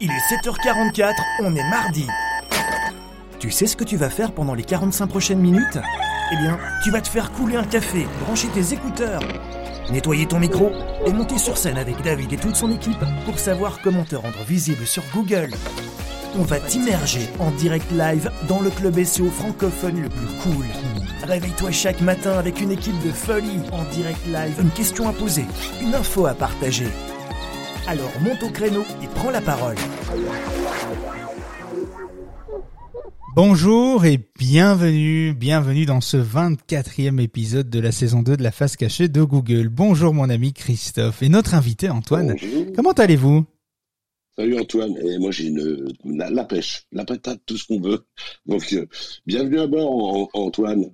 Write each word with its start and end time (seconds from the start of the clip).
Il 0.00 0.12
est 0.12 0.34
7h44, 0.36 1.12
on 1.40 1.56
est 1.56 1.70
mardi. 1.70 2.06
Tu 3.40 3.50
sais 3.50 3.66
ce 3.66 3.76
que 3.76 3.82
tu 3.82 3.96
vas 3.96 4.10
faire 4.10 4.30
pendant 4.30 4.54
les 4.54 4.62
45 4.62 5.08
prochaines 5.08 5.40
minutes? 5.40 5.78
Eh 6.32 6.36
bien, 6.36 6.56
tu 6.84 6.92
vas 6.92 7.00
te 7.00 7.08
faire 7.08 7.32
couler 7.32 7.56
un 7.56 7.64
café, 7.64 8.06
brancher 8.24 8.46
tes 8.48 8.74
écouteurs, 8.74 9.20
nettoyer 9.90 10.26
ton 10.26 10.38
micro 10.38 10.70
et 11.04 11.12
monter 11.12 11.36
sur 11.38 11.58
scène 11.58 11.78
avec 11.78 12.00
David 12.02 12.32
et 12.32 12.36
toute 12.36 12.54
son 12.54 12.70
équipe 12.70 13.02
pour 13.24 13.40
savoir 13.40 13.80
comment 13.82 14.04
te 14.04 14.14
rendre 14.14 14.44
visible 14.46 14.86
sur 14.86 15.02
Google. 15.12 15.50
On 16.38 16.42
va 16.42 16.60
t'immerger 16.60 17.28
en 17.40 17.50
direct 17.50 17.90
live 17.90 18.30
dans 18.46 18.60
le 18.60 18.70
club 18.70 19.02
SEO 19.02 19.30
francophone 19.30 20.00
le 20.00 20.08
plus 20.10 20.28
cool. 20.44 20.66
Réveille-toi 21.24 21.72
chaque 21.72 22.02
matin 22.02 22.38
avec 22.38 22.60
une 22.60 22.70
équipe 22.70 23.02
de 23.04 23.10
folie 23.10 23.62
en 23.72 23.82
direct 23.92 24.24
live, 24.26 24.60
une 24.60 24.70
question 24.70 25.08
à 25.08 25.12
poser, 25.12 25.46
une 25.82 25.96
info 25.96 26.26
à 26.26 26.34
partager. 26.34 26.86
Alors 27.88 28.12
monte 28.20 28.42
au 28.42 28.50
créneau 28.50 28.82
et 29.02 29.06
prends 29.14 29.30
la 29.30 29.40
parole. 29.40 29.76
Bonjour 33.34 34.04
et 34.04 34.18
bienvenue, 34.38 35.32
bienvenue 35.32 35.86
dans 35.86 36.00
ce 36.00 36.16
24e 36.18 37.18
épisode 37.20 37.70
de 37.70 37.78
la 37.80 37.92
saison 37.92 38.22
2 38.22 38.36
de 38.36 38.42
la 38.42 38.50
face 38.50 38.76
cachée 38.76 39.08
de 39.08 39.22
Google. 39.22 39.68
Bonjour 39.70 40.12
mon 40.12 40.28
ami 40.28 40.52
Christophe 40.52 41.22
et 41.22 41.28
notre 41.28 41.54
invité 41.54 41.88
Antoine. 41.88 42.36
Bonjour. 42.40 42.66
Comment 42.76 42.92
allez-vous? 42.92 43.46
Salut 44.36 44.60
Antoine, 44.60 44.94
et 45.04 45.18
moi 45.18 45.30
j'ai 45.32 45.46
une 45.46 45.92
la, 46.04 46.30
la 46.30 46.44
pêche, 46.44 46.84
la 46.92 47.04
patate, 47.04 47.40
tout 47.46 47.56
ce 47.56 47.66
qu'on 47.66 47.80
veut. 47.80 48.06
Donc 48.46 48.72
euh, 48.72 48.86
bienvenue 49.26 49.58
à 49.60 49.66
bord 49.66 49.90
An- 50.14 50.28
Antoine. 50.34 50.84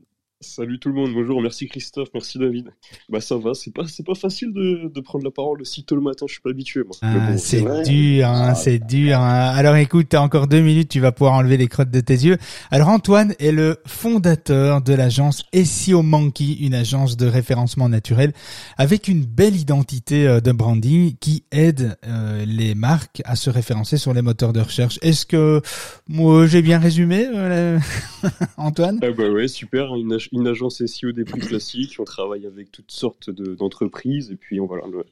Salut 0.47 0.79
tout 0.79 0.89
le 0.91 0.95
monde, 0.95 1.13
bonjour, 1.15 1.41
merci 1.41 1.67
Christophe, 1.69 2.09
merci 2.13 2.39
David. 2.39 2.71
Bah 3.09 3.21
ça 3.21 3.37
va, 3.37 3.55
c'est 3.55 3.73
pas 3.73 3.87
c'est 3.89 4.05
pas 4.05 4.15
facile 4.15 4.53
de, 4.53 4.89
de 4.93 5.01
prendre 5.01 5.25
la 5.25 5.31
parole 5.31 5.61
aussi 5.63 5.85
tôt 5.85 5.95
le 5.97 6.03
matin, 6.03 6.27
je 6.29 6.35
suis 6.35 6.43
pas 6.43 6.51
habitué 6.51 6.83
moi. 6.85 6.95
Ah, 7.03 7.31
bon, 7.31 7.39
c'est 7.39 7.63
dur, 7.85 8.29
hein, 8.29 8.49
Ah, 8.51 8.55
c'est 8.55 8.79
dur. 8.79 9.19
hein. 9.19 9.53
Alors 9.57 9.75
écoute, 9.77 10.09
t'as 10.11 10.21
encore 10.21 10.47
deux 10.47 10.61
minutes, 10.61 10.91
tu 10.91 11.01
vas 11.01 11.13
pouvoir 11.13 11.35
enlever 11.35 11.57
les 11.57 11.67
crottes 11.67 11.91
de 11.91 12.01
tes 12.01 12.15
yeux. 12.15 12.37
Alors 12.71 12.89
Antoine 12.89 13.35
est 13.41 13.53
le 13.53 13.79
fondateur 13.87 14.83
de 14.83 14.93
l'agence 14.93 15.45
SEO 15.55 16.03
Monkey, 16.03 16.59
une 16.61 16.75
agence 16.75 17.17
de 17.17 17.27
référencement 17.27 17.89
naturel 17.89 18.33
avec 18.77 19.09
une 19.09 19.25
belle 19.25 19.57
identité 19.57 20.27
euh, 20.29 20.41
de 20.41 20.53
branding 20.53 21.15
qui 21.21 21.45
aide 21.53 21.97
euh, 22.07 22.45
les 22.47 22.75
marques 22.75 23.23
à 23.25 23.35
se 23.35 23.49
référencer 23.51 23.97
sur 23.97 24.13
les 24.13 24.23
moteurs 24.23 24.53
de 24.53 24.61
recherche. 24.61 24.99
Est-ce 25.03 25.25
que 25.27 25.63
moi 26.07 26.47
j'ai 26.47 26.63
bien 26.63 26.79
résumé, 26.79 27.27
euh, 27.35 27.79
Antoine? 28.59 29.01
Ah 29.03 29.11
bah 29.17 29.31
ouais, 29.31 29.49
super, 29.49 29.95
une, 29.97 30.19
une 30.35 30.47
agence 30.47 30.85
SEO 30.85 31.13
des 31.13 31.25
plus 31.25 31.41
classiques, 31.41 31.97
on 31.99 32.05
travaille 32.05 32.47
avec 32.47 32.71
toutes 32.73 32.91
sortes 32.91 33.31
de- 33.31 33.55
d'entreprises 33.55 34.31
et 34.31 34.37
puis 34.37 34.61
on, 34.61 34.67
voilà, 34.67 34.85
le- 34.91 35.05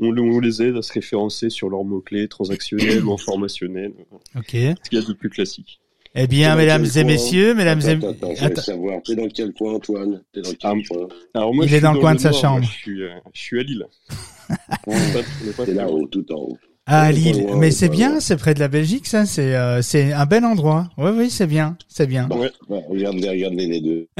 on, 0.00 0.16
on 0.16 0.38
les 0.40 0.62
aide 0.62 0.76
à 0.76 0.82
se 0.82 0.92
référencer 0.92 1.50
sur 1.50 1.68
leurs 1.70 1.84
mots-clés 1.84 2.28
transactionnels 2.28 3.04
ou 3.04 3.12
informationnels, 3.12 3.92
Ok. 4.36 4.50
ce 4.52 4.74
qu'il 4.90 4.98
y 4.98 5.02
a 5.02 5.04
de 5.04 5.12
plus 5.12 5.30
classique. 5.30 5.80
Eh 6.14 6.26
bien, 6.26 6.56
mesdames 6.56 6.86
et 6.96 7.04
messieurs, 7.04 7.54
mesdames 7.54 7.80
et 7.82 7.90
Attends, 7.90 8.14
attends, 8.40 8.62
savoir, 8.62 9.02
t'es 9.02 9.14
dans 9.14 9.28
quel 9.28 9.52
coin 9.52 9.74
Antoine 9.74 10.22
T'es 10.32 10.40
dans 10.40 10.50
quel 10.50 10.58
Ah, 10.62 10.74
coin 10.88 11.08
Alors 11.34 11.54
moi, 11.54 11.64
Il 11.64 11.68
je 11.68 11.74
est 11.74 11.78
suis 11.78 11.82
dans 11.84 11.92
le 11.92 12.00
coin 12.00 12.14
de 12.14 12.20
sa 12.20 12.30
moi, 12.30 12.40
chambre. 12.40 12.64
Je 12.64 12.70
suis, 12.72 13.02
euh, 13.02 13.10
je 13.34 13.40
suis 13.40 13.60
à 13.60 13.62
Lille. 13.62 13.84
T'es 15.64 15.74
là-haut, 15.74 16.06
tout 16.06 16.24
en 16.32 16.36
haut. 16.40 16.58
Ah, 16.90 17.02
Ouais, 17.08 17.12
Lille. 17.12 17.46
Mais 17.56 17.70
c'est 17.70 17.88
bien, 17.90 18.18
c'est 18.18 18.36
près 18.36 18.54
de 18.54 18.60
la 18.60 18.68
Belgique, 18.68 19.06
ça. 19.06 19.26
C'est 19.26 19.54
euh, 19.54 19.82
c'est 19.82 20.12
un 20.14 20.24
bel 20.24 20.44
endroit. 20.44 20.88
Oui, 20.96 21.10
oui, 21.14 21.30
c'est 21.30 21.46
bien, 21.46 21.76
c'est 21.88 22.06
bien. 22.06 22.26
Ouais. 22.30 22.50
ouais, 22.70 22.82
regardez, 22.88 23.28
regardez 23.28 23.66
les 23.66 23.80
deux. 23.80 24.08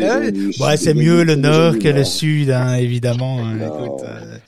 Ah 0.00 0.18
Ouais, 0.60 0.76
c'est 0.76 0.94
mieux 0.94 1.24
le 1.24 1.34
nord 1.34 1.78
que 1.78 1.88
le 1.88 2.04
sud, 2.04 2.50
hein, 2.50 2.74
évidemment. 2.74 3.40
hein. 3.44 3.56
Écoute, 3.66 4.02
euh, 4.04 4.38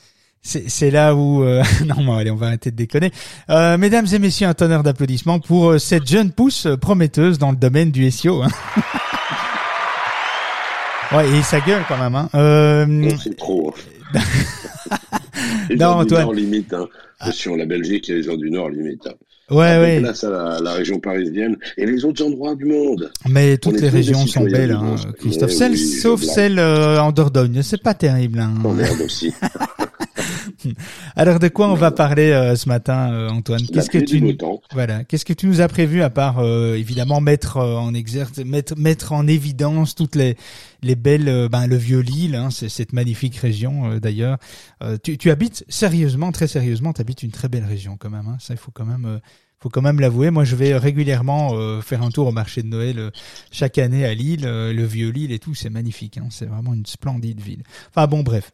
c'est 0.42 0.70
c'est 0.70 0.90
là 0.90 1.14
où... 1.14 1.42
euh, 1.42 1.62
non, 1.86 2.02
bon, 2.04 2.14
allez, 2.16 2.30
on 2.30 2.36
va 2.36 2.46
arrêter 2.46 2.70
de 2.70 2.76
déconner. 2.76 3.10
Euh, 3.50 3.76
mesdames 3.76 4.06
et 4.12 4.18
messieurs, 4.18 4.46
un 4.46 4.54
tonnerre 4.54 4.82
d'applaudissements 4.82 5.40
pour 5.40 5.70
euh, 5.72 5.78
cette 5.78 6.06
jeune 6.08 6.30
pousse 6.30 6.66
euh, 6.66 6.76
prometteuse 6.76 7.38
dans 7.38 7.50
le 7.50 7.56
domaine 7.56 7.90
du 7.90 8.08
SEO. 8.10 8.42
Hein. 8.42 8.48
ouais, 11.16 11.28
et 11.30 11.42
sa 11.42 11.60
gueule 11.60 11.82
quand 11.88 11.98
même. 11.98 12.14
Hein. 12.14 12.28
Euh, 12.34 13.10
c'est 13.22 13.36
trop. 13.36 13.74
Les 15.68 15.76
Non, 15.76 15.86
gens 15.86 15.96
du 15.98 16.02
Antoine. 16.04 16.22
Nord 16.22 16.34
limite, 16.34 16.72
hein. 16.72 16.88
Attention, 17.20 17.56
la 17.56 17.66
Belgique 17.66 18.08
et 18.08 18.14
les 18.14 18.22
gens 18.22 18.36
du 18.36 18.50
Nord 18.50 18.70
limite. 18.70 19.06
Hein. 19.06 19.14
ouais, 19.50 19.78
ouais. 19.78 20.00
Place 20.00 20.24
à 20.24 20.30
la, 20.30 20.60
la 20.60 20.72
région 20.72 21.00
parisienne 21.00 21.56
et 21.76 21.84
les 21.86 22.04
autres 22.04 22.24
endroits 22.24 22.54
du 22.54 22.64
monde. 22.64 23.10
Mais 23.28 23.58
toutes 23.58 23.80
les 23.80 23.88
régions 23.90 24.26
sont 24.26 24.44
belles, 24.44 24.70
hein. 24.72 24.96
Christophe. 25.18 25.50
Celle, 25.50 25.72
oui, 25.72 25.78
je 25.78 26.00
sauf 26.00 26.22
celle 26.22 26.58
euh, 26.58 27.00
en 27.00 27.12
Dordogne, 27.12 27.60
c'est 27.62 27.82
pas 27.82 27.94
terrible. 27.94 28.38
Hein. 28.40 28.54
Oh 28.64 28.72
merde 28.72 29.00
aussi. 29.02 29.32
Alors 31.16 31.38
de 31.38 31.48
quoi 31.48 31.68
on 31.68 31.74
va 31.74 31.90
parler 31.90 32.30
euh, 32.30 32.56
ce 32.56 32.68
matin, 32.68 33.12
euh, 33.12 33.28
Antoine? 33.28 33.62
Qu'est-ce 33.66 33.90
que 33.90 33.98
tu 33.98 34.20
nous 34.20 34.36
voilà 34.72 35.04
Qu'est-ce 35.04 35.24
que 35.24 35.32
tu 35.32 35.46
nous 35.46 35.60
as 35.60 35.68
prévu 35.68 36.02
à 36.02 36.10
part 36.10 36.38
euh, 36.38 36.74
évidemment 36.74 37.20
mettre 37.20 37.58
en 37.58 37.94
exerce, 37.94 38.38
mettre 38.38 38.76
mettre 38.76 39.12
en 39.12 39.26
évidence 39.26 39.94
toutes 39.94 40.14
les 40.14 40.36
les 40.82 40.96
belles, 40.96 41.48
ben 41.50 41.66
le 41.66 41.76
vieux 41.76 42.00
Lille, 42.00 42.34
hein, 42.34 42.48
c'est 42.50 42.70
cette 42.70 42.94
magnifique 42.94 43.36
région 43.36 43.98
d'ailleurs. 43.98 44.38
Tu, 45.02 45.18
tu 45.18 45.30
habites 45.30 45.62
sérieusement, 45.68 46.32
très 46.32 46.46
sérieusement, 46.46 46.94
tu 46.94 47.02
habites 47.02 47.22
une 47.22 47.32
très 47.32 47.48
belle 47.48 47.66
région 47.66 47.96
quand 47.98 48.08
même. 48.08 48.26
Hein, 48.28 48.38
ça 48.40 48.54
il 48.54 48.56
faut 48.56 48.70
quand 48.72 48.86
même. 48.86 49.20
faut 49.58 49.68
quand 49.68 49.82
même 49.82 50.00
l'avouer. 50.00 50.30
Moi, 50.30 50.44
je 50.44 50.56
vais 50.56 50.76
régulièrement 50.76 51.50
euh, 51.52 51.82
faire 51.82 52.02
un 52.02 52.10
tour 52.10 52.26
au 52.26 52.32
marché 52.32 52.62
de 52.62 52.68
Noël 52.68 52.98
euh, 52.98 53.10
chaque 53.50 53.78
année 53.78 54.06
à 54.06 54.14
Lille, 54.14 54.46
euh, 54.46 54.72
le 54.72 54.84
vieux 54.84 55.10
Lille 55.10 55.32
et 55.32 55.38
tout. 55.38 55.54
C'est 55.54 55.70
magnifique. 55.70 56.16
Hein, 56.16 56.28
c'est 56.30 56.46
vraiment 56.46 56.72
une 56.72 56.86
splendide 56.86 57.40
ville. 57.40 57.62
Enfin 57.90 58.06
bon, 58.06 58.22
bref. 58.22 58.52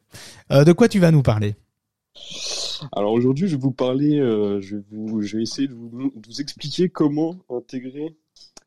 De 0.50 0.72
quoi 0.72 0.88
tu 0.88 0.98
vas 0.98 1.10
nous 1.10 1.22
parler? 1.22 1.54
Alors 2.92 3.12
aujourd'hui, 3.12 3.48
je 3.48 3.56
vais 3.56 3.62
vous 3.62 3.72
parler, 3.72 4.18
euh, 4.18 4.60
je, 4.60 4.76
vais 4.76 5.42
essayer 5.42 5.68
de 5.68 5.74
vous, 5.74 6.12
expliquer 6.38 6.88
comment 6.88 7.36
intégrer 7.50 8.16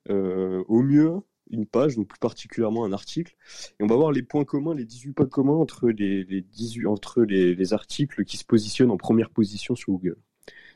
euh, 0.10 0.64
au 0.68 0.82
mieux 0.82 1.14
une 1.52 1.66
page, 1.66 1.96
donc 1.96 2.08
plus 2.08 2.20
particulièrement 2.20 2.86
un 2.86 2.94
article. 2.94 3.36
Et 3.80 3.84
on 3.84 3.88
va 3.88 3.96
voir 3.96 4.12
les 4.12 4.22
points 4.22 4.46
communs, 4.46 4.76
les 4.76 4.86
18 4.86 5.14
points 5.14 5.26
communs 5.26 5.56
entre 5.56 5.90
les, 5.90 6.24
les 6.24 6.42
18, 6.42 6.86
entre 6.88 7.24
les, 7.24 7.56
les 7.56 7.74
articles 7.74 8.24
qui 8.24 8.38
se 8.38 8.46
positionnent 8.46 8.92
en 8.92 8.98
première 8.98 9.30
position 9.30 9.76
sur 9.76 9.94
Google. 9.94 10.18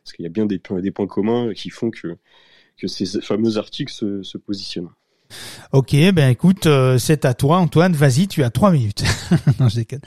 Parce 0.03 0.13
qu'il 0.13 0.23
y 0.23 0.27
a 0.27 0.31
bien 0.31 0.45
des, 0.45 0.59
points- 0.59 1.07
communs 1.07 1.53
qui 1.53 1.69
font 1.69 1.91
que, 1.91 2.17
que 2.77 2.87
ces 2.87 3.21
fameux 3.21 3.57
articles 3.57 3.93
se, 3.93 4.23
se 4.23 4.37
positionnent. 4.37 4.89
Ok, 5.71 5.95
ben 6.13 6.29
écoute, 6.29 6.67
euh, 6.67 6.97
c'est 6.97 7.25
à 7.25 7.33
toi, 7.33 7.57
Antoine. 7.57 7.93
Vas-y, 7.93 8.27
tu 8.27 8.43
as 8.43 8.49
trois 8.49 8.71
minutes. 8.71 9.03
non, 9.59 9.69
je 9.69 9.77
déconne. 9.77 10.01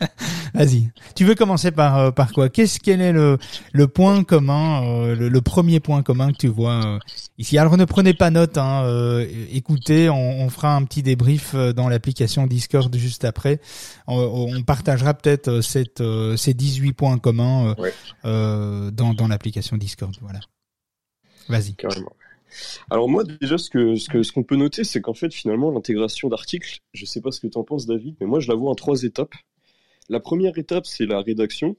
Vas-y. 0.64 0.90
Tu 1.14 1.24
veux 1.24 1.34
commencer 1.34 1.70
par 1.70 1.96
euh, 1.98 2.10
par 2.10 2.32
quoi? 2.32 2.48
Qu'est-ce 2.50 2.78
quel 2.78 3.00
est 3.00 3.12
le 3.12 3.38
le 3.72 3.88
point 3.88 4.24
commun, 4.24 4.82
euh, 4.84 5.14
le, 5.14 5.28
le 5.28 5.40
premier 5.40 5.80
point 5.80 6.02
commun 6.02 6.32
que 6.32 6.36
tu 6.36 6.48
vois 6.48 6.84
euh, 6.84 6.98
ici? 7.38 7.56
Alors 7.56 7.76
ne 7.76 7.84
prenez 7.86 8.12
pas 8.12 8.30
note, 8.30 8.58
hein, 8.58 8.84
écoutez, 9.52 10.10
on, 10.10 10.42
on 10.42 10.50
fera 10.50 10.74
un 10.76 10.84
petit 10.84 11.02
débrief 11.02 11.54
dans 11.54 11.88
l'application 11.88 12.46
Discord 12.46 12.94
juste 12.96 13.24
après. 13.24 13.60
On, 14.06 14.16
on 14.56 14.62
partagera 14.62 15.14
peut-être 15.14 15.60
cette 15.62 16.02
ces 16.36 16.52
18 16.54 16.92
points 16.92 17.18
communs 17.18 17.74
Ouais. 17.78 17.92
dans 18.24 19.14
dans 19.14 19.28
l'application 19.28 19.76
Discord. 19.76 20.14
Voilà. 20.20 20.40
Vas-y. 21.48 21.74
Carrément. 21.74 22.12
Alors 22.90 23.08
moi 23.08 23.22
déjà 23.40 23.58
ce 23.58 23.70
que 23.70 23.94
ce 23.94 24.08
que 24.08 24.22
ce 24.24 24.32
qu'on 24.32 24.42
peut 24.42 24.56
noter 24.56 24.82
c'est 24.82 25.00
qu'en 25.00 25.14
fait 25.14 25.32
finalement 25.32 25.70
l'intégration 25.70 26.28
d'articles, 26.28 26.80
je 26.92 27.04
sais 27.06 27.20
pas 27.20 27.30
ce 27.30 27.40
que 27.40 27.46
tu 27.46 27.56
en 27.56 27.62
penses 27.64 27.86
David, 27.86 28.16
mais 28.20 28.26
moi 28.26 28.40
je 28.40 28.48
la 28.48 28.56
vois 28.56 28.70
en 28.70 28.74
trois 28.74 29.02
étapes. 29.04 29.34
La 30.08 30.20
première 30.20 30.58
étape 30.58 30.86
c'est 30.86 31.06
la 31.06 31.20
rédaction. 31.20 31.76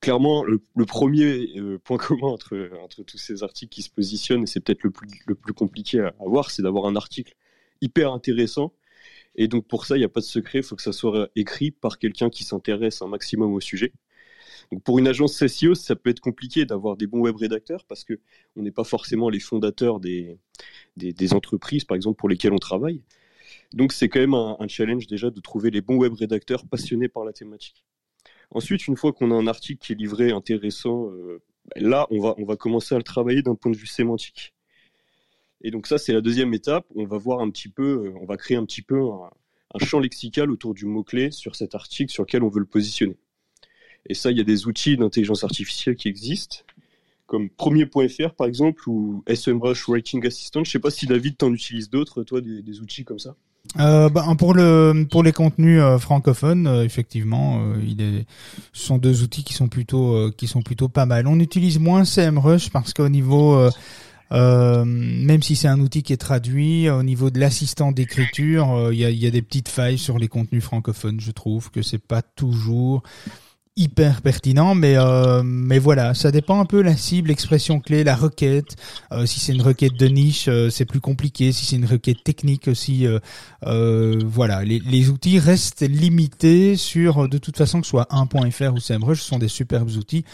Clairement 0.00 0.44
le, 0.44 0.60
premier 0.86 1.56
euh, 1.56 1.78
point 1.78 1.96
commun 1.98 2.28
entre 2.28 2.70
entre 2.82 3.02
tous 3.02 3.18
ces 3.18 3.42
articles 3.42 3.72
qui 3.72 3.82
se 3.82 3.90
positionnent 3.90 4.42
et 4.44 4.46
c'est 4.46 4.60
peut-être 4.60 4.82
le 4.82 5.34
plus 5.34 5.54
compliqué 5.54 6.00
à 6.00 6.14
avoir, 6.20 6.50
c'est 6.50 6.62
d'avoir 6.62 6.86
un 6.86 6.96
article 6.96 7.34
hyper 7.80 8.12
intéressant. 8.12 8.74
Et 9.36 9.48
donc 9.48 9.66
pour 9.68 9.86
ça 9.86 9.96
il 9.96 10.00
n'y 10.00 10.04
a 10.04 10.08
pas 10.08 10.20
de 10.20 10.24
secret, 10.24 10.58
il 10.58 10.64
faut 10.64 10.76
que 10.76 10.82
ça 10.82 10.92
soit 10.92 11.30
écrit 11.36 11.70
par 11.70 11.98
quelqu'un 11.98 12.30
qui 12.30 12.44
s'intéresse 12.44 13.02
un 13.02 13.08
maximum 13.08 13.52
au 13.54 13.60
sujet. 13.60 13.92
Donc 14.72 14.82
pour 14.84 14.98
une 14.98 15.08
agence 15.08 15.44
SEO, 15.46 15.74
ça 15.74 15.96
peut 15.96 16.10
être 16.10 16.20
compliqué 16.20 16.64
d'avoir 16.64 16.96
des 16.96 17.06
bons 17.06 17.20
web 17.20 17.36
rédacteurs 17.36 17.84
parce 17.84 18.04
que 18.04 18.20
on 18.56 18.62
n'est 18.62 18.70
pas 18.70 18.84
forcément 18.84 19.28
les 19.28 19.40
fondateurs 19.40 20.00
des, 20.00 20.38
des, 20.96 21.12
des 21.12 21.34
entreprises, 21.34 21.84
par 21.84 21.96
exemple, 21.96 22.18
pour 22.18 22.28
lesquelles 22.28 22.52
on 22.52 22.58
travaille. 22.58 23.02
Donc 23.72 23.92
c'est 23.92 24.08
quand 24.08 24.20
même 24.20 24.34
un, 24.34 24.68
challenge 24.68 25.06
déjà 25.06 25.30
de 25.30 25.40
trouver 25.40 25.70
les 25.70 25.80
bons 25.80 25.96
web 25.96 26.12
rédacteurs 26.14 26.66
passionnés 26.66 27.08
par 27.08 27.24
la 27.24 27.32
thématique. 27.32 27.84
Ensuite, 28.50 28.88
une 28.88 28.96
fois 28.96 29.12
qu'on 29.12 29.30
a 29.30 29.34
un 29.34 29.46
article 29.46 29.84
qui 29.84 29.92
est 29.92 29.96
livré 29.96 30.32
intéressant, 30.32 31.10
euh, 31.12 31.40
là, 31.76 32.08
on 32.10 32.20
va, 32.20 32.34
on 32.38 32.44
va 32.44 32.56
commencer 32.56 32.96
à 32.96 32.98
le 32.98 33.04
travailler 33.04 33.42
d'un 33.42 33.54
point 33.54 33.70
de 33.70 33.76
vue 33.76 33.86
sémantique. 33.86 34.54
Et 35.62 35.70
donc 35.70 35.86
ça, 35.86 35.98
c'est 35.98 36.12
la 36.12 36.20
deuxième 36.20 36.52
étape. 36.54 36.86
On 36.96 37.04
va 37.04 37.18
voir 37.18 37.40
un 37.40 37.50
petit 37.50 37.68
peu, 37.68 38.06
euh, 38.06 38.12
on 38.20 38.26
va 38.26 38.36
créer 38.36 38.56
un 38.56 38.64
petit 38.64 38.82
peu 38.82 39.00
un, 39.00 39.30
champ 39.84 40.00
lexical 40.00 40.50
autour 40.50 40.74
du 40.74 40.84
mot-clé 40.84 41.30
sur 41.30 41.54
cet 41.54 41.76
article 41.76 42.12
sur 42.12 42.24
lequel 42.24 42.42
on 42.42 42.48
veut 42.48 42.60
le 42.60 42.66
positionner. 42.66 43.16
Et 44.06 44.14
ça, 44.14 44.32
il 44.32 44.38
y 44.38 44.40
a 44.40 44.44
des 44.44 44.66
outils 44.66 44.96
d'intelligence 44.96 45.44
artificielle 45.44 45.94
qui 45.94 46.08
existent, 46.08 46.64
comme 47.26 47.50
premier.fr 47.50 48.34
par 48.34 48.48
exemple, 48.48 48.88
ou 48.88 49.22
SEMrush 49.32 49.88
Writing 49.88 50.26
Assistant. 50.26 50.64
Je 50.64 50.70
sais 50.72 50.80
pas 50.80 50.90
si 50.90 51.06
David 51.06 51.36
t'en 51.36 51.52
utilises 51.52 51.90
d'autres, 51.90 52.24
toi, 52.24 52.40
des 52.40 52.80
outils 52.80 53.04
comme 53.04 53.20
ça. 53.20 53.36
Euh, 53.78 54.08
bah, 54.08 54.26
pour 54.36 54.54
le 54.54 55.06
pour 55.08 55.22
les 55.22 55.32
contenus 55.32 55.80
euh, 55.80 55.98
francophones, 55.98 56.66
euh, 56.66 56.84
effectivement, 56.84 57.60
euh, 57.60 57.76
il 57.86 58.00
est, 58.00 58.26
ce 58.72 58.86
sont 58.86 58.98
deux 58.98 59.22
outils 59.22 59.44
qui 59.44 59.54
sont 59.54 59.68
plutôt 59.68 60.30
qui 60.32 60.48
sont 60.48 60.62
plutôt 60.62 60.88
pas 60.88 61.06
mal. 61.06 61.26
On 61.26 61.38
utilise 61.38 61.78
moins 61.78 62.04
CMrush 62.04 62.70
parce 62.70 62.92
qu'au 62.92 63.08
niveau 63.08 63.70
même 64.32 65.42
si 65.42 65.56
c'est 65.56 65.68
un 65.68 65.80
outil 65.80 66.02
qui 66.02 66.12
est 66.12 66.16
traduit, 66.16 66.88
au 66.88 67.02
niveau 67.02 67.30
de 67.30 67.40
l'assistant 67.40 67.92
d'écriture, 67.92 68.90
il 68.92 68.98
y 68.98 69.04
a, 69.04 69.10
y, 69.10 69.26
a, 69.26 69.30
des 69.30 69.42
petites 69.42 69.68
failles 69.68 69.98
sur 69.98 70.18
les 70.18 70.28
contenus 70.28 70.62
francophones. 70.62 71.20
Je 71.20 71.32
trouve 71.32 71.70
que 71.70 71.82
c'est 71.82 71.98
pas 71.98 72.22
toujours 72.22 73.02
hyper 73.80 74.20
pertinent, 74.20 74.74
mais 74.74 74.96
euh, 74.96 75.42
mais 75.42 75.78
voilà, 75.78 76.12
ça 76.12 76.30
dépend 76.30 76.60
un 76.60 76.66
peu 76.66 76.82
la 76.82 76.96
cible, 76.96 77.28
l'expression 77.28 77.80
clé, 77.80 78.04
la 78.04 78.14
requête. 78.14 78.76
Euh, 79.10 79.24
si 79.24 79.40
c'est 79.40 79.54
une 79.54 79.62
requête 79.62 79.94
de 79.94 80.06
niche, 80.06 80.48
euh, 80.48 80.68
c'est 80.68 80.84
plus 80.84 81.00
compliqué. 81.00 81.50
Si 81.50 81.64
c'est 81.64 81.76
une 81.76 81.86
requête 81.86 82.22
technique 82.22 82.68
aussi, 82.68 83.06
voilà, 83.62 84.62
les, 84.64 85.08
outils 85.08 85.38
restent 85.38 85.88
limités 85.88 86.76
sur 86.76 87.28
de 87.28 87.38
toute 87.38 87.56
façon 87.56 87.80
que 87.80 87.86
ce 87.86 87.90
soit 87.90 88.06
1.fr 88.10 88.74
ou 88.74 88.80
SEMrush, 88.80 89.22
ce 89.22 89.28
sont 89.28 89.38
des 89.38 89.48
superbes 89.48 89.90
outils. 89.96 90.24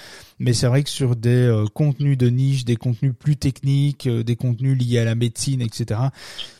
Mais 0.40 0.52
c'est 0.52 0.66
vrai 0.66 0.82
que 0.82 0.90
sur 0.90 1.14
des 1.14 1.64
contenus 1.72 2.18
de 2.18 2.28
niche, 2.28 2.64
des 2.64 2.76
contenus 2.76 3.14
plus 3.18 3.36
techniques, 3.36 4.08
des 4.08 4.36
contenus 4.36 4.76
liés 4.76 4.98
à 4.98 5.04
la 5.04 5.14
médecine, 5.14 5.62
etc 5.62 6.00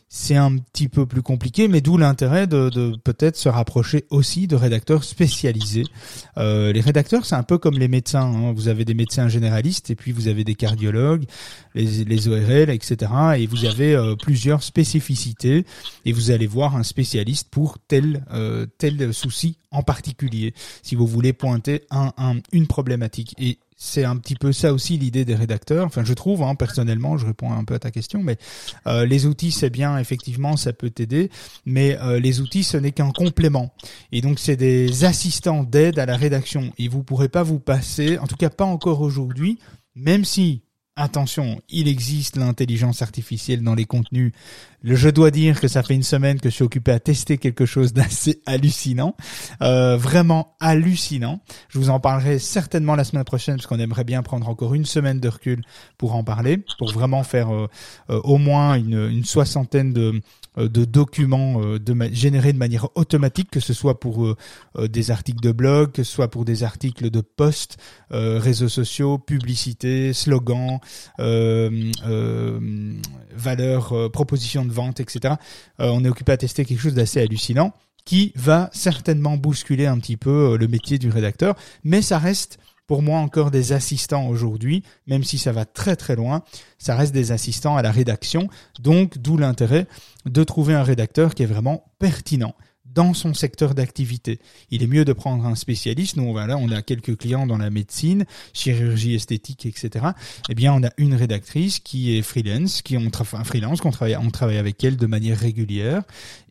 c'est 0.09 0.37
un 0.37 0.57
petit 0.57 0.89
peu 0.89 1.05
plus 1.05 1.23
compliqué, 1.23 1.67
mais 1.67 1.81
d'où 1.81 1.99
l'intérêt 1.99 2.47
de, 2.47 2.71
de 2.71 2.97
peut-être 3.03 3.37
se 3.37 3.49
rapprocher 3.49 4.07
aussi 4.11 4.47
de 4.47 4.55
rédacteurs 4.55 5.03
spécialisés. 5.05 5.85
Euh, 6.39 6.73
les 6.73 6.81
rédacteurs, 6.81 7.27
c'est 7.27 7.35
un 7.35 7.43
peu 7.43 7.59
comme 7.59 7.79
les 7.79 7.89
médecins. 7.89 8.23
Hein. 8.23 8.53
Vous 8.53 8.69
avez 8.69 8.85
des 8.85 8.95
médecins 8.95 9.29
généralistes 9.29 9.91
et 9.91 9.97
puis 9.97 10.13
vous 10.13 10.29
avez 10.29 10.45
des 10.45 10.55
cardiologues, 10.55 11.25
les, 11.75 12.05
les 12.05 12.29
ORL, 12.29 12.71
etc. 12.71 13.11
Et 13.39 13.47
vous 13.47 13.65
avez 13.65 13.95
euh, 13.95 14.15
plusieurs 14.15 14.63
spécificités 14.63 15.67
et 16.05 16.13
vous 16.13 16.31
allez 16.31 16.47
voir 16.47 16.77
un 16.77 16.85
spécialiste 16.85 17.49
pour 17.51 17.79
tel 17.79 18.25
euh, 18.33 18.67
tel 18.79 19.13
souci 19.13 19.59
en 19.73 19.83
particulier. 19.83 20.55
Si 20.83 20.95
vous 20.95 21.07
voulez 21.07 21.33
pointer 21.33 21.83
un, 21.91 22.13
un, 22.17 22.37
une 22.53 22.69
problématique 22.69 23.35
et 23.39 23.59
c'est 23.77 24.05
un 24.05 24.17
petit 24.17 24.35
peu 24.35 24.53
ça 24.53 24.73
aussi 24.73 24.97
l'idée 24.97 25.25
des 25.25 25.35
rédacteurs. 25.35 25.87
Enfin, 25.87 26.03
je 26.03 26.15
trouve, 26.15 26.43
hein, 26.43 26.55
personnellement, 26.55 27.19
je 27.19 27.27
réponds 27.27 27.53
un 27.53 27.65
peu 27.65 27.75
à 27.75 27.79
ta 27.79 27.91
question, 27.91 28.23
mais 28.23 28.39
euh, 28.87 29.05
les 29.05 29.27
outils, 29.27 29.53
c'est 29.53 29.71
bien, 29.71 29.99
effectivement, 29.99 30.57
ça 30.57 30.73
peut 30.73 30.91
t'aider, 30.91 31.31
mais 31.67 31.99
euh, 32.01 32.19
les 32.19 32.41
outils, 32.41 32.65
ce 32.65 32.79
n'est 32.79 32.93
qu'un 32.93 33.11
complément. 33.11 33.75
Et 34.13 34.23
donc, 34.23 34.39
c'est 34.39 34.57
des 34.57 35.05
assistants 35.05 35.63
d'aide 35.63 35.99
à 35.99 36.07
la 36.07 36.17
rédaction. 36.17 36.73
Et 36.79 36.89
vous 36.89 37.03
pourrez 37.03 37.29
pas 37.29 37.43
vous 37.43 37.61
passer, 37.61 38.19
en 38.19 38.27
tout 38.27 38.37
cas 38.37 38.51
pas 38.51 38.65
encore 38.65 39.03
aujourd'hui, 39.03 39.59
même 39.95 40.25
si 40.25 40.63
Attention, 40.99 41.61
il 41.69 41.89
existe 41.89 42.39
l'intelligence 42.39 43.03
artificielle 43.03 43.63
dans 43.63 43.75
les 43.75 43.85
contenus. 43.85 44.33
Je 44.83 45.11
dois 45.11 45.31
dire 45.31 45.61
que 45.61 45.69
ça 45.69 45.83
fait 45.83 45.95
une 45.95 46.03
semaine 46.03 46.41
que 46.41 46.49
je 46.49 46.55
suis 46.55 46.65
occupé 46.65 46.91
à 46.91 46.99
tester 46.99 47.37
quelque 47.37 47.67
chose 47.67 47.93
d'assez 47.93 48.41
hallucinant, 48.47 49.15
euh, 49.61 49.99
vraiment 49.99 50.57
hallucinant. 50.59 51.41
Je 51.69 51.79
vous 51.79 51.91
en 51.91 52.01
parlerai 52.01 52.39
certainement 52.39 52.95
la 52.95 53.05
semaine 53.05 53.25
prochaine 53.25 53.57
parce 53.57 53.67
qu'on 53.67 53.79
aimerait 53.79 54.05
bien 54.05 54.23
prendre 54.23 54.49
encore 54.49 54.73
une 54.73 54.87
semaine 54.87 55.21
de 55.21 55.29
recul 55.29 55.61
pour 55.99 56.15
en 56.15 56.25
parler, 56.25 56.65
pour 56.79 56.91
vraiment 56.91 57.25
faire 57.25 57.55
euh, 57.55 57.69
euh, 58.09 58.19
au 58.25 58.39
moins 58.39 58.77
une, 58.77 59.11
une 59.11 59.25
soixantaine 59.27 59.93
de, 59.93 60.23
de 60.57 60.85
documents 60.85 61.61
euh, 61.63 61.79
générés 62.13 62.53
de 62.53 62.59
manière 62.59 62.89
automatique, 62.97 63.51
que 63.51 63.61
ce 63.61 63.75
soit 63.75 64.01
pour 64.01 64.27
euh, 64.27 64.37
des 64.89 65.11
articles 65.11 65.41
de 65.41 65.53
blog, 65.53 65.93
que 65.93 66.03
ce 66.03 66.13
soit 66.13 66.29
pour 66.29 66.45
des 66.45 66.63
articles 66.63 67.11
de 67.11 67.21
post, 67.21 67.77
réseaux 68.11 68.69
sociaux, 68.69 69.19
publicité, 69.19 70.13
slogans, 70.13 70.79
valeurs, 73.37 74.11
propositions 74.13 74.65
de 74.65 74.73
vente, 74.73 75.01
etc. 75.01 75.35
on 75.79 76.05
est 76.05 76.09
occupé 76.09 76.33
à 76.33 76.37
tester 76.37 76.65
quelque 76.65 76.81
chose 76.81 76.95
d'assez 76.95 77.21
hallucinant 77.21 77.73
qui 78.05 78.33
va 78.37 78.71
certainement 78.73 79.37
bousculer 79.37 79.87
un 79.87 79.99
petit 79.99 80.17
peu 80.17 80.57
le 80.57 80.69
métier 80.69 80.99
du 80.99 81.11
rédacteur, 81.11 81.57
mais 81.85 82.03
ça 82.03 82.19
reste 82.19 82.59
pour 82.87 83.03
moi 83.03 83.19
encore 83.19 83.51
des 83.51 83.73
assistants 83.73 84.29
aujourd'hui, 84.29 84.83
même 85.07 85.25
si 85.25 85.39
ça 85.39 85.53
va 85.53 85.65
très 85.65 85.97
très 85.97 86.17
loin, 86.17 86.43
ça 86.79 86.95
reste 86.95 87.13
des 87.13 87.33
assistants 87.33 87.77
à 87.77 87.83
la 87.83 87.91
rédaction, 87.91 88.49
donc 88.81 89.19
d'où 89.19 89.37
l'intérêt 89.37 89.87
de 90.25 90.45
trouver 90.45 90.75
un 90.75 90.83
rédacteur 90.83 91.35
qui 91.35 91.43
est 91.43 91.47
vraiment 91.47 91.85
pertinent 91.99 92.55
dans 92.97 93.13
son 93.13 93.35
secteur 93.35 93.75
d'activité. 93.75 94.41
Il 94.71 94.83
est 94.83 94.87
mieux 94.87 95.05
de 95.05 95.13
prendre 95.13 95.45
un 95.45 95.55
spécialiste. 95.55 96.17
Nous, 96.17 96.33
voilà, 96.33 96.57
on 96.57 96.71
a 96.71 96.81
quelques 96.81 97.17
clients 97.19 97.47
dans 97.47 97.59
la 97.59 97.69
médecine, 97.69 98.25
chirurgie 98.55 99.15
esthétique, 99.15 99.67
etc. 99.67 100.07
Eh 100.49 100.55
bien, 100.55 100.73
on 100.73 100.83
a 100.83 100.89
une 100.97 101.15
rédactrice 101.15 101.79
qui 101.79 102.17
est 102.17 102.23
freelance, 102.23 102.81
qui 102.81 102.97
on 102.97 103.11
enfin, 103.21 103.45
freelance, 103.45 103.83
qu'on 103.83 103.91
travaille, 103.91 104.17
on 104.17 104.31
travaille 104.31 104.57
avec 104.57 104.83
elle 104.83 104.97
de 104.97 105.07
manière 105.07 105.39
régulière, 105.39 106.03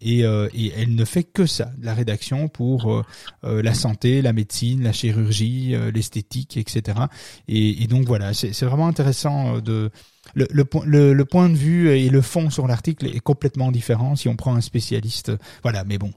et, 0.01 0.24
euh, 0.24 0.47
elle 0.77 0.94
ne 0.94 1.03
fait 1.03 1.24
que 1.24 1.47
ça, 1.47 1.71
la 1.81 1.95
rédaction 1.95 2.47
pour 2.47 2.94
euh, 2.94 3.03
euh, 3.44 3.63
la 3.63 3.74
santé, 3.74 4.21
la 4.21 4.31
médecine, 4.31 4.83
la 4.83 4.94
chirurgie, 4.94 5.75
l'esthétique, 5.94 6.57
etc. 6.57 7.00
Et, 7.47 7.81
et 7.81 7.88
donc 7.88 8.06
voilà, 8.06 8.36
c'est 8.36 8.65
vraiment 8.65 8.88
intéressant 8.88 9.59
de 9.62 9.89
le, 10.33 10.48
le, 10.51 11.13
le, 11.13 11.25
point 11.25 11.50
de 11.50 11.56
vue 11.56 11.89
et 11.89 12.10
le 12.10 12.22
fond 12.22 12.50
sur 12.50 12.68
l'article 12.68 13.06
est 13.07 13.19
complètement 13.19 13.72
différent 13.72 14.16
si 14.16 14.27
on 14.27 14.36
prend 14.36 14.56
un 14.56 14.62
spécialiste. 14.62 15.31
Voilà, 15.63 15.83
mais 15.83 15.98
bon, 15.98 16.12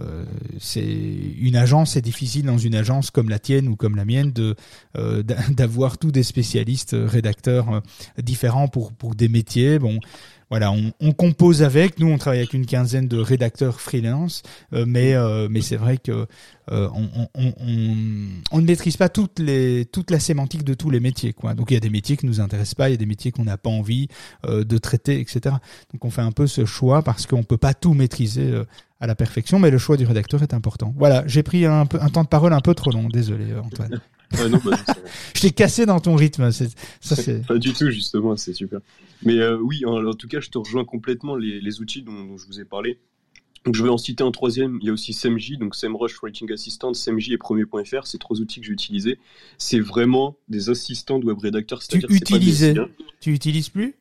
euh, 0.00 0.24
c'est 0.58 0.84
une 0.84 1.56
agence, 1.56 1.92
c'est 1.92 2.02
difficile 2.02 2.46
dans 2.46 2.58
une 2.58 2.74
agence 2.74 3.10
comme 3.10 3.28
la 3.28 3.38
tienne 3.38 3.68
ou 3.68 3.76
comme 3.76 3.96
la 3.96 4.04
mienne 4.04 4.32
de 4.32 4.56
euh, 4.96 5.22
d'avoir 5.50 5.98
tous 5.98 6.10
des 6.10 6.22
spécialistes 6.22 6.96
rédacteurs 6.98 7.72
euh, 7.72 7.80
différents 8.20 8.68
pour 8.68 8.92
pour 8.92 9.14
des 9.14 9.28
métiers. 9.28 9.78
Bon, 9.78 10.00
voilà, 10.52 10.70
on, 10.70 10.92
on, 11.00 11.12
compose 11.12 11.62
avec. 11.62 11.98
Nous, 11.98 12.08
on 12.08 12.18
travaille 12.18 12.40
avec 12.40 12.52
une 12.52 12.66
quinzaine 12.66 13.08
de 13.08 13.16
rédacteurs 13.16 13.80
freelance, 13.80 14.42
euh, 14.74 14.84
mais 14.86 15.14
euh, 15.14 15.48
mais 15.50 15.62
c'est 15.62 15.78
vrai 15.78 15.96
que 15.96 16.26
euh, 16.70 16.88
on, 16.94 17.26
on, 17.34 17.54
on, 18.52 18.60
ne 18.60 18.66
maîtrise 18.66 18.98
pas 18.98 19.08
toutes 19.08 19.38
les 19.38 19.86
toute 19.86 20.10
la 20.10 20.20
sémantique 20.20 20.62
de 20.62 20.74
tous 20.74 20.90
les 20.90 21.00
métiers, 21.00 21.32
quoi. 21.32 21.54
Donc 21.54 21.70
il 21.70 21.74
y 21.74 21.76
a 21.78 21.80
des 21.80 21.88
métiers 21.88 22.18
qui 22.18 22.26
nous 22.26 22.38
intéressent 22.38 22.74
pas, 22.74 22.90
il 22.90 22.92
y 22.92 22.94
a 22.96 22.98
des 22.98 23.06
métiers 23.06 23.32
qu'on 23.32 23.44
n'a 23.44 23.56
pas 23.56 23.70
envie 23.70 24.08
de 24.46 24.76
traiter, 24.76 25.20
etc. 25.20 25.56
Donc 25.90 26.04
on 26.04 26.10
fait 26.10 26.20
un 26.20 26.32
peu 26.32 26.46
ce 26.46 26.66
choix 26.66 27.00
parce 27.00 27.26
qu'on 27.26 27.44
peut 27.44 27.56
pas 27.56 27.72
tout 27.72 27.94
maîtriser 27.94 28.52
à 29.00 29.06
la 29.06 29.14
perfection, 29.14 29.58
mais 29.58 29.70
le 29.70 29.78
choix 29.78 29.96
du 29.96 30.04
rédacteur 30.04 30.42
est 30.42 30.52
important. 30.52 30.92
Voilà, 30.98 31.24
j'ai 31.26 31.42
pris 31.42 31.64
un, 31.64 31.86
peu, 31.86 31.98
un 31.98 32.10
temps 32.10 32.24
de 32.24 32.28
parole 32.28 32.52
un 32.52 32.60
peu 32.60 32.74
trop 32.74 32.90
long, 32.90 33.08
désolé 33.08 33.54
Antoine. 33.54 34.02
Non, 34.50 34.60
bah, 34.64 34.76
je 35.34 35.40
t'ai 35.40 35.50
cassé 35.50 35.86
dans 35.86 36.00
ton 36.00 36.16
rythme. 36.16 36.50
Ça, 36.50 36.66
pas 37.46 37.58
du 37.58 37.72
tout 37.72 37.90
justement, 37.90 38.36
c'est 38.36 38.54
super. 38.54 38.80
Mais 39.24 39.38
euh, 39.38 39.58
oui, 39.58 39.84
en, 39.84 40.12
tout 40.14 40.28
cas, 40.28 40.40
je 40.40 40.50
te 40.50 40.58
rejoins 40.58 40.84
complètement 40.84 41.36
les, 41.36 41.60
les 41.60 41.80
outils 41.80 42.02
dont, 42.02 42.36
je 42.36 42.46
vous 42.46 42.60
ai 42.60 42.64
parlé. 42.64 42.98
Donc, 43.64 43.76
je 43.76 43.82
vais 43.84 43.90
en 43.90 43.98
citer 43.98 44.24
un 44.24 44.32
troisième. 44.32 44.78
Il 44.80 44.88
y 44.88 44.90
a 44.90 44.92
aussi 44.92 45.12
SEMJ, 45.12 45.58
donc 45.58 45.76
SEMrush 45.76 46.18
Writing 46.20 46.50
Assistant, 46.52 46.92
SEMJ 46.94 47.30
et 47.30 47.38
Premier.fr. 47.38 48.06
C'est 48.06 48.18
trois 48.18 48.40
outils 48.40 48.60
que 48.60 48.66
j'ai 48.66 48.72
utilisés. 48.72 49.18
C'est 49.56 49.78
vraiment 49.78 50.36
des 50.48 50.68
assistants 50.68 51.20
de 51.20 51.26
web 51.26 51.38
rédacteurs. 51.38 51.80
Tu 51.86 51.98
utilisais 51.98 52.74
Tu 53.20 53.32
utilises 53.32 53.68
plus? 53.68 53.94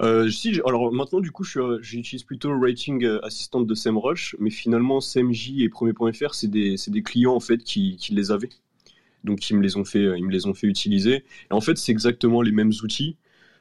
Euh, 0.00 0.30
si, 0.30 0.60
alors 0.66 0.92
maintenant 0.92 1.20
du 1.20 1.30
coup, 1.30 1.44
j'utilise 1.80 2.22
plutôt 2.22 2.50
Writing 2.58 3.04
euh, 3.04 3.24
Assistant 3.24 3.60
de 3.60 3.74
SEMrush, 3.74 4.36
mais 4.38 4.50
finalement 4.50 5.00
SEMJ 5.00 5.52
et 5.58 5.68
Premier.fr, 5.68 6.34
c'est 6.34 6.48
des, 6.50 6.76
des, 6.86 7.02
clients 7.02 7.34
en 7.34 7.40
fait 7.40 7.58
qui, 7.58 7.96
qui 7.96 8.14
les 8.14 8.30
avaient 8.30 8.48
donc 9.26 9.50
ils 9.50 9.56
me 9.56 9.62
les 9.62 9.76
ont 9.76 9.84
fait, 9.84 10.04
ils 10.16 10.24
me 10.24 10.30
les 10.30 10.46
ont 10.46 10.54
fait 10.54 10.66
utiliser. 10.66 11.24
Et 11.50 11.52
en 11.52 11.60
fait, 11.60 11.76
c'est 11.76 11.92
exactement 11.92 12.40
les 12.40 12.52
mêmes 12.52 12.72
outils, 12.82 13.16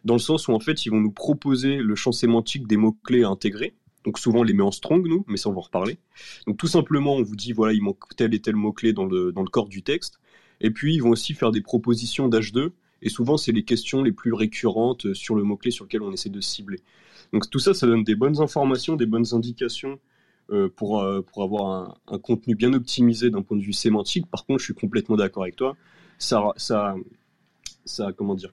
dans 0.05 0.13
le 0.13 0.19
sens 0.19 0.47
où 0.47 0.53
en 0.53 0.59
fait, 0.59 0.85
ils 0.85 0.89
vont 0.89 1.01
nous 1.01 1.11
proposer 1.11 1.77
le 1.77 1.95
champ 1.95 2.11
sémantique 2.11 2.67
des 2.67 2.77
mots-clés 2.77 3.23
à 3.23 3.29
intégrer. 3.29 3.75
Donc 4.05 4.19
souvent, 4.19 4.39
on 4.39 4.43
les 4.43 4.53
met 4.53 4.63
en 4.63 4.71
strong, 4.71 5.05
nous, 5.07 5.25
mais 5.27 5.37
ça, 5.37 5.49
on 5.49 5.53
va 5.53 5.57
en 5.57 5.61
reparler. 5.61 5.97
Donc 6.45 6.57
tout 6.57 6.67
simplement, 6.67 7.15
on 7.15 7.23
vous 7.23 7.35
dit, 7.35 7.51
voilà, 7.51 7.73
il 7.73 7.81
manque 7.81 8.15
tel 8.15 8.33
et 8.35 8.39
tel 8.39 8.55
mot-clé 8.55 8.93
dans 8.93 9.05
le, 9.05 9.31
dans 9.31 9.41
le 9.41 9.49
corps 9.49 9.67
du 9.67 9.81
texte. 9.81 10.19
Et 10.61 10.69
puis, 10.69 10.95
ils 10.95 10.99
vont 11.01 11.09
aussi 11.09 11.33
faire 11.33 11.51
des 11.51 11.61
propositions 11.61 12.29
d'H2. 12.29 12.69
Et 13.01 13.09
souvent, 13.09 13.35
c'est 13.35 13.51
les 13.51 13.63
questions 13.63 14.03
les 14.03 14.11
plus 14.11 14.33
récurrentes 14.33 15.13
sur 15.13 15.35
le 15.35 15.43
mot-clé 15.43 15.71
sur 15.71 15.85
lequel 15.85 16.03
on 16.03 16.11
essaie 16.11 16.29
de 16.29 16.39
cibler. 16.39 16.79
Donc 17.33 17.49
tout 17.49 17.59
ça, 17.59 17.73
ça 17.73 17.87
donne 17.87 18.03
des 18.03 18.15
bonnes 18.15 18.39
informations, 18.39 18.95
des 18.95 19.05
bonnes 19.05 19.33
indications 19.33 19.93
euh, 19.93 19.97
pour, 20.75 21.01
euh, 21.01 21.21
pour 21.21 21.43
avoir 21.43 21.71
un, 21.71 21.95
un, 22.07 22.19
contenu 22.19 22.55
bien 22.55 22.73
optimisé 22.73 23.29
d'un 23.29 23.41
point 23.41 23.57
de 23.57 23.63
vue 23.63 23.73
sémantique. 23.73 24.27
Par 24.27 24.45
contre, 24.45 24.59
je 24.59 24.65
suis 24.65 24.73
complètement 24.73 25.15
d'accord 25.15 25.43
avec 25.43 25.55
toi. 25.55 25.75
Ça, 26.17 26.43
ça, 26.57 26.95
ça, 27.85 28.11
comment 28.15 28.35
dire 28.35 28.51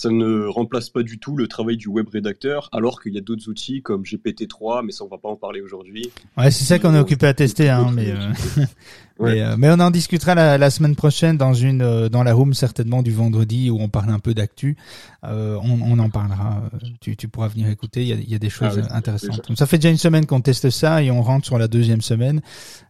ça 0.00 0.08
ne 0.08 0.46
remplace 0.46 0.88
pas 0.88 1.02
du 1.02 1.18
tout 1.18 1.36
le 1.36 1.46
travail 1.46 1.76
du 1.76 1.88
web 1.88 2.08
rédacteur, 2.08 2.70
alors 2.72 3.02
qu'il 3.02 3.12
y 3.12 3.18
a 3.18 3.20
d'autres 3.20 3.50
outils 3.50 3.82
comme 3.82 4.02
GPT-3, 4.02 4.82
mais 4.82 4.92
ça 4.92 5.04
on 5.04 5.08
va 5.08 5.18
pas 5.18 5.28
en 5.28 5.36
parler 5.36 5.60
aujourd'hui. 5.60 6.10
Ouais, 6.38 6.50
c'est 6.50 6.64
ça 6.64 6.78
qu'on 6.78 6.94
est 6.94 6.98
occupé 6.98 7.26
à 7.26 7.34
tester, 7.34 7.68
hein, 7.68 7.90
mais. 7.92 8.10
Euh... 8.10 8.32
Mais, 9.20 9.40
euh, 9.42 9.56
mais, 9.58 9.68
on 9.70 9.78
en 9.80 9.90
discutera 9.90 10.34
la, 10.34 10.58
la 10.58 10.70
semaine 10.70 10.96
prochaine 10.96 11.36
dans 11.36 11.52
une 11.52 11.82
euh, 11.82 12.08
dans 12.08 12.22
la 12.22 12.32
room 12.32 12.54
certainement 12.54 13.02
du 13.02 13.12
vendredi 13.12 13.70
où 13.70 13.78
on 13.80 13.88
parle 13.88 14.10
un 14.10 14.18
peu 14.18 14.34
d'actu. 14.34 14.76
Euh, 15.24 15.58
on, 15.62 15.80
on, 15.82 15.98
en 15.98 16.08
parlera. 16.08 16.62
Tu, 17.00 17.16
tu 17.16 17.28
pourras 17.28 17.48
venir 17.48 17.68
écouter. 17.68 18.02
Il 18.02 18.08
y 18.08 18.12
a, 18.12 18.16
il 18.16 18.30
y 18.30 18.34
a 18.34 18.38
des 18.38 18.48
choses 18.48 18.82
ah 18.88 18.96
intéressantes. 18.96 19.50
ça 19.54 19.66
fait 19.66 19.76
déjà 19.76 19.90
une 19.90 19.98
semaine 19.98 20.24
qu'on 20.24 20.40
teste 20.40 20.70
ça 20.70 21.02
et 21.02 21.10
on 21.10 21.22
rentre 21.22 21.44
sur 21.44 21.58
la 21.58 21.68
deuxième 21.68 22.00
semaine 22.00 22.40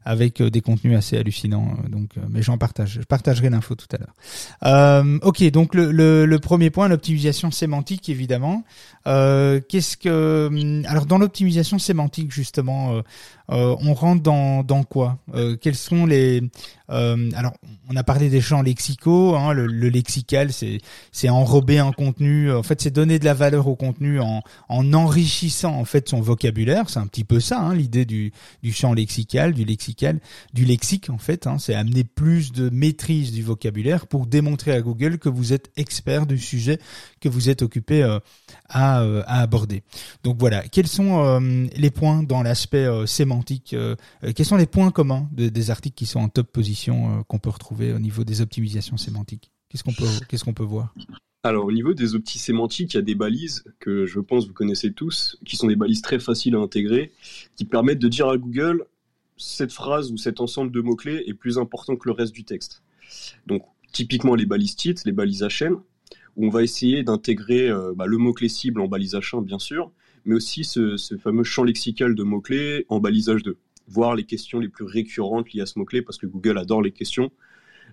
avec 0.04 0.40
des 0.40 0.60
contenus 0.60 0.96
assez 0.96 1.18
hallucinants. 1.18 1.74
Donc, 1.88 2.10
mais 2.28 2.42
j'en 2.42 2.58
partage. 2.58 2.98
Je 3.00 3.06
partagerai 3.06 3.50
l'info 3.50 3.74
tout 3.74 3.88
à 3.92 3.98
l'heure. 3.98 5.20
ok, 5.22 5.50
donc 5.50 5.74
le, 5.74 5.90
le, 5.90 6.26
le 6.26 6.38
premier 6.38 6.70
point, 6.70 6.88
l'optimisation 6.88 7.50
sémantique 7.50 8.08
évidemment. 8.08 8.62
Qu'est-ce 9.04 9.96
que 9.96 10.46
hum, 10.46 10.84
alors 10.86 11.06
dans 11.06 11.18
l'optimisation 11.18 11.78
sémantique 11.78 12.30
justement, 12.30 13.02
on 13.50 13.94
rentre 13.94 14.22
dans 14.22 14.62
dans 14.62 14.84
quoi 14.84 15.18
Quels 15.60 15.74
sont 15.74 16.06
les 16.06 16.42
euh, 16.90 17.30
alors, 17.34 17.54
on 17.88 17.96
a 17.96 18.02
parlé 18.02 18.28
des 18.28 18.40
champs 18.40 18.62
lexicaux. 18.62 19.36
Hein, 19.36 19.52
le, 19.52 19.66
lexical, 19.88 20.52
c'est 20.52 20.78
c'est 21.12 21.28
enrober 21.28 21.78
un 21.78 21.92
contenu. 21.92 22.52
En 22.52 22.62
fait, 22.62 22.80
c'est 22.80 22.90
donner 22.90 23.18
de 23.18 23.24
la 23.24 23.34
valeur 23.34 23.68
au 23.68 23.76
contenu 23.76 24.20
en, 24.20 24.42
en 24.68 24.92
enrichissant 24.92 25.74
en 25.74 25.84
fait 25.84 26.08
son 26.08 26.20
vocabulaire. 26.20 26.90
C'est 26.90 26.98
un 26.98 27.06
petit 27.06 27.24
peu 27.24 27.40
ça, 27.40 27.60
hein, 27.60 27.74
l'idée 27.74 28.04
du 28.04 28.32
du 28.62 28.72
champ 28.72 28.92
lexical, 28.92 29.54
du 29.54 29.64
lexical, 29.64 30.20
du 30.52 30.64
lexique 30.64 31.10
en 31.10 31.18
fait. 31.18 31.46
Hein, 31.46 31.58
c'est 31.58 31.74
amener 31.74 32.04
plus 32.04 32.52
de 32.52 32.70
maîtrise 32.70 33.32
du 33.32 33.42
vocabulaire 33.42 34.06
pour 34.06 34.26
démontrer 34.26 34.72
à 34.72 34.80
Google 34.80 35.18
que 35.18 35.28
vous 35.28 35.52
êtes 35.52 35.70
expert 35.76 36.26
du 36.26 36.38
sujet 36.38 36.78
que 37.20 37.28
vous 37.28 37.50
êtes 37.50 37.62
occupé 37.62 38.02
euh, 38.02 38.18
à, 38.70 39.02
euh, 39.02 39.22
à 39.26 39.40
aborder. 39.40 39.82
Donc 40.24 40.38
voilà, 40.38 40.66
quels 40.68 40.88
sont 40.88 41.40
les 41.76 41.90
points 41.90 42.22
dans 42.22 42.42
l'aspect 42.42 42.88
sémantique 43.06 43.76
Quels 44.34 44.46
sont 44.46 44.56
les 44.56 44.66
points 44.66 44.90
communs 44.90 45.28
des 45.32 45.70
articles 45.70 45.96
qui 45.96 46.06
sont 46.06 46.20
en 46.20 46.28
top 46.28 46.50
position 46.50 47.20
euh, 47.20 47.22
qu'on 47.24 47.38
peut 47.38 47.50
retrouver 47.50 47.92
au 47.92 47.98
niveau 47.98 48.24
des 48.24 48.40
optimisations 48.40 48.96
sémantiques? 48.96 49.50
Qu'est-ce 49.68 49.84
qu'on 49.84 50.52
peut, 50.52 50.64
voir? 50.64 50.94
Alors 51.42 51.64
au 51.64 51.72
niveau 51.72 51.94
des 51.94 52.14
optis 52.14 52.38
sémantiques, 52.38 52.94
il 52.94 52.96
y 52.96 53.00
a 53.00 53.02
des 53.02 53.14
balises 53.14 53.64
que 53.78 54.04
je 54.04 54.20
pense 54.20 54.46
vous 54.46 54.52
connaissez 54.52 54.92
tous, 54.92 55.38
qui 55.46 55.56
sont 55.56 55.68
des 55.68 55.76
balises 55.76 56.02
très 56.02 56.18
faciles 56.18 56.54
à 56.54 56.58
intégrer, 56.58 57.12
qui 57.56 57.64
permettent 57.64 58.00
de 58.00 58.08
dire 58.08 58.28
à 58.28 58.36
Google 58.36 58.84
cette 59.36 59.72
phrase 59.72 60.12
ou 60.12 60.18
cet 60.18 60.40
ensemble 60.40 60.70
de 60.70 60.80
mots-clés 60.80 61.24
est 61.26 61.34
plus 61.34 61.58
important 61.58 61.96
que 61.96 62.08
le 62.08 62.12
reste 62.12 62.34
du 62.34 62.44
texte. 62.44 62.82
Donc 63.46 63.62
typiquement 63.92 64.34
les 64.34 64.44
balises 64.44 64.76
titres, 64.76 65.02
les 65.06 65.12
balises 65.12 65.46
chaîne, 65.48 65.76
où 66.36 66.46
on 66.46 66.50
va 66.50 66.62
essayer 66.62 67.02
d'intégrer 67.02 67.68
euh, 67.68 67.92
bah, 67.94 68.06
le 68.06 68.18
mot-clé 68.18 68.48
cible 68.48 68.80
en 68.80 68.88
balisage 68.88 69.32
1 69.34 69.42
bien 69.42 69.58
sûr, 69.58 69.90
mais 70.24 70.34
aussi 70.34 70.64
ce, 70.64 70.96
fameux 71.22 71.44
champ 71.44 71.64
lexical 71.64 72.14
de 72.14 72.22
mots-clés 72.22 72.86
en 72.88 73.00
balisage 73.00 73.42
2 73.42 73.56
voir 73.88 74.14
les 74.14 74.24
questions 74.24 74.60
les 74.60 74.68
plus 74.68 74.84
récurrentes 74.84 75.52
liées 75.52 75.62
à 75.62 75.66
ce 75.66 75.76
mot-clé, 75.76 76.00
parce 76.00 76.16
que 76.16 76.26
Google 76.26 76.58
adore 76.58 76.80
les 76.80 76.92
questions. 76.92 77.32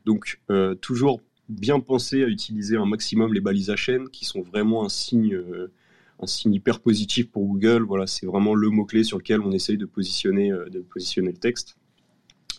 Donc, 0.05 0.39
euh, 0.51 0.75
toujours 0.75 1.21
bien 1.49 1.79
penser 1.79 2.23
à 2.23 2.27
utiliser 2.27 2.77
un 2.77 2.85
maximum 2.85 3.33
les 3.33 3.39
balises 3.39 3.73
chaîne, 3.75 4.07
qui 4.09 4.23
sont 4.23 4.41
vraiment 4.41 4.85
un 4.85 4.89
signe, 4.89 5.33
euh, 5.33 5.71
un 6.19 6.27
signe 6.27 6.53
hyper 6.53 6.81
positif 6.81 7.31
pour 7.31 7.45
Google. 7.45 7.81
Voilà, 7.81 8.05
c'est 8.05 8.27
vraiment 8.27 8.53
le 8.53 8.69
mot-clé 8.69 9.03
sur 9.03 9.17
lequel 9.17 9.41
on 9.41 9.51
essaye 9.51 9.77
de 9.77 9.87
positionner, 9.87 10.51
de 10.51 10.81
positionner 10.81 11.31
le 11.31 11.37
texte. 11.37 11.77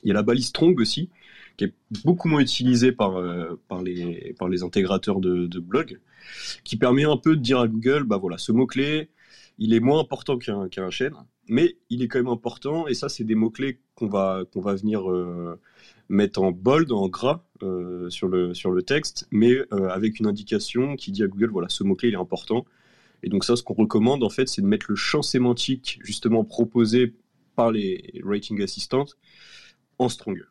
Il 0.02 0.08
y 0.08 0.10
a 0.10 0.14
la 0.14 0.24
balise 0.24 0.48
strong 0.48 0.80
aussi, 0.80 1.08
qui 1.58 1.64
est 1.64 1.74
beaucoup 2.04 2.28
moins 2.28 2.40
utilisée 2.40 2.92
par, 2.92 3.20
par, 3.68 3.82
les, 3.82 4.34
par 4.38 4.48
les 4.48 4.62
intégrateurs 4.62 5.20
de, 5.20 5.46
de 5.46 5.60
blog, 5.60 6.00
qui 6.64 6.76
permet 6.76 7.04
un 7.04 7.18
peu 7.18 7.36
de 7.36 7.42
dire 7.42 7.58
à 7.58 7.68
Google, 7.68 8.04
bah 8.04 8.16
voilà, 8.16 8.38
ce 8.38 8.52
mot-clé, 8.52 9.10
il 9.58 9.74
est 9.74 9.80
moins 9.80 10.00
important 10.00 10.38
qu'un 10.38 10.68
qu'un 10.68 10.90
chaîne, 10.90 11.14
mais 11.48 11.76
il 11.90 12.02
est 12.02 12.08
quand 12.08 12.18
même 12.18 12.28
important. 12.28 12.86
Et 12.86 12.94
ça, 12.94 13.08
c'est 13.08 13.24
des 13.24 13.34
mots-clés 13.34 13.80
qu'on 13.94 14.06
va, 14.06 14.44
qu'on 14.52 14.60
va 14.60 14.74
venir 14.74 15.10
euh, 15.10 15.58
mettre 16.08 16.40
en 16.40 16.52
bold, 16.52 16.92
en 16.92 17.08
gras 17.08 17.44
euh, 17.62 18.08
sur, 18.08 18.28
le, 18.28 18.54
sur 18.54 18.70
le 18.70 18.82
texte, 18.82 19.26
mais 19.30 19.54
euh, 19.72 19.88
avec 19.88 20.20
une 20.20 20.26
indication 20.26 20.96
qui 20.96 21.10
dit 21.10 21.22
à 21.22 21.26
Google, 21.26 21.50
voilà, 21.50 21.68
ce 21.68 21.82
mot-clé, 21.82 22.10
il 22.10 22.14
est 22.14 22.18
important. 22.18 22.64
Et 23.22 23.28
donc 23.28 23.44
ça, 23.44 23.56
ce 23.56 23.62
qu'on 23.64 23.74
recommande, 23.74 24.22
en 24.22 24.30
fait, 24.30 24.48
c'est 24.48 24.62
de 24.62 24.66
mettre 24.66 24.86
le 24.88 24.96
champ 24.96 25.22
sémantique, 25.22 25.98
justement, 26.04 26.44
proposé 26.44 27.14
par 27.56 27.72
les 27.72 28.20
rating 28.24 28.62
assistants 28.62 29.06
en 29.98 30.08
stronger. 30.08 30.44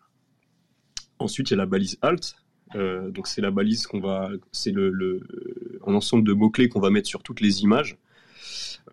Ensuite, 1.20 1.50
il 1.50 1.54
y 1.54 1.56
a 1.56 1.58
la 1.58 1.66
balise 1.66 1.98
alt. 2.02 2.36
donc 2.76 3.28
c'est 3.28 3.42
la 3.42 3.52
balise 3.52 3.88
qu'on 3.88 4.00
va, 4.00 4.30
c'est 4.52 4.72
le, 4.72 4.90
le, 4.92 5.22
un 5.86 5.94
ensemble 5.96 6.24
de 6.24 6.34
mots 6.34 6.50
clés 6.50 6.70
qu'on 6.70 6.80
va 6.80 6.90
mettre 6.90 7.08
sur 7.08 7.24
toutes 7.24 7.42
les 7.42 7.64
images. 7.64 7.98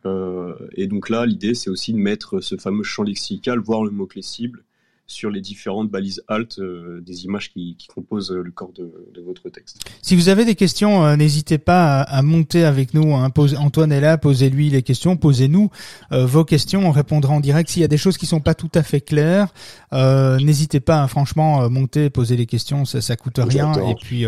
Euh, 0.06 0.54
et 0.72 0.86
donc 0.86 1.08
là, 1.08 1.26
l'idée, 1.26 1.54
c'est 1.54 1.70
aussi 1.70 1.92
de 1.92 1.98
mettre 1.98 2.40
ce 2.40 2.56
fameux 2.56 2.82
champ 2.82 3.02
lexical, 3.02 3.58
voire 3.58 3.84
le 3.84 3.90
mot-clé 3.90 4.22
cible, 4.22 4.64
sur 5.06 5.30
les 5.30 5.40
différentes 5.40 5.90
balises 5.90 6.22
alt 6.28 6.58
euh, 6.58 7.02
des 7.04 7.24
images 7.24 7.52
qui, 7.52 7.76
qui, 7.78 7.88
composent 7.88 8.30
le 8.30 8.50
corps 8.50 8.72
de, 8.72 8.90
de, 9.14 9.20
votre 9.20 9.50
texte. 9.50 9.78
Si 10.00 10.16
vous 10.16 10.30
avez 10.30 10.46
des 10.46 10.54
questions, 10.54 11.04
euh, 11.04 11.16
n'hésitez 11.16 11.58
pas 11.58 12.00
à, 12.00 12.18
à, 12.18 12.22
monter 12.22 12.64
avec 12.64 12.94
nous. 12.94 13.14
Hein. 13.14 13.28
Pose, 13.28 13.54
Antoine 13.54 13.92
est 13.92 14.00
là, 14.00 14.16
posez-lui 14.16 14.70
les 14.70 14.82
questions, 14.82 15.16
posez-nous 15.16 15.70
euh, 16.12 16.24
vos 16.24 16.44
questions, 16.44 16.86
on 16.86 16.90
répondra 16.90 17.34
en 17.34 17.40
direct. 17.40 17.68
S'il 17.68 17.82
y 17.82 17.84
a 17.84 17.88
des 17.88 17.98
choses 17.98 18.16
qui 18.16 18.24
sont 18.24 18.40
pas 18.40 18.54
tout 18.54 18.70
à 18.74 18.82
fait 18.82 19.02
claires, 19.02 19.52
n'hésitez 19.92 20.80
pas, 20.80 21.02
hein, 21.02 21.08
franchement, 21.08 21.68
monter, 21.68 22.08
poser 22.08 22.36
les 22.36 22.46
questions, 22.46 22.84
ça, 22.84 23.00
ça 23.00 23.16
coûte 23.16 23.38
rien. 23.38 23.72
Et 23.90 23.94
puis, 23.94 24.24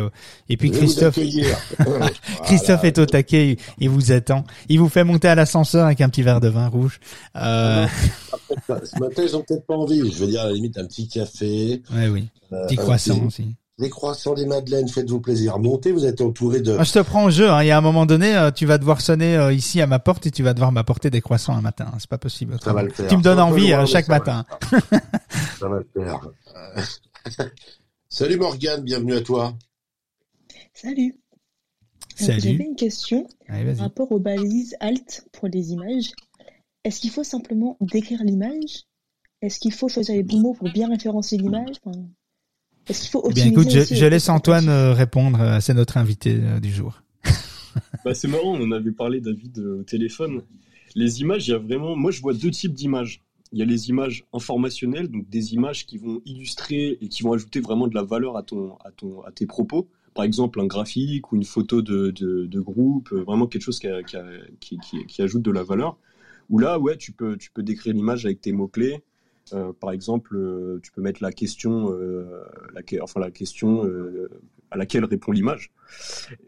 et 0.49 0.57
puis 0.57 0.71
Christophe, 0.71 1.19
Christophe 2.45 2.85
est 2.85 2.99
au 2.99 3.07
taquet, 3.07 3.57
il 3.79 3.89
vous 3.89 4.13
attend. 4.13 4.45
Il 4.69 4.79
vous 4.79 4.89
fait 4.89 5.05
monter 5.05 5.29
à 5.29 5.35
l'ascenseur 5.35 5.87
avec 5.87 6.01
un 6.03 6.09
petit 6.09 6.23
verre 6.23 6.41
de 6.41 6.49
vin 6.49 6.69
rouge. 6.69 7.01
Ce 7.35 9.01
matin, 9.01 9.23
ils 9.23 9.37
ont 9.37 9.43
peut-être 9.43 9.67
pas 9.67 9.75
envie. 9.75 10.11
Je 10.11 10.19
veux 10.19 10.27
dire, 10.27 10.43
à 10.43 10.47
la 10.47 10.53
limite, 10.53 10.66
un 10.77 10.87
petit 10.87 11.09
café. 11.09 11.83
Oui. 11.93 12.29
Euh, 12.53 12.67
petit 12.67 12.77
croissant 12.77 13.27
aussi. 13.27 13.57
Des 13.79 13.91
croissants, 13.91 14.33
des 14.33 14.47
madeleines, 14.47 14.89
faites-vous 14.89 15.21
plaisir. 15.21 15.59
Montez, 15.59 15.93
vous 15.93 16.07
êtes 16.07 16.23
entouré 16.23 16.61
de... 16.61 16.77
Ah, 16.79 16.85
je 16.85 16.93
te 16.93 16.99
prends 17.01 17.25
au 17.25 17.31
jeu. 17.31 17.51
Hein. 17.51 17.63
Il 17.63 17.67
y 17.67 17.71
a 17.71 17.77
un 17.77 17.83
moment 17.83 18.07
donné, 18.07 18.35
euh, 18.35 18.51
tu 18.51 18.65
vas 18.65 18.79
devoir 18.79 19.03
sonner 19.03 19.37
euh, 19.37 19.53
ici 19.53 19.83
à 19.83 19.87
ma 19.87 19.99
porte 19.99 20.27
et 20.27 20.31
tu 20.31 20.43
vas 20.43 20.55
devoir 20.55 20.73
m'apporter 20.73 21.11
des 21.11 21.21
croissants 21.21 21.55
un 21.55 21.61
matin. 21.61 21.93
C'est 21.99 22.09
pas 22.09 22.17
possible. 22.17 22.57
Ça 22.63 22.73
va 22.73 22.83
le 22.83 22.91
faire. 22.91 23.07
Tu 23.09 23.17
me 23.19 23.23
donnes 23.23 23.41
envie 23.41 23.75
chaque 23.87 24.09
matin. 24.09 24.47
ça 25.59 25.69
va 25.69 25.79
le 25.79 25.89
faire. 25.93 26.21
Salut 28.09 28.39
Morgane, 28.39 28.83
bienvenue 28.83 29.15
à 29.15 29.21
toi. 29.21 29.55
Salut. 30.73 31.17
Salut. 32.15 32.41
J'avais 32.41 32.65
une 32.65 32.77
question 32.77 33.27
par 33.47 33.77
rapport 33.77 34.11
aux 34.11 34.19
balises 34.19 34.75
alt 34.81 35.29
pour 35.33 35.49
les 35.49 35.73
images. 35.73 36.13
Est-ce 36.85 37.01
qu'il 37.01 37.11
faut 37.11 37.25
simplement 37.25 37.77
décrire 37.81 38.23
l'image 38.23 38.86
Est-ce 39.43 39.59
qu'il 39.59 39.73
faut 39.73 39.89
choisir 39.89 40.15
les 40.15 40.23
bons 40.23 40.41
mots 40.41 40.55
pour 40.55 40.71
bien 40.71 40.89
référencer 40.89 41.37
l'image? 41.37 41.77
Est-ce 42.89 43.03
qu'il 43.03 43.11
faut 43.11 43.27
eh 43.29 43.35
Bien 43.35 43.47
écoute, 43.47 43.69
je, 43.71 44.07
laisse 44.07 44.29
Antoine 44.29 44.69
euh, 44.69 44.93
répondre. 44.93 45.41
Euh, 45.41 45.61
c'est 45.61 45.75
notre 45.75 45.97
invité 45.97 46.39
euh, 46.41 46.61
du 46.61 46.71
jour. 46.71 47.03
bah, 48.05 48.15
c'est 48.15 48.29
marrant, 48.29 48.55
on 48.55 48.63
en 48.63 48.73
avait 48.73 48.93
parlé 48.93 49.21
David 49.21 49.59
au 49.59 49.83
téléphone. 49.83 50.43
Les 50.95 51.21
images, 51.21 51.49
il 51.49 51.51
y 51.51 51.55
a 51.55 51.59
vraiment, 51.59 51.97
moi 51.97 52.11
je 52.11 52.23
vois 52.23 52.33
deux 52.33 52.51
types 52.51 52.73
d'images. 52.73 53.23
Il 53.53 53.59
y 53.59 53.63
a 53.63 53.65
les 53.65 53.91
images 53.91 54.25
informationnelles, 54.33 55.09
donc 55.09 55.29
des 55.29 55.55
images 55.55 55.87
qui 55.87 55.99
vont 55.99 56.21
illustrer 56.25 56.99
et 57.01 57.09
qui 57.09 57.23
vont 57.23 57.33
ajouter 57.33 57.61
vraiment 57.61 57.87
de 57.87 57.95
la 57.95 58.03
valeur 58.03 58.37
à 58.37 58.43
ton, 58.43 58.77
à 58.85 58.91
ton, 58.91 59.23
à 59.23 59.33
tes 59.33 59.47
propos. 59.47 59.89
Par 60.15 60.25
exemple, 60.25 60.61
un 60.61 60.67
graphique 60.67 61.31
ou 61.31 61.37
une 61.37 61.45
photo 61.45 61.83
de, 61.83 62.11
de, 62.11 62.61
groupe, 62.61 63.13
vraiment 63.13 63.47
quelque 63.47 63.63
chose 63.63 63.79
qui, 63.79 63.89
qui, 64.61 64.79
qui 65.07 65.23
ajoute 65.23 65.43
de 65.43 65.51
la 65.51 65.63
valeur. 65.63 65.99
Où 66.49 66.59
là, 66.59 66.79
ouais, 66.79 66.97
tu 66.97 67.13
peux, 67.13 67.37
tu 67.37 67.51
peux 67.51 67.63
décrire 67.63 67.93
l'image 67.93 68.25
avec 68.25 68.41
tes 68.41 68.53
mots-clés. 68.53 69.03
Euh, 69.53 69.73
par 69.73 69.93
exemple, 69.93 70.37
euh, 70.37 70.81
tu 70.83 70.91
peux 70.93 71.01
mettre 71.01 71.23
la 71.23 71.33
question, 71.33 71.93
euh, 71.93 72.45
enfin 73.01 73.21
la 73.21 73.31
question 73.31 73.85
à 74.71 74.77
laquelle 74.77 75.05
répond 75.05 75.33
l'image. 75.33 75.73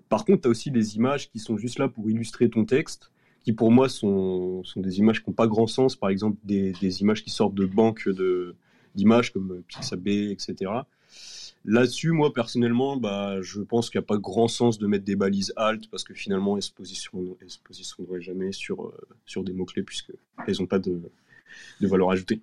Par 0.08 0.24
contre, 0.24 0.42
tu 0.42 0.48
as 0.48 0.50
aussi 0.50 0.70
des 0.70 0.96
images 0.96 1.30
qui 1.30 1.38
sont 1.38 1.56
juste 1.56 1.78
là 1.78 1.88
pour 1.88 2.10
illustrer 2.10 2.50
ton 2.50 2.64
texte, 2.64 3.12
qui 3.42 3.52
pour 3.52 3.70
moi 3.70 3.88
sont, 3.88 4.64
sont 4.64 4.80
des 4.80 4.98
images 4.98 5.22
qui 5.22 5.30
n'ont 5.30 5.34
pas 5.34 5.46
grand 5.46 5.66
sens. 5.66 5.94
Par 5.94 6.10
exemple, 6.10 6.36
des, 6.44 7.00
images 7.00 7.22
qui 7.22 7.30
sortent 7.30 7.54
de 7.54 7.66
banques 7.66 8.08
d'images 8.94 9.32
comme 9.32 9.62
Pixabay, 9.68 10.32
etc. 10.32 10.72
Là-dessus, 11.64 12.12
moi 12.12 12.32
personnellement, 12.32 12.96
bah, 12.96 13.40
je 13.42 13.60
pense 13.60 13.90
qu'il 13.90 13.98
n'y 14.00 14.04
a 14.04 14.06
pas 14.06 14.16
grand 14.16 14.48
sens 14.48 14.78
de 14.78 14.86
mettre 14.86 15.04
des 15.04 15.16
balises 15.16 15.52
alt 15.56 15.88
parce 15.90 16.02
que 16.02 16.14
finalement, 16.14 16.56
elles 16.56 16.62
se 16.62 16.72
positionneraient 16.72 18.20
jamais 18.20 18.52
sur, 18.52 18.92
sur 19.26 19.44
des 19.44 19.52
mots-clés 19.52 19.82
puisqu'elles 19.82 20.56
n'ont 20.58 20.66
pas 20.66 20.78
de, 20.78 21.00
de 21.80 21.86
valeur 21.86 22.10
ajoutée. 22.10 22.40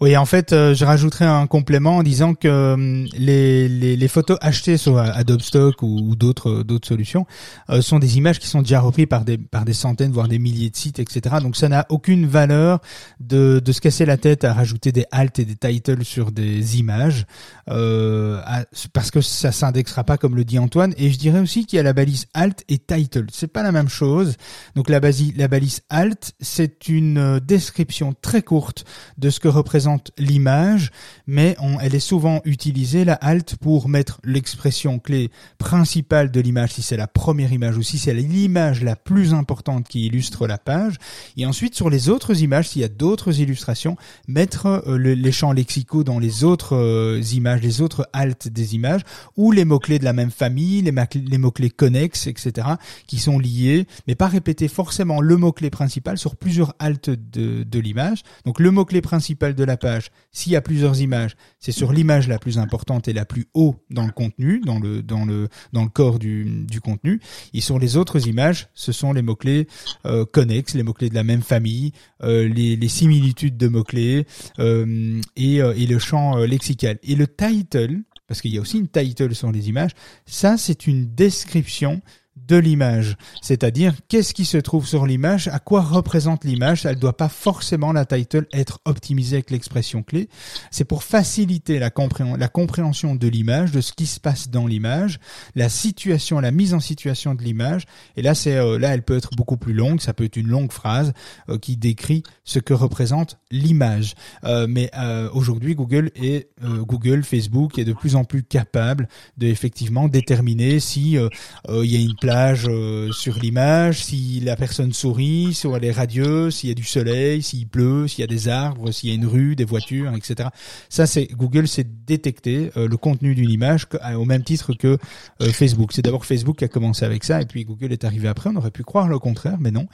Oui, 0.00 0.16
en 0.16 0.26
fait, 0.26 0.52
euh, 0.52 0.74
je 0.74 0.84
rajouterais 0.84 1.24
un 1.24 1.46
complément 1.46 1.96
en 1.96 2.02
disant 2.02 2.34
que 2.34 2.48
euh, 2.48 3.06
les, 3.16 3.68
les, 3.68 3.96
les, 3.96 4.08
photos 4.08 4.36
achetées 4.42 4.76
sur 4.76 4.98
Adobe 4.98 5.40
Stock 5.40 5.82
ou, 5.82 6.14
d'autres 6.16 6.62
d'autres 6.62 6.86
solutions 6.86 7.26
euh, 7.70 7.80
sont 7.80 7.98
des 7.98 8.18
images 8.18 8.38
qui 8.38 8.46
sont 8.46 8.60
déjà 8.60 8.80
reprises 8.80 9.06
par 9.06 9.24
des 9.24 9.38
par 9.38 9.64
des 9.64 9.72
centaines 9.72 10.12
voire 10.12 10.28
des 10.28 10.38
milliers 10.38 10.70
de 10.70 10.76
sites, 10.76 10.98
etc. 10.98 11.36
Donc 11.40 11.56
ça 11.56 11.68
n'a 11.68 11.86
aucune 11.88 12.26
valeur 12.26 12.80
de, 13.20 13.60
de 13.64 13.72
se 13.72 13.80
casser 13.80 14.04
la 14.04 14.18
tête 14.18 14.44
à 14.44 14.52
rajouter 14.52 14.92
des 14.92 15.06
alt 15.12 15.38
et 15.38 15.44
des 15.44 15.56
titles 15.56 16.04
sur 16.04 16.30
des 16.30 16.78
images 16.78 17.24
parce 17.66 19.10
que 19.10 19.20
ça 19.20 19.50
s'indexera 19.52 20.04
pas 20.04 20.18
comme 20.18 20.36
le 20.36 20.44
dit 20.44 20.58
Antoine. 20.58 20.94
Et 20.98 21.10
je 21.10 21.18
dirais 21.18 21.40
aussi 21.40 21.64
qu'il 21.66 21.78
y 21.78 21.80
a 21.80 21.82
la 21.82 21.92
balise 21.92 22.26
alt 22.34 22.64
et 22.68 22.78
title. 22.78 23.26
C'est 23.32 23.52
pas 23.52 23.62
la 23.62 23.72
même 23.72 23.88
chose. 23.88 24.36
Donc 24.74 24.90
la 24.90 25.00
la 25.36 25.48
balise 25.48 25.82
alt, 25.88 26.32
c'est 26.40 26.88
une 26.88 27.40
description 27.40 28.14
très 28.20 28.42
courte 28.42 28.84
de 29.18 29.30
ce 29.30 29.40
que 29.40 29.48
représente 29.48 29.65
représente 29.66 30.12
l'image, 30.16 30.92
mais 31.26 31.56
elle 31.82 31.96
est 31.96 31.98
souvent 31.98 32.40
utilisée, 32.44 33.04
la 33.04 33.14
alt, 33.14 33.56
pour 33.56 33.88
mettre 33.88 34.20
l'expression 34.22 35.00
clé 35.00 35.32
principale 35.58 36.30
de 36.30 36.40
l'image, 36.40 36.74
si 36.74 36.82
c'est 36.82 36.96
la 36.96 37.08
première 37.08 37.52
image 37.52 37.76
ou 37.76 37.82
si 37.82 37.98
c'est 37.98 38.14
l'image 38.14 38.84
la 38.84 38.94
plus 38.94 39.34
importante 39.34 39.88
qui 39.88 40.06
illustre 40.06 40.46
la 40.46 40.56
page. 40.56 40.94
Et 41.36 41.46
ensuite, 41.46 41.74
sur 41.74 41.90
les 41.90 42.08
autres 42.08 42.42
images, 42.42 42.68
s'il 42.68 42.82
y 42.82 42.84
a 42.84 42.88
d'autres 42.88 43.40
illustrations, 43.40 43.96
mettre 44.28 44.84
euh, 44.86 44.98
les 44.98 45.32
champs 45.32 45.50
lexicaux 45.50 46.04
dans 46.04 46.20
les 46.20 46.44
autres 46.44 46.76
euh, 46.76 47.20
images, 47.32 47.60
les 47.60 47.80
autres 47.80 48.08
alt 48.12 48.46
des 48.46 48.76
images, 48.76 49.00
ou 49.36 49.50
les 49.50 49.64
mots-clés 49.64 49.98
de 49.98 50.04
la 50.04 50.12
même 50.12 50.30
famille, 50.30 50.80
les, 50.80 51.38
mots-clés 51.38 51.70
connexes, 51.70 52.28
etc., 52.28 52.68
qui 53.08 53.18
sont 53.18 53.40
liés, 53.40 53.88
mais 54.06 54.14
pas 54.14 54.28
répéter 54.28 54.68
forcément 54.68 55.20
le 55.20 55.36
mot-clé 55.36 55.70
principal 55.70 56.18
sur 56.18 56.36
plusieurs 56.36 56.72
alt 56.78 57.10
de, 57.10 57.64
de 57.64 57.78
l'image. 57.80 58.22
Donc 58.44 58.60
le 58.60 58.70
mot-clé 58.70 59.00
principal 59.00 59.55
de 59.56 59.64
la 59.64 59.76
page, 59.76 60.10
s'il 60.30 60.52
y 60.52 60.56
a 60.56 60.60
plusieurs 60.60 61.00
images, 61.00 61.36
c'est 61.58 61.72
sur 61.72 61.92
l'image 61.92 62.28
la 62.28 62.38
plus 62.38 62.58
importante 62.58 63.08
et 63.08 63.12
la 63.12 63.24
plus 63.24 63.46
haut 63.54 63.74
dans 63.90 64.06
le 64.06 64.12
contenu, 64.12 64.60
dans 64.60 64.78
le, 64.78 65.02
dans 65.02 65.24
le, 65.24 65.48
dans 65.72 65.82
le 65.82 65.88
corps 65.88 66.18
du, 66.18 66.64
du 66.64 66.80
contenu. 66.80 67.20
Et 67.54 67.60
sur 67.60 67.78
les 67.78 67.96
autres 67.96 68.28
images, 68.28 68.68
ce 68.74 68.92
sont 68.92 69.12
les 69.12 69.22
mots-clés 69.22 69.66
euh, 70.04 70.24
connexes, 70.24 70.74
les 70.74 70.82
mots-clés 70.82 71.10
de 71.10 71.14
la 71.14 71.24
même 71.24 71.42
famille, 71.42 71.92
euh, 72.22 72.48
les, 72.48 72.76
les, 72.76 72.88
similitudes 72.88 73.56
de 73.56 73.68
mots-clés 73.68 74.26
euh, 74.58 75.20
et, 75.36 75.56
et 75.56 75.86
le 75.86 75.98
champ 75.98 76.36
lexical. 76.36 76.98
Et 77.02 77.14
le 77.16 77.26
title, 77.26 78.02
parce 78.28 78.40
qu'il 78.40 78.54
y 78.54 78.58
a 78.58 78.60
aussi 78.60 78.78
une 78.78 78.88
title 78.88 79.34
sur 79.34 79.50
les 79.50 79.68
images, 79.68 79.92
ça 80.26 80.56
c'est 80.56 80.86
une 80.86 81.14
description 81.14 82.02
de 82.36 82.56
l'image. 82.56 83.16
C'est-à-dire, 83.42 83.94
qu'est-ce 84.08 84.34
qui 84.34 84.44
se 84.44 84.58
trouve 84.58 84.86
sur 84.86 85.06
l'image, 85.06 85.48
à 85.48 85.58
quoi 85.58 85.80
représente 85.80 86.44
l'image? 86.44 86.86
Elle 86.86 86.96
ne 86.96 87.00
doit 87.00 87.16
pas 87.16 87.28
forcément, 87.28 87.92
la 87.92 88.04
title, 88.04 88.46
être 88.52 88.80
optimisée 88.84 89.36
avec 89.36 89.50
l'expression 89.50 90.02
clé. 90.02 90.28
C'est 90.70 90.84
pour 90.84 91.02
faciliter 91.02 91.78
la, 91.78 91.90
la 92.38 92.48
compréhension 92.48 93.14
de 93.14 93.28
l'image, 93.28 93.72
de 93.72 93.80
ce 93.80 93.92
qui 93.92 94.06
se 94.06 94.20
passe 94.20 94.50
dans 94.50 94.66
l'image, 94.66 95.18
la 95.54 95.68
situation, 95.68 96.40
la 96.40 96.50
mise 96.50 96.74
en 96.74 96.80
situation 96.80 97.34
de 97.34 97.42
l'image. 97.42 97.84
Et 98.16 98.22
là, 98.22 98.34
c'est 98.34 98.56
euh, 98.56 98.78
là, 98.78 98.94
elle 98.94 99.02
peut 99.02 99.16
être 99.16 99.30
beaucoup 99.36 99.56
plus 99.56 99.72
longue. 99.72 100.00
Ça 100.00 100.12
peut 100.12 100.24
être 100.24 100.36
une 100.36 100.48
longue 100.48 100.72
phrase 100.72 101.12
euh, 101.48 101.58
qui 101.58 101.76
décrit 101.76 102.22
ce 102.44 102.58
que 102.58 102.74
représente 102.74 103.38
l'image. 103.50 104.14
Euh, 104.44 104.66
mais 104.68 104.90
aujourd'hui, 105.32 105.74
Google 105.74 106.10
et 106.16 106.48
Google, 106.62 107.22
Facebook 107.22 107.78
est 107.78 107.84
de 107.84 107.92
plus 107.92 108.16
en 108.16 108.24
plus 108.24 108.42
capable 108.42 109.08
de 109.36 109.46
effectivement 109.46 110.08
déterminer 110.08 110.80
si 110.80 111.12
il 111.12 111.84
y 111.84 111.96
a 111.96 112.00
une 112.00 112.16
euh, 112.28 113.12
sur 113.12 113.38
l'image, 113.38 114.04
si 114.04 114.40
la 114.40 114.56
personne 114.56 114.92
sourit, 114.92 115.54
si 115.54 115.66
elle 115.66 115.84
est 115.84 115.92
radieuse, 115.92 116.56
s'il 116.56 116.68
y 116.68 116.72
a 116.72 116.74
du 116.74 116.84
soleil, 116.84 117.42
s'il 117.42 117.68
pleut, 117.68 118.08
s'il 118.08 118.20
y 118.20 118.24
a 118.24 118.26
des 118.26 118.48
arbres, 118.48 118.90
s'il 118.90 119.10
y 119.10 119.12
a 119.12 119.14
une 119.14 119.26
rue, 119.26 119.54
des 119.54 119.64
voitures, 119.64 120.12
etc. 120.14 120.48
Ça, 120.88 121.06
c'est 121.06 121.26
Google 121.26 121.68
sait 121.68 121.86
détecter 122.06 122.70
euh, 122.76 122.88
le 122.88 122.96
contenu 122.96 123.34
d'une 123.34 123.50
image 123.50 123.86
au 124.16 124.24
même 124.24 124.42
titre 124.42 124.72
que 124.72 124.98
euh, 125.40 125.52
Facebook. 125.52 125.92
C'est 125.92 126.02
d'abord 126.02 126.24
Facebook 126.24 126.58
qui 126.58 126.64
a 126.64 126.68
commencé 126.68 127.04
avec 127.04 127.22
ça, 127.24 127.40
et 127.40 127.46
puis 127.46 127.64
Google 127.64 127.92
est 127.92 128.04
arrivé 128.04 128.28
après. 128.28 128.50
On 128.50 128.56
aurait 128.56 128.70
pu 128.70 128.82
croire 128.82 129.08
le 129.08 129.18
contraire, 129.18 129.58
mais 129.60 129.70
non. 129.70 129.86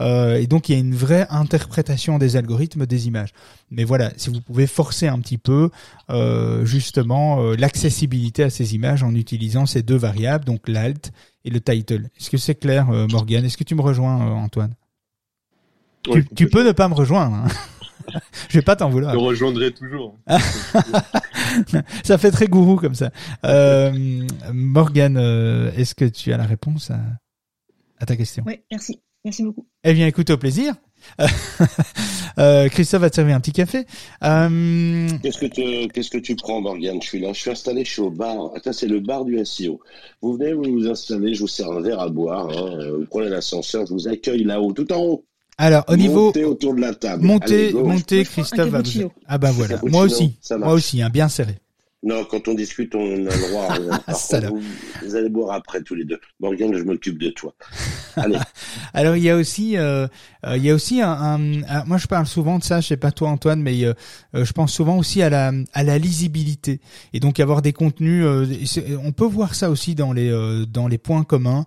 et 0.00 0.46
donc 0.46 0.68
il 0.68 0.72
y 0.72 0.76
a 0.76 0.78
une 0.78 0.94
vraie 0.94 1.26
interprétation 1.30 2.18
des 2.18 2.36
algorithmes 2.36 2.86
des 2.86 3.06
images. 3.06 3.30
Mais 3.70 3.84
voilà, 3.84 4.12
si 4.16 4.30
vous 4.30 4.40
pouvez 4.40 4.66
forcer 4.66 5.08
un 5.08 5.18
petit 5.20 5.38
peu 5.38 5.70
justement 6.64 7.40
l'accessibilité 7.52 8.42
à 8.44 8.50
ces 8.50 8.74
images 8.74 9.02
en 9.02 9.14
utilisant 9.14 9.66
ces 9.66 9.82
deux 9.82 9.96
variables, 9.96 10.44
donc 10.44 10.68
l'alt 10.68 11.12
et 11.44 11.50
le 11.50 11.60
title. 11.60 12.08
Est-ce 12.18 12.30
que 12.30 12.36
c'est 12.36 12.54
clair, 12.54 12.90
euh, 12.90 13.06
Morgan 13.08 13.44
Est-ce 13.44 13.56
que 13.56 13.64
tu 13.64 13.74
me 13.74 13.82
rejoins, 13.82 14.20
euh, 14.20 14.32
Antoine? 14.34 14.74
Tu, 16.34 16.48
peux 16.48 16.66
ne 16.66 16.72
pas 16.72 16.88
me 16.88 16.94
rejoindre. 16.94 17.36
Hein. 17.36 17.48
Je 18.48 18.58
vais 18.58 18.64
pas 18.64 18.76
t'en 18.76 18.88
vouloir. 18.88 19.12
Je 19.12 19.18
rejoindrai 19.18 19.72
toujours. 19.72 20.18
ça 22.04 22.18
fait 22.18 22.30
très 22.30 22.46
gourou 22.46 22.76
comme 22.76 22.94
ça. 22.94 23.10
Euh, 23.44 24.26
Morgan, 24.52 25.16
euh, 25.16 25.70
est-ce 25.72 25.94
que 25.94 26.06
tu 26.06 26.32
as 26.32 26.36
la 26.36 26.46
réponse 26.46 26.90
à, 26.90 27.00
à 27.98 28.06
ta 28.06 28.16
question? 28.16 28.42
Oui, 28.46 28.60
merci. 28.70 29.00
Merci 29.24 29.42
beaucoup. 29.44 29.66
Eh 29.84 29.92
bien, 29.92 30.06
écoute, 30.06 30.30
au 30.30 30.38
plaisir. 30.38 30.74
Euh, 32.38 32.68
Christophe 32.68 33.02
va 33.02 33.10
te 33.10 33.16
servir 33.16 33.34
un 33.34 33.40
petit 33.40 33.52
café. 33.52 33.84
Euh... 34.24 35.08
Qu'est-ce 35.22 35.38
que 35.38 35.46
tu 35.46 35.88
qu'est-ce 35.88 36.10
que 36.10 36.16
tu 36.16 36.36
prends, 36.36 36.60
Morgane? 36.60 37.02
Je 37.02 37.08
suis 37.08 37.20
là, 37.20 37.32
je 37.32 37.40
suis 37.40 37.50
installé, 37.50 37.84
je 37.84 37.90
suis 37.90 38.00
au 38.00 38.10
bar. 38.10 38.52
Attends, 38.56 38.72
c'est 38.72 38.86
le 38.86 39.00
bar 39.00 39.24
du 39.24 39.44
SEO. 39.44 39.80
Vous 40.22 40.34
venez, 40.34 40.54
vous 40.54 40.62
vous 40.62 40.88
installez, 40.88 41.34
je 41.34 41.40
vous 41.40 41.48
sers 41.48 41.70
un 41.70 41.80
verre 41.80 42.00
à 42.00 42.08
boire. 42.08 42.48
Hein. 42.48 42.92
Vous 42.98 43.04
prenez 43.10 43.28
l'ascenseur, 43.28 43.84
je 43.86 43.92
vous 43.92 44.08
accueille 44.08 44.44
là-haut, 44.44 44.72
tout 44.72 44.90
en 44.92 45.02
haut. 45.02 45.24
Alors 45.58 45.84
au 45.88 45.96
niveau 45.96 46.26
montez 46.26 46.44
autour 46.44 46.74
de 46.74 46.80
la 46.80 46.94
table. 46.94 47.22
Montez, 47.22 47.72
montez, 47.74 48.24
Christophe. 48.24 48.70
Va 48.70 48.80
vous... 48.80 49.10
Ah 49.26 49.36
ben 49.36 49.50
voilà, 49.50 49.78
moi 49.82 50.04
aussi, 50.04 50.38
moi 50.56 50.72
aussi, 50.72 51.02
hein, 51.02 51.10
bien 51.10 51.28
serré. 51.28 51.56
Non, 52.02 52.24
quand 52.24 52.48
on 52.48 52.54
discute, 52.54 52.94
on 52.94 53.26
a 53.26 53.30
le 53.30 53.48
droit. 53.50 53.68
vous, 54.48 54.62
vous, 55.02 55.16
allez 55.16 55.28
boire 55.28 55.54
après 55.54 55.82
tous 55.82 55.94
les 55.94 56.04
deux. 56.04 56.18
Morgane, 56.40 56.74
je 56.74 56.82
m'occupe 56.82 57.18
de 57.18 57.28
toi. 57.28 57.54
Allez. 58.16 58.38
Alors 58.94 59.16
il 59.16 59.22
y 59.22 59.30
a 59.30 59.36
aussi, 59.36 59.76
euh, 59.76 60.06
euh, 60.46 60.56
il 60.56 60.64
y 60.64 60.70
a 60.70 60.74
aussi 60.74 61.02
un, 61.02 61.10
un, 61.10 61.84
moi 61.84 61.98
je 61.98 62.06
parle 62.06 62.26
souvent 62.26 62.58
de 62.58 62.64
ça, 62.64 62.80
je 62.80 62.88
sais 62.88 62.96
pas 62.96 63.12
toi 63.12 63.28
Antoine, 63.28 63.60
mais 63.60 63.84
euh, 63.84 63.92
euh, 64.34 64.44
je 64.44 64.52
pense 64.52 64.72
souvent 64.72 64.96
aussi 64.96 65.22
à 65.22 65.28
la 65.30 65.52
à 65.74 65.84
la 65.84 65.98
lisibilité 65.98 66.80
et 67.12 67.20
donc 67.20 67.38
avoir 67.38 67.60
des 67.62 67.72
contenus. 67.72 68.24
on 69.04 69.12
peut 69.12 69.26
voir 69.26 69.54
ça 69.54 69.70
aussi 69.70 69.94
dans 69.94 70.12
les 70.12 70.30
dans 70.66 70.88
les 70.88 70.98
points 70.98 71.24
communs. 71.24 71.66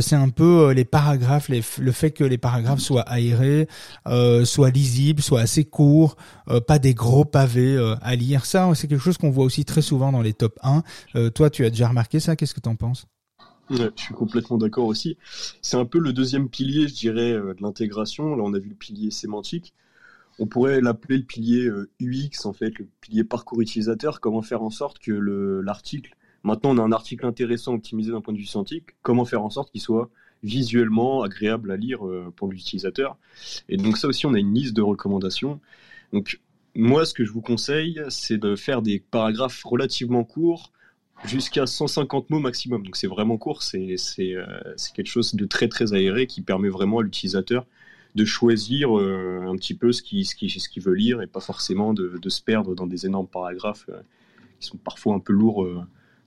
c'est 0.00 0.16
un 0.16 0.30
peu 0.30 0.72
les 0.72 0.84
paragraphes, 0.84 1.48
les, 1.48 1.62
le 1.78 1.92
fait 1.92 2.10
que 2.10 2.24
les 2.24 2.38
paragraphes 2.38 2.80
soient 2.80 3.02
aérés, 3.02 3.68
soient 4.44 4.70
lisibles, 4.70 5.22
soient 5.22 5.40
assez 5.40 5.64
courts, 5.64 6.16
pas 6.66 6.78
des 6.78 6.94
gros 6.94 7.24
pavés 7.24 7.76
à 8.00 8.14
lire. 8.16 8.46
Ça, 8.46 8.70
c'est 8.74 8.88
quelque 8.88 9.02
chose 9.02 9.18
qu'on 9.18 9.30
voit 9.30 9.44
aussi 9.44 9.64
très 9.66 9.82
souvent 9.82 10.12
dans 10.12 10.22
les 10.22 10.32
top 10.32 10.58
1. 10.62 10.82
toi, 11.34 11.50
tu 11.50 11.64
as 11.64 11.70
déjà 11.70 11.88
remarqué 11.88 12.20
ça? 12.20 12.36
Qu'est-ce 12.36 12.54
que 12.54 12.60
tu 12.60 12.68
en 12.68 12.76
penses 12.76 13.06
je 13.70 13.90
suis 13.96 14.14
complètement 14.14 14.58
d'accord 14.58 14.86
aussi. 14.86 15.16
C'est 15.60 15.76
un 15.76 15.84
peu 15.84 15.98
le 15.98 16.12
deuxième 16.12 16.48
pilier, 16.48 16.86
je 16.88 16.94
dirais, 16.94 17.32
euh, 17.32 17.54
de 17.54 17.62
l'intégration. 17.62 18.36
Là, 18.36 18.42
on 18.44 18.54
a 18.54 18.58
vu 18.58 18.68
le 18.68 18.74
pilier 18.74 19.10
sémantique. 19.10 19.74
On 20.38 20.46
pourrait 20.46 20.80
l'appeler 20.80 21.16
le 21.16 21.24
pilier 21.24 21.68
UX, 22.00 22.46
euh, 22.46 22.48
en 22.48 22.52
fait, 22.52 22.78
le 22.78 22.88
pilier 23.00 23.24
parcours 23.24 23.60
utilisateur. 23.60 24.20
Comment 24.20 24.42
faire 24.42 24.62
en 24.62 24.70
sorte 24.70 24.98
que 24.98 25.12
l'article, 25.12 26.14
maintenant 26.42 26.74
on 26.74 26.78
a 26.78 26.82
un 26.82 26.92
article 26.92 27.26
intéressant, 27.26 27.74
optimisé 27.74 28.12
d'un 28.12 28.20
point 28.20 28.34
de 28.34 28.38
vue 28.38 28.46
sémantique, 28.46 28.90
comment 29.02 29.24
faire 29.24 29.42
en 29.42 29.50
sorte 29.50 29.72
qu'il 29.72 29.80
soit 29.80 30.10
visuellement 30.42 31.22
agréable 31.22 31.70
à 31.72 31.76
lire 31.76 32.06
euh, 32.06 32.32
pour 32.36 32.48
l'utilisateur? 32.48 33.16
Et 33.68 33.78
donc 33.78 33.96
ça 33.96 34.08
aussi, 34.08 34.26
on 34.26 34.34
a 34.34 34.38
une 34.38 34.54
liste 34.54 34.74
de 34.74 34.82
recommandations. 34.82 35.60
Donc 36.12 36.40
moi, 36.76 37.04
ce 37.04 37.14
que 37.14 37.24
je 37.24 37.32
vous 37.32 37.40
conseille, 37.40 38.02
c'est 38.08 38.38
de 38.38 38.54
faire 38.56 38.82
des 38.82 39.00
paragraphes 39.00 39.62
relativement 39.64 40.24
courts, 40.24 40.72
jusqu'à 41.24 41.66
150 41.66 42.30
mots 42.30 42.38
maximum. 42.38 42.82
Donc 42.84 42.96
c'est 42.96 43.06
vraiment 43.06 43.38
court, 43.38 43.62
c'est 43.62 43.96
euh, 44.20 44.46
quelque 44.94 45.06
chose 45.06 45.34
de 45.34 45.46
très 45.46 45.68
très 45.68 45.94
aéré 45.94 46.26
qui 46.26 46.42
permet 46.42 46.68
vraiment 46.68 46.98
à 46.98 47.02
l'utilisateur 47.02 47.66
de 48.14 48.24
choisir 48.24 48.98
euh, 48.98 49.44
un 49.46 49.56
petit 49.56 49.74
peu 49.74 49.92
ce 49.92 50.02
qu'il 50.02 50.24
ce 50.26 50.34
qui, 50.34 50.48
ce 50.48 50.80
veut 50.80 50.94
lire 50.94 51.22
et 51.22 51.26
pas 51.26 51.40
forcément 51.40 51.92
de, 51.92 52.18
de, 52.20 52.28
se 52.28 52.40
perdre 52.42 52.74
dans 52.74 52.86
des 52.86 53.04
énormes 53.04 53.28
paragraphes 53.28 53.86
euh, 53.90 54.00
qui 54.60 54.68
sont 54.68 54.78
parfois 54.78 55.14
un 55.14 55.18
peu 55.18 55.32
lourds 55.32 55.68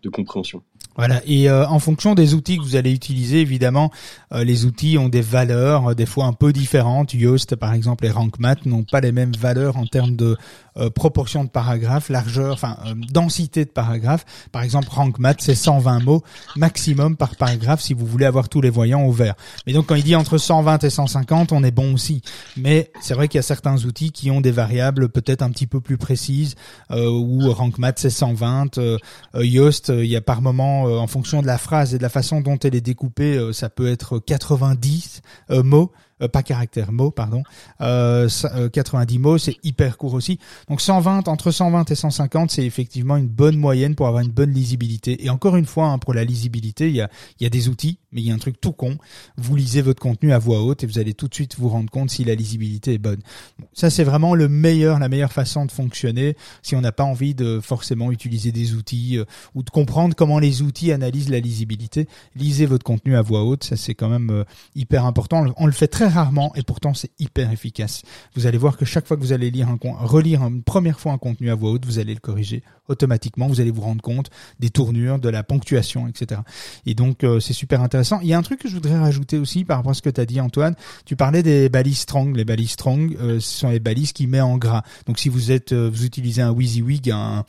de 0.04 0.10
compréhension. 0.10 0.64
Voilà, 0.96 1.22
et 1.26 1.50
en 1.50 1.80
fonction 1.80 2.14
des 2.14 2.34
outils 2.34 2.58
que 2.58 2.62
vous 2.62 2.76
allez 2.76 2.92
utiliser, 2.92 3.40
évidemment, 3.40 3.90
les 4.34 4.66
outils 4.66 4.98
ont 4.98 5.08
des 5.08 5.22
valeurs 5.22 5.96
des 5.96 6.06
fois 6.06 6.26
un 6.26 6.34
peu 6.34 6.52
différentes. 6.52 7.14
Yoast, 7.14 7.56
par 7.56 7.74
exemple, 7.74 8.06
et 8.06 8.10
RankMath 8.10 8.66
n'ont 8.66 8.84
pas 8.84 9.00
les 9.00 9.14
mêmes 9.14 9.32
valeurs 9.32 9.78
en 9.78 9.86
termes 9.86 10.18
de 10.18 10.36
euh, 10.80 10.90
proportion 10.90 11.44
de 11.44 11.50
paragraphes, 11.50 12.10
largeur, 12.10 12.54
enfin 12.54 12.78
euh, 12.86 12.94
densité 13.12 13.66
de 13.66 13.70
paragraphes. 13.70 14.26
Par 14.52 14.62
exemple, 14.62 14.88
RankMath, 14.90 15.42
c'est 15.42 15.56
120 15.56 16.00
mots 16.00 16.24
maximum 16.56 17.18
par 17.18 17.36
paragraphe 17.36 17.82
si 17.82 17.94
vous 17.94 18.06
voulez 18.06 18.26
avoir 18.26 18.50
tous 18.50 18.62
les 18.62 18.70
voyants 18.70 19.04
ouverts. 19.06 19.36
Mais 19.68 19.74
donc 19.74 19.88
quand 19.88 19.96
il 19.96 20.04
dit 20.04 20.16
entre 20.16 20.38
120 20.38 20.84
et 20.84 20.90
150, 20.90 21.52
on 21.52 21.64
est 21.64 21.72
bon 21.72 21.94
aussi. 21.94 22.22
Mais 22.56 22.92
c'est 23.02 23.14
vrai 23.14 23.28
qu'il 23.28 23.40
y 23.40 23.40
a 23.40 23.44
certains 23.44 23.84
outils 23.86 24.12
qui 24.12 24.32
ont 24.32 24.42
des 24.42 24.52
variables 24.52 25.10
peut-être 25.10 25.42
un 25.42 25.50
petit 25.50 25.68
peu 25.68 25.82
plus 25.82 25.98
précises, 25.98 26.56
euh, 26.92 27.10
où 27.10 27.52
RankMath 27.52 28.00
c'est 28.00 28.10
120, 28.10 28.78
euh, 28.78 28.98
Yoast, 29.36 29.90
il 29.90 30.06
y 30.06 30.16
a 30.16 30.22
par 30.22 30.42
moment, 30.42 30.69
en 30.86 31.08
fonction 31.08 31.42
de 31.42 31.48
la 31.48 31.58
phrase 31.58 31.94
et 31.94 31.98
de 31.98 32.04
la 32.04 32.10
façon 32.10 32.42
dont 32.42 32.58
elle 32.60 32.76
est 32.76 32.82
découpée, 32.82 33.40
ça 33.54 33.70
peut 33.70 33.88
être 33.88 34.20
90 34.20 35.22
mots. 35.64 35.92
Euh, 36.22 36.28
pas 36.28 36.44
caractère, 36.44 36.92
mots, 36.92 37.12
pardon. 37.12 37.44
Euh, 37.82 38.28
90 38.74 39.16
euh, 39.16 39.20
mots, 39.20 39.38
c'est 39.38 39.58
hyper 39.64 39.98
court 39.98 40.14
aussi. 40.14 40.40
Donc 40.68 40.82
120, 40.82 41.28
entre 41.28 41.52
120 41.52 41.90
et 41.92 41.96
150, 41.96 42.52
c'est 42.52 42.66
effectivement 42.66 43.16
une 43.16 43.28
bonne 43.28 43.58
moyenne 43.58 43.96
pour 43.96 44.08
avoir 44.08 44.22
une 44.22 44.32
bonne 44.32 44.52
lisibilité. 44.52 45.24
Et 45.24 45.30
encore 45.30 45.56
une 45.56 45.66
fois, 45.66 45.88
hein, 45.88 45.98
pour 45.98 46.14
la 46.14 46.26
lisibilité, 46.26 46.90
il 46.90 46.96
y 46.96 47.02
a, 47.02 47.10
y 47.40 47.46
a 47.46 47.50
des 47.50 47.70
outils, 47.70 48.00
mais 48.12 48.22
il 48.22 48.28
y 48.28 48.32
a 48.32 48.34
un 48.34 48.40
truc 48.40 48.60
tout 48.60 48.74
con. 48.74 48.98
Vous 49.38 49.56
lisez 49.56 49.82
votre 49.82 50.02
contenu 50.02 50.34
à 50.34 50.40
voix 50.40 50.62
haute 50.62 50.84
et 50.84 50.88
vous 50.88 51.00
allez 51.00 51.14
tout 51.14 51.28
de 51.28 51.34
suite 51.34 51.58
vous 51.58 51.70
rendre 51.70 51.90
compte 51.90 52.10
si 52.10 52.24
la 52.24 52.36
lisibilité 52.36 52.94
est 52.94 53.00
bonne. 53.00 53.22
ça, 53.74 53.90
c'est 53.90 54.04
vraiment 54.04 54.36
le 54.36 54.50
meilleur, 54.50 55.00
la 55.00 55.08
meilleure 55.08 55.32
façon 55.32 55.66
de 55.66 55.72
fonctionner 55.72 56.36
si 56.64 56.76
on 56.76 56.82
n'a 56.82 56.92
pas 56.92 57.04
envie 57.04 57.34
de 57.34 57.60
forcément 57.62 58.12
utiliser 58.12 58.52
des 58.52 58.74
outils 58.74 59.18
euh, 59.18 59.26
ou 59.56 59.64
de 59.64 59.70
comprendre 59.70 60.16
comment 60.16 60.40
les 60.40 60.62
outils 60.62 60.92
analysent 60.92 61.30
la 61.30 61.40
lisibilité. 61.40 62.08
Lisez 62.36 62.66
votre 62.66 62.84
contenu 62.84 63.16
à 63.16 63.22
voix 63.22 63.44
haute, 63.44 63.64
ça 63.64 63.78
c'est 63.78 63.94
quand 63.94 64.10
même 64.10 64.44
hyper 64.76 65.06
important. 65.06 65.46
On 65.58 65.66
le 65.66 65.72
fait 65.72 65.88
très 65.88 66.09
rarement 66.10 66.54
et 66.56 66.64
pourtant 66.64 66.94
c'est 66.94 67.12
hyper 67.20 67.52
efficace. 67.52 68.04
Vous 68.36 68.48
allez 68.48 68.58
voir 68.58 68.78
que 68.78 68.86
chaque 68.86 69.08
fois 69.08 69.18
que 69.18 69.22
vous 69.22 69.34
allez 69.34 69.52
lire 69.52 69.70
un 69.70 69.78
relire 70.00 70.44
une 70.44 70.64
première 70.64 71.00
fois 71.00 71.14
un 71.14 71.18
contenu 71.18 71.50
à 71.50 71.56
voix 71.56 71.72
haute, 71.72 71.86
vous 71.86 72.00
allez 72.00 72.14
le 72.14 72.20
corriger 72.20 72.64
automatiquement. 72.90 73.48
Vous 73.48 73.62
allez 73.62 73.72
vous 73.72 73.82
rendre 73.82 74.02
compte 74.02 74.30
des 74.60 74.70
tournures, 74.70 75.20
de 75.20 75.30
la 75.30 75.44
ponctuation, 75.44 76.08
etc. 76.08 76.42
Et 76.86 76.96
donc 76.96 77.24
euh, 77.24 77.40
c'est 77.40 77.54
super 77.54 77.82
intéressant. 77.82 78.20
Il 78.22 78.28
y 78.28 78.34
a 78.34 78.38
un 78.38 78.42
truc 78.42 78.60
que 78.60 78.68
je 78.68 78.74
voudrais 78.74 78.98
rajouter 78.98 79.38
aussi 79.38 79.64
par 79.64 79.78
rapport 79.78 79.92
à 79.92 79.94
ce 79.94 80.02
que 80.02 80.10
tu 80.10 80.20
as 80.20 80.26
dit 80.26 80.42
Antoine. 80.42 80.76
Tu 81.06 81.16
parlais 81.16 81.44
des 81.44 81.70
balises 81.70 82.00
strong. 82.00 82.36
Les 82.36 82.46
balises 82.46 82.72
strong, 82.72 83.16
euh, 83.22 83.40
ce 83.40 83.60
sont 83.60 83.70
les 83.70 83.80
balises 83.80 84.12
qui 84.12 84.28
met 84.28 84.42
en 84.42 84.58
gras. 84.58 84.84
Donc 85.06 85.20
si 85.20 85.30
vous 85.30 85.52
êtes, 85.52 85.72
euh, 85.72 85.90
vous 85.90 86.06
utilisez 86.06 86.42
un 86.42 86.52
WYSIWYG, 86.52 87.12
un, 87.12 87.46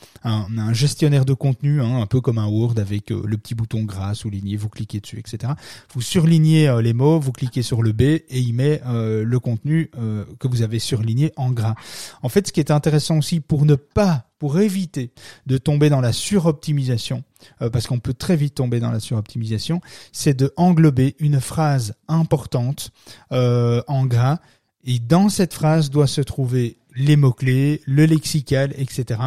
gestionnaire 0.73 1.25
de 1.25 1.33
contenu, 1.33 1.81
hein, 1.81 2.01
un 2.01 2.07
peu 2.07 2.21
comme 2.21 2.39
un 2.39 2.47
Word 2.47 2.75
avec 2.77 3.11
le 3.11 3.37
petit 3.37 3.55
bouton 3.55 3.83
gras 3.83 4.15
souligné, 4.15 4.57
vous 4.57 4.69
cliquez 4.69 5.01
dessus, 5.01 5.19
etc. 5.19 5.55
Vous 5.95 6.03
surlignez 6.03 6.81
les 6.83 6.93
mots, 6.93 7.19
vous 7.19 7.33
cliquez 7.33 7.63
sur 7.63 7.83
le 7.83 7.93
B 7.93 8.03
et 8.03 8.25
il 8.31 8.50
met 8.53 8.81
le 8.85 9.39
contenu 9.39 9.91
que 10.39 10.49
vous 10.49 10.63
avez 10.63 10.79
surligné 10.79 11.33
en 11.37 11.51
gras. 11.51 11.75
En 12.23 12.29
fait, 12.29 12.49
ce 12.49 12.53
qui 12.53 12.61
est 12.61 12.71
intéressant 12.71 13.19
aussi 13.19 13.41
pour 13.41 13.65
ne 13.65 13.75
pas 13.75 14.27
pour 14.41 14.59
éviter 14.59 15.13
de 15.47 15.59
tomber 15.59 15.91
dans 15.91 16.01
la 16.01 16.13
suroptimisation, 16.13 17.23
euh, 17.63 17.71
parce 17.71 17.87
qu'on 17.87 18.01
peut 18.01 18.15
très 18.15 18.37
vite 18.37 18.55
tomber 18.55 18.81
dans 18.81 18.91
la 18.91 18.99
suroptimisation, 18.99 19.81
c'est 20.13 20.37
de 20.37 20.53
englober 20.57 21.15
une 21.21 21.41
phrase 21.41 21.95
importante 22.09 22.91
euh, 23.33 23.83
en 23.87 24.07
gras, 24.07 24.41
et 24.83 24.99
dans 24.99 25.29
cette 25.29 25.53
phrase 25.53 25.91
doit 25.91 26.07
se 26.07 26.23
trouver 26.23 26.79
les 26.97 27.17
mots-clés, 27.17 27.83
le 27.87 28.07
lexical, 28.07 28.73
etc. 28.77 29.21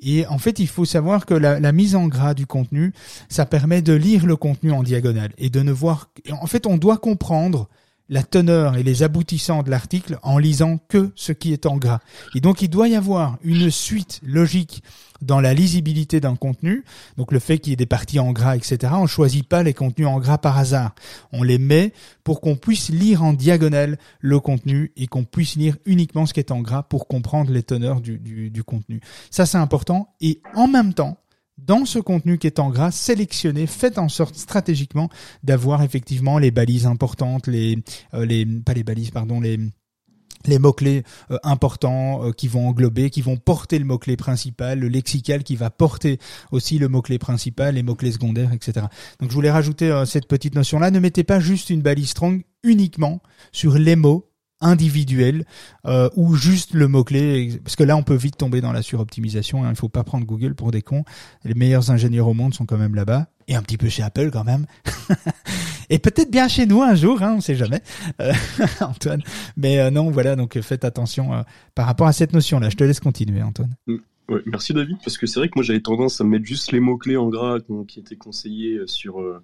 Et 0.00 0.26
en 0.26 0.38
fait, 0.38 0.58
il 0.58 0.66
faut 0.66 0.84
savoir 0.84 1.24
que 1.24 1.34
la, 1.34 1.60
la, 1.60 1.72
mise 1.72 1.94
en 1.94 2.06
gras 2.08 2.34
du 2.34 2.46
contenu, 2.46 2.92
ça 3.28 3.46
permet 3.46 3.80
de 3.80 3.94
lire 3.94 4.26
le 4.26 4.36
contenu 4.36 4.72
en 4.72 4.82
diagonale 4.82 5.32
et 5.38 5.50
de 5.50 5.62
ne 5.62 5.72
voir. 5.72 6.10
En 6.32 6.46
fait, 6.46 6.66
on 6.66 6.76
doit 6.76 6.98
comprendre 6.98 7.68
la 8.08 8.22
teneur 8.22 8.76
et 8.76 8.82
les 8.82 9.02
aboutissants 9.02 9.62
de 9.62 9.70
l'article 9.70 10.18
en 10.22 10.38
lisant 10.38 10.78
que 10.88 11.12
ce 11.14 11.32
qui 11.32 11.52
est 11.52 11.66
en 11.66 11.76
gras. 11.76 12.00
Et 12.34 12.40
donc 12.40 12.62
il 12.62 12.68
doit 12.68 12.88
y 12.88 12.96
avoir 12.96 13.38
une 13.42 13.70
suite 13.70 14.20
logique 14.22 14.82
dans 15.20 15.40
la 15.40 15.52
lisibilité 15.52 16.20
d'un 16.20 16.36
contenu. 16.36 16.84
Donc 17.16 17.32
le 17.32 17.38
fait 17.38 17.58
qu'il 17.58 17.70
y 17.70 17.74
ait 17.74 17.76
des 17.76 17.86
parties 17.86 18.20
en 18.20 18.32
gras, 18.32 18.56
etc. 18.56 18.92
On 18.96 19.06
choisit 19.06 19.46
pas 19.46 19.62
les 19.62 19.74
contenus 19.74 20.06
en 20.06 20.18
gras 20.20 20.38
par 20.38 20.56
hasard. 20.58 20.94
On 21.32 21.42
les 21.42 21.58
met 21.58 21.92
pour 22.24 22.40
qu'on 22.40 22.56
puisse 22.56 22.88
lire 22.88 23.22
en 23.22 23.32
diagonale 23.32 23.98
le 24.20 24.40
contenu 24.40 24.92
et 24.96 25.06
qu'on 25.06 25.24
puisse 25.24 25.56
lire 25.56 25.76
uniquement 25.86 26.26
ce 26.26 26.34
qui 26.34 26.40
est 26.40 26.52
en 26.52 26.60
gras 26.60 26.84
pour 26.84 27.08
comprendre 27.08 27.50
les 27.50 27.62
teneurs 27.62 28.00
du 28.00 28.62
contenu. 28.64 29.00
Ça 29.30 29.46
c'est 29.46 29.58
important. 29.58 30.14
Et 30.20 30.40
en 30.54 30.68
même 30.68 30.94
temps, 30.94 31.18
dans 31.58 31.84
ce 31.84 31.98
contenu 31.98 32.38
qui 32.38 32.46
est 32.46 32.60
en 32.60 32.70
gras, 32.70 32.90
sélectionnez, 32.90 33.66
faites 33.66 33.98
en 33.98 34.08
sorte 34.08 34.36
stratégiquement 34.36 35.08
d'avoir 35.42 35.82
effectivement 35.82 36.38
les 36.38 36.50
balises 36.50 36.86
importantes, 36.86 37.46
les, 37.46 37.78
euh, 38.14 38.44
pas 38.64 38.74
les 38.74 38.84
balises, 38.84 39.10
pardon, 39.10 39.40
les 39.40 40.58
mots-clés 40.58 41.02
euh, 41.30 41.38
importants 41.42 42.24
euh, 42.24 42.32
qui 42.32 42.48
vont 42.48 42.68
englober, 42.68 43.10
qui 43.10 43.22
vont 43.22 43.36
porter 43.36 43.78
le 43.78 43.84
mot-clé 43.84 44.16
principal, 44.16 44.78
le 44.78 44.88
lexical 44.88 45.42
qui 45.42 45.56
va 45.56 45.68
porter 45.68 46.18
aussi 46.52 46.78
le 46.78 46.88
mot-clé 46.88 47.18
principal, 47.18 47.74
les 47.74 47.82
mots-clés 47.82 48.12
secondaires, 48.12 48.52
etc. 48.52 48.86
Donc 49.20 49.30
je 49.30 49.34
voulais 49.34 49.50
rajouter 49.50 50.04
cette 50.06 50.28
petite 50.28 50.54
notion-là. 50.54 50.90
Ne 50.90 51.00
mettez 51.00 51.24
pas 51.24 51.40
juste 51.40 51.70
une 51.70 51.82
balise 51.82 52.10
strong 52.10 52.44
uniquement 52.62 53.20
sur 53.52 53.74
les 53.78 53.96
mots 53.96 54.27
individuel 54.60 55.44
euh, 55.86 56.08
ou 56.16 56.34
juste 56.34 56.74
le 56.74 56.88
mot-clé 56.88 57.60
parce 57.62 57.76
que 57.76 57.84
là 57.84 57.96
on 57.96 58.02
peut 58.02 58.14
vite 58.14 58.36
tomber 58.36 58.60
dans 58.60 58.72
la 58.72 58.82
suroptimisation 58.82 59.64
hein, 59.64 59.70
il 59.70 59.76
faut 59.76 59.88
pas 59.88 60.04
prendre 60.04 60.26
Google 60.26 60.54
pour 60.54 60.70
des 60.70 60.82
cons. 60.82 61.04
Les 61.44 61.54
meilleurs 61.54 61.90
ingénieurs 61.90 62.26
au 62.26 62.34
monde 62.34 62.54
sont 62.54 62.66
quand 62.66 62.78
même 62.78 62.94
là-bas 62.94 63.26
et 63.46 63.54
un 63.54 63.62
petit 63.62 63.78
peu 63.78 63.88
chez 63.88 64.02
Apple 64.02 64.30
quand 64.30 64.44
même. 64.44 64.66
Et 65.90 65.98
peut-être 65.98 66.30
bien 66.30 66.48
chez 66.48 66.66
nous 66.66 66.82
un 66.82 66.94
jour 66.94 67.22
hein, 67.22 67.34
on 67.38 67.40
sait 67.40 67.56
jamais 67.56 67.80
euh, 68.20 68.32
Antoine. 68.80 69.22
Mais 69.56 69.78
euh, 69.78 69.90
non 69.90 70.10
voilà 70.10 70.36
donc 70.36 70.60
faites 70.60 70.84
attention 70.84 71.34
euh, 71.34 71.42
par 71.74 71.86
rapport 71.86 72.06
à 72.06 72.12
cette 72.12 72.32
notion 72.32 72.58
là 72.58 72.70
je 72.70 72.76
te 72.76 72.84
laisse 72.84 73.00
continuer 73.00 73.42
Antoine. 73.42 73.74
Mm. 73.86 73.96
Ouais, 74.28 74.42
merci 74.44 74.74
David, 74.74 74.98
parce 75.02 75.16
que 75.16 75.26
c'est 75.26 75.40
vrai 75.40 75.48
que 75.48 75.54
moi 75.56 75.62
j'avais 75.62 75.80
tendance 75.80 76.20
à 76.20 76.24
mettre 76.24 76.44
juste 76.44 76.70
les 76.72 76.80
mots-clés 76.80 77.16
en 77.16 77.28
gras 77.28 77.60
qui 77.86 77.98
étaient 77.98 78.16
conseillés 78.16 78.76
euh, 78.76 78.86
sur, 78.86 79.22
euh, 79.22 79.42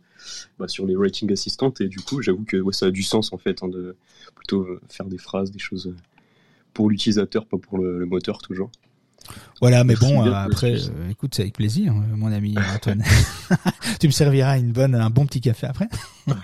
bah, 0.58 0.68
sur 0.68 0.84
les 0.84 0.94
writing 0.94 1.32
assistants, 1.32 1.72
et 1.80 1.88
du 1.88 2.00
coup 2.00 2.20
j'avoue 2.20 2.44
que 2.44 2.58
ouais, 2.58 2.74
ça 2.74 2.86
a 2.86 2.90
du 2.90 3.02
sens 3.02 3.32
en 3.32 3.38
fait, 3.38 3.62
hein, 3.62 3.68
de 3.68 3.96
plutôt 4.34 4.60
euh, 4.60 4.78
faire 4.90 5.06
des 5.06 5.16
phrases, 5.16 5.50
des 5.50 5.58
choses 5.58 5.94
pour 6.74 6.90
l'utilisateur, 6.90 7.46
pas 7.46 7.56
pour 7.56 7.78
le 7.78 8.04
moteur 8.04 8.38
toujours. 8.42 8.70
Voilà, 9.60 9.84
mais 9.84 9.94
bon, 9.94 10.22
après, 10.30 10.74
euh, 10.74 11.10
écoute, 11.10 11.32
c'est 11.34 11.42
avec 11.42 11.54
plaisir, 11.54 11.92
euh, 11.92 12.16
mon 12.16 12.32
ami 12.32 12.54
Antoine. 12.74 13.02
tu 14.00 14.08
me 14.08 14.12
serviras 14.12 14.58
une 14.58 14.72
bonne, 14.72 14.94
un 14.94 15.10
bon 15.10 15.26
petit 15.26 15.40
café 15.40 15.66
après. 15.66 15.88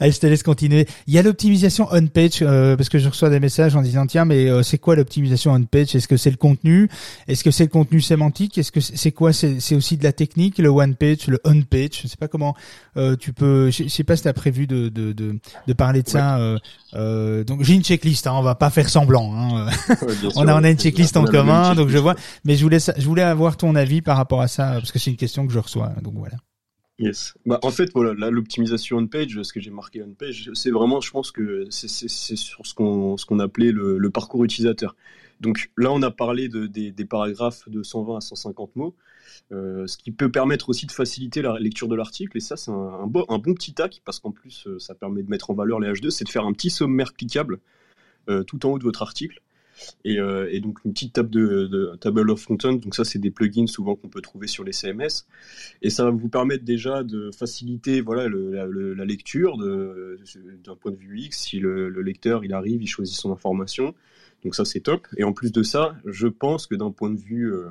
Allez, 0.00 0.12
je 0.12 0.18
te 0.18 0.26
laisse 0.26 0.42
continuer. 0.42 0.86
Il 1.06 1.14
y 1.14 1.18
a 1.18 1.22
l'optimisation 1.22 1.86
on-page, 1.90 2.40
euh, 2.42 2.76
parce 2.76 2.88
que 2.88 2.98
je 2.98 3.08
reçois 3.08 3.30
des 3.30 3.40
messages 3.40 3.76
en 3.76 3.82
disant, 3.82 4.06
tiens, 4.06 4.24
mais 4.24 4.62
c'est 4.62 4.78
quoi 4.78 4.96
l'optimisation 4.96 5.52
on-page 5.52 5.94
Est-ce 5.94 6.08
que 6.08 6.16
c'est 6.16 6.30
le 6.30 6.36
contenu? 6.36 6.90
Est-ce 7.28 7.44
que 7.44 7.50
c'est 7.50 7.64
le 7.64 7.70
contenu 7.70 8.00
sémantique? 8.00 8.58
Est-ce 8.58 8.72
que 8.72 8.80
c'est 8.80 9.12
quoi? 9.12 9.32
C'est 9.32 9.74
aussi 9.74 9.96
de 9.96 10.04
la 10.04 10.12
technique, 10.12 10.58
le 10.58 10.68
one-page, 10.68 11.28
le 11.28 11.40
on-page 11.44 12.00
Je 12.02 12.08
sais 12.08 12.16
pas 12.18 12.28
comment 12.28 12.54
tu 13.20 13.32
peux... 13.32 13.70
Je 13.70 13.88
sais 13.88 14.04
pas 14.04 14.16
si 14.16 14.22
tu 14.22 14.28
as 14.28 14.32
prévu 14.32 14.66
de, 14.66 14.88
de, 14.88 15.12
de, 15.12 15.38
de, 15.66 15.72
parler 15.72 16.02
de 16.02 16.08
ça. 16.08 16.38
donc 16.94 17.62
j'ai 17.62 17.74
une 17.74 17.84
checklist, 17.84 18.26
hein, 18.26 18.32
on 18.34 18.42
va 18.42 18.54
pas 18.54 18.70
faire 18.70 18.88
semblant. 18.88 19.32
Hein. 19.34 19.68
on, 20.36 20.48
a, 20.48 20.60
on 20.60 20.64
a 20.64 20.70
une 20.70 20.78
checklist 20.78 21.16
en 21.16 21.24
commun, 21.24 21.74
donc 21.74 21.88
je 21.88 21.98
vois 21.98 22.09
mais 22.44 22.56
je 22.56 22.62
voulais, 22.62 22.78
je 22.78 23.04
voulais 23.06 23.22
avoir 23.22 23.56
ton 23.56 23.74
avis 23.74 24.02
par 24.02 24.16
rapport 24.16 24.40
à 24.40 24.48
ça, 24.48 24.72
parce 24.72 24.92
que 24.92 24.98
c'est 24.98 25.10
une 25.10 25.16
question 25.16 25.46
que 25.46 25.52
je 25.52 25.58
reçois. 25.58 25.92
Donc 26.02 26.14
voilà. 26.14 26.36
Yes. 27.00 27.32
Bah, 27.46 27.58
en 27.62 27.70
fait, 27.70 27.90
voilà, 27.94 28.12
là, 28.12 28.30
l'optimisation 28.30 28.98
on-page, 28.98 29.42
ce 29.42 29.52
que 29.54 29.60
j'ai 29.60 29.70
marqué 29.70 30.02
on-page, 30.02 30.50
c'est 30.52 30.70
vraiment, 30.70 31.00
je 31.00 31.10
pense 31.10 31.32
que 31.32 31.64
c'est 31.70 31.88
sur 31.88 32.66
ce 32.66 32.74
qu'on 32.74 33.38
appelait 33.38 33.72
le, 33.72 34.10
parcours 34.10 34.44
utilisateur. 34.44 34.94
Donc 35.40 35.70
là, 35.78 35.90
on 35.92 36.02
a 36.02 36.10
parlé 36.10 36.50
de, 36.50 36.66
des, 36.66 37.04
paragraphes 37.06 37.66
de 37.70 37.82
120 37.82 38.18
à 38.18 38.20
150 38.20 38.76
mots, 38.76 38.94
euh, 39.50 39.86
ce 39.86 39.96
qui 39.96 40.10
peut 40.10 40.30
permettre 40.30 40.68
aussi 40.68 40.84
de 40.84 40.92
faciliter 40.92 41.40
la 41.40 41.58
lecture 41.58 41.88
de 41.88 41.96
l'article. 41.96 42.36
Et 42.36 42.40
ça, 42.40 42.58
c'est 42.58 42.70
un, 42.70 43.06
bon, 43.06 43.24
petit 43.54 43.72
tac, 43.72 44.02
parce 44.04 44.20
qu'en 44.20 44.30
plus, 44.30 44.66
euh, 44.66 44.78
ça 44.78 44.94
permet 44.94 45.22
de 45.22 45.30
mettre 45.30 45.50
en 45.50 45.54
valeur 45.54 45.80
les 45.80 45.90
H2, 45.90 46.10
c'est 46.10 46.24
de 46.24 46.28
faire 46.28 46.44
un 46.44 46.52
petit 46.52 46.68
sommaire 46.68 47.14
cliquable 47.14 47.60
euh, 48.28 48.44
tout 48.44 48.66
en 48.66 48.72
haut 48.72 48.78
de 48.78 48.84
votre 48.84 49.00
article. 49.00 49.40
Euh, 50.06 50.48
et, 50.50 50.60
donc 50.60 50.78
une 50.84 50.92
petite 50.92 51.12
table 51.14 51.30
de, 51.30 51.96
table 52.00 52.30
of 52.30 52.46
content. 52.46 52.74
Donc 52.74 52.94
ça, 52.94 53.04
c'est 53.04 53.18
des 53.18 53.30
plugins 53.30 53.66
souvent 53.66 53.96
qu'on 53.96 54.08
peut 54.08 54.20
trouver 54.20 54.46
sur 54.46 54.64
les 54.64 54.72
CMS. 54.72 55.26
Et 55.82 55.90
ça 55.90 56.04
va 56.04 56.10
vous 56.10 56.28
permettre 56.28 56.64
déjà 56.64 57.02
de 57.02 57.30
faciliter 57.30 58.00
voilà 58.00 58.28
la, 58.28 59.04
lecture 59.04 59.56
d'un 59.58 60.76
point 60.76 60.92
de 60.92 60.96
vue 60.96 61.20
X. 61.20 61.38
Si 61.38 61.58
le, 61.58 61.88
lecteur 62.02 62.44
il 62.44 62.52
arrive, 62.52 62.82
il 62.82 62.88
choisit 62.88 63.16
son 63.16 63.32
information. 63.32 63.94
Donc 64.44 64.54
ça, 64.54 64.64
c'est 64.64 64.80
top. 64.80 65.06
Et 65.16 65.24
en 65.24 65.32
plus 65.32 65.52
de 65.52 65.62
ça, 65.62 65.96
je 66.06 66.26
pense 66.26 66.66
que 66.66 66.74
d'un 66.74 66.90
point 66.90 67.10
de 67.10 67.18
vue 67.18 67.52
euh, 67.52 67.68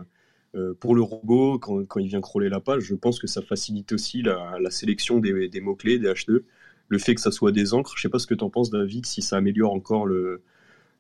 euh, 0.56 0.74
pour 0.80 0.96
le 0.96 1.02
robot, 1.02 1.60
quand, 1.60 2.00
il 2.00 2.08
vient 2.08 2.22
crawler 2.22 2.50
la 2.50 2.60
page, 2.60 2.84
je 2.84 2.96
pense 2.96 3.20
que 3.20 3.28
ça 3.28 3.42
facilite 3.42 3.92
aussi 3.92 4.22
la, 4.22 4.58
sélection 4.70 5.20
des, 5.20 5.62
mots-clés, 5.62 6.00
des 6.00 6.08
H2. 6.08 6.44
Le 6.88 6.98
fait 6.98 7.14
que 7.14 7.22
ça 7.22 7.32
soit 7.32 7.52
des 7.52 7.74
encres, 7.74 7.94
je 7.96 8.02
sais 8.02 8.10
pas 8.10 8.18
ce 8.18 8.26
que 8.26 8.34
tu 8.34 8.44
en 8.44 8.50
penses, 8.50 8.72
David, 8.72 9.06
si 9.06 9.22
ça 9.22 9.38
améliore 9.38 9.74
encore 9.74 10.08
le, 10.08 10.42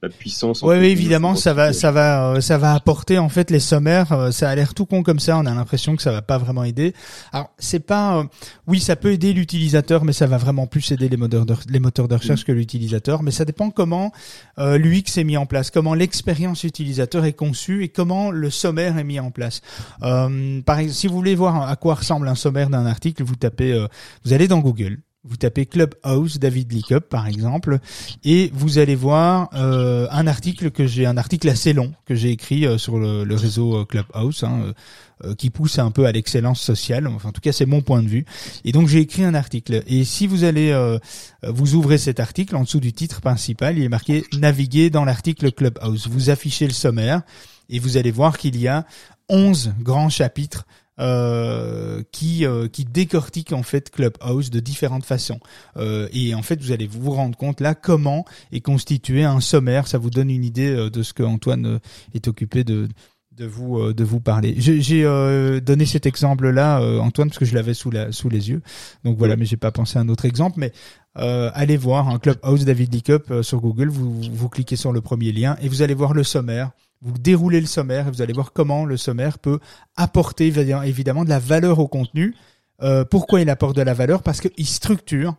la 0.01 0.09
puissance. 0.09 0.62
Oui, 0.62 0.75
évidemment, 0.77 1.35
ça 1.35 1.53
va, 1.53 1.73
ça 1.73 1.91
va, 1.91 2.31
euh, 2.31 2.41
ça 2.41 2.57
va 2.57 2.73
apporter 2.73 3.17
en 3.17 3.27
fait 3.27 3.51
les 3.51 3.59
sommaires. 3.59 4.12
Euh, 4.13 4.31
ça 4.31 4.49
a 4.49 4.55
l'air 4.55 4.73
tout 4.73 4.85
con 4.85 5.03
comme 5.03 5.19
ça. 5.19 5.38
On 5.38 5.45
a 5.45 5.53
l'impression 5.53 5.95
que 5.95 6.01
ça 6.01 6.12
va 6.12 6.21
pas 6.21 6.38
vraiment 6.38 6.63
aider. 6.63 6.93
Alors, 7.33 7.49
c'est 7.57 7.81
pas, 7.81 8.19
euh, 8.19 8.23
oui, 8.67 8.79
ça 8.79 8.95
peut 8.95 9.12
aider 9.12 9.33
l'utilisateur, 9.33 10.05
mais 10.05 10.13
ça 10.13 10.25
va 10.25 10.38
vraiment 10.38 10.67
plus 10.67 10.91
aider 10.91 11.09
les 11.09 11.17
moteurs 11.17 11.45
de, 11.45 11.53
les 11.67 11.79
moteurs 11.79 12.07
de 12.07 12.15
recherche 12.15 12.45
que 12.45 12.51
l'utilisateur. 12.51 13.23
Mais 13.23 13.31
ça 13.31 13.43
dépend 13.45 13.71
comment 13.71 14.12
l'UX 14.57 15.17
est 15.17 15.23
mis 15.23 15.38
en 15.38 15.45
place, 15.45 15.71
comment 15.71 15.93
l'expérience 15.93 16.63
utilisateur 16.63 17.25
est 17.25 17.33
conçue 17.33 17.83
et 17.83 17.89
comment 17.89 18.31
le 18.31 18.49
sommaire 18.49 18.97
est 18.97 19.03
mis 19.03 19.19
en 19.19 19.31
place. 19.31 19.62
Euh, 20.03 20.62
par 20.62 20.79
exemple, 20.79 20.97
si 20.97 21.07
vous 21.07 21.15
voulez 21.15 21.35
voir 21.35 21.67
à 21.67 21.75
quoi 21.75 21.95
ressemble 21.95 22.27
un 22.27 22.35
sommaire 22.35 22.69
d'un 22.69 22.85
article, 22.85 23.23
vous 23.23 23.35
tapez, 23.35 23.85
vous 24.25 24.33
allez 24.33 24.47
dans 24.47 24.59
Google 24.59 24.99
vous 25.25 25.36
tapez 25.36 25.65
Clubhouse 25.65 26.39
David 26.39 26.71
Lickup 26.71 27.01
par 27.01 27.27
exemple 27.27 27.79
et 28.23 28.49
vous 28.53 28.77
allez 28.77 28.95
voir 28.95 29.49
euh, 29.53 30.08
un 30.12 30.27
article 30.27 30.71
que 30.71 30.88
j'ai 30.88 31.05
un 31.05 31.17
article 31.17 31.49
assez 31.49 31.73
long 31.73 31.93
que 32.05 32.15
j'ai 32.15 32.29
écrit 32.29 32.65
euh, 32.65 32.77
sur 32.77 32.97
le, 32.97 33.36
réseau 33.36 33.79
euh, 33.79 33.86
Clubhouse 33.86 34.43
hein, 34.43 34.73
qui 35.38 35.49
pousse 35.49 35.77
un 35.77 35.91
peu 35.91 36.05
à 36.05 36.13
l'excellence 36.13 36.62
sociale. 36.62 37.05
Enfin 37.08 37.29
en 37.29 37.32
tout 37.34 37.41
cas 37.41 37.51
c'est 37.51 37.65
mon 37.65 37.82
point 37.82 38.01
de 38.01 38.08
vue. 38.08 38.25
Et 38.63 38.71
donc 38.71 38.88
j'ai 38.88 38.99
écrit 38.99 39.25
un 39.25 39.36
article. 39.36 39.84
Et 39.88 40.05
si 40.05 40.25
vous 40.25 40.45
allez 40.45 40.97
vous 41.43 41.75
ouvrez 41.75 41.97
cet 41.97 42.21
article 42.21 42.55
en 42.55 42.63
dessous 42.63 42.79
du 42.79 42.93
titre 42.93 43.19
principal 43.19 43.77
il 43.77 43.84
est 43.84 43.89
marqué 43.89 44.23
naviguer 44.38 44.89
dans 44.89 45.03
l'article 45.03 45.51
Clubhouse 45.51 46.08
vous 46.08 46.29
affichez 46.29 46.65
le 46.65 46.73
sommaire 46.73 47.23
et 47.69 47.79
vous 47.79 47.97
allez 47.97 48.12
voir 48.12 48.38
qu'il 48.38 48.58
y 48.58 48.69
a 48.69 48.86
11 49.27 49.73
grands 49.82 50.10
chapitres 50.10 50.65
euh, 50.99 52.03
qui 52.12 52.45
euh, 52.45 52.67
qui 52.67 52.83
décortique 52.83 53.53
en 53.53 53.63
fait 53.63 53.89
Clubhouse 53.89 54.49
de 54.49 54.59
différentes 54.59 55.05
façons. 55.05 55.39
Euh, 55.77 56.09
et 56.12 56.35
en 56.35 56.41
fait, 56.41 56.62
vous 56.62 56.73
allez 56.73 56.88
vous 56.88 57.12
rendre 57.12 57.38
compte 57.38 57.62
là 57.62 57.73
comment 57.73 58.25
est 58.51 58.59
constitué 58.59 59.23
un 59.23 59.39
sommaire. 59.39 59.88
Ça 59.88 59.97
vous 59.97 60.09
donne 60.09 60.29
une 60.29 60.43
idée 60.43 60.89
de 60.89 61.03
ce 61.03 61.13
que 61.13 61.23
Antoine 61.23 61.79
est 62.13 62.27
occupé 62.27 62.65
de 62.65 62.89
de 63.31 63.45
vous 63.45 63.93
de 63.93 64.03
vous 64.03 64.19
parler. 64.19 64.55
J'ai 64.57 65.03
donné 65.62 65.85
cet 65.85 66.05
exemple-là, 66.05 66.81
Antoine, 66.99 67.29
parce 67.29 67.39
que 67.39 67.45
je 67.45 67.55
l'avais 67.55 67.73
sous 67.73 67.91
la 67.91 68.12
sous 68.12 68.27
les 68.27 68.49
yeux. 68.49 68.62
Donc 69.05 69.17
voilà, 69.17 69.38
mais 69.38 69.45
j'ai 69.45 69.55
pas 69.55 69.71
pensé 69.71 69.97
à 69.97 70.01
un 70.01 70.09
autre 70.09 70.25
exemple. 70.25 70.59
Mais 70.59 70.73
allez 71.15 71.77
voir 71.77 72.09
un 72.09 72.19
Clubhouse 72.19 72.65
David 72.65 72.93
Lee 72.93 73.03
Cup 73.03 73.33
sur 73.41 73.62
Google. 73.62 73.88
Vous 73.88 74.19
vous 74.21 74.49
cliquez 74.49 74.75
sur 74.75 74.91
le 74.91 74.99
premier 74.99 75.31
lien 75.31 75.55
et 75.62 75.69
vous 75.69 75.81
allez 75.81 75.93
voir 75.93 76.13
le 76.13 76.23
sommaire. 76.23 76.71
Vous 77.01 77.17
déroulez 77.17 77.62
le 77.62 77.67
sommaire 77.67 78.07
et 78.07 78.12
vous 78.12 78.21
allez 78.21 78.33
voir 78.33 78.51
comment 78.51 78.85
le 78.85 78.97
sommaire 78.97 79.39
peut 79.39 79.59
apporter 79.95 80.47
évidemment 80.47 81.23
de 81.23 81.29
la 81.29 81.39
valeur 81.39 81.79
au 81.79 81.88
contenu. 81.88 82.35
Euh, 82.81 83.05
pourquoi 83.05 83.41
il 83.41 83.49
apporte 83.49 83.75
de 83.75 83.81
la 83.81 83.93
valeur? 83.93 84.21
Parce 84.21 84.41
qu'il 84.41 84.67
structure 84.67 85.35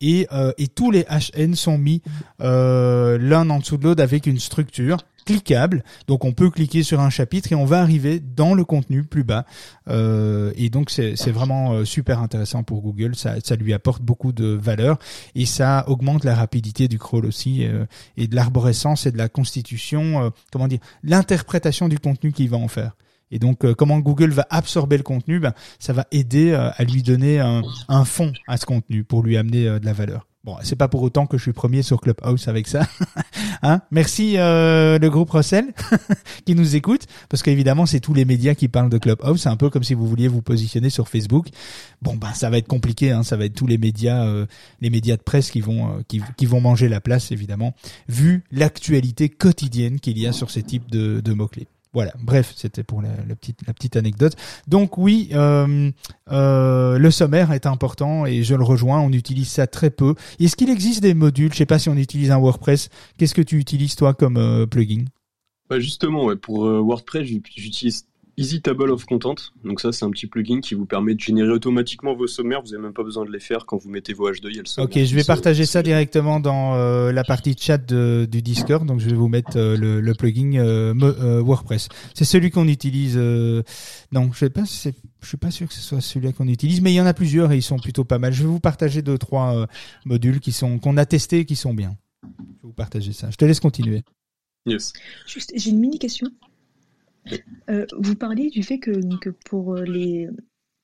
et, 0.00 0.26
euh, 0.32 0.52
et 0.58 0.68
tous 0.68 0.90
les 0.90 1.04
HN 1.04 1.54
sont 1.54 1.78
mis 1.78 2.02
euh, 2.40 3.18
l'un 3.18 3.48
en 3.50 3.58
dessous 3.58 3.76
de 3.76 3.84
l'autre 3.84 4.02
avec 4.02 4.26
une 4.26 4.38
structure 4.38 4.98
cliquable. 5.26 5.84
Donc 6.06 6.24
on 6.24 6.32
peut 6.32 6.50
cliquer 6.50 6.82
sur 6.82 7.00
un 7.00 7.10
chapitre 7.10 7.52
et 7.52 7.54
on 7.54 7.66
va 7.66 7.80
arriver 7.80 8.20
dans 8.20 8.54
le 8.54 8.64
contenu 8.64 9.02
plus 9.04 9.24
bas. 9.24 9.44
Euh, 9.88 10.52
et 10.56 10.70
donc 10.70 10.88
c'est 10.88 11.30
vraiment 11.30 11.72
euh, 11.72 11.84
super 11.84 12.20
intéressant 12.20 12.62
pour 12.62 12.80
Google. 12.80 13.14
Ça, 13.14 13.34
ça 13.44 13.56
lui 13.56 13.74
apporte 13.74 14.00
beaucoup 14.00 14.32
de 14.32 14.46
valeur 14.46 14.98
et 15.34 15.44
ça 15.44 15.84
augmente 15.88 16.24
la 16.24 16.34
rapidité 16.34 16.88
du 16.88 16.98
crawl 16.98 17.26
aussi 17.26 17.66
euh, 17.66 17.84
et 18.16 18.28
de 18.28 18.34
l'arborescence 18.34 19.04
et 19.04 19.12
de 19.12 19.18
la 19.18 19.28
constitution. 19.28 20.32
comment 20.50 20.68
dire 20.68 20.80
L'interprétation 21.02 21.88
du 21.88 21.98
contenu 21.98 22.32
qu'il 22.32 22.48
va 22.48 22.56
en 22.56 22.68
faire. 22.68 22.92
Et 23.32 23.40
donc, 23.40 23.70
comment 23.74 23.98
Google 23.98 24.30
va 24.30 24.46
absorber 24.50 24.96
le 24.96 25.02
contenu, 25.02 25.40
ben, 25.40 25.52
ça 25.80 25.92
va 25.92 26.06
aider 26.12 26.54
à 26.54 26.84
lui 26.84 27.02
donner 27.02 27.40
un, 27.40 27.62
un 27.88 28.04
fond 28.04 28.32
à 28.46 28.56
ce 28.56 28.66
contenu 28.66 29.02
pour 29.02 29.24
lui 29.24 29.36
amener 29.36 29.64
de 29.64 29.84
la 29.84 29.92
valeur. 29.92 30.28
Bon, 30.46 30.56
c'est 30.62 30.76
pas 30.76 30.86
pour 30.86 31.02
autant 31.02 31.26
que 31.26 31.36
je 31.38 31.42
suis 31.42 31.52
premier 31.52 31.82
sur 31.82 32.00
Clubhouse 32.00 32.46
avec 32.46 32.68
ça. 32.68 32.88
hein? 33.62 33.80
Merci 33.90 34.38
euh, 34.38 34.96
le 34.96 35.10
groupe 35.10 35.30
Russell 35.30 35.74
qui 36.46 36.54
nous 36.54 36.76
écoute, 36.76 37.08
parce 37.28 37.42
qu'évidemment 37.42 37.84
c'est 37.84 37.98
tous 37.98 38.14
les 38.14 38.24
médias 38.24 38.54
qui 38.54 38.68
parlent 38.68 38.88
de 38.88 38.98
Clubhouse. 38.98 39.42
C'est 39.42 39.48
un 39.48 39.56
peu 39.56 39.70
comme 39.70 39.82
si 39.82 39.94
vous 39.94 40.06
vouliez 40.06 40.28
vous 40.28 40.42
positionner 40.42 40.88
sur 40.88 41.08
Facebook. 41.08 41.48
Bon, 42.00 42.14
ben 42.14 42.32
ça 42.32 42.48
va 42.48 42.58
être 42.58 42.68
compliqué. 42.68 43.10
Hein, 43.10 43.24
ça 43.24 43.36
va 43.36 43.46
être 43.46 43.54
tous 43.54 43.66
les 43.66 43.76
médias, 43.76 44.24
euh, 44.24 44.46
les 44.80 44.88
médias 44.90 45.16
de 45.16 45.22
presse 45.22 45.50
qui 45.50 45.60
vont 45.60 45.98
euh, 45.98 46.46
vont 46.46 46.60
manger 46.60 46.88
la 46.88 47.00
place 47.00 47.32
évidemment, 47.32 47.74
vu 48.08 48.44
l'actualité 48.52 49.28
quotidienne 49.28 49.98
qu'il 49.98 50.16
y 50.16 50.28
a 50.28 50.32
sur 50.32 50.52
ces 50.52 50.62
types 50.62 50.88
de, 50.92 51.20
de 51.20 51.32
mots 51.32 51.48
clés. 51.48 51.66
Voilà, 51.96 52.12
bref, 52.22 52.52
c'était 52.54 52.82
pour 52.82 53.00
la, 53.00 53.08
petite, 53.34 53.96
anecdote. 53.96 54.34
Donc 54.68 54.98
oui, 54.98 55.30
euh, 55.32 55.90
euh, 56.30 56.98
le 56.98 57.10
sommaire 57.10 57.52
est 57.52 57.64
important 57.64 58.26
et 58.26 58.42
je 58.42 58.54
le 58.54 58.62
rejoins, 58.62 59.00
on 59.00 59.12
utilise 59.12 59.48
ça 59.48 59.66
très 59.66 59.88
peu. 59.88 60.14
Est-ce 60.38 60.56
qu'il 60.56 60.68
existe 60.68 61.00
des 61.00 61.14
modules? 61.14 61.54
Je 61.54 61.56
sais 61.56 61.64
pas 61.64 61.78
si 61.78 61.88
on 61.88 61.96
utilise 61.96 62.30
un 62.30 62.36
WordPress. 62.36 62.90
Qu'est-ce 63.16 63.32
que 63.32 63.40
tu 63.40 63.56
utilises 63.56 63.96
toi 63.96 64.12
comme 64.12 64.36
euh, 64.36 64.66
plugin? 64.66 65.06
Bah 65.70 65.80
justement, 65.80 66.36
pour 66.36 66.66
WordPress, 66.66 67.26
j'utilise 67.26 68.04
Easy 68.38 68.60
Table 68.60 68.90
of 68.90 69.06
Content. 69.06 69.34
Donc 69.64 69.80
ça, 69.80 69.92
c'est 69.92 70.04
un 70.04 70.10
petit 70.10 70.26
plugin 70.26 70.60
qui 70.60 70.74
vous 70.74 70.84
permet 70.84 71.14
de 71.14 71.20
générer 71.20 71.48
automatiquement 71.48 72.14
vos 72.14 72.26
sommaires. 72.26 72.60
Vous 72.60 72.72
n'avez 72.72 72.82
même 72.82 72.92
pas 72.92 73.02
besoin 73.02 73.24
de 73.24 73.32
les 73.32 73.40
faire 73.40 73.64
quand 73.64 73.78
vous 73.78 73.88
mettez 73.88 74.12
vos 74.12 74.30
H2. 74.30 74.48
Il 74.50 74.56
y 74.56 74.58
a 74.58 74.62
le 74.62 74.82
ok, 74.82 75.04
je 75.04 75.14
vais 75.14 75.24
partager 75.24 75.64
ça 75.64 75.82
directement 75.82 76.38
dans 76.38 76.74
euh, 76.74 77.12
la 77.12 77.24
partie 77.24 77.56
chat 77.58 77.78
de, 77.78 78.28
du 78.30 78.42
Discord. 78.42 78.86
Donc 78.86 79.00
je 79.00 79.08
vais 79.08 79.16
vous 79.16 79.28
mettre 79.28 79.56
euh, 79.56 79.76
le, 79.76 80.02
le, 80.02 80.14
plugin 80.14 80.54
euh, 80.56 81.40
WordPress. 81.42 81.88
C'est 82.12 82.26
celui 82.26 82.50
qu'on 82.50 82.68
utilise. 82.68 83.16
non, 83.16 84.30
je 84.32 84.38
sais 84.38 84.50
pas. 84.50 84.64
Je 84.64 85.28
suis 85.28 85.38
pas 85.38 85.50
sûr 85.50 85.66
que 85.66 85.74
ce 85.74 85.80
soit 85.80 86.02
celui-là 86.02 86.32
qu'on 86.32 86.46
utilise, 86.46 86.82
mais 86.82 86.92
il 86.92 86.96
y 86.96 87.00
en 87.00 87.06
a 87.06 87.14
plusieurs 87.14 87.52
et 87.52 87.56
ils 87.56 87.62
sont 87.62 87.78
plutôt 87.78 88.04
pas 88.04 88.18
mal. 88.18 88.34
Je 88.34 88.42
vais 88.42 88.48
vous 88.48 88.60
partager 88.60 89.00
deux 89.00 89.16
trois 89.16 89.66
modules 90.04 90.40
qui 90.40 90.52
sont 90.52 90.78
qu'on 90.78 90.98
a 90.98 91.06
testés 91.06 91.40
et 91.40 91.44
qui 91.46 91.56
sont 91.56 91.72
bien. 91.72 91.96
Je 92.22 92.28
vais 92.28 92.58
vous 92.64 92.72
partager 92.72 93.12
ça. 93.12 93.30
Je 93.30 93.36
te 93.36 93.44
laisse 93.46 93.60
continuer. 93.60 94.02
Yes. 94.66 94.92
Juste, 95.26 95.52
j'ai 95.54 95.70
une 95.70 95.78
mini 95.78 95.98
question. 95.98 96.28
Euh, 97.70 97.86
vous 97.98 98.14
parliez 98.14 98.50
du 98.50 98.62
fait 98.62 98.78
que, 98.78 99.30
pour 99.44 99.74
euh, 99.74 99.84
les, 99.84 100.28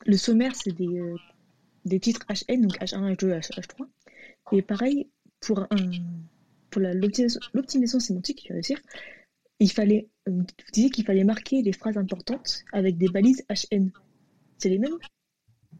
le 0.06 0.16
sommaire, 0.16 0.54
c'est 0.54 0.72
des, 0.72 0.98
euh, 0.98 1.16
des 1.84 2.00
titres 2.00 2.26
HN, 2.28 2.62
donc 2.62 2.78
H1, 2.78 3.14
H2, 3.14 3.40
H3. 3.40 3.86
Et 4.52 4.62
pareil, 4.62 5.08
pour, 5.40 5.60
un, 5.60 5.90
pour 6.70 6.82
l'optimisation 6.82 8.00
sémantique, 8.00 8.42
tu 8.44 8.52
vas 8.52 8.60
dire, 8.60 8.80
il 9.60 9.70
fallait, 9.70 10.08
vous 10.26 10.44
disiez 10.72 10.90
qu'il 10.90 11.04
fallait 11.04 11.24
marquer 11.24 11.62
les 11.62 11.72
phrases 11.72 11.96
importantes 11.96 12.64
avec 12.72 12.98
des 12.98 13.08
balises 13.08 13.44
HN. 13.48 13.90
C'est 14.58 14.68
les 14.68 14.78
mêmes? 14.78 14.98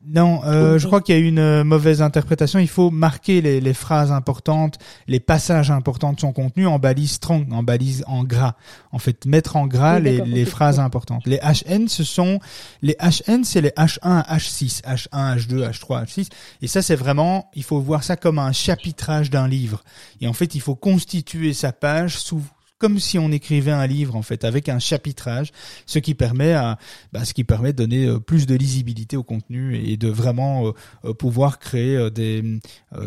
Non, 0.05 0.41
euh, 0.45 0.79
je 0.79 0.87
crois 0.87 1.01
qu'il 1.01 1.15
y 1.15 1.19
a 1.19 1.21
une 1.21 1.38
euh, 1.38 1.65
mauvaise 1.65 2.03
interprétation. 2.03 2.59
Il 2.59 2.69
faut 2.69 2.91
marquer 2.91 3.41
les, 3.41 3.61
les, 3.61 3.75
phrases 3.75 4.11
importantes, 4.11 4.79
les 5.07 5.21
passages 5.21 5.71
importants 5.71 6.12
de 6.12 6.19
son 6.19 6.33
contenu 6.33 6.67
en 6.67 6.79
balise 6.81 7.12
strong, 7.12 7.53
en 7.53 7.62
balise 7.62 8.03
en 8.09 8.25
gras. 8.25 8.57
En 8.91 8.99
fait, 8.99 9.27
mettre 9.27 9.55
en 9.57 9.67
gras 9.67 10.01
les, 10.01 10.21
les 10.23 10.45
phrases 10.45 10.81
importantes. 10.81 11.25
Les 11.27 11.38
HN, 11.38 11.87
ce 11.87 12.03
sont 12.03 12.41
les 12.83 12.97
HN, 13.01 13.45
c'est 13.45 13.61
les 13.61 13.71
H1, 13.71 14.27
H6, 14.27 14.83
H1, 14.83 15.38
H2, 15.38 15.71
H3, 15.71 16.05
H6. 16.05 16.29
Et 16.62 16.67
ça, 16.67 16.83
c'est 16.83 16.97
vraiment, 16.97 17.49
il 17.55 17.62
faut 17.62 17.81
voir 17.81 18.03
ça 18.03 18.17
comme 18.17 18.41
un 18.41 18.53
chapitrage 18.53 19.31
d'un 19.31 19.47
livre. 19.47 19.85
Et 20.21 20.27
en 20.27 20.33
fait, 20.33 20.57
il 20.57 20.61
faut 20.61 20.75
constituer 20.75 21.53
sa 21.53 21.73
page 21.73 22.19
sous 22.19 22.43
comme 22.83 22.99
si 22.99 23.16
on 23.16 23.31
écrivait 23.31 23.71
un 23.71 23.87
livre 23.87 24.16
en 24.16 24.23
fait 24.23 24.42
avec 24.42 24.68
un 24.68 24.81
chapitrage, 24.81 25.53
ce 25.87 26.01
qui 26.01 26.16
permet 26.16 26.53
à, 26.53 26.79
bah, 27.12 27.25
ce 27.25 27.33
qui 27.33 27.45
permet 27.45 27.73
de 27.73 27.77
donner 27.79 28.07
euh, 28.07 28.18
plus 28.18 28.45
de 28.45 28.57
lisibilité 28.57 29.16
au 29.16 29.23
contenu 29.23 29.77
et 29.77 29.97
de 29.97 30.09
vraiment 30.09 30.66
euh, 30.66 30.73
euh, 31.05 31.14
pouvoir 31.14 31.61
créer 31.61 32.11
des 32.11 32.42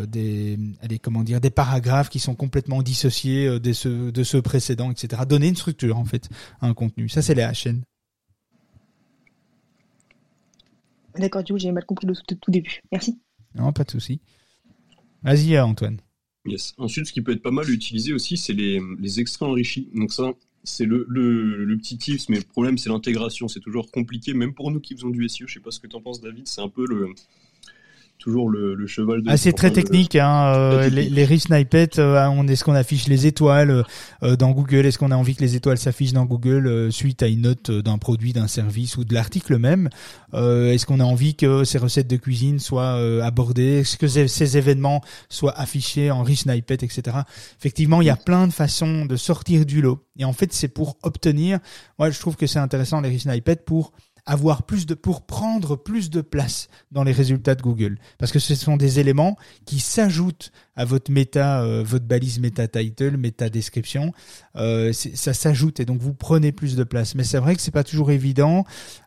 des 0.08 0.58
allez, 0.80 0.98
comment 0.98 1.22
dire 1.22 1.42
des 1.42 1.50
paragraphes 1.50 2.08
qui 2.08 2.20
sont 2.20 2.34
complètement 2.34 2.80
dissociés 2.80 3.60
de 3.60 3.72
ceux 3.74 4.10
de 4.10 4.22
ceux 4.22 4.40
précédents, 4.40 4.90
etc. 4.90 5.24
Donner 5.28 5.48
une 5.48 5.56
structure 5.56 5.98
en 5.98 6.06
fait 6.06 6.30
à 6.62 6.68
un 6.68 6.72
contenu. 6.72 7.10
Ça 7.10 7.20
c'est 7.20 7.34
les 7.34 7.44
HN. 7.44 7.82
D'accord, 11.18 11.42
du 11.44 11.52
coup 11.52 11.58
j'ai 11.58 11.70
mal 11.70 11.84
compris 11.84 12.06
le 12.06 12.14
tout 12.14 12.50
début. 12.50 12.80
Merci. 12.90 13.20
Non, 13.54 13.74
pas 13.74 13.84
de 13.84 13.90
souci. 13.90 14.22
Vas-y 15.22 15.58
Antoine. 15.60 15.98
Ensuite, 16.78 17.06
ce 17.06 17.12
qui 17.12 17.22
peut 17.22 17.32
être 17.32 17.42
pas 17.42 17.50
mal 17.50 17.68
utilisé 17.70 18.12
aussi, 18.12 18.36
c'est 18.36 18.52
les, 18.52 19.20
extraits 19.20 19.48
enrichis. 19.48 19.88
Donc 19.94 20.12
ça, 20.12 20.32
c'est 20.64 20.84
le, 20.84 21.06
le, 21.08 21.64
le, 21.64 21.76
petit 21.78 21.98
tips, 21.98 22.28
mais 22.28 22.38
le 22.38 22.44
problème, 22.44 22.78
c'est 22.78 22.90
l'intégration. 22.90 23.48
C'est 23.48 23.60
toujours 23.60 23.90
compliqué, 23.90 24.34
même 24.34 24.54
pour 24.54 24.70
nous 24.70 24.80
qui 24.80 24.94
faisons 24.94 25.10
du 25.10 25.28
SEO. 25.28 25.46
Je 25.46 25.54
sais 25.54 25.60
pas 25.60 25.70
ce 25.70 25.80
que 25.80 25.86
tu 25.86 25.96
en 25.96 26.00
penses, 26.00 26.20
David. 26.20 26.48
C'est 26.48 26.60
un 26.60 26.68
peu 26.68 26.86
le, 26.86 27.14
toujours 28.26 28.50
le, 28.50 28.74
le 28.74 28.86
cheval 28.88 29.22
de 29.22 29.30
ah, 29.30 29.36
c'est 29.36 29.52
très 29.52 29.70
technique 29.70 30.16
hein 30.16 30.52
euh, 30.52 30.88
les, 30.88 31.08
les 31.08 31.24
resnippets 31.24 32.00
euh, 32.00 32.26
on 32.26 32.48
est-ce 32.48 32.64
qu'on 32.64 32.74
affiche 32.74 33.06
les 33.06 33.28
étoiles 33.28 33.84
euh, 34.24 34.34
dans 34.34 34.50
Google 34.50 34.84
est-ce 34.84 34.98
qu'on 34.98 35.12
a 35.12 35.16
envie 35.16 35.36
que 35.36 35.42
les 35.42 35.54
étoiles 35.54 35.78
s'affichent 35.78 36.12
dans 36.12 36.24
Google 36.24 36.66
euh, 36.66 36.90
suite 36.90 37.22
à 37.22 37.28
une 37.28 37.42
note 37.42 37.70
d'un 37.70 37.98
produit 37.98 38.32
d'un 38.32 38.48
service 38.48 38.96
ou 38.96 39.04
de 39.04 39.14
l'article 39.14 39.58
même 39.58 39.88
est-ce 40.34 40.86
qu'on 40.86 40.98
a 40.98 41.04
envie 41.04 41.36
que 41.36 41.62
ces 41.62 41.78
recettes 41.78 42.08
de 42.08 42.16
cuisine 42.16 42.58
soient 42.58 42.98
abordées 43.24 43.78
est-ce 43.80 43.96
que 43.96 44.08
ces, 44.08 44.56
événements 44.56 45.02
soient 45.28 45.56
affichés 45.56 46.10
en 46.10 46.24
resnippet 46.24 46.74
etc 46.74 47.18
effectivement 47.58 48.02
il 48.02 48.06
y 48.06 48.10
a 48.10 48.16
plein 48.16 48.48
de 48.48 48.52
façons 48.52 49.06
de 49.06 49.16
sortir 49.16 49.64
du 49.64 49.80
lot. 49.80 50.04
Et 50.18 50.24
en 50.24 50.32
fait 50.32 50.52
c'est 50.52 50.68
pour 50.68 50.96
obtenir 51.04 51.60
moi 51.98 52.10
je 52.10 52.18
trouve 52.18 52.36
que 52.36 52.46
c'est 52.46 52.58
intéressant 52.58 53.00
les 53.00 53.10
resnippets 53.10 53.56
pour 53.64 53.92
avoir 54.26 54.64
plus 54.64 54.86
de, 54.86 54.94
pour 54.94 55.22
prendre 55.22 55.76
plus 55.76 56.10
de 56.10 56.20
place 56.20 56.68
dans 56.90 57.04
les 57.04 57.12
résultats 57.12 57.54
de 57.54 57.62
Google. 57.62 57.98
Parce 58.18 58.32
que 58.32 58.38
ce 58.40 58.54
sont 58.54 58.76
des 58.76 58.98
éléments 58.98 59.36
qui 59.64 59.78
s'ajoutent 59.78 60.52
à 60.74 60.84
votre 60.84 61.10
méta, 61.10 61.62
euh, 61.62 61.82
votre 61.84 62.04
balise 62.04 62.40
méta 62.40 62.66
title, 62.68 63.16
méta 63.16 63.48
description. 63.48 64.12
Euh, 64.56 64.92
ça 64.92 65.32
s'ajoute 65.32 65.80
et 65.80 65.84
donc 65.84 66.00
vous 66.00 66.12
prenez 66.12 66.52
plus 66.52 66.76
de 66.76 66.84
place. 66.84 67.14
Mais 67.14 67.24
c'est 67.24 67.38
vrai 67.38 67.54
que 67.54 67.62
c'est 67.62 67.70
pas 67.70 67.84
toujours 67.84 68.10
évident. 68.10 68.64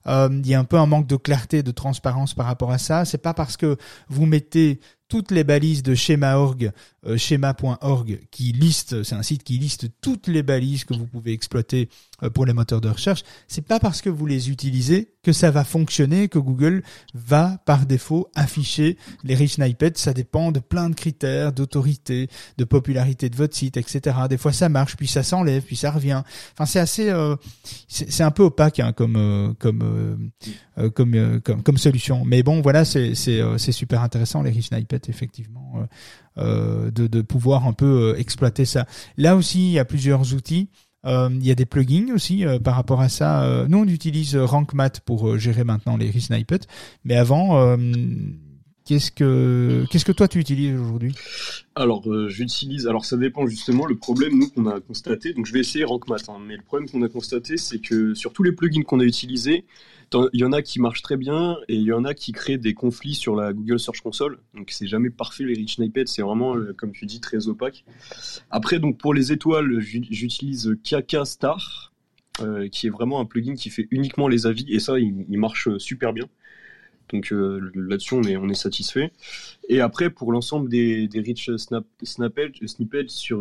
Euh, 0.08 0.30
il 0.32 0.48
y 0.48 0.56
a 0.56 0.60
un 0.60 0.64
peu 0.64 0.78
un 0.78 0.86
manque 0.86 1.08
de 1.08 1.18
clarté, 1.18 1.64
de 1.64 1.72
transparence 1.72 2.34
par 2.34 2.46
rapport 2.46 2.72
à 2.72 2.78
ça. 2.78 3.04
C'est 3.06 3.18
pas 3.18 3.34
parce 3.34 3.58
que 3.58 3.78
vous 4.08 4.26
mettez 4.26 4.80
toutes 5.10 5.32
les 5.32 5.44
balises 5.44 5.84
de 5.84 5.96
schéma.org, 5.96 6.72
euh, 7.06 7.18
schéma.org, 7.18 8.20
qui 8.32 8.52
liste, 8.52 9.04
c'est 9.04 9.16
un 9.16 9.24
site 9.24 9.44
qui 9.44 9.58
liste 9.58 9.88
toutes 10.02 10.28
les 10.28 10.44
balises 10.44 10.86
que 10.86 10.94
vous 10.94 11.08
pouvez 11.08 11.34
exploiter 11.34 11.90
pour 12.34 12.46
les 12.46 12.54
moteurs 12.54 12.82
de 12.82 12.90
recherche. 12.90 13.24
C'est 13.48 13.66
pas 13.66 13.80
parce 13.80 14.02
que 14.02 14.10
vous 14.10 14.26
les 14.26 14.50
utilisez 14.50 15.14
que 15.24 15.34
ça 15.34 15.52
va 15.52 15.64
fonctionner, 15.64 16.30
que 16.30 16.40
Google 16.40 16.84
va 17.14 17.58
par 17.66 17.86
défaut 17.86 18.30
afficher 18.36 18.98
les 19.24 19.36
rich 19.36 19.54
snippets. 19.54 19.94
Ça 19.96 20.14
dépend 20.14 20.52
de 20.52 20.60
plein 20.60 20.90
de 20.90 20.96
critères, 20.96 21.52
d'autorité, 21.52 22.30
de 22.58 22.64
popularité 22.64 23.30
de 23.30 23.36
votre 23.36 23.56
site, 23.56 23.78
etc. 23.78 24.18
Des 24.30 24.38
fois 24.38 24.54
ça 24.54 24.70
marche, 24.70 24.96
puis 24.96 25.08
ça 25.08 25.24
s'enlève, 25.24 25.64
puis 25.64 25.76
ça 25.76 25.92
revient. 25.92 26.22
Enfin 26.54 26.66
c'est 26.66 26.80
assez, 26.80 27.10
euh, 27.10 27.36
c'est 27.88 28.24
un 28.24 28.32
peu 28.32 28.44
opaque 28.44 28.80
hein, 28.80 28.94
comme 28.94 29.16
euh, 29.18 29.54
comme, 29.60 30.22
comme 30.94 31.42
comme 31.42 31.64
comme 31.64 31.78
solution. 31.78 32.24
Mais 32.26 32.44
bon 32.44 32.62
voilà, 32.62 32.86
c'est 32.86 33.14
c'est 33.16 33.72
super 33.72 34.02
intéressant 34.02 34.42
les 34.42 34.52
rich 34.52 34.68
snippets 34.68 35.10
effectivement, 35.10 35.88
euh, 36.38 36.90
de, 36.92 37.08
de 37.08 37.22
pouvoir 37.22 37.68
un 37.68 37.74
peu 37.74 38.14
euh, 38.14 38.20
exploiter 38.20 38.64
ça. 38.64 38.86
Là 39.18 39.36
aussi, 39.36 39.60
il 39.60 39.72
y 39.72 39.80
a 39.80 39.84
plusieurs 39.86 40.34
outils. 40.34 40.70
Euh, 41.06 41.30
il 41.32 41.46
y 41.46 41.52
a 41.52 41.56
des 41.56 41.66
plugins 41.66 42.14
aussi 42.14 42.46
par 42.64 42.76
rapport 42.76 43.02
à 43.02 43.10
ça. 43.10 43.66
nous, 43.68 43.80
on 43.80 43.88
utilise 43.88 44.36
RankMath 44.36 45.02
pour 45.02 45.38
gérer 45.38 45.64
maintenant 45.64 45.98
les 45.98 46.10
resnippets, 46.10 46.68
mais 47.04 47.16
avant, 47.16 47.78
qu'est-ce 48.86 49.12
que 49.12 49.86
qu'est-ce 49.90 50.06
que 50.06 50.12
toi 50.12 50.28
tu 50.28 50.40
utilises 50.40 50.80
aujourd'hui? 50.80 51.16
Alors 51.76 52.04
j'utilise. 52.28 52.88
Alors 52.88 53.06
ça 53.06 53.18
dépend 53.18 53.48
justement. 53.48 53.86
Le 53.86 53.96
problème 53.96 54.38
nous 54.38 54.50
qu'on 54.50 54.66
a 54.68 54.80
constaté. 54.82 55.34
Donc 55.34 55.46
je 55.46 55.54
vais 55.54 55.60
essayer 55.60 55.86
RankMath. 55.86 56.28
Hein, 56.30 56.40
mais 56.46 56.58
le 56.58 56.64
problème 56.64 56.90
qu'on 56.90 57.02
a 57.04 57.10
constaté, 57.10 57.58
c'est 57.58 57.80
que 57.80 58.14
sur 58.14 58.34
tous 58.34 58.44
les 58.44 58.52
plugins 58.52 58.84
qu'on 58.84 59.00
a 59.00 59.06
utilisés, 59.06 59.66
il 60.34 60.40
y 60.40 60.44
en 60.44 60.52
a 60.52 60.62
qui 60.62 60.80
marchent 60.80 61.02
très 61.02 61.18
bien 61.18 61.58
et 61.68 61.76
il 61.76 61.84
y 61.84 61.94
en 61.94 62.06
a 62.06 62.14
qui 62.14 62.32
créent 62.32 62.58
des 62.58 62.74
conflits 62.74 63.16
sur 63.16 63.36
la 63.36 63.54
Google 63.54 63.80
Search 63.80 64.02
Console. 64.02 64.40
Donc 64.54 64.72
c'est 64.72 64.88
jamais 64.88 65.10
parfait 65.10 65.44
les 65.44 65.54
rich 65.54 65.76
snippets, 65.76 66.06
c'est 66.08 66.22
vraiment 66.22 66.56
euh, 66.56 66.74
comme 66.74 66.92
tu 66.92 67.06
dis 67.06 67.20
très 67.20 67.48
opaque. 67.48 67.86
Après 68.50 68.80
donc 68.80 68.98
pour 68.98 69.14
les 69.14 69.32
étoiles, 69.32 69.80
j'utilise 69.80 70.76
Kaka 70.84 71.26
Star 71.26 71.90
euh, 72.42 72.70
qui 72.70 72.88
est 72.88 72.90
vraiment 72.90 73.20
un 73.20 73.26
plugin 73.26 73.56
qui 73.56 73.70
fait 73.70 73.88
uniquement 73.92 74.28
les 74.28 74.48
avis 74.48 74.66
et 74.70 74.80
ça 74.80 74.98
il, 75.00 75.26
marche 75.38 75.78
super 75.78 76.14
bien. 76.14 76.26
Donc 77.12 77.34
euh, 77.34 77.72
là-dessus 77.76 78.14
on 78.14 78.24
est, 78.24 78.54
satisfait. 78.54 79.12
Et 79.68 79.82
après 79.82 80.10
pour 80.10 80.32
l'ensemble 80.32 80.70
des, 80.70 81.10
rich 81.16 81.50
snippets 81.58 83.08
sur, 83.10 83.40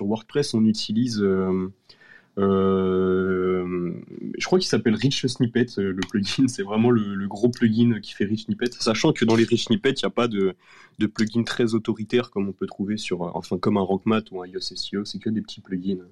WordPress, 0.00 0.54
on 0.54 0.64
utilise 0.64 1.22
euh, 1.22 1.72
je 2.36 4.44
crois 4.44 4.58
qu'il 4.58 4.68
s'appelle 4.68 4.94
Rich 4.94 5.26
Snippet, 5.26 5.66
euh, 5.78 5.92
le 5.92 6.00
plugin. 6.08 6.48
C'est 6.48 6.62
vraiment 6.62 6.90
le, 6.90 7.26
gros 7.28 7.48
plugin 7.48 8.00
qui 8.00 8.12
fait 8.12 8.24
Rich 8.24 8.46
Snippet. 8.46 8.70
Sachant 8.78 9.12
que 9.12 9.24
dans 9.24 9.36
les 9.36 9.44
Rich 9.44 9.66
Snippets, 9.66 9.92
il 9.92 10.04
n'y 10.04 10.08
a 10.08 10.10
pas 10.10 10.28
de, 10.28 10.54
de 10.98 11.06
plugin 11.06 11.44
très 11.44 11.74
autoritaire 11.74 12.30
comme 12.30 12.48
on 12.48 12.52
peut 12.52 12.66
trouver 12.66 12.96
sur, 12.96 13.22
enfin, 13.36 13.58
comme 13.58 13.76
un 13.76 13.82
RockMat 13.82 14.22
ou 14.32 14.42
un 14.42 14.46
iOS 14.46 14.60
SEO. 14.60 15.04
C'est 15.04 15.18
que 15.18 15.30
des 15.30 15.42
petits 15.42 15.60
plugins 15.60 16.04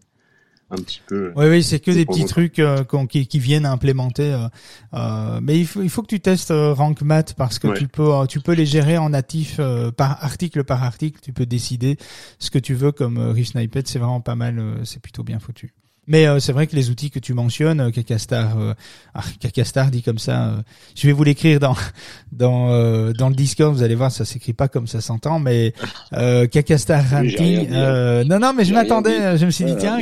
un 0.72 0.76
petit 0.76 1.02
peu. 1.06 1.32
Oui, 1.36 1.46
oui, 1.48 1.62
c'est 1.62 1.80
que 1.80 1.90
des 1.90 2.06
petits 2.06 2.24
trucs 2.24 2.58
euh, 2.58 2.84
qui, 3.08 3.26
qui, 3.26 3.38
viennent 3.38 3.66
implémenter. 3.66 4.32
Euh, 4.32 4.48
euh, 4.94 5.40
mais 5.42 5.58
il 5.58 5.66
faut, 5.66 5.82
il 5.82 5.90
faut 5.90 6.02
que 6.02 6.06
tu 6.06 6.20
testes 6.20 6.52
RankMat 6.52 7.34
parce 7.36 7.58
que 7.58 7.76
tu 7.76 7.88
peux, 7.88 8.10
tu 8.28 8.40
peux 8.40 8.52
les 8.52 8.66
gérer 8.66 8.98
en 8.98 9.10
natif 9.10 9.60
par 9.96 10.24
article 10.24 10.64
par 10.64 10.82
article. 10.82 11.20
Tu 11.22 11.32
peux 11.32 11.46
décider 11.46 11.96
ce 12.38 12.50
que 12.50 12.58
tu 12.58 12.74
veux 12.74 12.92
comme 12.92 13.18
Rich 13.18 13.48
Snippet. 13.48 13.82
C'est 13.86 13.98
vraiment 13.98 14.20
pas 14.20 14.34
mal. 14.34 14.80
c'est 14.84 15.00
plutôt 15.00 15.22
bien 15.22 15.38
foutu. 15.38 15.72
Mais 16.08 16.26
euh, 16.26 16.40
c'est 16.40 16.52
vrai 16.52 16.66
que 16.66 16.74
les 16.74 16.90
outils 16.90 17.10
que 17.10 17.20
tu 17.20 17.32
mentionnes, 17.32 17.80
euh, 17.80 17.90
Kakastar, 17.90 18.58
euh, 18.58 18.74
ah, 19.14 19.22
Kakastar 19.40 19.88
dit 19.92 20.02
comme 20.02 20.18
ça. 20.18 20.46
Euh, 20.48 20.56
je 20.96 21.06
vais 21.06 21.12
vous 21.12 21.22
l'écrire 21.22 21.60
dans 21.60 21.76
dans 22.32 23.12
dans 23.12 23.28
le 23.28 23.34
Discord. 23.34 23.72
Vous 23.72 23.84
allez 23.84 23.94
voir, 23.94 24.10
ça 24.10 24.24
s'écrit 24.24 24.52
pas 24.52 24.66
comme 24.66 24.88
ça 24.88 25.00
s'entend, 25.00 25.38
mais 25.38 25.72
euh, 26.14 26.48
Kakastar 26.48 27.04
Ranking. 27.08 27.70
non, 27.70 28.40
non, 28.40 28.52
mais 28.52 28.64
je 28.64 28.74
m'attendais. 28.74 29.36
Je 29.38 29.46
me 29.46 29.50
suis 29.52 29.64
dit 29.64 29.76
tiens, 29.78 29.98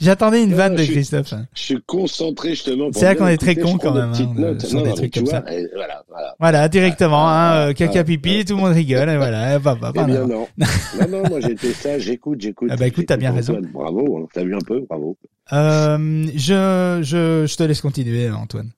j'attendais 0.00 0.42
une 0.42 0.54
vanne 0.54 0.74
de 0.74 0.84
Christophe. 0.84 1.34
Je 1.54 1.60
suis 1.60 1.82
concentré 1.86 2.50
justement. 2.50 2.88
C'est 2.92 3.04
vrai 3.04 3.16
qu'on 3.16 3.28
est 3.28 3.36
très 3.38 3.54
con 3.54 3.78
quand 3.78 3.94
même. 3.94 4.12
Hein, 4.12 4.58
sur 4.58 4.82
des 4.82 4.92
trucs 4.94 5.14
comme 5.14 5.26
ça. 5.26 5.44
voilà, 5.74 6.02
voilà. 6.08 6.34
Voilà, 6.40 6.68
directement. 6.68 7.28
hein, 7.28 7.72
caca 7.74 8.02
pipi, 8.02 8.44
tout 8.44 8.56
le 8.56 8.60
monde 8.60 8.72
rigole. 8.72 9.08
Et 9.08 9.16
voilà. 9.16 9.58
Bah, 9.60 9.78
bah, 9.80 9.92
eh 9.94 10.04
bien 10.04 10.26
non. 10.26 10.48
non, 10.58 11.08
non, 11.08 11.22
moi 11.28 11.40
fait 11.56 11.72
ça. 11.72 11.98
J'écoute, 11.98 12.40
j'écoute. 12.40 12.68
Ah 12.72 12.76
bah 12.76 12.88
écoute, 12.88 13.06
t'as 13.06 13.16
bien 13.16 13.32
raison. 13.32 13.60
Bravo. 13.72 14.18
Hein, 14.18 14.28
t'as 14.34 14.42
vu 14.42 14.54
un 14.54 14.58
peu, 14.66 14.80
bravo. 14.88 15.16
Euh, 15.52 16.26
je, 16.34 17.56
te 17.56 17.62
laisse 17.62 17.80
continuer, 17.80 18.30
Antoine. 18.30 18.72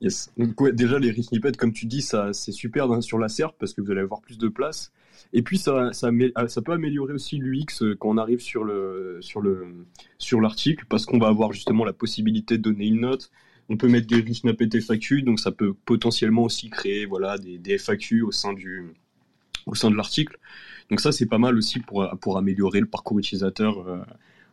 Yes. 0.00 0.32
Déjà, 0.72 0.98
les 0.98 1.22
snippets, 1.22 1.52
comme 1.52 1.72
tu 1.72 1.86
dis, 1.86 2.02
ça, 2.02 2.32
c'est 2.32 2.52
super 2.52 3.02
sur 3.02 3.18
la 3.18 3.28
SERP 3.28 3.56
parce 3.58 3.72
que 3.72 3.80
vous 3.80 3.90
allez 3.90 4.00
avoir 4.00 4.20
plus 4.20 4.38
de 4.38 4.48
place. 4.48 4.92
Et 5.32 5.42
puis, 5.42 5.58
ça, 5.58 5.92
ça 5.92 6.10
peut 6.62 6.72
améliorer 6.72 7.12
aussi 7.12 7.38
l'UX 7.38 7.82
euh, 7.82 7.96
quand 7.98 8.10
on 8.10 8.18
arrive 8.18 8.40
sur 8.40 8.64
le, 8.64 9.18
sur 9.20 9.40
le, 9.40 9.86
sur 10.18 10.40
l'article 10.40 10.84
parce 10.88 11.06
qu'on 11.06 11.18
va 11.18 11.28
avoir 11.28 11.52
justement 11.52 11.84
la 11.84 11.92
possibilité 11.92 12.58
de 12.58 12.62
donner 12.62 12.86
une 12.86 13.00
note. 13.00 13.30
On 13.68 13.76
peut 13.76 13.88
mettre 13.88 14.06
des 14.06 14.32
snippets 14.32 14.80
FAQ, 14.80 15.22
donc 15.22 15.40
ça 15.40 15.50
peut 15.50 15.74
potentiellement 15.74 16.44
aussi 16.44 16.70
créer, 16.70 17.08
des, 17.58 17.78
FAQ 17.78 18.22
au 18.22 18.30
sein 18.30 18.52
de 18.54 19.96
l'article. 19.96 20.38
Donc 20.88 21.00
ça, 21.00 21.10
c'est 21.10 21.26
pas 21.26 21.38
mal 21.38 21.56
aussi 21.56 21.80
pour, 21.80 22.36
améliorer 22.36 22.80
le 22.80 22.86
parcours 22.86 23.18
utilisateur. 23.18 23.88
Euh, 23.88 23.98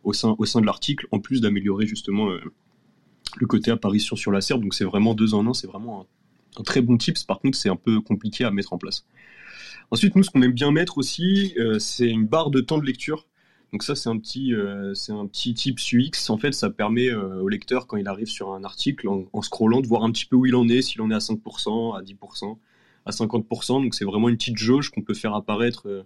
au 0.04 0.12
sein, 0.12 0.34
au 0.38 0.44
sein 0.44 0.60
de 0.60 0.66
l'article, 0.66 1.06
en 1.10 1.20
plus 1.20 1.40
d'améliorer 1.40 1.86
justement 1.86 2.30
euh, 2.30 2.40
le 3.36 3.46
côté 3.46 3.70
apparition 3.70 4.16
sur 4.16 4.30
la 4.30 4.40
serre. 4.40 4.58
Donc 4.58 4.74
c'est 4.74 4.84
vraiment 4.84 5.14
deux 5.14 5.34
en 5.34 5.46
un, 5.46 5.54
c'est 5.54 5.66
vraiment 5.66 6.06
un, 6.58 6.62
très 6.62 6.80
bon 6.80 6.96
tips. 6.96 7.24
Par 7.24 7.40
contre, 7.40 7.56
c'est 7.56 7.68
un 7.68 7.76
peu 7.76 8.00
compliqué 8.00 8.44
à 8.44 8.50
mettre 8.50 8.72
en 8.72 8.78
place. 8.78 9.06
Ensuite, 9.90 10.16
nous, 10.16 10.22
ce 10.22 10.30
qu'on 10.30 10.42
aime 10.42 10.52
bien 10.52 10.70
mettre 10.70 10.98
aussi, 10.98 11.54
euh, 11.58 11.78
c'est 11.78 12.08
une 12.08 12.26
barre 12.26 12.50
de 12.50 12.60
temps 12.60 12.78
de 12.78 12.86
lecture. 12.86 13.26
Donc 13.72 13.82
ça, 13.82 13.96
c'est 13.96 14.08
un 14.08 14.18
petit, 14.18 14.54
euh, 14.54 14.94
un 15.08 15.26
petit 15.26 15.52
tip 15.52 15.78
UX. 15.92 16.30
En 16.30 16.38
fait, 16.38 16.52
ça 16.52 16.70
permet 16.70 17.12
au 17.12 17.48
lecteur, 17.48 17.88
quand 17.88 17.96
il 17.96 18.06
arrive 18.06 18.28
sur 18.28 18.52
un 18.52 18.62
article, 18.62 19.08
en, 19.08 19.24
en, 19.32 19.42
scrollant, 19.42 19.80
de 19.80 19.86
voir 19.88 20.04
un 20.04 20.12
petit 20.12 20.26
peu 20.26 20.36
où 20.36 20.46
il 20.46 20.54
en 20.54 20.68
est, 20.68 20.80
s'il 20.80 21.00
en 21.00 21.10
est 21.10 21.14
à 21.14 21.18
5%, 21.18 21.98
à 21.98 22.02
10%, 22.02 22.56
à 23.06 23.10
50%. 23.10 23.82
Donc 23.82 23.94
c'est 23.94 24.04
vraiment 24.04 24.28
une 24.28 24.36
petite 24.36 24.58
jauge 24.58 24.90
qu'on 24.90 25.02
peut 25.02 25.14
faire 25.14 25.34
apparaître 25.34 25.88
euh, 25.88 26.04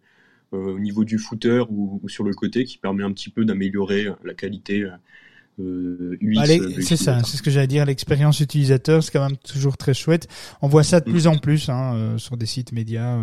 au 0.52 0.78
niveau 0.78 1.04
du 1.04 1.18
footer 1.18 1.64
ou, 1.70 2.00
sur 2.08 2.24
le 2.24 2.34
côté 2.34 2.64
qui 2.64 2.78
permet 2.78 3.04
un 3.04 3.12
petit 3.12 3.30
peu 3.30 3.44
d'améliorer 3.44 4.06
euh, 4.06 4.14
la 4.24 4.34
qualité 4.34 4.86
euh, 5.60 6.16
c'est 6.80 6.96
ça, 6.96 7.22
c'est 7.24 7.36
ce 7.36 7.42
que 7.42 7.50
j'allais 7.50 7.66
dire. 7.66 7.84
L'expérience 7.84 8.40
utilisateur, 8.40 9.02
c'est 9.02 9.10
quand 9.10 9.26
même 9.26 9.36
toujours 9.36 9.76
très 9.76 9.94
chouette. 9.94 10.28
On 10.62 10.68
voit 10.68 10.84
ça 10.84 11.00
de 11.00 11.10
plus 11.10 11.26
en 11.26 11.36
plus 11.36 11.68
hein, 11.68 12.16
sur 12.16 12.36
des 12.36 12.46
sites 12.46 12.72
médias, 12.72 13.18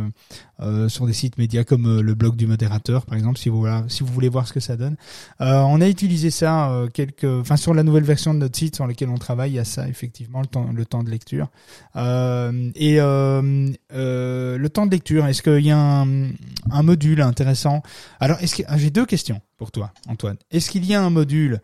euh, 0.59 0.89
sur 0.89 1.05
des 1.05 1.13
sites 1.13 1.37
médias 1.37 1.63
comme 1.63 2.01
le 2.01 2.15
blog 2.15 2.35
du 2.35 2.47
modérateur, 2.47 3.05
par 3.05 3.17
exemple, 3.17 3.37
si 3.37 3.49
vous 3.49 3.59
voilà, 3.59 3.85
si 3.87 4.03
vous 4.03 4.11
voulez 4.11 4.29
voir 4.29 4.47
ce 4.47 4.53
que 4.53 4.59
ça 4.59 4.75
donne. 4.75 4.95
on 5.39 5.81
a 5.81 5.87
utilisé 5.87 6.29
ça 6.29 6.85
quelques, 6.93 7.25
enfin 7.25 7.57
sur 7.57 7.73
la 7.73 7.83
nouvelle 7.83 8.03
version 8.03 8.33
de 8.33 8.39
notre 8.39 8.57
site 8.57 8.75
sur 8.75 8.87
lequel 8.87 9.09
on 9.09 9.17
travaille, 9.17 9.51
il 9.51 9.55
y 9.55 9.59
a 9.59 9.65
ça 9.65 9.87
effectivement 9.87 10.41
le 10.41 10.47
temps, 10.47 10.69
le 10.73 10.85
temps 10.85 11.03
de 11.03 11.09
lecture. 11.09 11.49
et 11.95 12.97
le 12.99 14.67
temps 14.67 14.85
de 14.85 14.91
lecture, 14.91 15.25
est-ce 15.25 15.41
qu'il 15.41 15.65
y 15.65 15.71
a 15.71 15.77
un, 15.77 16.29
un 16.71 16.83
module 16.83 17.21
intéressant? 17.21 17.81
Alors, 18.19 18.41
est-ce 18.41 18.57
que 18.57 18.63
ah, 18.67 18.77
j'ai 18.77 18.89
deux 18.89 19.05
questions 19.05 19.41
pour 19.57 19.71
toi, 19.71 19.91
Antoine. 20.07 20.37
Est-ce 20.51 20.69
qu'il 20.69 20.85
y 20.85 20.93
a 20.93 21.01
un 21.01 21.09
module 21.09 21.61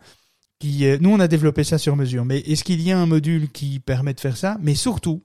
nous 1.00 1.10
on 1.10 1.20
a 1.20 1.28
développé 1.28 1.64
ça 1.64 1.78
sur 1.78 1.96
mesure, 1.96 2.24
mais 2.24 2.40
est-ce 2.40 2.64
qu'il 2.64 2.80
y 2.80 2.92
a 2.92 2.98
un 2.98 3.06
module 3.06 3.50
qui 3.50 3.80
permet 3.80 4.14
de 4.14 4.20
faire 4.20 4.36
ça? 4.36 4.58
Mais 4.60 4.74
surtout, 4.74 5.22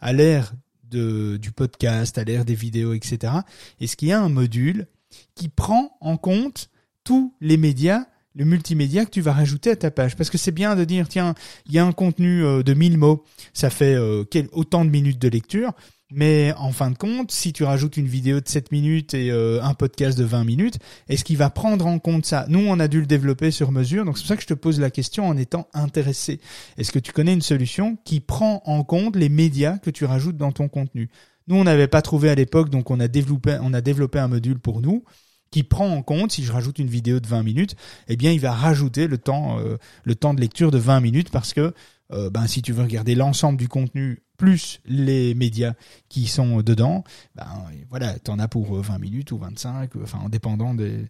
à 0.00 0.12
l'ère 0.12 0.52
du 0.90 1.52
podcast, 1.52 2.16
à 2.18 2.24
l'ère 2.24 2.44
des 2.44 2.54
vidéos, 2.54 2.94
etc., 2.94 3.32
est-ce 3.80 3.96
qu'il 3.96 4.08
y 4.08 4.12
a 4.12 4.20
un 4.20 4.28
module 4.28 4.86
qui 5.34 5.48
prend 5.48 5.96
en 6.00 6.16
compte 6.16 6.70
tous 7.04 7.34
les 7.40 7.56
médias 7.56 8.06
le 8.34 8.44
multimédia 8.44 9.06
que 9.06 9.10
tu 9.10 9.22
vas 9.22 9.32
rajouter 9.32 9.70
à 9.70 9.76
ta 9.76 9.90
page? 9.90 10.14
Parce 10.14 10.28
que 10.30 10.38
c'est 10.38 10.52
bien 10.52 10.76
de 10.76 10.84
dire, 10.84 11.08
tiens, 11.08 11.34
il 11.66 11.72
y 11.72 11.78
a 11.78 11.84
un 11.84 11.92
contenu 11.92 12.44
euh, 12.44 12.62
de 12.62 12.74
1000 12.74 12.98
mots, 12.98 13.24
ça 13.54 13.70
fait 13.70 13.94
euh, 13.94 14.24
autant 14.52 14.84
de 14.84 14.90
minutes 14.90 15.18
de 15.18 15.28
lecture. 15.28 15.72
Mais 16.12 16.54
en 16.56 16.70
fin 16.70 16.92
de 16.92 16.96
compte, 16.96 17.32
si 17.32 17.52
tu 17.52 17.64
rajoutes 17.64 17.96
une 17.96 18.06
vidéo 18.06 18.40
de 18.40 18.46
7 18.46 18.70
minutes 18.70 19.12
et 19.12 19.32
euh, 19.32 19.60
un 19.62 19.74
podcast 19.74 20.16
de 20.16 20.22
20 20.22 20.44
minutes, 20.44 20.78
est-ce 21.08 21.24
qu'il 21.24 21.36
va 21.36 21.50
prendre 21.50 21.84
en 21.86 21.98
compte 21.98 22.24
ça? 22.24 22.46
Nous, 22.48 22.60
on 22.60 22.78
a 22.78 22.86
dû 22.86 23.00
le 23.00 23.06
développer 23.06 23.50
sur 23.50 23.72
mesure, 23.72 24.04
donc 24.04 24.16
c'est 24.16 24.22
pour 24.22 24.28
ça 24.28 24.36
que 24.36 24.42
je 24.42 24.46
te 24.46 24.54
pose 24.54 24.78
la 24.78 24.90
question 24.90 25.26
en 25.26 25.36
étant 25.36 25.66
intéressé. 25.74 26.40
Est-ce 26.78 26.92
que 26.92 27.00
tu 27.00 27.10
connais 27.10 27.32
une 27.32 27.42
solution 27.42 27.98
qui 28.04 28.20
prend 28.20 28.62
en 28.66 28.84
compte 28.84 29.16
les 29.16 29.28
médias 29.28 29.78
que 29.78 29.90
tu 29.90 30.04
rajoutes 30.04 30.36
dans 30.36 30.52
ton 30.52 30.68
contenu? 30.68 31.10
Nous, 31.48 31.56
on 31.56 31.64
n'avait 31.64 31.88
pas 31.88 32.02
trouvé 32.02 32.30
à 32.30 32.36
l'époque, 32.36 32.70
donc 32.70 32.92
on 32.92 33.00
a 33.00 33.08
développé, 33.08 33.58
on 33.60 33.74
a 33.74 33.80
développé 33.80 34.20
un 34.20 34.28
module 34.28 34.60
pour 34.60 34.80
nous 34.82 35.02
qui 35.50 35.62
prend 35.62 35.88
en 35.88 36.02
compte, 36.02 36.32
si 36.32 36.44
je 36.44 36.52
rajoute 36.52 36.78
une 36.78 36.88
vidéo 36.88 37.20
de 37.20 37.26
20 37.26 37.42
minutes, 37.42 37.76
eh 38.08 38.16
bien, 38.16 38.32
il 38.32 38.40
va 38.40 38.52
rajouter 38.52 39.06
le 39.06 39.16
temps, 39.16 39.58
euh, 39.60 39.76
le 40.04 40.14
temps 40.14 40.34
de 40.34 40.40
lecture 40.40 40.70
de 40.70 40.78
20 40.78 41.00
minutes 41.00 41.30
parce 41.30 41.54
que 41.54 41.72
euh, 42.12 42.30
ben, 42.30 42.46
si 42.46 42.62
tu 42.62 42.72
veux 42.72 42.82
regarder 42.82 43.14
l'ensemble 43.14 43.58
du 43.58 43.68
contenu 43.68 44.22
plus 44.36 44.80
les 44.86 45.34
médias 45.34 45.74
qui 46.08 46.26
sont 46.26 46.60
dedans, 46.60 47.04
ben 47.34 47.46
voilà, 47.90 48.18
t'en 48.18 48.38
as 48.38 48.48
pour 48.48 48.80
20 48.80 48.94
euh, 48.94 48.98
minutes 48.98 49.32
ou 49.32 49.38
25, 49.38 49.96
enfin 50.02 50.18
en 50.18 50.28
dépendant 50.28 50.74
des, 50.74 51.06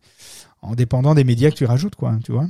en 0.62 0.74
dépendant 0.74 1.14
des 1.14 1.24
médias 1.24 1.50
que 1.50 1.56
tu 1.56 1.64
rajoutes, 1.64 1.96
quoi, 1.96 2.18
tu 2.24 2.32
vois. 2.32 2.48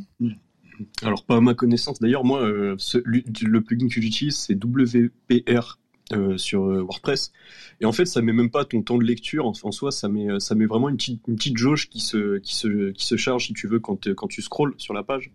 Alors 1.03 1.25
pas 1.25 1.37
à 1.37 1.41
ma 1.41 1.55
connaissance. 1.55 1.99
D'ailleurs, 2.01 2.25
moi, 2.25 2.43
euh, 2.43 2.77
le 2.95 3.61
plugin 3.61 3.89
que 3.89 4.01
j'utilise, 4.01 4.37
c'est 4.37 4.63
WPR 4.63 5.79
euh, 6.13 6.37
sur 6.37 6.63
WordPress. 6.63 7.33
Et 7.81 7.87
en 7.87 7.93
fait, 7.93 8.05
ça 8.05 8.21
met 8.21 8.35
même 8.35 8.51
pas 8.51 8.65
ton 8.65 8.83
temps 8.83 8.99
de 8.99 9.05
lecture. 9.05 9.47
En, 9.47 9.53
en 9.63 9.73
soi, 9.73 9.91
ça 9.91 10.09
met, 10.09 10.39
ça 10.39 10.55
met 10.55 10.67
vraiment 10.67 10.91
une 10.91 10.99
petite, 10.99 11.23
une 11.27 11.37
petite 11.37 11.57
jauge 11.57 11.89
qui 11.89 12.01
se, 12.01 12.39
qui 12.39 12.55
se, 12.55 12.91
qui 12.91 13.07
se 13.07 13.17
charge, 13.17 13.47
si 13.47 13.55
tu 13.55 13.67
veux, 13.67 13.81
quand, 13.81 14.13
quand 14.15 14.29
tu 14.29 14.43
scrolls 14.43 14.75
sur 14.77 14.93
la 14.93 15.03
page. 15.03 15.33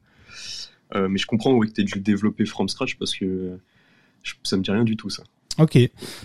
Mais 0.94 1.18
je 1.18 1.26
comprends 1.26 1.54
oui, 1.54 1.70
que 1.70 1.74
tu 1.74 1.82
as 1.82 1.84
dû 1.84 1.96
le 1.96 2.02
développer 2.02 2.46
from 2.46 2.68
scratch 2.70 2.98
parce 2.98 3.16
que 3.16 3.58
ça 4.44 4.58
me 4.58 4.62
dit 4.62 4.72
rien 4.72 4.84
du 4.84 4.98
tout 4.98 5.10
ça. 5.10 5.24
Ok, 5.58 5.78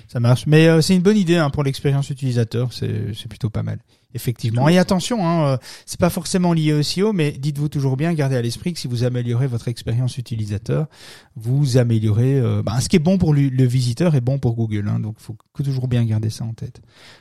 ça 0.08 0.20
marche. 0.20 0.46
Mais 0.46 0.68
euh, 0.68 0.80
c'est 0.80 0.94
une 0.94 1.02
bonne 1.02 1.16
idée 1.16 1.36
hein, 1.36 1.50
pour 1.50 1.64
l'expérience 1.64 2.10
utilisateur, 2.10 2.72
c'est 2.72 3.28
plutôt 3.28 3.50
pas 3.50 3.62
mal. 3.62 3.78
Effectivement. 4.14 4.66
Et 4.70 4.78
attention, 4.78 5.26
hein, 5.26 5.46
euh, 5.46 5.56
c'est 5.84 6.00
pas 6.00 6.08
forcément 6.08 6.54
lié 6.54 6.72
au 6.72 6.82
SEO, 6.82 7.12
mais 7.12 7.32
dites-vous 7.32 7.68
toujours 7.68 7.98
bien, 7.98 8.14
gardez 8.14 8.36
à 8.36 8.40
l'esprit 8.40 8.72
que 8.72 8.78
si 8.78 8.88
vous 8.88 9.04
améliorez 9.04 9.46
votre 9.46 9.68
expérience 9.68 10.16
utilisateur, 10.16 10.86
vous 11.34 11.76
améliorez. 11.76 12.38
Euh, 12.38 12.62
bah, 12.62 12.80
ce 12.80 12.88
qui 12.88 12.96
est 12.96 13.00
bon 13.00 13.18
pour 13.18 13.34
le, 13.34 13.64
visiteur 13.64 14.14
est 14.14 14.22
bon 14.22 14.38
pour 14.38 14.54
Google. 14.54 14.88
Hein, 14.88 15.00
donc, 15.00 15.16
faut 15.18 15.36
toujours 15.62 15.86
bien 15.86 16.02
garder 16.04 16.30
ça 16.30 16.44
en 16.44 16.54
tête. 16.54 16.80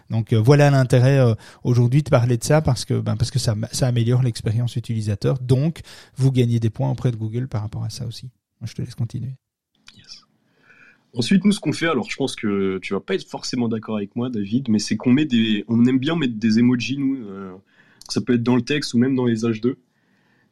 Donc 0.09 0.33
voilà 0.33 0.69
l'intérêt 0.69 1.19
aujourd'hui 1.63 2.01
de 2.01 2.09
parler 2.09 2.37
de 2.37 2.43
ça 2.43 2.61
parce 2.61 2.85
que 2.85 2.93
ben, 2.93 3.17
parce 3.17 3.31
que 3.31 3.39
ça, 3.39 3.55
ça 3.71 3.87
améliore 3.87 4.21
l'expérience 4.21 4.77
utilisateur. 4.77 5.39
Donc 5.39 5.81
vous 6.15 6.31
gagnez 6.31 6.59
des 6.61 6.69
points 6.69 6.89
auprès 6.89 7.11
de 7.11 7.17
Google 7.17 7.47
par 7.49 7.61
rapport 7.61 7.83
à 7.83 7.89
ça 7.89 8.05
aussi. 8.05 8.29
Moi, 8.61 8.67
je 8.69 8.73
te 8.73 8.81
laisse 8.81 8.95
continuer. 8.95 9.35
Ensuite, 11.15 11.45
nous, 11.45 11.51
ce 11.51 11.59
qu'on 11.59 11.73
fait, 11.73 11.87
alors 11.87 12.09
je 12.09 12.15
pense 12.15 12.35
que 12.35 12.77
tu 12.79 12.93
vas 12.93 12.99
pas 12.99 13.15
être 13.15 13.27
forcément 13.27 13.67
d'accord 13.67 13.97
avec 13.97 14.15
moi, 14.15 14.29
David, 14.29 14.69
mais 14.69 14.79
c'est 14.79 14.95
qu'on 14.95 15.11
met 15.11 15.25
des, 15.25 15.63
on 15.67 15.85
aime 15.85 15.99
bien 15.99 16.15
mettre 16.15 16.35
des 16.35 16.59
emojis, 16.59 16.97
nous. 16.97 17.17
ça 18.09 18.21
peut 18.21 18.33
être 18.33 18.43
dans 18.43 18.55
le 18.55 18.61
texte 18.61 18.93
ou 18.93 18.97
même 18.97 19.15
dans 19.15 19.25
les 19.25 19.43
H2. 19.43 19.75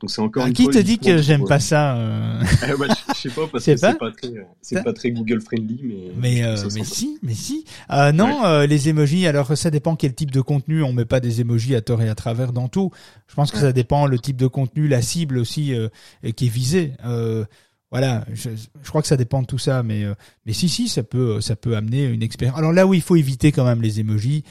Donc 0.04 0.12
c'est 0.12 0.22
encore. 0.22 0.44
Ah, 0.46 0.52
qui 0.52 0.68
te 0.68 0.80
dit 0.80 1.00
que 1.00 1.22
j'aime 1.22 1.46
pas 1.46 1.62
ça 1.62 1.96
euh... 1.96 2.42
Eh 2.64 2.72
je 3.16 3.22
sais 3.22 3.30
pas 3.30 3.48
parce 3.50 3.66
que 3.66 3.78
c'est 3.78 3.98
pas 3.98 4.12
très, 4.12 4.34
c'est 4.62 4.84
pas 4.84 4.92
très 4.92 5.12
Google 5.12 5.40
friendly, 5.40 5.80
mais. 5.82 6.12
Mais 6.18 6.44
euh, 6.44 6.58
mais 6.74 6.84
si, 6.84 7.20
mais 7.24 7.34
si. 7.34 7.64
Euh, 7.90 8.12
non, 8.12 8.44
euh, 8.44 8.66
les 8.66 8.90
emojis. 8.90 9.26
Alors 9.28 9.56
ça 9.58 9.72
dépend 9.72 9.96
quel 9.96 10.14
type 10.14 10.32
de 10.32 10.42
contenu. 10.42 10.84
On 10.84 10.92
met 10.92 11.06
pas 11.06 11.22
des 11.22 11.40
emojis 11.40 11.74
à 11.74 11.80
tort 11.80 12.02
et 12.02 12.10
à 12.10 12.16
travers 12.16 12.52
dans 12.52 12.68
tout. 12.68 12.92
Je 13.28 13.36
pense 13.36 13.50
que 13.50 13.58
ça 13.58 13.72
dépend 13.72 14.06
le 14.06 14.20
type 14.20 14.36
de 14.36 14.48
contenu, 14.48 14.90
la 14.90 15.02
cible 15.02 15.38
aussi 15.38 15.74
qui 16.36 16.48
est 16.48 16.54
visée. 16.54 16.92
Voilà, 17.94 18.26
je, 18.34 18.50
je, 18.82 18.90
crois 18.90 19.02
que 19.02 19.08
ça 19.08 19.18
dépend 19.18 19.42
de 19.44 19.48
tout 19.48 19.60
ça, 19.60 19.84
mais 19.84 20.04
mais 20.46 20.54
si 20.54 20.68
si, 20.68 20.90
ça 20.90 21.04
peut 21.04 21.40
ça 21.42 21.56
peut 21.56 21.78
amener 21.78 22.06
une 22.06 22.24
expérience. 22.24 22.58
Alors 22.58 22.74
là 22.74 22.88
où 22.88 22.96
il 22.96 23.04
faut 23.04 23.16
éviter 23.16 23.52
quand 23.52 23.66
même 23.66 23.84
les 23.84 24.00
emojis, 24.00 24.44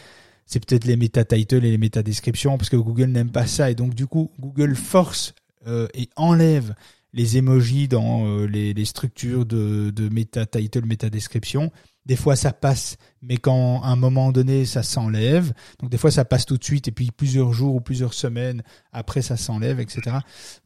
c'est 0.47 0.64
peut-être 0.64 0.84
les 0.84 0.97
méta 0.97 1.24
titles 1.24 1.64
et 1.64 1.70
les 1.70 1.78
méta 1.78 2.03
descriptions 2.03 2.57
parce 2.59 2.68
que 2.68 2.76
Google 2.76 3.07
n'aime 3.07 3.30
pas 3.30 3.47
ça 3.47 3.70
et 3.70 3.74
donc 3.74 3.95
du 3.95 4.07
coup 4.07 4.30
Google 4.38 4.76
force 4.76 5.34
euh, 5.66 5.88
et 5.95 6.09
enlève 6.16 6.74
les 7.14 7.36
emojis 7.36 7.88
dans 7.88 8.26
euh, 8.26 8.47
les, 8.47 8.72
les, 8.72 8.84
structures 8.84 9.45
de, 9.45 9.90
de 9.90 10.09
meta 10.09 10.47
title, 10.47 10.86
meta 10.86 11.11
description. 11.11 11.70
Des 12.07 12.16
fois 12.16 12.36
ça 12.36 12.53
passe, 12.53 12.97
mais 13.22 13.36
quand 13.36 13.82
à 13.82 13.88
un 13.88 13.97
moment 13.97 14.32
donné 14.32 14.64
ça 14.64 14.82
s'enlève. 14.82 15.53
Donc 15.80 15.90
des 15.90 15.99
fois 15.99 16.11
ça 16.11 16.24
passe 16.24 16.47
tout 16.47 16.57
de 16.57 16.64
suite 16.64 16.88
et 16.88 16.93
puis 16.93 17.11
plusieurs 17.11 17.53
jours 17.53 17.74
ou 17.74 17.80
plusieurs 17.80 18.14
semaines 18.14 18.62
après 18.93 19.22
ça 19.22 19.36
s'enlève, 19.36 19.78
etc. 19.78 20.16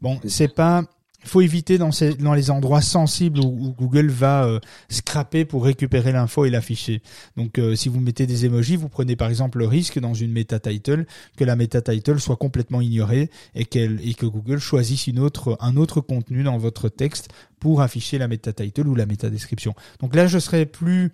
Bon, 0.00 0.20
c'est 0.26 0.54
pas 0.54 0.84
faut 1.24 1.40
éviter 1.40 1.78
dans, 1.78 1.92
ces, 1.92 2.14
dans 2.14 2.34
les 2.34 2.50
endroits 2.50 2.80
sensibles 2.80 3.40
où, 3.40 3.74
Google 3.78 4.08
va 4.08 4.44
euh, 4.44 4.60
scraper 4.88 5.44
pour 5.44 5.64
récupérer 5.64 6.12
l'info 6.12 6.44
et 6.44 6.50
l'afficher. 6.50 7.02
Donc 7.36 7.58
euh, 7.58 7.74
si 7.74 7.88
vous 7.88 8.00
mettez 8.00 8.26
des 8.26 8.46
emojis, 8.46 8.76
vous 8.76 8.88
prenez 8.88 9.16
par 9.16 9.28
exemple 9.28 9.58
le 9.58 9.66
risque 9.66 9.98
dans 9.98 10.14
une 10.14 10.32
meta 10.32 10.58
title 10.58 11.06
que 11.36 11.44
la 11.44 11.56
meta 11.56 11.80
title 11.80 12.20
soit 12.20 12.36
complètement 12.36 12.80
ignorée 12.80 13.30
et, 13.54 13.62
et 13.62 14.14
que 14.14 14.26
Google 14.26 14.58
choisisse 14.58 15.06
une 15.06 15.18
autre, 15.18 15.56
un 15.60 15.76
autre 15.76 16.00
contenu 16.00 16.42
dans 16.42 16.58
votre 16.58 16.88
texte 16.88 17.28
pour 17.58 17.80
afficher 17.82 18.18
la 18.18 18.28
meta 18.28 18.52
title 18.52 18.86
ou 18.86 18.94
la 18.94 19.06
meta 19.06 19.30
description. 19.30 19.74
Donc 20.00 20.14
là, 20.14 20.26
je 20.26 20.38
serais 20.38 20.66
plus 20.66 21.12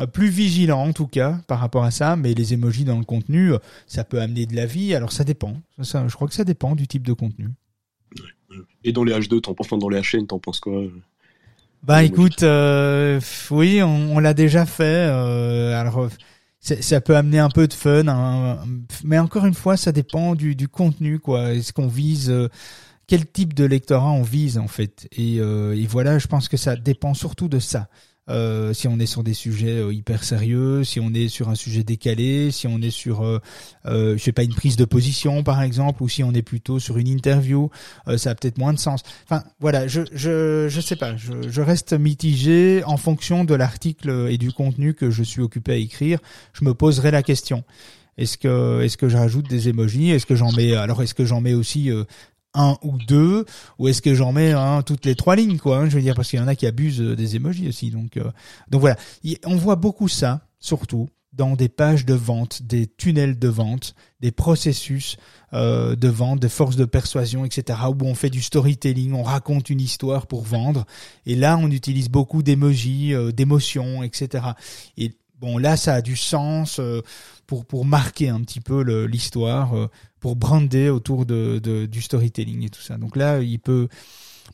euh, 0.00 0.06
plus 0.06 0.28
vigilant 0.28 0.86
en 0.86 0.92
tout 0.92 1.06
cas 1.06 1.38
par 1.46 1.58
rapport 1.58 1.84
à 1.84 1.90
ça, 1.90 2.16
mais 2.16 2.32
les 2.34 2.54
emojis 2.54 2.84
dans 2.84 2.98
le 2.98 3.04
contenu, 3.04 3.52
ça 3.86 4.04
peut 4.04 4.20
amener 4.20 4.46
de 4.46 4.56
la 4.56 4.66
vie. 4.66 4.94
Alors 4.94 5.12
ça 5.12 5.24
dépend. 5.24 5.54
Ça, 5.82 6.06
je 6.08 6.14
crois 6.14 6.28
que 6.28 6.34
ça 6.34 6.44
dépend 6.44 6.74
du 6.74 6.86
type 6.86 7.06
de 7.06 7.12
contenu. 7.12 7.50
Et 8.84 8.92
dans 8.92 9.04
les 9.04 9.12
H2, 9.12 9.40
t'en 9.40 9.54
penses, 9.54 9.68
dans 9.70 9.88
les 9.88 10.00
HN, 10.00 10.26
t'en 10.26 10.38
penses 10.38 10.60
quoi 10.60 10.82
Bah 11.82 12.02
écoute, 12.02 12.42
euh, 12.42 13.20
oui, 13.50 13.82
on, 13.82 14.18
l'a 14.18 14.34
déjà 14.34 14.66
fait. 14.66 15.08
Euh, 15.08 15.78
alors 15.80 16.08
ça 16.60 17.00
peut 17.00 17.16
amener 17.16 17.38
un 17.38 17.50
peu 17.50 17.66
de 17.66 17.72
fun, 17.72 18.06
hein, 18.06 18.58
mais 19.04 19.18
encore 19.18 19.46
une 19.46 19.54
fois, 19.54 19.76
ça 19.76 19.92
dépend 19.92 20.34
du, 20.34 20.54
du 20.54 20.68
contenu, 20.68 21.18
quoi. 21.18 21.52
Est-ce 21.54 21.72
qu'on 21.72 21.88
vise 21.88 22.30
euh, 22.30 22.48
quel 23.06 23.26
type 23.26 23.52
de 23.54 23.64
lectorat 23.64 24.12
on 24.12 24.22
vise 24.22 24.58
en 24.58 24.68
fait? 24.68 25.08
Et, 25.12 25.36
et 25.36 25.86
voilà, 25.86 26.18
je 26.18 26.26
pense 26.26 26.48
que 26.48 26.56
ça 26.56 26.76
dépend 26.76 27.14
surtout 27.14 27.48
de 27.48 27.58
ça. 27.58 27.88
Euh, 28.28 28.72
si 28.72 28.86
on 28.86 29.00
est 29.00 29.06
sur 29.06 29.24
des 29.24 29.34
sujets 29.34 29.80
euh, 29.80 29.92
hyper 29.92 30.22
sérieux, 30.22 30.84
si 30.84 31.00
on 31.00 31.12
est 31.12 31.26
sur 31.28 31.48
un 31.48 31.56
sujet 31.56 31.82
décalé, 31.82 32.52
si 32.52 32.68
on 32.68 32.78
est 32.80 32.90
sur, 32.90 33.22
euh, 33.22 33.40
euh, 33.86 34.16
je 34.16 34.22
sais 34.22 34.30
pas, 34.30 34.44
une 34.44 34.54
prise 34.54 34.76
de 34.76 34.84
position 34.84 35.42
par 35.42 35.60
exemple, 35.60 36.04
ou 36.04 36.08
si 36.08 36.22
on 36.22 36.32
est 36.32 36.42
plutôt 36.42 36.78
sur 36.78 36.98
une 36.98 37.08
interview, 37.08 37.70
ça 38.16 38.30
a 38.30 38.34
peut-être 38.34 38.58
moins 38.58 38.72
de 38.72 38.78
sens. 38.78 39.02
Enfin, 39.24 39.42
voilà, 39.58 39.88
je 39.88 40.02
je 40.12 40.68
je 40.68 40.80
sais 40.80 40.96
pas, 40.96 41.16
je, 41.16 41.32
je 41.48 41.62
reste 41.62 41.94
mitigé 41.94 42.82
en 42.84 42.96
fonction 42.96 43.44
de 43.44 43.54
l'article 43.54 44.28
et 44.30 44.38
du 44.38 44.52
contenu 44.52 44.94
que 44.94 45.10
je 45.10 45.22
suis 45.24 45.42
occupé 45.42 45.72
à 45.72 45.76
écrire. 45.76 46.20
Je 46.52 46.64
me 46.64 46.74
poserai 46.74 47.10
la 47.10 47.22
question. 47.22 47.64
Est-ce 48.18 48.36
que 48.36 48.82
est-ce 48.82 48.98
que 48.98 49.08
je 49.08 49.38
des 49.40 49.68
emojis 49.70 50.10
Est-ce 50.10 50.26
que 50.26 50.36
j'en 50.36 50.52
mets 50.52 50.74
alors 50.74 51.02
est-ce 51.02 51.14
que 51.14 51.24
j'en 51.24 51.40
mets 51.40 51.54
aussi 51.54 51.90
un 52.54 52.76
ou 52.82 52.98
deux 52.98 53.44
ou 53.78 53.88
est-ce 53.88 54.02
que 54.02 54.14
j'en 54.14 54.32
mets 54.32 54.52
hein, 54.52 54.82
toutes 54.82 55.04
les 55.04 55.14
trois 55.14 55.36
lignes 55.36 55.58
quoi 55.58 55.78
hein, 55.78 55.88
je 55.88 55.96
veux 55.96 56.02
dire 56.02 56.14
parce 56.14 56.28
qu'il 56.28 56.38
y 56.38 56.42
en 56.42 56.48
a 56.48 56.54
qui 56.54 56.66
abusent 56.66 57.00
euh, 57.00 57.16
des 57.16 57.36
emojis 57.36 57.68
aussi 57.68 57.90
donc 57.90 58.16
euh, 58.16 58.30
donc 58.70 58.80
voilà 58.80 58.96
on 59.46 59.56
voit 59.56 59.76
beaucoup 59.76 60.08
ça 60.08 60.46
surtout 60.58 61.08
dans 61.32 61.56
des 61.56 61.70
pages 61.70 62.04
de 62.04 62.12
vente, 62.12 62.62
des 62.62 62.86
tunnels 62.86 63.38
de 63.38 63.48
vente, 63.48 63.94
des 64.20 64.32
processus 64.32 65.16
euh, 65.54 65.96
de 65.96 66.08
vente, 66.08 66.40
des 66.40 66.50
forces 66.50 66.76
de 66.76 66.84
persuasion, 66.84 67.46
etc. 67.46 67.78
Où 67.88 68.04
on 68.04 68.14
fait 68.14 68.28
du 68.28 68.42
storytelling, 68.42 69.14
on 69.14 69.22
raconte 69.22 69.70
une 69.70 69.80
histoire 69.80 70.26
pour 70.26 70.42
vendre. 70.42 70.84
Et 71.24 71.34
là, 71.34 71.56
on 71.56 71.70
utilise 71.70 72.10
beaucoup 72.10 72.42
d'émojis, 72.42 73.14
d'émotions, 73.32 74.02
etc. 74.02 74.44
Et 74.98 75.12
bon, 75.42 75.58
là, 75.58 75.76
ça 75.76 75.94
a 75.94 76.02
du 76.02 76.16
sens 76.16 76.80
pour 77.46 77.66
pour 77.66 77.84
marquer 77.84 78.30
un 78.30 78.40
petit 78.40 78.60
peu 78.60 78.80
l'histoire 79.04 79.90
pour 80.20 80.36
brander 80.36 80.88
autour 80.88 81.26
de, 81.26 81.86
du 81.86 82.00
storytelling 82.00 82.64
et 82.64 82.70
tout 82.70 82.80
ça. 82.80 82.96
Donc 82.96 83.16
là, 83.16 83.40
il 83.40 83.58
peut 83.58 83.88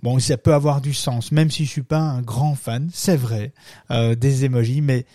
bon, 0.02 0.18
ça 0.18 0.36
peut 0.36 0.54
avoir 0.54 0.80
du 0.80 0.94
sens, 0.94 1.32
même 1.32 1.50
si 1.50 1.64
je 1.64 1.70
suis 1.70 1.82
pas 1.82 2.00
un 2.00 2.22
grand 2.22 2.54
fan, 2.54 2.88
c'est 2.92 3.16
vrai, 3.16 3.52
euh, 3.90 4.14
des 4.14 4.44
emojis, 4.44 4.80
mais 4.80 5.06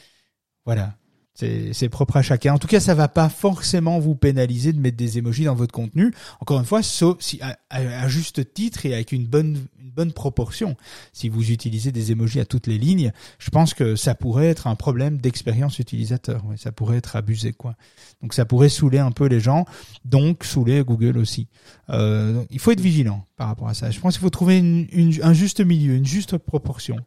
voilà, 0.65 0.95
c'est 1.35 1.89
propre 1.89 2.17
à 2.17 2.21
chacun. 2.21 2.53
En 2.53 2.59
tout 2.59 2.67
cas, 2.67 2.79
ça 2.79 2.93
va 2.93 3.07
pas 3.07 3.27
forcément 3.29 3.99
vous 3.99 4.15
pénaliser 4.15 4.71
de 4.71 4.79
mettre 4.79 4.97
des 4.97 5.17
emojis 5.17 5.45
dans 5.45 5.55
votre 5.55 5.71
contenu. 5.71 6.13
Encore 6.39 6.59
une 6.59 6.65
fois, 6.65 6.83
sauf 6.83 7.17
si 7.21 7.39
à, 7.69 8.07
juste 8.07 8.53
titre 8.53 8.85
et 8.85 8.93
avec 8.93 9.11
une 9.11 9.25
bonne 9.25 9.57
une 9.83 9.89
bonne 9.89 10.11
proportion. 10.11 10.77
Si 11.11 11.29
vous 11.29 11.51
utilisez 11.51 11.91
des 11.91 12.11
emojis 12.11 12.39
à 12.39 12.45
toutes 12.45 12.67
les 12.67 12.77
lignes, 12.77 13.11
je 13.39 13.49
pense 13.49 13.73
que 13.73 13.95
ça 13.95 14.15
pourrait 14.15 14.47
être 14.47 14.67
un 14.67 14.75
problème 14.75 15.17
d'expérience 15.17 15.79
utilisateur. 15.79 16.43
ça 16.57 16.71
pourrait 16.71 16.97
être 16.97 17.15
abusé, 17.15 17.51
quoi. 17.51 17.75
Donc 18.21 18.33
ça 18.33 18.45
pourrait 18.45 18.69
saouler 18.69 18.99
un 18.99 19.11
peu 19.11 19.25
les 19.25 19.39
gens, 19.39 19.65
donc 20.05 20.43
saouler 20.43 20.83
Google 20.83 21.17
aussi. 21.17 21.47
Euh, 21.89 22.43
il 22.49 22.59
faut 22.59 22.71
être 22.71 22.79
vigilant 22.79 23.25
par 23.35 23.47
rapport 23.47 23.67
à 23.67 23.73
ça. 23.73 23.91
Je 23.91 23.99
pense 23.99 24.13
qu'il 24.13 24.21
faut 24.21 24.29
trouver 24.29 24.59
une, 24.59 24.87
un 25.21 25.33
juste 25.33 25.59
milieu, 25.59 25.95
une 25.95 26.05
juste 26.05 26.37
proportion. 26.37 26.97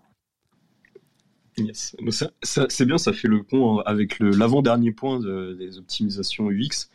Yes. 1.59 1.97
c'est 2.43 2.85
bien, 2.85 2.99
ça 2.99 3.13
fait 3.13 3.29
le 3.29 3.43
pont 3.43 3.79
avec 3.79 4.19
l'avant-dernier 4.21 4.93
point 4.93 5.21
des 5.21 5.79
optimisations 5.79 6.51
UX, 6.51 6.91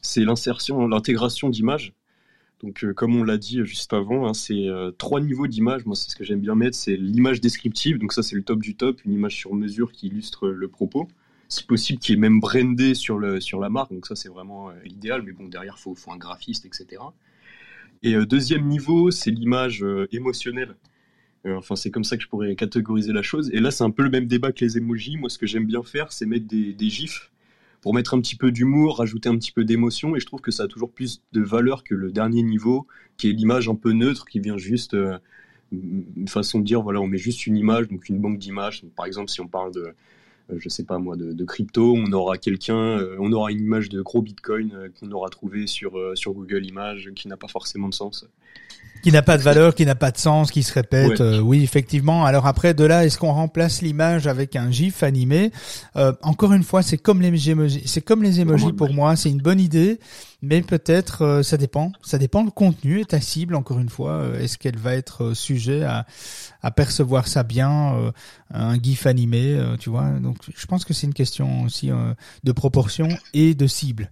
c'est 0.00 0.22
l'insertion, 0.22 0.86
l'intégration 0.86 1.50
d'images. 1.50 1.92
Donc, 2.62 2.82
euh, 2.82 2.92
comme 2.92 3.14
on 3.14 3.22
l'a 3.22 3.38
dit 3.38 3.64
juste 3.64 3.92
avant, 3.92 4.26
hein, 4.26 4.34
c'est 4.34 4.66
euh, 4.66 4.90
trois 4.90 5.20
niveaux 5.20 5.46
d'images. 5.46 5.86
Moi, 5.86 5.94
c'est 5.94 6.10
ce 6.10 6.16
que 6.16 6.24
j'aime 6.24 6.40
bien 6.40 6.54
mettre. 6.54 6.76
C'est 6.76 6.96
l'image 6.96 7.40
descriptive. 7.40 7.98
Donc 7.98 8.12
ça, 8.12 8.22
c'est 8.22 8.34
le 8.34 8.42
top 8.42 8.60
du 8.60 8.74
top, 8.74 9.00
une 9.04 9.12
image 9.12 9.36
sur 9.36 9.54
mesure 9.54 9.92
qui 9.92 10.08
illustre 10.08 10.48
le 10.48 10.68
propos. 10.68 11.08
Si 11.48 11.64
possible, 11.64 11.98
qui 11.98 12.12
est 12.12 12.16
même 12.16 12.40
brandé 12.40 12.94
sur 12.94 13.18
le 13.18 13.40
sur 13.40 13.60
la 13.60 13.70
marque. 13.70 13.92
Donc 13.92 14.06
ça, 14.06 14.16
c'est 14.16 14.28
vraiment 14.28 14.70
euh, 14.70 14.72
l'idéal. 14.84 15.22
Mais 15.22 15.32
bon, 15.32 15.46
derrière, 15.48 15.78
faut 15.78 15.94
faut 15.94 16.12
un 16.12 16.16
graphiste, 16.16 16.66
etc. 16.66 17.02
Et 18.02 18.14
deuxième 18.26 18.66
niveau, 18.66 19.10
c'est 19.10 19.32
l'image 19.32 19.84
émotionnelle. 20.12 20.76
Euh, 21.48 21.56
enfin, 21.56 21.76
c'est 21.76 21.90
comme 21.90 22.04
ça 22.04 22.16
que 22.16 22.22
je 22.22 22.28
pourrais 22.28 22.54
catégoriser 22.54 23.12
la 23.12 23.22
chose. 23.22 23.50
Et 23.52 23.60
là, 23.60 23.70
c'est 23.70 23.84
un 23.84 23.90
peu 23.90 24.02
le 24.02 24.10
même 24.10 24.26
débat 24.26 24.52
que 24.52 24.64
les 24.64 24.78
emojis. 24.78 25.16
Moi, 25.16 25.30
ce 25.30 25.38
que 25.38 25.46
j'aime 25.46 25.66
bien 25.66 25.82
faire, 25.82 26.12
c'est 26.12 26.26
mettre 26.26 26.46
des, 26.46 26.90
gifs 26.90 27.30
pour 27.80 27.94
mettre 27.94 28.14
un 28.14 28.20
petit 28.20 28.36
peu 28.36 28.50
d'humour, 28.50 28.98
rajouter 28.98 29.28
un 29.28 29.36
petit 29.36 29.52
peu 29.52 29.64
d'émotion. 29.64 30.16
Et 30.16 30.20
je 30.20 30.26
trouve 30.26 30.40
que 30.40 30.50
ça 30.50 30.64
a 30.64 30.68
toujours 30.68 30.90
plus 30.90 31.22
de 31.32 31.40
valeur 31.40 31.84
que 31.84 31.94
le 31.94 32.10
dernier 32.12 32.42
niveau, 32.42 32.86
qui 33.16 33.30
est 33.30 33.32
l'image 33.32 33.68
un 33.68 33.74
peu 33.74 33.92
neutre, 33.92 34.26
qui 34.26 34.40
vient 34.40 34.58
juste 34.58 34.94
euh, 34.94 35.18
une 35.72 36.28
façon 36.28 36.58
de 36.60 36.64
dire, 36.64 36.82
voilà, 36.82 37.00
on 37.00 37.06
met 37.06 37.18
juste 37.18 37.46
une 37.46 37.56
image, 37.56 37.88
donc 37.88 38.08
une 38.08 38.18
banque 38.18 38.38
d'images. 38.38 38.84
Par 38.96 39.06
exemple, 39.06 39.30
si 39.30 39.40
on 39.40 39.48
parle 39.48 39.72
de, 39.72 39.94
euh, 40.50 40.58
je 40.58 40.68
sais 40.68 40.84
pas 40.84 40.98
moi, 40.98 41.16
de, 41.16 41.44
crypto, 41.44 41.94
on 41.96 42.12
aura 42.12 42.38
quelqu'un, 42.38 43.00
on 43.18 43.32
aura 43.32 43.52
une 43.52 43.60
image 43.60 43.88
de 43.88 44.02
gros 44.02 44.22
Bitcoin 44.22 44.90
qu'on 44.98 45.10
aura 45.12 45.28
trouvé 45.28 45.66
sur, 45.66 45.98
sur 46.14 46.32
Google 46.32 46.66
Images, 46.66 47.10
qui 47.14 47.28
n'a 47.28 47.36
pas 47.36 47.48
forcément 47.48 47.88
de 47.88 47.94
sens 47.94 48.26
qui 49.02 49.12
n'a 49.12 49.22
pas 49.22 49.38
de 49.38 49.42
valeur, 49.42 49.74
qui 49.74 49.86
n'a 49.86 49.94
pas 49.94 50.10
de 50.10 50.18
sens, 50.18 50.50
qui 50.50 50.62
se 50.64 50.72
répète. 50.72 51.20
Euh, 51.20 51.38
oui, 51.40 51.62
effectivement. 51.62 52.24
Alors 52.24 52.46
après, 52.46 52.74
de 52.74 52.84
là, 52.84 53.06
est-ce 53.06 53.16
qu'on 53.16 53.32
remplace 53.32 53.80
l'image 53.80 54.26
avec 54.26 54.56
un 54.56 54.70
gif 54.70 55.02
animé? 55.04 55.52
Euh, 55.96 56.12
Encore 56.22 56.52
une 56.52 56.64
fois, 56.64 56.82
c'est 56.82 56.98
comme 56.98 57.22
les 57.22 57.50
emojis. 57.50 57.82
C'est 57.86 58.00
comme 58.00 58.22
les 58.22 58.40
emojis 58.40 58.72
pour 58.72 58.92
moi. 58.92 59.14
C'est 59.14 59.30
une 59.30 59.38
bonne 59.38 59.60
idée, 59.60 60.00
mais 60.42 60.62
peut-être 60.62 61.24
euh, 61.24 61.42
ça 61.44 61.56
dépend. 61.56 61.92
Ça 62.02 62.18
dépend 62.18 62.42
le 62.42 62.50
contenu 62.50 63.00
et 63.00 63.04
ta 63.04 63.20
cible. 63.20 63.54
Encore 63.54 63.78
une 63.78 63.88
fois, 63.88 64.24
est-ce 64.40 64.58
qu'elle 64.58 64.76
va 64.78 64.94
être 64.94 65.32
sujet 65.32 65.84
à, 65.84 66.04
à 66.62 66.70
percevoir 66.72 67.28
ça 67.28 67.44
bien 67.44 68.12
Un 68.52 68.82
gif 68.82 69.06
animé, 69.06 69.58
tu 69.78 69.90
vois? 69.90 70.10
Donc, 70.20 70.38
je 70.54 70.66
pense 70.66 70.84
que 70.84 70.92
c'est 70.92 71.06
une 71.06 71.14
question 71.14 71.62
aussi 71.62 71.90
de 72.42 72.52
proportion 72.52 73.08
et 73.32 73.54
de 73.54 73.66
cible. 73.68 74.10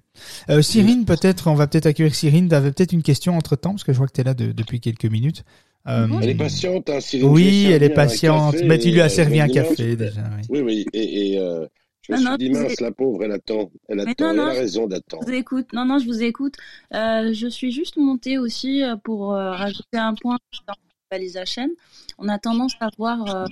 Euh, 0.50 0.62
Cyrine, 0.62 1.04
peut-être, 1.04 1.48
on 1.48 1.54
va 1.54 1.66
peut-être 1.66 1.86
accueillir 1.86 2.14
Cyrine. 2.14 2.48
T'avais 2.48 2.72
peut-être 2.72 2.92
une 2.92 3.02
question 3.02 3.36
entre 3.36 3.56
temps, 3.56 3.70
parce 3.70 3.84
que 3.84 3.92
je 3.92 3.98
vois 3.98 4.06
que 4.06 4.12
tu 4.12 4.20
es 4.20 4.24
là 4.24 4.34
depuis 4.34 4.80
quelques 4.80 5.06
minutes. 5.06 5.44
Euh, 5.88 6.08
elle 6.20 6.30
est 6.30 6.34
patiente, 6.34 6.90
hein, 6.90 7.00
Cyrine. 7.00 7.28
Oui, 7.28 7.68
elle 7.70 7.82
est 7.82 7.90
patiente. 7.90 8.56
Mais 8.64 8.78
tu 8.78 8.90
lui 8.90 9.00
as 9.00 9.08
servi 9.08 9.40
un 9.40 9.48
café 9.48 9.96
déjà. 9.96 10.22
Oui, 10.48 10.60
oui. 10.60 10.84
Et, 10.92 11.32
et 11.32 11.38
euh, 11.38 11.66
je 12.02 12.12
me 12.12 12.18
suis 12.18 12.36
dit, 12.38 12.50
mince, 12.50 12.80
la 12.80 12.90
pauvre, 12.90 13.24
elle 13.24 13.32
attend. 13.32 13.70
Elle 13.88 14.00
attend, 14.00 14.30
elle 14.32 14.40
a 14.40 14.50
raison 14.50 14.86
d'attendre. 14.86 15.24
Je 15.26 15.32
vous 15.32 15.38
écoute. 15.38 15.72
Non, 15.72 15.84
non, 15.84 15.98
je 15.98 16.06
vous 16.06 16.22
écoute. 16.22 16.54
je 16.92 17.46
suis 17.50 17.72
juste 17.72 17.96
montée 17.96 18.38
aussi 18.38 18.82
pour 19.04 19.30
rajouter 19.30 19.98
un 19.98 20.14
point 20.14 20.38
dans 20.66 21.18
les 21.18 21.34
chaîne. 21.44 21.70
On 22.18 22.28
a 22.28 22.38
tendance 22.38 22.74
à 22.80 22.88
voir 22.98 23.46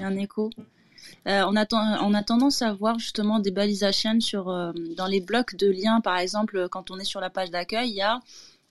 un 0.00 0.16
écho. 0.16 0.50
Euh, 1.28 1.44
on, 1.46 1.54
a 2.14 2.22
tendance 2.22 2.62
à 2.62 2.72
voir 2.72 2.98
justement 2.98 3.38
des 3.38 3.52
chaîne 3.92 4.20
sur, 4.20 4.48
euh, 4.48 4.72
dans 4.96 5.06
les 5.06 5.20
blocs 5.20 5.54
de 5.54 5.70
liens. 5.70 6.00
Par 6.00 6.18
exemple, 6.18 6.68
quand 6.70 6.90
on 6.90 6.98
est 6.98 7.04
sur 7.04 7.20
la 7.20 7.30
page 7.30 7.50
d'accueil, 7.50 7.90
il 7.90 7.96
y 7.96 8.02
a 8.02 8.20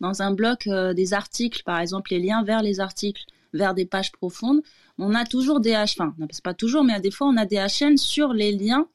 dans 0.01 0.21
un 0.21 0.33
bloc 0.33 0.67
euh, 0.67 0.93
des 0.93 1.13
articles, 1.13 1.63
par 1.63 1.79
exemple 1.79 2.11
les 2.11 2.19
liens 2.19 2.43
vers 2.43 2.61
les 2.61 2.79
articles, 2.79 3.23
vers 3.53 3.73
des 3.73 3.85
pages 3.85 4.11
profondes. 4.11 4.61
On 4.97 5.15
a 5.15 5.25
toujours 5.25 5.61
des 5.61 5.71
H, 5.71 5.95
enfin, 5.97 6.13
c'est 6.31 6.43
pas 6.43 6.53
toujours, 6.53 6.83
mais 6.83 6.93
à 6.93 6.99
des 6.99 7.11
fois 7.11 7.27
on 7.27 7.37
a 7.37 7.45
des 7.45 7.57
HN 7.57 7.97
sur 7.97 8.33
les 8.33 8.51
liens 8.51 8.87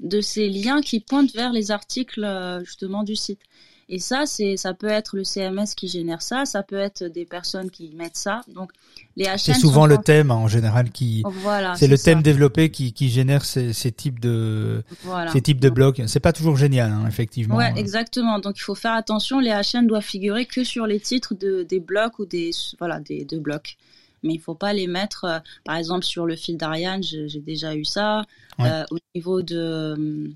de 0.00 0.20
ces 0.20 0.48
liens 0.48 0.80
qui 0.80 1.00
pointent 1.00 1.34
vers 1.34 1.52
les 1.52 1.70
articles 1.70 2.26
justement 2.64 3.02
du 3.02 3.16
site. 3.16 3.40
Et 3.88 3.98
ça, 3.98 4.24
c'est, 4.26 4.56
ça 4.56 4.72
peut 4.72 4.88
être 4.88 5.16
le 5.16 5.24
CMS 5.24 5.74
qui 5.76 5.88
génère 5.88 6.22
ça, 6.22 6.44
ça 6.46 6.62
peut 6.62 6.78
être 6.78 7.04
des 7.04 7.24
personnes 7.24 7.70
qui 7.70 7.92
mettent 7.94 8.16
ça. 8.16 8.40
Donc, 8.54 8.72
les 9.16 9.26
HN 9.26 9.38
C'est 9.38 9.54
souvent 9.54 9.86
le 9.86 9.98
thème 9.98 10.30
hein, 10.30 10.36
en 10.36 10.48
général 10.48 10.90
qui. 10.90 11.22
Voilà, 11.26 11.74
c'est 11.76 11.86
le 11.86 11.98
thème 11.98 12.22
développé 12.22 12.70
qui, 12.70 12.92
qui 12.92 13.10
génère 13.10 13.44
ces, 13.44 13.72
ces 13.72 13.92
types 13.92 14.20
de 14.20 14.82
ces 15.32 15.42
types 15.42 15.60
de 15.60 15.70
blocs. 15.70 16.00
C'est 16.06 16.20
pas 16.20 16.32
toujours 16.32 16.56
génial, 16.56 16.90
hein, 16.90 17.04
effectivement. 17.06 17.56
Ouais, 17.56 17.72
exactement. 17.76 18.38
Donc, 18.38 18.56
il 18.56 18.62
faut 18.62 18.74
faire 18.74 18.94
attention. 18.94 19.38
Les 19.40 19.50
HN 19.50 19.86
doivent 19.86 20.02
figurer 20.02 20.46
que 20.46 20.64
sur 20.64 20.86
les 20.86 21.00
titres 21.00 21.34
de, 21.34 21.62
des 21.62 21.80
blocs 21.80 22.18
ou 22.18 22.26
des 22.26 22.50
voilà 22.78 23.00
des, 23.00 23.24
de 23.24 23.38
blocs 23.38 23.76
mais 24.24 24.32
il 24.32 24.40
faut 24.40 24.54
pas 24.54 24.72
les 24.72 24.86
mettre, 24.86 25.24
euh, 25.24 25.38
par 25.64 25.76
exemple, 25.76 26.04
sur 26.04 26.24
le 26.24 26.34
fil 26.34 26.56
d'Ariane, 26.56 27.02
j'ai 27.02 27.40
déjà 27.40 27.74
eu 27.74 27.84
ça. 27.84 28.24
Euh, 28.60 28.84
au 28.90 28.96
niveau 29.14 29.42
de, 29.42 30.32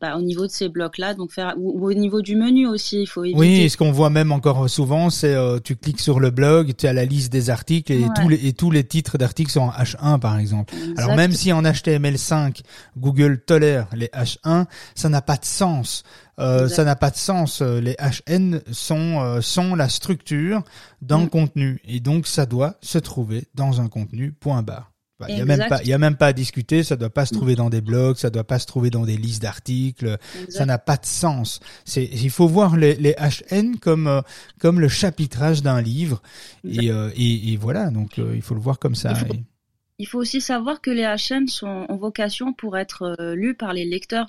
bah, 0.00 0.16
au 0.16 0.22
niveau 0.22 0.46
de 0.46 0.50
ces 0.50 0.68
blocs-là, 0.68 1.14
donc 1.14 1.32
faire 1.32 1.54
ou, 1.56 1.86
au 1.86 1.94
niveau 1.94 2.20
du 2.20 2.36
menu 2.36 2.66
aussi, 2.66 3.02
il 3.02 3.06
faut 3.06 3.24
éviter. 3.24 3.38
Oui, 3.38 3.70
ce 3.70 3.76
qu'on 3.76 3.92
voit 3.92 4.10
même 4.10 4.32
encore 4.32 4.68
souvent, 4.68 5.08
c'est 5.08 5.34
euh, 5.34 5.58
tu 5.62 5.76
cliques 5.76 6.00
sur 6.00 6.20
le 6.20 6.30
blog, 6.30 6.74
tu 6.76 6.86
as 6.86 6.92
la 6.92 7.04
liste 7.04 7.32
des 7.32 7.48
articles 7.48 7.92
et 7.92 8.06
tous 8.14 8.28
les 8.28 8.46
et 8.46 8.52
tous 8.52 8.70
les 8.70 8.84
titres 8.84 9.18
d'articles 9.18 9.50
sont 9.52 9.60
en 9.60 9.70
H1 9.70 10.18
par 10.18 10.38
exemple. 10.38 10.74
Alors 10.96 11.16
même 11.16 11.32
si 11.32 11.52
en 11.52 11.62
HTML5 11.62 12.62
Google 12.98 13.40
tolère 13.46 13.86
les 13.94 14.08
H1, 14.08 14.66
ça 14.94 15.08
n'a 15.08 15.22
pas 15.22 15.36
de 15.36 15.44
sens. 15.44 16.02
Euh, 16.40 16.68
ça 16.68 16.84
n'a 16.84 16.96
pas 16.96 17.10
de 17.10 17.16
sens. 17.16 17.62
Les 17.62 17.96
HN 18.28 18.60
sont 18.72 19.20
euh, 19.20 19.40
sont 19.40 19.74
la 19.76 19.88
structure 19.88 20.62
d'un 21.00 21.26
mm. 21.26 21.28
contenu 21.28 21.80
et 21.86 22.00
donc 22.00 22.26
ça 22.26 22.46
doit 22.46 22.74
se 22.80 22.98
trouver 22.98 23.44
dans 23.54 23.80
un 23.80 23.88
contenu 23.88 24.32
point 24.32 24.62
barre. 24.62 24.93
Bah, 25.26 25.32
il 25.32 25.38
y 25.38 25.42
a 25.42 25.44
même 25.44 25.68
pas, 25.68 25.82
y 25.82 25.92
a 25.92 25.98
même 25.98 26.16
pas 26.16 26.28
à 26.28 26.32
discuter. 26.32 26.82
Ça 26.82 26.96
doit 26.96 27.10
pas 27.10 27.26
se 27.26 27.34
trouver 27.34 27.56
dans 27.56 27.70
des 27.70 27.80
blogs, 27.80 28.16
ça 28.16 28.30
doit 28.30 28.44
pas 28.44 28.58
se 28.58 28.66
trouver 28.66 28.90
dans 28.90 29.04
des 29.04 29.16
listes 29.16 29.42
d'articles. 29.42 30.18
Ça 30.48 30.66
n'a 30.66 30.78
pas 30.78 30.96
de 30.96 31.06
sens. 31.06 31.60
C'est, 31.84 32.04
il 32.04 32.30
faut 32.30 32.48
voir 32.48 32.76
les, 32.76 32.94
les 32.94 33.14
HN 33.14 33.76
comme 33.80 34.06
euh, 34.06 34.20
comme 34.58 34.80
le 34.80 34.88
chapitrage 34.88 35.62
d'un 35.62 35.80
livre. 35.80 36.22
Et, 36.64 36.90
euh, 36.90 37.10
et, 37.16 37.52
et, 37.52 37.56
voilà, 37.56 37.90
donc 37.90 38.18
euh, 38.18 38.32
il 38.34 38.42
faut 38.42 38.54
le 38.54 38.60
voir 38.60 38.78
comme 38.78 38.94
ça. 38.94 39.14
Il 39.98 40.08
faut, 40.08 40.18
aussi 40.18 40.40
savoir 40.40 40.80
que 40.80 40.90
les 40.90 41.04
HN 41.04 41.46
sont 41.46 41.86
en 41.88 41.96
vocation 41.96 42.52
pour 42.52 42.76
être 42.76 43.16
lus 43.34 43.54
par 43.54 43.72
les 43.72 43.84
lecteurs. 43.84 44.26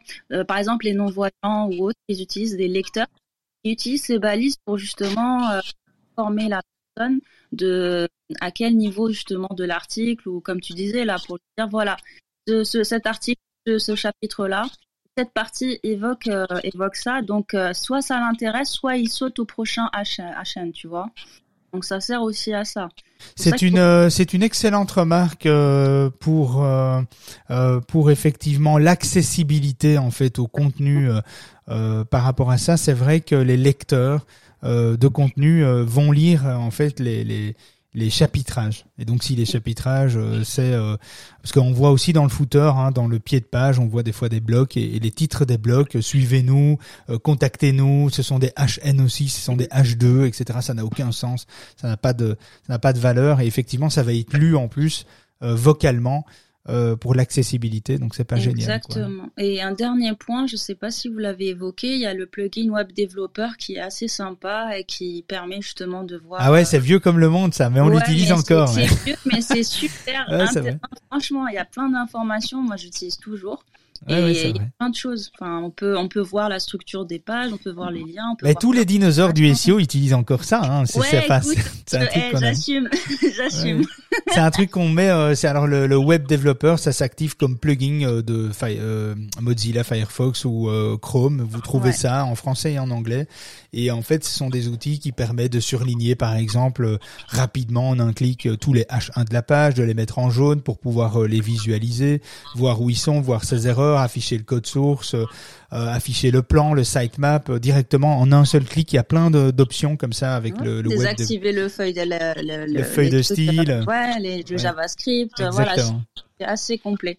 par 0.48 0.58
exemple, 0.58 0.86
les 0.86 0.94
non-voyants 0.94 1.70
ou 1.72 1.88
autres, 1.88 2.00
ils 2.08 2.22
utilisent 2.22 2.56
des 2.56 2.68
lecteurs 2.68 3.08
qui 3.64 3.72
utilisent 3.72 4.04
ces 4.04 4.20
balises 4.20 4.58
pour 4.64 4.78
justement 4.78 5.60
former 6.16 6.50
la 6.50 6.62
personne 6.96 7.20
de 7.52 8.08
à 8.42 8.52
quel 8.52 8.76
niveau 8.76 9.10
justement 9.10 9.50
de 9.52 9.64
l'article 9.64 10.28
ou 10.30 10.40
comme 10.42 10.62
tu 10.62 10.74
disais 10.74 11.06
là 11.06 11.18
pour 11.26 11.38
dire 11.58 11.68
voilà 11.70 11.98
ce, 12.48 12.64
cet 12.84 13.06
article 13.06 13.42
de 13.66 13.78
ce 13.78 13.96
chapitre 13.96 14.48
là 14.48 14.66
cette 15.18 15.32
partie 15.32 15.80
évoque 15.84 16.28
euh, 16.28 16.46
évoque 16.64 16.98
ça. 16.98 17.22
Donc 17.22 17.54
euh, 17.54 17.74
soit 17.74 18.02
ça 18.02 18.20
l'intéresse 18.20 18.70
soit 18.70 18.98
il 18.98 19.10
saute 19.10 19.40
au 19.40 19.46
prochain 19.46 19.90
HN 19.94 20.72
tu 20.72 20.88
vois 20.88 21.10
donc 21.76 21.86
ça 21.86 22.00
sert 22.00 22.22
aussi 22.22 22.54
à 22.54 22.66
ça. 22.66 22.90
C'est 23.36 23.62
une 23.62 23.78
euh, 23.78 24.10
c'est 24.10 24.34
une 24.34 24.44
excellente 24.44 24.92
remarque 24.92 25.48
pour 26.20 26.66
pour 27.88 28.12
effectivement 28.12 28.78
l'accessibilité 28.78 29.98
en 29.98 30.12
fait 30.12 30.40
au 30.40 30.48
contenu 30.48 31.10
par 31.68 32.24
rapport 32.24 32.52
à 32.52 32.58
ça. 32.58 32.78
C'est 32.78 32.94
vrai 32.94 33.22
que 33.22 33.36
les 33.36 33.58
lecteurs 33.58 34.26
de 34.64 35.08
contenu 35.08 35.64
vont 35.84 36.12
lire 36.12 36.46
en 36.46 36.72
fait 36.72 37.00
les, 37.00 37.24
les 37.24 37.56
les 37.96 38.10
chapitrages. 38.10 38.86
Et 39.00 39.06
donc 39.06 39.24
si 39.24 39.36
les 39.36 39.46
chapitrages, 39.46 40.18
euh, 40.18 40.44
c'est 40.44 40.74
euh, 40.74 40.98
parce 41.42 41.54
qu'on 41.54 41.72
voit 41.72 41.92
aussi 41.92 42.14
dans 42.14 42.24
le 42.24 42.30
footer, 42.30 42.72
hein, 42.76 42.92
dans 42.92 43.08
le 43.08 43.20
pied 43.20 43.40
de 43.40 43.46
page, 43.46 43.80
on 43.80 43.88
voit 43.88 44.04
des 44.04 44.12
fois 44.12 44.30
des 44.30 44.42
blocs 44.42 44.76
et, 44.78 45.00
les 45.00 45.12
titres 45.12 45.46
des 45.46 45.58
blocs. 45.58 45.96
Euh, 45.96 46.02
suivez-nous, 46.02 46.78
contactez-nous. 47.24 48.10
Ce 48.10 48.22
sont 48.22 48.38
des 48.38 48.52
HN 48.58 49.02
aussi, 49.02 49.30
ce 49.30 49.40
sont 49.40 49.56
des 49.56 49.68
H2, 49.68 50.26
etc. 50.26 50.60
Ça 50.62 50.74
n'a 50.74 50.86
aucun 50.86 51.12
sens. 51.12 51.48
Ça 51.78 51.88
n'a 51.88 51.98
pas 51.98 52.14
de, 52.14 52.38
ça 52.68 52.74
n'a 52.74 52.80
pas 52.80 52.94
de 52.94 53.00
valeur. 53.00 53.40
Et 53.40 53.48
effectivement, 53.48 53.90
ça 53.90 54.04
va 54.04 54.14
être 54.14 54.34
lu 54.34 54.56
en 54.56 54.68
plus 54.68 55.06
vocalement. 55.42 56.26
Euh, 56.68 56.96
pour 56.96 57.14
l'accessibilité, 57.14 58.00
donc 58.00 58.16
c'est 58.16 58.24
pas 58.24 58.38
génial. 58.38 58.58
Exactement. 58.58 59.30
Et 59.38 59.62
un 59.62 59.72
dernier 59.72 60.14
point, 60.16 60.48
je 60.48 60.56
sais 60.56 60.74
pas 60.74 60.90
si 60.90 61.10
vous 61.10 61.20
l'avez 61.20 61.50
évoqué, 61.50 61.94
il 61.94 62.00
y 62.00 62.08
a 62.08 62.16
le 62.16 62.26
plugin 62.26 62.72
Web 62.72 62.92
Developer 62.92 63.50
qui 63.60 63.76
est 63.76 63.80
assez 63.80 64.08
sympa 64.08 64.76
et 64.76 64.84
qui 64.84 65.24
permet 65.28 65.62
justement 65.62 66.04
de 66.04 66.18
voir. 66.18 66.42
Ah 66.44 66.52
ouais, 66.52 66.66
c'est 66.66 66.80
vieux 66.80 66.98
comme 66.98 67.20
le 67.20 67.30
monde 67.30 67.54
ça, 67.54 67.70
mais 67.70 67.82
on 67.82 67.90
l'utilise 67.90 68.32
encore. 68.32 68.70
C'est 68.70 68.88
vieux, 69.06 69.16
mais 69.32 69.42
c'est 69.42 69.62
super. 69.62 70.26
Franchement, 71.12 71.48
il 71.50 71.54
y 71.54 71.60
a 71.60 71.66
plein 71.66 71.90
d'informations. 71.90 72.64
Moi, 72.64 72.78
j'utilise 72.78 73.18
toujours 73.18 73.64
et 74.08 74.32
il 74.32 74.34
y 74.34 74.50
a 74.50 74.54
plein 74.78 74.90
de 74.90 74.96
choses. 74.96 75.32
Enfin, 75.34 75.62
on 75.64 75.72
peut, 75.72 75.98
on 75.98 76.08
peut 76.08 76.22
voir 76.22 76.50
la 76.50 76.60
structure 76.60 77.06
des 77.06 77.20
pages, 77.20 77.52
on 77.54 77.58
peut 77.58 77.72
voir 77.72 77.92
les 77.92 78.04
liens. 78.04 78.30
On 78.32 78.36
peut 78.36 78.46
Mais 78.46 78.54
tous 78.54 78.72
les 78.72 78.86
dinosaures 78.86 79.34
du 79.34 79.54
SEO 79.56 79.80
utilisent 79.80 80.14
encore 80.14 80.44
ça. 80.44 80.62
Hein. 80.64 80.86
C'est 80.86 81.00
ouais, 81.00 81.28
c'est 81.86 81.98
un 81.98 82.06
truc 82.06 82.24
eh, 82.34 82.38
J'assume, 82.38 82.90
j'assume. 83.36 83.86
C'est 84.28 84.40
un 84.40 84.52
truc 84.52 84.72
qu'on 84.72 84.90
met. 84.90 85.10
Euh, 85.10 85.34
c'est 85.34 85.48
alors 85.48 85.66
le, 85.66 85.88
le, 85.88 85.98
web 85.98 86.28
developer, 86.28 86.76
ça 86.78 86.92
s'active 86.92 87.36
comme 87.36 87.58
plugin 87.58 88.04
euh, 88.04 88.22
de 88.22 88.52
euh, 88.64 89.16
Mozilla, 89.42 89.84
Firefox 89.84 90.46
ou 90.46 90.70
euh, 90.70 90.98
Chrome. 90.98 91.42
Vous 91.50 91.62
trouvez 91.62 91.92
ça 91.92 92.26
en 92.26 92.36
français 92.36 92.74
et 92.74 92.80
en 92.80 92.92
anglais. 92.92 93.28
Et 93.76 93.92
en 93.92 94.02
fait, 94.02 94.24
ce 94.24 94.36
sont 94.36 94.50
des 94.50 94.68
outils 94.68 95.00
qui 95.00 95.12
permettent 95.12 95.54
de 95.54 95.60
surligner, 95.60 96.16
par 96.16 96.36
exemple, 96.36 96.98
rapidement 97.28 97.90
en 97.90 98.00
un 98.00 98.14
clic 98.14 98.48
tous 98.60 98.74
les 98.74 98.84
H1 98.84 99.28
de 99.28 99.34
la 99.34 99.44
page, 99.44 99.76
de 99.76 99.84
les 99.84 99.94
mettre 99.94 100.18
en 100.18 100.30
jaune 100.30 100.62
pour 100.62 100.80
pouvoir 100.80 101.22
les 101.24 101.42
visualiser, 101.42 102.22
voir 102.56 102.82
où 102.82 102.90
ils 102.90 102.98
sont, 102.98 103.22
voir 103.22 103.44
ses 103.44 103.68
erreurs 103.68 104.00
afficher 104.00 104.38
le 104.38 104.44
code 104.44 104.66
source, 104.66 105.14
euh, 105.14 105.88
afficher 105.88 106.32
le 106.32 106.42
plan, 106.42 106.74
le 106.74 106.84
sitemap 106.84 107.50
euh, 107.50 107.60
directement 107.60 108.20
en 108.20 108.32
un 108.32 108.46
seul 108.46 108.64
clic. 108.64 108.94
Il 108.94 108.96
y 108.96 109.00
a 109.00 109.04
plein 109.04 109.30
d'options 109.30 109.98
comme 109.98 110.14
ça 110.14 110.36
avec 110.36 110.60
le, 110.62 110.82
le 110.82 110.90
Désactiver 110.90 111.52
le 111.52 111.68
feuille 111.68 111.94
de, 111.94 112.02
le, 112.02 112.66
le, 112.72 112.84
feuille 112.84 113.10
de 113.10 113.22
style. 113.22 113.84
Ouais, 113.88 114.20
les, 114.20 114.44
le 114.50 114.58
JavaScript. 114.58 115.44
Voilà, 115.52 115.76
c'est 115.76 116.46
assez 116.46 116.78
complet. 116.78 117.18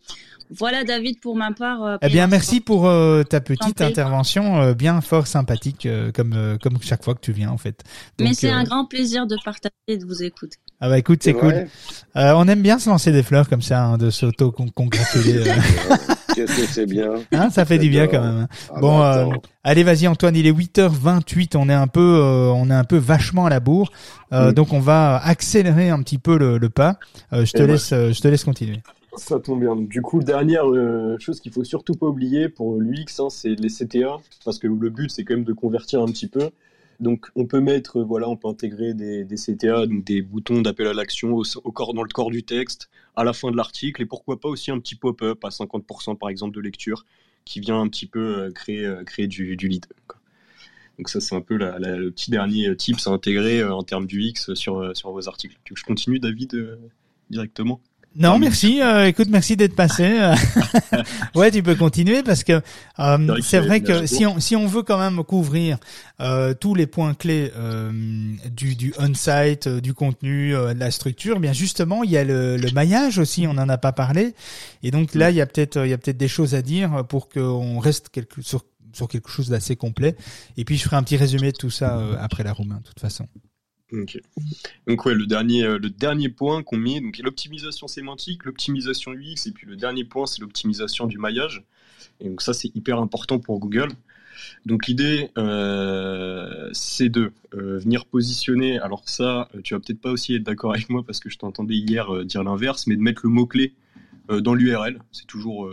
Voilà 0.50 0.84
David 0.84 1.20
pour 1.20 1.36
ma 1.36 1.52
part. 1.52 1.82
Euh, 1.82 1.96
eh 2.02 2.08
bien 2.08 2.26
merci 2.26 2.60
pour 2.60 2.84
ta 3.28 3.40
petite 3.40 3.80
intervention 3.80 4.72
bien 4.72 5.00
fort 5.00 5.26
sympathique 5.26 5.88
comme 6.14 6.58
comme 6.62 6.78
chaque 6.82 7.04
fois 7.04 7.14
que 7.14 7.20
tu 7.20 7.32
viens 7.32 7.50
en 7.50 7.58
fait. 7.58 7.82
Mais 8.20 8.34
c'est 8.34 8.50
un 8.50 8.64
grand 8.64 8.86
plaisir 8.86 9.26
de 9.26 9.36
partager 9.44 9.72
et 9.88 9.98
de 9.98 10.04
vous 10.04 10.22
écouter. 10.22 10.58
Ah 10.80 10.88
bah 10.88 10.98
écoute 10.98 11.22
c'est 11.22 11.32
cool. 11.32 11.68
Euh, 12.16 12.32
on 12.36 12.48
aime 12.48 12.62
bien 12.62 12.78
se 12.78 12.88
lancer 12.90 13.12
des 13.12 13.22
fleurs 13.22 13.48
comme 13.48 13.62
ça, 13.62 13.82
hein, 13.82 13.98
de 13.98 14.10
s'auto 14.10 14.52
congratuler. 14.52 15.44
Qu'est-ce 16.34 16.56
que 16.56 16.66
c'est 16.66 16.86
bien. 16.86 17.12
Hein, 17.32 17.48
ça 17.50 17.64
fait 17.64 17.78
du 17.78 17.88
bien 17.88 18.08
quand 18.08 18.20
même. 18.20 18.40
Hein. 18.40 18.48
Ah 18.74 18.80
bon, 18.80 18.98
bah, 18.98 19.18
euh, 19.18 19.36
allez, 19.64 19.82
vas-y 19.82 20.06
Antoine, 20.06 20.36
il 20.36 20.46
est 20.46 20.52
8h28, 20.52 21.56
on 21.56 21.70
est 21.70 21.74
un 21.74 21.86
peu, 21.86 22.00
euh, 22.00 22.52
on 22.54 22.68
est 22.68 22.74
un 22.74 22.84
peu 22.84 22.98
vachement 22.98 23.46
à 23.46 23.50
la 23.50 23.60
bourre, 23.60 23.90
euh, 24.32 24.52
donc 24.52 24.74
on 24.74 24.80
va 24.80 25.16
accélérer 25.16 25.88
un 25.88 26.02
petit 26.02 26.18
peu 26.18 26.36
le, 26.36 26.68
pas. 26.68 26.98
je 27.32 27.50
te 27.50 27.62
laisse, 27.62 27.90
je 27.90 28.20
te 28.20 28.28
laisse 28.28 28.44
continuer. 28.44 28.82
Ça 29.16 29.40
tombe 29.40 29.60
bien. 29.60 29.76
Du 29.76 30.02
coup, 30.02 30.22
dernière 30.22 30.64
chose 31.18 31.40
qu'il 31.40 31.52
faut 31.52 31.64
surtout 31.64 31.94
pas 31.94 32.06
oublier 32.06 32.48
pour 32.48 32.78
l'UX, 32.80 33.18
hein, 33.18 33.30
c'est 33.30 33.54
les 33.54 33.68
CTA, 33.68 34.18
parce 34.44 34.58
que 34.58 34.66
le 34.66 34.90
but 34.90 35.10
c'est 35.10 35.24
quand 35.24 35.34
même 35.34 35.44
de 35.44 35.52
convertir 35.52 36.02
un 36.02 36.06
petit 36.06 36.28
peu. 36.28 36.50
Donc 37.00 37.26
on 37.34 37.46
peut 37.46 37.60
mettre, 37.60 38.02
voilà, 38.02 38.28
on 38.28 38.36
peut 38.36 38.48
intégrer 38.48 38.94
des, 38.94 39.24
des 39.24 39.36
CTA, 39.36 39.86
donc 39.86 40.04
des 40.04 40.22
boutons 40.22 40.62
d'appel 40.62 40.86
à 40.86 40.94
l'action 40.94 41.34
au, 41.34 41.72
corps, 41.72 41.94
dans 41.94 42.02
le 42.02 42.08
corps 42.08 42.30
du 42.30 42.42
texte, 42.42 42.88
à 43.16 43.24
la 43.24 43.32
fin 43.32 43.50
de 43.50 43.56
l'article, 43.56 44.02
et 44.02 44.06
pourquoi 44.06 44.40
pas 44.40 44.48
aussi 44.48 44.70
un 44.70 44.78
petit 44.78 44.94
pop-up 44.94 45.44
à 45.44 45.48
50% 45.48 46.16
par 46.16 46.30
exemple 46.30 46.54
de 46.54 46.60
lecture, 46.60 47.04
qui 47.44 47.60
vient 47.60 47.80
un 47.80 47.88
petit 47.88 48.06
peu 48.06 48.46
euh, 48.46 48.50
créer, 48.50 48.84
euh, 48.86 49.26
du, 49.26 49.56
lead. 49.56 49.86
Donc 50.98 51.08
ça 51.10 51.20
c'est 51.20 51.34
un 51.34 51.42
peu 51.42 51.56
le 51.56 52.10
petit 52.10 52.30
dernier 52.30 52.74
tips 52.76 53.06
à 53.06 53.10
intégrer 53.10 53.60
euh, 53.60 53.74
en 53.74 53.82
termes 53.82 54.06
du 54.06 54.22
X 54.22 54.54
sur, 54.54 54.96
sur 54.96 55.10
vos 55.10 55.28
articles. 55.28 55.58
Tu 55.64 55.72
veux 55.72 55.74
que 55.74 55.80
je 55.80 55.86
continue 55.86 56.18
David 56.18 56.78
directement 57.28 57.80
non, 58.18 58.38
merci. 58.38 58.80
Euh, 58.80 59.06
écoute, 59.06 59.28
merci 59.30 59.56
d'être 59.56 59.76
passé. 59.76 60.18
ouais, 61.34 61.50
tu 61.50 61.62
peux 61.62 61.74
continuer 61.74 62.22
parce 62.22 62.44
que 62.44 62.62
euh, 62.98 63.36
c'est 63.42 63.58
vrai 63.58 63.82
que 63.82 64.06
si 64.06 64.24
on 64.24 64.40
si 64.40 64.56
on 64.56 64.66
veut 64.66 64.82
quand 64.82 64.98
même 64.98 65.22
couvrir 65.22 65.78
euh, 66.20 66.54
tous 66.54 66.74
les 66.74 66.86
points 66.86 67.14
clés 67.14 67.52
du 68.50 68.74
du 68.74 68.94
on-site, 68.98 69.68
du 69.68 69.92
contenu, 69.92 70.52
de 70.52 70.78
la 70.78 70.90
structure, 70.90 71.40
bien 71.40 71.52
justement, 71.52 72.02
il 72.04 72.10
y 72.10 72.16
a 72.16 72.24
le, 72.24 72.56
le 72.56 72.70
maillage 72.72 73.18
aussi. 73.18 73.46
On 73.46 73.54
n'en 73.54 73.68
a 73.68 73.78
pas 73.78 73.92
parlé, 73.92 74.34
et 74.82 74.90
donc 74.90 75.14
là, 75.14 75.30
il 75.30 75.36
y 75.36 75.40
a 75.40 75.46
peut-être 75.46 75.84
il 75.84 75.90
y 75.90 75.92
a 75.92 75.98
peut-être 75.98 76.18
des 76.18 76.28
choses 76.28 76.54
à 76.54 76.62
dire 76.62 77.04
pour 77.08 77.28
qu'on 77.28 77.78
reste 77.78 78.08
quelque, 78.08 78.40
sur 78.40 78.64
sur 78.92 79.08
quelque 79.08 79.28
chose 79.28 79.48
d'assez 79.50 79.76
complet. 79.76 80.16
Et 80.56 80.64
puis 80.64 80.78
je 80.78 80.84
ferai 80.84 80.96
un 80.96 81.02
petit 81.02 81.18
résumé 81.18 81.52
de 81.52 81.56
tout 81.56 81.70
ça 81.70 82.00
après 82.18 82.44
la 82.44 82.52
roue, 82.52 82.64
de 82.64 82.82
toute 82.82 83.00
façon. 83.00 83.26
Ok. 83.92 84.20
Donc 84.86 85.04
ouais, 85.06 85.14
le 85.14 85.26
dernier, 85.26 85.64
euh, 85.64 85.78
le 85.78 85.90
dernier 85.90 86.28
point 86.28 86.62
qu'on 86.62 86.76
met, 86.76 87.00
donc 87.00 87.18
l'optimisation 87.18 87.86
sémantique, 87.86 88.44
l'optimisation 88.44 89.12
UX, 89.12 89.46
et 89.46 89.52
puis 89.52 89.66
le 89.66 89.76
dernier 89.76 90.04
point, 90.04 90.26
c'est 90.26 90.40
l'optimisation 90.40 91.06
du 91.06 91.18
maillage. 91.18 91.64
Et 92.20 92.28
donc 92.28 92.42
ça, 92.42 92.52
c'est 92.52 92.74
hyper 92.74 92.98
important 92.98 93.38
pour 93.38 93.60
Google. 93.60 93.90
Donc 94.66 94.86
l'idée, 94.86 95.30
euh, 95.38 96.68
c'est 96.72 97.08
de 97.08 97.32
euh, 97.54 97.78
venir 97.78 98.06
positionner. 98.06 98.78
Alors 98.80 99.08
ça, 99.08 99.48
tu 99.62 99.74
vas 99.74 99.80
peut-être 99.80 100.00
pas 100.00 100.10
aussi 100.10 100.34
être 100.34 100.42
d'accord 100.42 100.74
avec 100.74 100.90
moi 100.90 101.04
parce 101.04 101.20
que 101.20 101.30
je 101.30 101.38
t'entendais 101.38 101.76
hier 101.76 102.24
dire 102.24 102.42
l'inverse, 102.42 102.86
mais 102.86 102.96
de 102.96 103.00
mettre 103.02 103.22
le 103.24 103.30
mot 103.30 103.46
clé 103.46 103.74
dans 104.28 104.54
l'URL, 104.54 104.98
c'est 105.12 105.26
toujours 105.28 105.70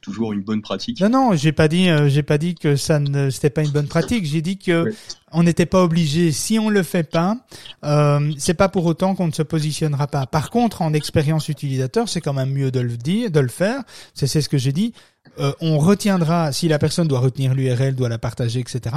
toujours 0.00 0.32
une 0.32 0.42
bonne 0.42 0.62
pratique. 0.62 1.00
Non, 1.00 1.08
non, 1.08 1.36
j'ai 1.36 1.52
pas 1.52 1.68
dit, 1.68 1.88
euh, 1.88 2.08
j'ai 2.08 2.22
pas 2.22 2.38
dit 2.38 2.54
que 2.54 2.76
ça 2.76 2.98
ne, 2.98 3.30
c'était 3.30 3.50
pas 3.50 3.62
une 3.62 3.70
bonne 3.70 3.88
pratique. 3.88 4.24
J'ai 4.24 4.42
dit 4.42 4.58
que 4.58 4.92
on 5.32 5.42
n'était 5.42 5.66
pas 5.66 5.82
obligé. 5.82 6.32
Si 6.32 6.58
on 6.58 6.68
le 6.68 6.82
fait 6.82 7.04
pas, 7.04 7.36
euh, 7.84 8.32
c'est 8.38 8.54
pas 8.54 8.68
pour 8.68 8.86
autant 8.86 9.14
qu'on 9.14 9.26
ne 9.26 9.32
se 9.32 9.42
positionnera 9.42 10.06
pas. 10.06 10.26
Par 10.26 10.50
contre, 10.50 10.82
en 10.82 10.92
expérience 10.92 11.48
utilisateur, 11.48 12.08
c'est 12.08 12.20
quand 12.20 12.32
même 12.32 12.52
mieux 12.52 12.70
de 12.70 12.80
le 12.80 12.96
dire, 12.96 13.30
de 13.30 13.40
le 13.40 13.48
faire. 13.48 13.82
C'est, 14.14 14.26
c'est 14.26 14.40
ce 14.40 14.48
que 14.48 14.58
j'ai 14.58 14.72
dit. 14.72 14.94
Euh, 15.38 15.52
on 15.60 15.78
retiendra, 15.78 16.52
si 16.52 16.68
la 16.68 16.78
personne 16.78 17.08
doit 17.08 17.20
retenir 17.20 17.54
l'URL, 17.54 17.94
doit 17.94 18.08
la 18.08 18.18
partager, 18.18 18.60
etc., 18.60 18.96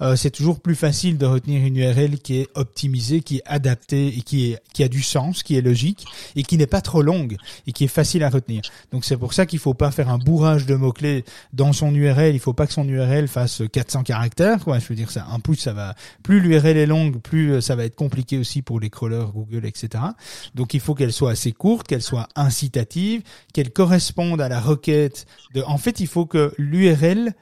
euh, 0.00 0.16
c'est 0.16 0.30
toujours 0.30 0.60
plus 0.60 0.74
facile 0.74 1.18
de 1.18 1.26
retenir 1.26 1.64
une 1.64 1.76
URL 1.76 2.18
qui 2.18 2.38
est 2.38 2.48
optimisée, 2.54 3.20
qui 3.20 3.38
est 3.38 3.42
adaptée 3.46 4.08
et 4.08 4.22
qui, 4.22 4.52
est, 4.52 4.62
qui 4.72 4.82
a 4.82 4.88
du 4.88 5.02
sens, 5.02 5.42
qui 5.42 5.56
est 5.56 5.60
logique 5.60 6.04
et 6.36 6.42
qui 6.42 6.56
n'est 6.56 6.66
pas 6.66 6.80
trop 6.80 7.02
longue 7.02 7.36
et 7.66 7.72
qui 7.72 7.84
est 7.84 7.88
facile 7.88 8.24
à 8.24 8.30
retenir. 8.30 8.62
Donc 8.92 9.04
c'est 9.04 9.16
pour 9.16 9.34
ça 9.34 9.46
qu'il 9.46 9.58
faut 9.58 9.74
pas 9.74 9.90
faire 9.90 10.08
un 10.08 10.18
bourrage 10.18 10.66
de 10.66 10.74
mots-clés 10.74 11.24
dans 11.52 11.72
son 11.72 11.94
URL. 11.94 12.34
Il 12.34 12.40
faut 12.40 12.52
pas 12.52 12.66
que 12.66 12.72
son 12.72 12.88
URL 12.88 13.28
fasse 13.28 13.62
400 13.70 14.02
caractères. 14.04 14.64
Quoi. 14.64 14.78
Je 14.78 14.88
veux 14.88 14.94
dire, 14.94 15.10
ça, 15.10 15.26
un 15.30 15.40
plus 15.40 15.56
ça 15.56 15.72
va, 15.72 15.94
plus 16.22 16.40
l'URL 16.40 16.76
est 16.76 16.86
longue, 16.86 17.20
plus 17.20 17.54
euh, 17.54 17.60
ça 17.60 17.76
va 17.76 17.84
être 17.84 17.96
compliqué 17.96 18.38
aussi 18.38 18.62
pour 18.62 18.80
les 18.80 18.90
crawlers 18.90 19.30
Google, 19.34 19.66
etc. 19.66 20.02
Donc 20.54 20.74
il 20.74 20.80
faut 20.80 20.94
qu'elle 20.94 21.12
soit 21.12 21.32
assez 21.32 21.52
courte, 21.52 21.86
qu'elle 21.86 22.02
soit 22.02 22.28
incitative, 22.36 23.22
qu'elle 23.52 23.70
corresponde 23.70 24.40
à 24.40 24.48
la 24.48 24.60
requête 24.60 25.26
de 25.54 25.62
fait, 25.82 26.00
il 26.00 26.06
faut 26.06 26.26
que 26.26 26.54
l'URL 26.56 27.34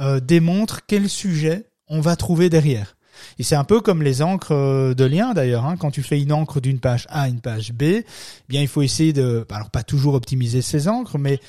euh, 0.00 0.20
démontre 0.20 0.80
quel 0.86 1.08
sujet 1.08 1.66
on 1.88 2.00
va 2.00 2.16
trouver 2.16 2.48
derrière. 2.48 2.96
Et 3.38 3.42
c'est 3.42 3.56
un 3.56 3.64
peu 3.64 3.80
comme 3.80 4.02
les 4.02 4.22
encres 4.22 4.52
euh, 4.52 4.94
de 4.94 5.04
lien 5.04 5.34
d'ailleurs. 5.34 5.66
Hein. 5.66 5.76
Quand 5.76 5.90
tu 5.90 6.02
fais 6.02 6.20
une 6.20 6.32
encre 6.32 6.60
d'une 6.60 6.80
page 6.80 7.06
A 7.10 7.22
à 7.22 7.28
une 7.28 7.40
page 7.40 7.72
B, 7.72 7.82
eh 7.82 8.04
bien 8.48 8.62
il 8.62 8.68
faut 8.68 8.82
essayer 8.82 9.12
de, 9.12 9.46
alors 9.50 9.70
pas 9.70 9.82
toujours 9.82 10.14
optimiser 10.14 10.62
ses 10.62 10.88
encres, 10.88 11.18
mais 11.18 11.40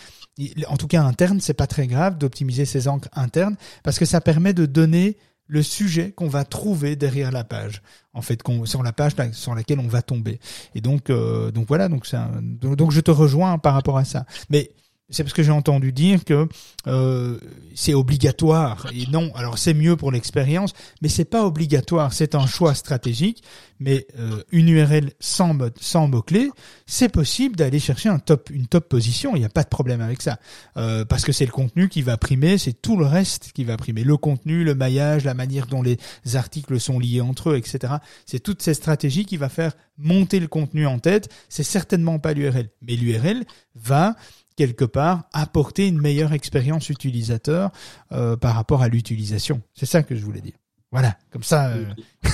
en 0.68 0.78
tout 0.78 0.88
cas 0.88 1.04
interne, 1.04 1.40
c'est 1.40 1.54
pas 1.54 1.68
très 1.68 1.88
grave 1.88 2.18
d'optimiser 2.18 2.66
ses 2.66 2.88
encres 2.88 3.10
internes 3.14 3.56
parce 3.84 4.00
que 4.00 4.06
ça 4.06 4.22
permet 4.22 4.54
de 4.54 4.66
donner 4.66 5.18
le 5.48 5.62
sujet 5.64 6.12
qu'on 6.12 6.30
va 6.30 6.46
trouver 6.46 6.96
derrière 6.96 7.30
la 7.32 7.44
page, 7.44 7.82
en 8.14 8.22
fait, 8.22 8.42
sur 8.64 8.84
la 8.84 8.94
page 8.94 9.12
sur 9.34 9.54
laquelle 9.54 9.80
on 9.80 9.88
va 9.88 10.02
tomber. 10.02 10.40
Et 10.76 10.82
donc, 10.82 11.10
euh, 11.10 11.52
donc 11.52 11.68
voilà, 11.68 11.90
donc, 11.90 12.08
donc 12.42 12.92
je 12.92 13.02
te 13.02 13.12
rejoins 13.12 13.58
par 13.58 13.74
rapport 13.74 13.98
à 13.98 14.06
ça. 14.06 14.26
Mais 14.50 14.72
c'est 15.12 15.24
parce 15.24 15.34
que 15.34 15.44
j'ai 15.44 15.52
entendu 15.52 15.92
dire 15.92 16.24
que 16.26 16.48
euh, 16.88 17.38
c'est 17.76 17.94
obligatoire 17.94 18.88
et 18.94 19.06
non. 19.12 19.32
Alors 19.36 19.58
c'est 19.58 19.74
mieux 19.74 19.96
pour 19.96 20.12
l'expérience, 20.12 20.74
mais 21.02 21.10
c'est 21.10 21.26
pas 21.26 21.46
obligatoire. 21.46 22.14
C'est 22.14 22.36
un 22.36 22.48
choix 22.48 22.74
stratégique. 22.74 23.44
Mais 23.82 24.06
euh, 24.20 24.44
une 24.52 24.70
URL 24.70 25.12
sans 25.20 25.56
mode, 25.56 25.74
sans 25.82 26.08
mots 26.08 26.22
clés, 26.22 26.52
c'est 26.86 27.10
possible 27.10 27.56
d'aller 27.56 27.80
chercher 27.80 28.10
une 28.52 28.68
top 28.68 28.88
position. 28.88 29.36
Il 29.36 29.40
n'y 29.40 29.46
a 29.46 29.50
pas 29.50 29.64
de 29.64 29.70
problème 29.70 30.02
avec 30.02 30.22
ça, 30.22 30.38
euh, 30.78 31.04
parce 31.04 31.26
que 31.26 31.32
c'est 31.32 31.48
le 31.48 31.52
contenu 31.52 31.90
qui 31.90 32.04
va 32.04 32.16
primer. 32.16 32.60
C'est 32.60 32.80
tout 32.80 32.96
le 32.96 33.08
reste 33.08 33.52
qui 33.54 33.64
va 33.64 33.78
primer. 33.78 34.04
Le 34.04 34.18
contenu, 34.18 34.64
le 34.64 34.76
maillage, 34.76 35.26
la 35.26 35.34
manière 35.34 35.66
dont 35.66 35.82
les 35.82 35.98
articles 36.36 36.80
sont 36.80 37.00
liés 37.00 37.22
entre 37.22 37.50
eux, 37.50 37.58
etc. 37.58 37.96
C'est 38.28 38.40
toutes 38.40 38.62
ces 38.62 38.76
stratégies 38.76 39.26
qui 39.26 39.38
va 39.38 39.50
faire 39.50 39.74
monter 39.98 40.40
le 40.40 40.48
contenu 40.48 40.86
en 40.86 41.00
tête. 41.00 41.30
C'est 41.50 41.64
certainement 41.64 42.20
pas 42.20 42.34
l'URL, 42.34 42.70
mais 42.84 42.96
l'URL 42.96 43.46
va 43.74 44.16
quelque 44.56 44.86
part 44.86 45.24
apporter 45.34 45.88
une 45.88 46.00
meilleure 46.00 46.34
expérience 46.34 46.90
utilisateur 46.90 47.72
euh, 48.12 48.38
par 48.38 48.54
rapport 48.54 48.84
à 48.84 48.90
l'utilisation. 48.90 49.62
C'est 49.74 49.88
ça 49.88 50.04
que 50.04 50.16
je 50.16 50.24
voulais 50.24 50.42
dire. 50.42 50.61
Voilà, 50.92 51.18
comme 51.32 51.44
ça, 51.44 51.72
euh, 51.72 51.86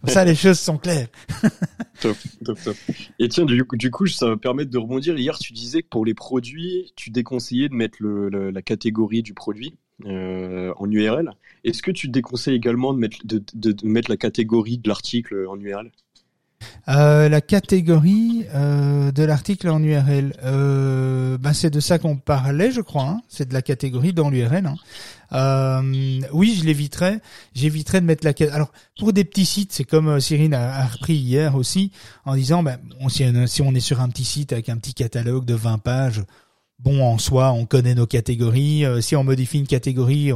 comme 0.00 0.10
ça 0.10 0.24
les 0.24 0.36
choses 0.36 0.60
sont 0.60 0.78
claires. 0.78 1.08
top, 2.00 2.16
top, 2.44 2.58
top. 2.62 2.76
Et 3.18 3.28
tiens, 3.28 3.44
du, 3.44 3.64
du, 3.72 3.90
coup, 3.90 4.06
ça 4.06 4.28
va 4.28 4.36
permettre 4.36 4.70
de 4.70 4.78
rebondir. 4.78 5.18
Hier, 5.18 5.36
tu 5.36 5.52
disais 5.52 5.82
que 5.82 5.88
pour 5.88 6.04
les 6.04 6.14
produits, 6.14 6.92
tu 6.94 7.10
déconseillais 7.10 7.68
de 7.68 7.74
mettre 7.74 7.96
le, 8.00 8.50
la 8.50 8.62
catégorie 8.62 9.22
du 9.22 9.34
produit 9.34 9.78
euh, 10.06 10.72
en 10.76 10.88
URL. 10.88 11.32
Est-ce 11.64 11.82
que 11.82 11.90
tu 11.90 12.08
déconseilles 12.08 12.54
également 12.54 12.94
de 12.94 13.00
mettre, 13.00 13.18
de, 13.24 13.42
de, 13.54 13.72
de 13.72 13.86
mettre 13.86 14.10
la 14.10 14.16
catégorie 14.16 14.78
de 14.78 14.88
l'article 14.88 15.46
en 15.48 15.58
URL 15.58 15.90
euh, 16.88 17.28
la 17.28 17.40
catégorie 17.40 18.46
euh, 18.54 19.12
de 19.12 19.22
l'article 19.22 19.68
en 19.68 19.82
URL, 19.82 20.34
euh, 20.42 21.38
bah, 21.38 21.52
c'est 21.52 21.70
de 21.70 21.80
ça 21.80 21.98
qu'on 21.98 22.16
parlait, 22.16 22.70
je 22.70 22.80
crois. 22.80 23.04
Hein. 23.04 23.20
C'est 23.28 23.48
de 23.48 23.54
la 23.54 23.62
catégorie 23.62 24.12
dans 24.12 24.30
l'URL. 24.30 24.66
Hein. 24.66 24.76
Euh, 25.32 26.20
oui, 26.32 26.56
je 26.58 26.64
l'éviterais. 26.64 27.20
J'éviterais 27.54 28.00
de 28.00 28.06
mettre 28.06 28.26
la. 28.26 28.32
Alors 28.52 28.72
pour 28.98 29.12
des 29.12 29.24
petits 29.24 29.46
sites, 29.46 29.72
c'est 29.72 29.84
comme 29.84 30.08
euh, 30.08 30.20
Cyrine 30.20 30.54
a, 30.54 30.86
repris 30.86 31.14
hier 31.14 31.54
aussi 31.54 31.92
en 32.24 32.34
disant, 32.34 32.64
on, 33.00 33.08
si 33.08 33.24
on 33.62 33.74
est 33.74 33.80
sur 33.80 34.00
un 34.00 34.08
petit 34.08 34.24
site 34.24 34.52
avec 34.52 34.68
un 34.68 34.78
petit 34.78 34.94
catalogue 34.94 35.44
de 35.44 35.54
20 35.54 35.78
pages, 35.78 36.22
bon 36.78 37.02
en 37.02 37.18
soi, 37.18 37.52
on 37.52 37.66
connaît 37.66 37.94
nos 37.94 38.06
catégories. 38.06 38.84
Euh, 38.84 39.00
si 39.00 39.16
on 39.16 39.24
modifie 39.24 39.58
une 39.58 39.66
catégorie 39.66 40.30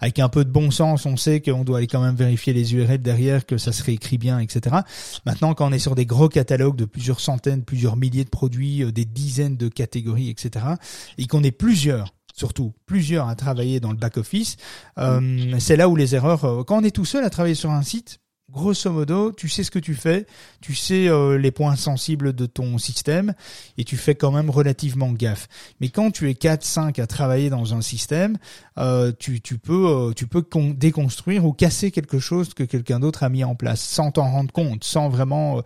avec 0.00 0.18
un 0.18 0.28
peu 0.28 0.44
de 0.44 0.50
bon 0.50 0.70
sens, 0.70 1.06
on 1.06 1.16
sait 1.16 1.40
qu'on 1.40 1.64
doit 1.64 1.78
aller 1.78 1.86
quand 1.86 2.02
même 2.02 2.14
vérifier 2.14 2.52
les 2.52 2.74
URL 2.74 2.98
derrière, 2.98 3.46
que 3.46 3.58
ça 3.58 3.72
se 3.72 3.82
réécrit 3.82 4.18
bien, 4.18 4.38
etc. 4.38 4.76
Maintenant, 5.26 5.54
quand 5.54 5.68
on 5.68 5.72
est 5.72 5.78
sur 5.78 5.94
des 5.94 6.06
gros 6.06 6.28
catalogues 6.28 6.76
de 6.76 6.84
plusieurs 6.84 7.20
centaines, 7.20 7.64
plusieurs 7.64 7.96
milliers 7.96 8.24
de 8.24 8.30
produits, 8.30 8.82
euh, 8.84 8.92
des 8.92 9.04
dizaines 9.04 9.56
de 9.56 9.68
catégories, 9.68 10.30
etc., 10.30 10.66
et 11.18 11.26
qu'on 11.26 11.42
est 11.42 11.52
plusieurs 11.52 12.14
surtout 12.34 12.72
plusieurs 12.86 13.28
à 13.28 13.36
travailler 13.36 13.78
dans 13.78 13.90
le 13.90 13.98
back-office, 13.98 14.56
euh, 14.96 15.54
c'est 15.58 15.76
là 15.76 15.90
où 15.90 15.96
les 15.96 16.14
erreurs, 16.14 16.64
quand 16.66 16.78
on 16.78 16.82
est 16.82 16.90
tout 16.90 17.04
seul 17.04 17.24
à 17.24 17.30
travailler 17.30 17.54
sur 17.54 17.70
un 17.70 17.82
site, 17.82 18.21
grosso 18.52 18.90
modo, 18.90 19.32
tu 19.32 19.48
sais 19.48 19.64
ce 19.64 19.70
que 19.70 19.78
tu 19.78 19.94
fais, 19.94 20.26
tu 20.60 20.74
sais 20.74 21.08
euh, 21.08 21.38
les 21.38 21.50
points 21.50 21.74
sensibles 21.74 22.34
de 22.34 22.46
ton 22.46 22.76
système 22.76 23.34
et 23.78 23.84
tu 23.84 23.96
fais 23.96 24.14
quand 24.14 24.30
même 24.30 24.50
relativement 24.50 25.10
gaffe. 25.10 25.48
Mais 25.80 25.88
quand 25.88 26.10
tu 26.10 26.28
es 26.28 26.34
4 26.34 26.62
5 26.62 26.98
à 26.98 27.06
travailler 27.06 27.48
dans 27.48 27.74
un 27.74 27.80
système, 27.80 28.36
euh, 28.78 29.10
tu, 29.18 29.40
tu 29.40 29.58
peux 29.58 29.88
euh, 29.88 30.12
tu 30.12 30.26
peux 30.26 30.44
déconstruire 30.74 31.46
ou 31.46 31.52
casser 31.52 31.90
quelque 31.90 32.18
chose 32.18 32.52
que 32.52 32.62
quelqu'un 32.62 33.00
d'autre 33.00 33.22
a 33.22 33.30
mis 33.30 33.42
en 33.42 33.54
place 33.54 33.80
sans 33.80 34.10
t'en 34.10 34.30
rendre 34.30 34.52
compte, 34.52 34.84
sans 34.84 35.08
vraiment 35.08 35.62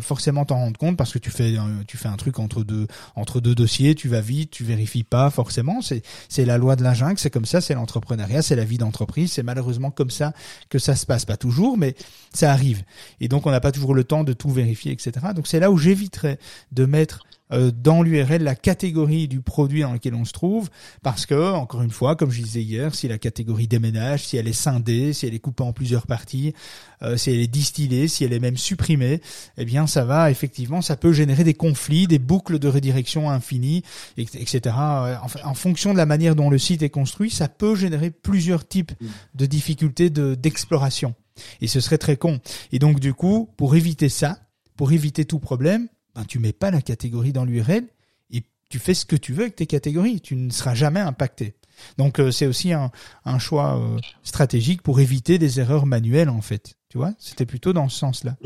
forcément 0.00 0.44
t'en 0.44 0.56
rendre 0.56 0.78
compte 0.78 0.96
parce 0.96 1.12
que 1.12 1.18
tu 1.18 1.30
fais 1.30 1.54
tu 1.86 1.96
fais 1.96 2.08
un 2.08 2.16
truc 2.16 2.38
entre 2.38 2.62
deux 2.62 2.86
entre 3.16 3.40
deux 3.40 3.54
dossiers, 3.54 3.94
tu 3.94 4.08
vas 4.08 4.20
vite, 4.20 4.50
tu 4.50 4.64
vérifies 4.64 5.04
pas 5.04 5.30
forcément, 5.30 5.82
c'est 5.82 6.02
c'est 6.28 6.44
la 6.44 6.58
loi 6.58 6.76
de 6.76 6.84
la 6.84 6.94
jungle, 6.94 7.18
c'est 7.18 7.30
comme 7.30 7.44
ça, 7.44 7.60
c'est 7.60 7.74
l'entrepreneuriat, 7.74 8.42
c'est 8.42 8.56
la 8.56 8.64
vie 8.64 8.78
d'entreprise, 8.78 9.32
c'est 9.32 9.42
malheureusement 9.42 9.90
comme 9.90 10.10
ça 10.10 10.32
que 10.68 10.78
ça 10.78 10.94
se 10.94 11.06
passe. 11.06 11.24
Pas 11.24 11.36
toujours 11.36 11.76
mais 11.76 11.94
ça 12.32 12.52
arrive. 12.52 12.82
Et 13.20 13.28
donc 13.28 13.46
on 13.46 13.50
n'a 13.50 13.60
pas 13.60 13.72
toujours 13.72 13.94
le 13.94 14.04
temps 14.04 14.24
de 14.24 14.32
tout 14.32 14.50
vérifier, 14.50 14.92
etc. 14.92 15.12
Donc 15.34 15.46
c'est 15.46 15.60
là 15.60 15.70
où 15.70 15.78
j'éviterais 15.78 16.38
de 16.72 16.84
mettre 16.84 17.24
euh, 17.52 17.70
dans 17.72 18.02
l'URL 18.02 18.42
la 18.42 18.54
catégorie 18.54 19.26
du 19.26 19.40
produit 19.40 19.82
dans 19.82 19.92
lequel 19.92 20.14
on 20.14 20.24
se 20.24 20.32
trouve, 20.32 20.70
parce 21.02 21.26
que, 21.26 21.52
encore 21.52 21.82
une 21.82 21.90
fois, 21.90 22.14
comme 22.14 22.30
je 22.30 22.42
disais 22.42 22.62
hier, 22.62 22.94
si 22.94 23.08
la 23.08 23.18
catégorie 23.18 23.66
déménage, 23.66 24.26
si 24.26 24.36
elle 24.36 24.46
est 24.46 24.52
scindée, 24.52 25.12
si 25.12 25.26
elle 25.26 25.34
est 25.34 25.40
coupée 25.40 25.64
en 25.64 25.72
plusieurs 25.72 26.06
parties, 26.06 26.54
euh, 27.02 27.16
si 27.16 27.30
elle 27.30 27.40
est 27.40 27.48
distillée, 27.48 28.06
si 28.06 28.24
elle 28.24 28.32
est 28.32 28.40
même 28.40 28.56
supprimée, 28.56 29.20
eh 29.58 29.64
bien 29.64 29.86
ça 29.86 30.04
va, 30.04 30.30
effectivement, 30.30 30.80
ça 30.80 30.96
peut 30.96 31.12
générer 31.12 31.42
des 31.42 31.54
conflits, 31.54 32.06
des 32.06 32.18
boucles 32.18 32.58
de 32.58 32.68
redirection 32.68 33.30
infinies, 33.30 33.82
etc. 34.16 34.60
Euh, 34.78 35.16
en, 35.44 35.54
fonction 35.54 35.92
de 35.92 35.98
la 35.98 36.06
manière 36.06 36.36
dont 36.36 36.50
le 36.50 36.58
site 36.58 36.82
est 36.82 36.90
construit, 36.90 37.30
ça 37.30 37.48
peut 37.48 37.74
générer 37.74 38.10
plusieurs 38.10 38.66
types 38.66 38.92
mmh. 39.00 39.06
de 39.34 39.46
difficultés 39.46 40.10
d'exploration. 40.10 41.14
Et 41.60 41.66
ce 41.66 41.80
serait 41.80 41.98
très 41.98 42.16
con. 42.16 42.40
Et 42.72 42.78
donc 42.78 43.00
du 43.00 43.14
coup, 43.14 43.50
pour 43.56 43.74
éviter 43.74 44.08
ça, 44.08 44.38
pour 44.76 44.92
éviter 44.92 45.24
tout 45.24 45.38
problème, 45.38 45.88
ben, 46.14 46.24
tu 46.24 46.38
mets 46.38 46.52
pas 46.52 46.70
la 46.70 46.82
catégorie 46.82 47.32
dans 47.32 47.44
l'URL 47.44 47.84
et 48.30 48.42
tu 48.68 48.78
fais 48.78 48.94
ce 48.94 49.04
que 49.04 49.16
tu 49.16 49.32
veux 49.32 49.42
avec 49.42 49.56
tes 49.56 49.66
catégories. 49.66 50.20
Tu 50.20 50.36
ne 50.36 50.50
seras 50.50 50.74
jamais 50.74 51.00
impacté. 51.00 51.54
Donc 51.98 52.18
euh, 52.18 52.30
c'est 52.30 52.46
aussi 52.46 52.72
un, 52.72 52.90
choix 53.38 53.78
euh, 53.78 53.98
stratégique 54.22 54.82
pour 54.82 55.00
éviter 55.00 55.38
des 55.38 55.60
erreurs 55.60 55.86
manuelles 55.86 56.28
en 56.28 56.40
fait. 56.40 56.74
Tu 56.88 56.98
vois, 56.98 57.12
c'était 57.18 57.46
plutôt 57.46 57.72
dans 57.72 57.88
ce 57.88 57.98
sens-là. 57.98 58.36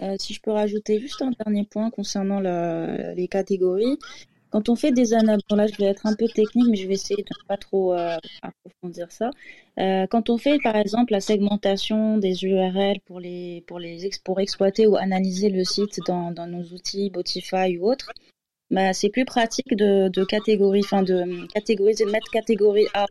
Euh, 0.00 0.16
si 0.18 0.34
je 0.34 0.40
peux 0.40 0.50
rajouter 0.50 1.00
juste 1.00 1.22
un 1.22 1.30
dernier 1.44 1.64
point 1.64 1.90
concernant 1.90 2.40
les 2.40 3.28
catégories, 3.28 3.98
quand 4.54 4.68
on 4.68 4.76
fait 4.76 4.92
des 4.92 5.14
analyses, 5.14 5.42
là 5.50 5.66
je 5.66 5.76
vais 5.78 5.86
être 5.86 6.06
un 6.06 6.14
peu 6.14 6.26
technique, 6.28 6.68
mais 6.70 6.76
je 6.76 6.86
vais 6.86 6.94
essayer 6.94 7.24
de 7.24 7.28
ne 7.42 7.46
pas 7.48 7.56
trop 7.56 7.92
euh, 7.92 8.16
approfondir 8.40 9.10
ça. 9.10 9.30
Euh, 9.80 10.06
quand 10.06 10.30
on 10.30 10.38
fait 10.38 10.60
par 10.62 10.76
exemple 10.76 11.12
la 11.12 11.20
segmentation 11.20 12.18
des 12.18 12.44
URL 12.44 13.00
pour 13.04 14.38
exploiter 14.38 14.86
ou 14.86 14.94
analyser 14.94 15.48
le 15.50 15.64
site 15.64 15.98
dans, 16.06 16.30
nos 16.46 16.62
outils 16.72 17.10
Botify 17.10 17.78
ou 17.78 17.90
autres, 17.90 18.12
bah, 18.70 18.92
c'est 18.92 19.08
plus 19.08 19.24
pratique 19.24 19.74
de, 19.74 20.24
catégorie, 20.24 20.82
enfin 20.84 21.02
de 21.02 21.48
catégoriser, 21.52 22.04
de 22.04 22.12
mettre 22.12 22.30
catégorie 22.30 22.86
A 22.94 23.06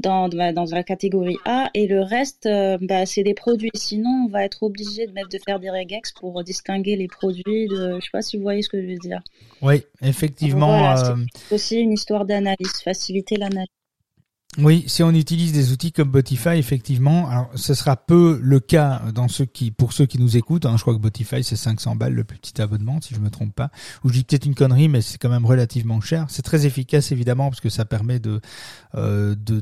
dans, 0.00 0.28
bah, 0.28 0.52
dans 0.52 0.64
la 0.64 0.82
catégorie 0.82 1.38
A 1.44 1.70
et 1.74 1.86
le 1.86 2.02
reste, 2.02 2.46
euh, 2.46 2.78
bah, 2.80 3.06
c'est 3.06 3.22
des 3.22 3.34
produits. 3.34 3.70
Sinon, 3.74 4.26
on 4.26 4.28
va 4.28 4.44
être 4.44 4.62
obligé 4.62 5.06
de 5.06 5.12
mettre 5.12 5.28
de 5.28 5.38
faire 5.38 5.60
des 5.60 5.70
regex 5.70 6.12
pour 6.12 6.42
distinguer 6.44 6.96
les 6.96 7.08
produits. 7.08 7.68
De, 7.68 7.98
je 8.00 8.04
sais 8.04 8.10
pas 8.12 8.22
si 8.22 8.36
vous 8.36 8.42
voyez 8.42 8.62
ce 8.62 8.68
que 8.68 8.80
je 8.80 8.86
veux 8.86 8.98
dire. 8.98 9.20
Oui, 9.62 9.82
effectivement. 10.02 10.94
c'est 10.96 11.54
aussi 11.54 11.76
une 11.78 11.92
histoire 11.92 12.24
d'analyse, 12.24 12.80
faciliter 12.82 13.36
l'analyse. 13.36 13.68
Oui, 14.58 14.84
si 14.86 15.02
on 15.02 15.10
utilise 15.10 15.52
des 15.52 15.72
outils 15.72 15.90
comme 15.90 16.10
Botify, 16.10 16.50
effectivement, 16.50 17.28
alors 17.28 17.50
ce 17.56 17.74
sera 17.74 17.96
peu 17.96 18.38
le 18.40 18.60
cas 18.60 19.02
dans 19.12 19.26
ceux 19.26 19.46
qui, 19.46 19.72
pour 19.72 19.92
ceux 19.92 20.06
qui 20.06 20.20
nous 20.20 20.36
écoutent. 20.36 20.64
Hein, 20.64 20.76
je 20.76 20.82
crois 20.82 20.94
que 20.94 21.00
Botify 21.00 21.42
c'est 21.42 21.56
500 21.56 21.96
balles 21.96 22.12
le 22.12 22.22
petit 22.22 22.62
abonnement, 22.62 23.00
si 23.00 23.16
je 23.16 23.20
me 23.20 23.30
trompe 23.30 23.52
pas. 23.52 23.70
Ou 24.04 24.10
je 24.10 24.14
dis 24.14 24.22
peut-être 24.22 24.46
une 24.46 24.54
connerie, 24.54 24.88
mais 24.88 25.02
c'est 25.02 25.18
quand 25.18 25.28
même 25.28 25.44
relativement 25.44 26.00
cher. 26.00 26.26
C'est 26.28 26.42
très 26.42 26.66
efficace 26.66 27.10
évidemment 27.10 27.50
parce 27.50 27.60
que 27.60 27.68
ça 27.68 27.84
permet 27.84 28.20
de 28.20 28.40
euh, 28.94 29.34
de 29.34 29.60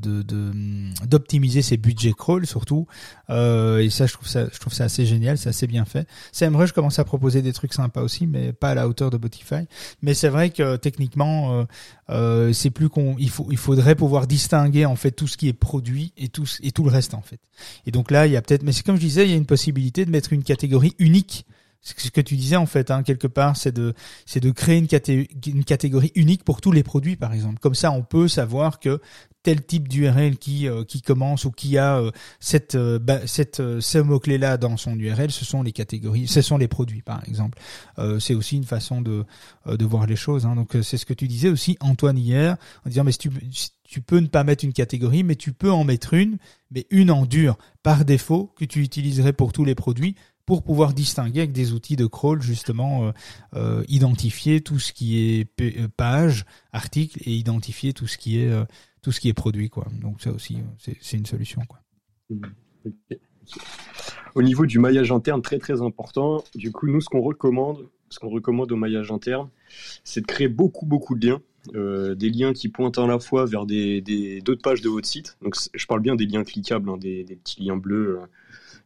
d'optimiser 1.07 1.62
ses 1.62 1.78
budgets 1.78 2.12
crawl 2.12 2.47
surtout. 2.47 2.86
Euh, 3.30 3.78
et 3.78 3.88
ça, 3.88 4.05
je 4.05 4.12
trouve 4.12 4.28
ça, 4.28 4.47
je 4.53 4.59
trouve 4.59 4.74
ça 4.74 4.84
assez 4.84 5.07
génial, 5.07 5.38
c'est 5.38 5.49
assez 5.49 5.66
bien 5.66 5.86
fait. 5.86 6.07
je 6.38 6.72
commence 6.72 6.99
à 6.99 7.05
proposer 7.05 7.40
des 7.40 7.55
trucs 7.55 7.72
sympas 7.72 8.03
aussi, 8.03 8.26
mais 8.26 8.53
pas 8.53 8.70
à 8.70 8.74
la 8.74 8.86
hauteur 8.88 9.09
de 9.09 9.16
Botify. 9.16 9.66
Mais 10.03 10.12
c'est 10.12 10.28
vrai 10.28 10.51
que 10.51 10.76
techniquement, 10.76 11.66
euh, 12.12 12.52
c'est 12.52 12.70
plus 12.70 12.88
qu'on, 12.88 13.16
il 13.18 13.30
faut, 13.30 13.46
il 13.50 13.56
faudrait 13.56 13.94
pouvoir 13.94 14.26
distinguer 14.26 14.84
en 14.84 14.96
fait 14.96 15.12
tout 15.12 15.26
ce 15.26 15.36
qui 15.36 15.48
est 15.48 15.52
produit 15.52 16.12
et 16.16 16.28
tout 16.28 16.44
et 16.62 16.70
tout 16.70 16.84
le 16.84 16.90
reste 16.90 17.14
en 17.14 17.22
fait. 17.22 17.40
Et 17.86 17.90
donc 17.90 18.10
là, 18.10 18.26
il 18.26 18.32
y 18.32 18.36
a 18.36 18.42
peut-être, 18.42 18.62
mais 18.62 18.72
c'est 18.72 18.84
comme 18.84 18.96
je 18.96 19.00
disais, 19.00 19.24
il 19.24 19.30
y 19.30 19.34
a 19.34 19.36
une 19.36 19.46
possibilité 19.46 20.04
de 20.04 20.10
mettre 20.10 20.32
une 20.32 20.44
catégorie 20.44 20.94
unique. 20.98 21.46
Ce 21.80 22.10
que 22.10 22.20
tu 22.20 22.36
disais 22.36 22.54
en 22.54 22.66
fait, 22.66 22.92
hein, 22.92 23.02
quelque 23.02 23.26
part, 23.26 23.56
c'est 23.56 23.72
de 23.72 23.94
c'est 24.24 24.38
de 24.38 24.52
créer 24.52 24.78
une, 24.78 24.86
une 25.46 25.64
catégorie 25.64 26.12
unique 26.14 26.44
pour 26.44 26.60
tous 26.60 26.70
les 26.70 26.84
produits, 26.84 27.16
par 27.16 27.32
exemple. 27.32 27.58
Comme 27.58 27.74
ça, 27.74 27.90
on 27.90 28.02
peut 28.02 28.28
savoir 28.28 28.78
que 28.78 29.00
tel 29.43 29.64
type 29.64 29.88
d'URL 29.88 30.36
qui 30.36 30.68
euh, 30.68 30.84
qui 30.84 31.03
commence 31.03 31.45
ou 31.45 31.51
qui 31.51 31.78
a 31.78 31.99
euh, 31.99 32.11
cette 32.40 32.74
euh, 32.74 32.99
cette 33.26 33.62
ce 33.80 33.99
mot 33.99 34.20
clé 34.20 34.38
là 34.38 34.57
dans 34.57 34.76
son 34.76 34.99
URL, 34.99 35.30
ce 35.30 35.45
sont 35.45 35.62
les 35.62 35.72
catégories, 35.72 36.28
ce 36.28 36.43
sont 36.43 36.59
les 36.59 36.68
produits 36.68 37.03
par 37.03 37.22
exemple. 37.28 37.59
c'est 38.20 38.34
aussi 38.34 38.57
une 38.57 38.64
façon 38.64 39.01
de 39.01 39.24
de 39.66 39.84
voir 39.84 40.07
les 40.07 40.16
choses. 40.16 40.47
Hein. 40.47 40.57
Donc 40.57 40.76
c'est 40.82 40.97
ce 40.97 41.07
que 41.07 41.14
tu 41.14 41.28
disais 41.28 41.49
aussi 41.49 41.76
Antoine 41.80 42.18
hier 42.18 42.57
en 42.84 42.88
disant 42.88 43.05
mais 43.05 43.12
si 43.12 43.18
tu, 43.18 43.30
tu 43.84 44.01
peux 44.01 44.18
ne 44.18 44.26
pas 44.26 44.45
mettre 44.45 44.64
une 44.64 44.72
catégorie, 44.72 45.22
mais 45.24 45.36
tu 45.36 45.53
peux 45.53 45.70
en 45.70 45.84
mettre 45.84 46.14
une, 46.14 46.38
mais 46.70 46.86
une 46.90 47.11
en 47.11 47.26
dur 47.26 47.57
par 47.82 48.05
défaut 48.05 48.53
que 48.57 48.64
tu 48.64 48.80
utiliserais 48.80 49.32
pour 49.32 49.53
tous 49.53 49.64
les 49.64 49.74
produits 49.74 50.16
pour 50.45 50.64
pouvoir 50.64 50.93
distinguer 50.93 51.40
avec 51.40 51.53
des 51.53 51.72
outils 51.72 51.97
de 51.97 52.07
crawl 52.07 52.43
justement 52.43 53.12
identifier 53.88 54.61
tout 54.61 54.78
ce 54.78 54.93
qui 54.93 55.18
est 55.18 55.45
page, 55.97 56.45
article 56.72 57.18
et 57.24 57.32
identifier 57.32 57.93
tout 57.93 58.07
ce 58.07 58.18
qui 58.18 58.38
est 58.38 58.53
tout 59.03 59.12
ce 59.12 59.20
qui 59.20 59.28
est 59.28 59.34
produit, 59.34 59.68
quoi. 59.68 59.86
Donc 60.00 60.20
ça 60.20 60.30
aussi, 60.30 60.59
c'est 60.78 61.16
une 61.16 61.26
solution, 61.26 61.61
quoi. 61.68 61.80
Au 64.34 64.42
niveau 64.42 64.64
du 64.64 64.78
maillage 64.78 65.12
interne, 65.12 65.42
très 65.42 65.59
très 65.59 65.82
important. 65.82 66.42
Du 66.55 66.72
coup, 66.72 66.86
nous, 66.86 67.00
ce 67.00 67.09
qu'on 67.09 67.20
recommande, 67.20 67.86
ce 68.09 68.18
qu'on 68.18 68.30
recommande 68.30 68.72
au 68.72 68.76
maillage 68.76 69.11
interne, 69.11 69.48
c'est 70.05 70.22
de 70.22 70.26
créer 70.26 70.48
beaucoup 70.48 70.86
beaucoup 70.86 71.16
de 71.16 71.26
liens, 71.26 71.40
euh, 71.74 72.14
des 72.14 72.30
liens 72.30 72.53
qui 72.53 72.68
pointent 72.68 72.98
à 72.98 73.07
la 73.07 73.18
fois 73.18 73.44
vers 73.44 73.66
des 73.66 74.40
d'autres 74.42 74.62
pages 74.62 74.80
de 74.80 74.88
votre 74.88 75.07
site. 75.07 75.36
Donc, 75.42 75.57
je 75.74 75.86
parle 75.86 76.00
bien 76.00 76.14
des 76.14 76.26
liens 76.26 76.44
cliquables, 76.44 76.88
hein, 76.88 76.96
des, 76.96 77.24
petits 77.24 77.62
liens 77.62 77.76
bleus. 77.76 78.20
Euh. 78.20 78.26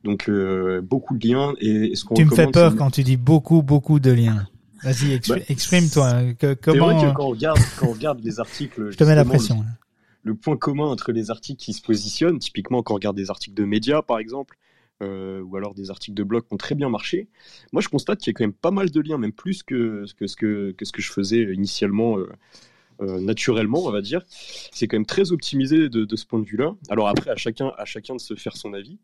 Donc, 0.03 0.29
euh, 0.29 0.81
beaucoup 0.81 1.17
de 1.17 1.29
liens. 1.29 1.55
Et, 1.61 1.95
ce 1.95 2.07
tu 2.15 2.25
me 2.25 2.35
fais 2.35 2.49
peur 2.49 2.75
quand 2.75 2.91
tu 2.91 3.05
dis 3.05 3.17
beaucoup 3.17 3.63
beaucoup 3.63 4.01
de 4.01 4.11
liens. 4.11 4.49
Vas-y, 4.83 5.21
bah, 5.29 5.37
exprime-toi. 5.49 6.23
Comment... 6.63 6.89
C'est 6.89 6.97
vrai 6.97 7.11
que 7.11 7.17
quand 7.17 7.25
on 7.25 7.29
regarde, 7.31 7.59
quand 7.79 7.87
on 7.89 7.93
regarde 7.93 8.21
les 8.23 8.41
articles, 8.41 8.91
je 8.91 8.97
te 8.97 9.05
mets 9.05 9.15
la 9.15 9.25
pression 9.25 9.63
le 9.63 9.86
point 10.35 10.57
commun 10.57 10.87
entre 10.87 11.13
les 11.13 11.31
articles 11.31 11.63
qui 11.63 11.73
se 11.73 11.83
positionnent, 11.83 12.39
typiquement 12.39 12.83
quand 12.83 12.95
on 12.95 12.97
regarde 12.97 13.17
des 13.17 13.31
articles 13.31 13.55
de 13.55 13.65
médias 13.65 14.03
par 14.03 14.19
exemple, 14.19 14.59
euh, 15.03 15.43
ou 15.43 15.57
alors 15.57 15.75
des 15.75 15.91
articles 15.91 16.17
de 16.17 16.23
blog 16.23 16.45
qui 16.47 16.55
ont 16.55 16.57
très 16.57 16.75
bien 16.75 16.89
marché, 16.89 17.29
moi 17.73 17.83
je 17.83 17.89
constate 17.89 18.19
qu'il 18.19 18.31
y 18.31 18.35
a 18.35 18.35
quand 18.35 18.45
même 18.45 18.53
pas 18.53 18.71
mal 18.71 18.91
de 18.91 19.01
liens, 19.01 19.19
même 19.19 19.33
plus 19.33 19.63
que, 19.63 20.05
que, 20.17 20.27
ce, 20.27 20.37
que, 20.37 20.75
ce 20.81 20.93
que 20.93 21.03
je 21.03 21.13
faisais 21.13 21.43
initialement. 21.55 22.19
Euh, 22.19 22.29
euh, 23.03 23.21
naturellement, 23.21 23.85
on 23.85 23.91
va 23.91 24.01
dire. 24.01 24.23
C'est 24.73 24.89
quand 24.89 24.97
même 24.97 25.05
très 25.05 25.31
optimisé 25.31 25.91
de, 25.91 26.17
ce 26.17 26.25
point 26.25 26.39
de 26.39 26.47
vue-là. 26.47 26.75
Alors 26.89 27.09
après, 27.09 27.29
à 27.29 27.37
chacun, 27.37 27.71
à 27.77 27.85
chacun 27.85 28.17
de 28.17 28.21
se 28.23 28.35
faire 28.37 28.57
son 28.57 28.73
avis. 28.73 28.99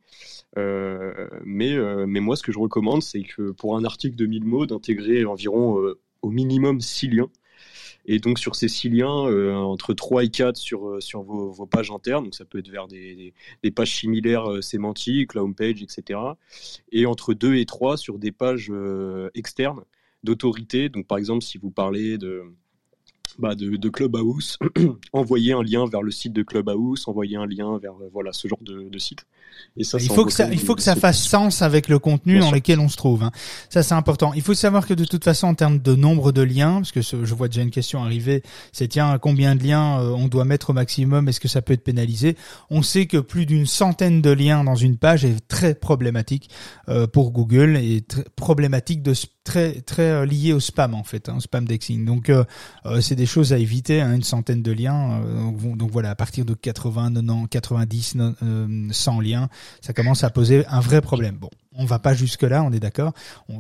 mais, 0.57 1.77
mais 2.07 2.21
moi, 2.21 2.35
ce 2.37 2.43
que 2.43 2.53
je 2.53 2.59
recommande, 2.59 3.03
c'est 3.03 3.23
que 3.23 3.51
pour 3.51 3.77
un 3.77 3.85
article 3.85 4.17
de 4.17 4.25
1000 4.25 4.45
mots, 4.47 4.65
d'intégrer 4.65 5.27
environ 5.27 5.77
au 6.23 6.31
minimum 6.31 6.81
6 6.81 7.09
liens 7.09 7.29
et 8.05 8.19
donc 8.19 8.39
sur 8.39 8.57
ces 8.57 8.69
six 8.69 8.89
liens, 8.89 9.27
euh, 9.27 9.55
entre 9.55 9.95
3 9.95 10.25
et 10.25 10.29
4 10.29 10.57
sur, 10.57 10.89
euh, 10.89 11.01
sur 11.01 11.23
vos, 11.23 11.51
vos, 11.51 11.67
pages 11.67 11.91
internes, 11.91 12.25
donc 12.25 12.35
ça 12.35 12.45
peut 12.45 12.59
être 12.59 12.69
vers 12.69 12.89
des, 12.89 13.33
des, 13.63 13.71
pages 13.71 13.95
similaires 13.95 14.51
euh, 14.51 14.61
sémantiques, 14.61 15.35
la 15.35 15.45
homepage, 15.45 15.83
etc. 15.83 16.19
Et 16.91 17.07
entre 17.07 17.35
2 17.35 17.57
et 17.57 17.67
3 17.67 17.97
sur 17.97 18.19
des 18.19 18.33
pages 18.33 18.73
externes 19.35 19.85
d'autorité. 20.23 20.89
Donc 20.89 21.07
par 21.07 21.19
exemple, 21.19 21.43
si 21.43 21.59
vous 21.59 21.71
parlez 21.71 22.19
de, 22.19 22.45
bah, 23.39 23.55
de, 23.55 23.77
de, 23.77 23.89
Clubhouse, 23.89 24.59
envoyer 25.13 25.53
un 25.53 25.63
lien 25.63 25.87
vers 25.87 26.03
le 26.03 26.11
site 26.11 26.33
de 26.33 26.43
Clubhouse, 26.43 27.07
envoyer 27.07 27.37
un 27.37 27.47
lien 27.47 27.79
vers 27.79 27.95
voilà 28.13 28.33
ce 28.33 28.49
genre 28.49 28.63
de, 28.63 28.89
de 28.89 28.99
site. 28.99 29.27
Et 29.77 29.85
ça, 29.85 29.99
il 30.01 30.09
faut 30.09 30.25
que 30.25 30.33
ça, 30.33 30.51
il 30.51 30.59
faut 30.59 30.75
que 30.75 30.83
ça 30.83 30.97
fasse 30.97 31.23
sens 31.23 31.63
avec 31.63 31.89
le 31.89 31.99
contenu 31.99 32.39
dans 32.39 32.51
lequel 32.51 32.81
on 32.81 32.89
se 32.89 32.97
trouve. 32.97 33.23
Hein. 33.23 33.31
Ça, 33.69 33.83
c'est 33.83 33.95
important. 33.95 34.33
Il 34.35 34.43
faut 34.43 34.55
savoir 34.55 34.87
que 34.87 34.95
de 34.95 35.05
toute 35.05 35.25
façon, 35.25 35.47
en 35.49 35.55
termes 35.55 35.79
de 35.79 35.95
nombre 35.95 36.33
de 36.33 36.43
liens, 36.43 36.75
parce 36.77 36.93
que 36.93 37.01
je 37.03 37.35
vois 37.35 37.49
déjà 37.49 37.63
une 37.63 37.71
question 37.71 38.03
arriver, 38.03 38.43
c'est 38.73 38.89
tiens, 38.89 39.19
combien 39.19 39.55
de 39.55 39.63
liens 39.63 40.01
euh, 40.01 40.11
on 40.11 40.29
doit 40.29 40.45
mettre 40.45 40.71
au 40.71 40.73
maximum? 40.73 41.29
Est-ce 41.29 41.41
que 41.41 41.49
ça 41.49 41.63
peut 41.63 41.73
être 41.73 41.85
pénalisé? 41.85 42.37
On 42.71 42.83
sait 42.83 43.07
que 43.07 43.19
plus 43.19 43.47
d'une 43.47 43.67
centaine 43.67 44.21
de 44.21 44.31
liens 44.31 44.65
dans 44.65 44.75
une 44.75 44.97
page 44.97 45.25
est 45.25 45.47
très 45.49 45.75
problématique 45.75 46.51
euh, 46.89 47.07
pour 47.07 47.33
Google 47.33 47.77
et 47.77 48.03
très 48.03 48.25
problématique 48.37 49.03
de 49.03 49.15
très 49.45 49.81
très 49.81 50.11
euh, 50.11 50.27
lié 50.27 50.53
au 50.53 50.61
spam 50.61 50.95
en 50.95 51.05
fait, 51.05 51.29
hein, 51.29 51.41
spam 51.41 51.65
dexing. 51.65 52.05
Donc 52.05 52.31
c'est 53.01 53.17
des 53.17 53.27
choses 53.27 53.53
à 53.53 53.59
éviter, 53.59 54.01
hein, 54.01 54.15
une 54.15 54.23
centaine 54.23 54.63
de 54.63 54.73
liens. 54.73 55.21
Donc, 55.21 55.77
donc, 55.77 55.91
voilà, 55.91 56.11
à 56.11 56.15
partir 56.15 56.45
de 56.45 56.55
80, 56.55 57.13
90, 57.49 57.49
90, 57.51 58.93
100 58.93 59.21
liens 59.21 59.49
ça 59.81 59.93
commence 59.93 60.25
à 60.25 60.31
poser 60.31 60.65
un 60.67 60.81
vrai 60.81 61.01
problème. 61.01 61.37
Bon, 61.37 61.51
on 61.75 61.85
va 61.85 61.99
pas 61.99 62.15
jusque 62.15 62.43
là, 62.43 62.63
on 62.63 62.73
est 62.73 62.81
d'accord. 62.81 63.13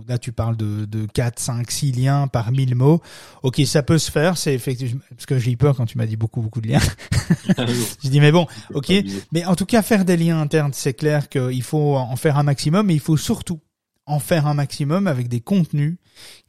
Là, 0.08 0.18
tu 0.18 0.32
parles 0.32 0.56
de, 0.56 0.84
de 0.84 1.06
4, 1.06 1.38
5, 1.38 1.70
6 1.70 1.92
liens 1.92 2.28
par 2.28 2.52
1000 2.52 2.74
mots. 2.74 3.00
Ok, 3.42 3.60
ça 3.66 3.82
peut 3.82 3.98
se 3.98 4.10
faire, 4.10 4.36
c'est 4.36 4.54
effectivement, 4.54 5.00
parce 5.10 5.26
que 5.26 5.38
j'ai 5.38 5.52
eu 5.52 5.56
peur 5.56 5.76
quand 5.76 5.86
tu 5.86 5.98
m'as 5.98 6.06
dit 6.06 6.16
beaucoup, 6.16 6.42
beaucoup 6.42 6.60
de 6.60 6.68
liens. 6.68 6.80
je 7.58 8.08
dis, 8.08 8.20
mais 8.20 8.32
bon, 8.32 8.46
ok. 8.74 8.92
Mais 9.32 9.44
en 9.44 9.54
tout 9.54 9.66
cas, 9.66 9.82
faire 9.82 10.04
des 10.04 10.16
liens 10.16 10.40
internes, 10.40 10.72
c'est 10.74 10.94
clair 10.94 11.28
qu'il 11.28 11.62
faut 11.62 11.96
en 11.96 12.16
faire 12.16 12.38
un 12.38 12.42
maximum, 12.42 12.86
mais 12.86 12.94
il 12.94 13.00
faut 13.00 13.16
surtout 13.16 13.60
en 14.06 14.18
faire 14.18 14.46
un 14.46 14.54
maximum 14.54 15.06
avec 15.06 15.28
des 15.28 15.40
contenus 15.40 15.96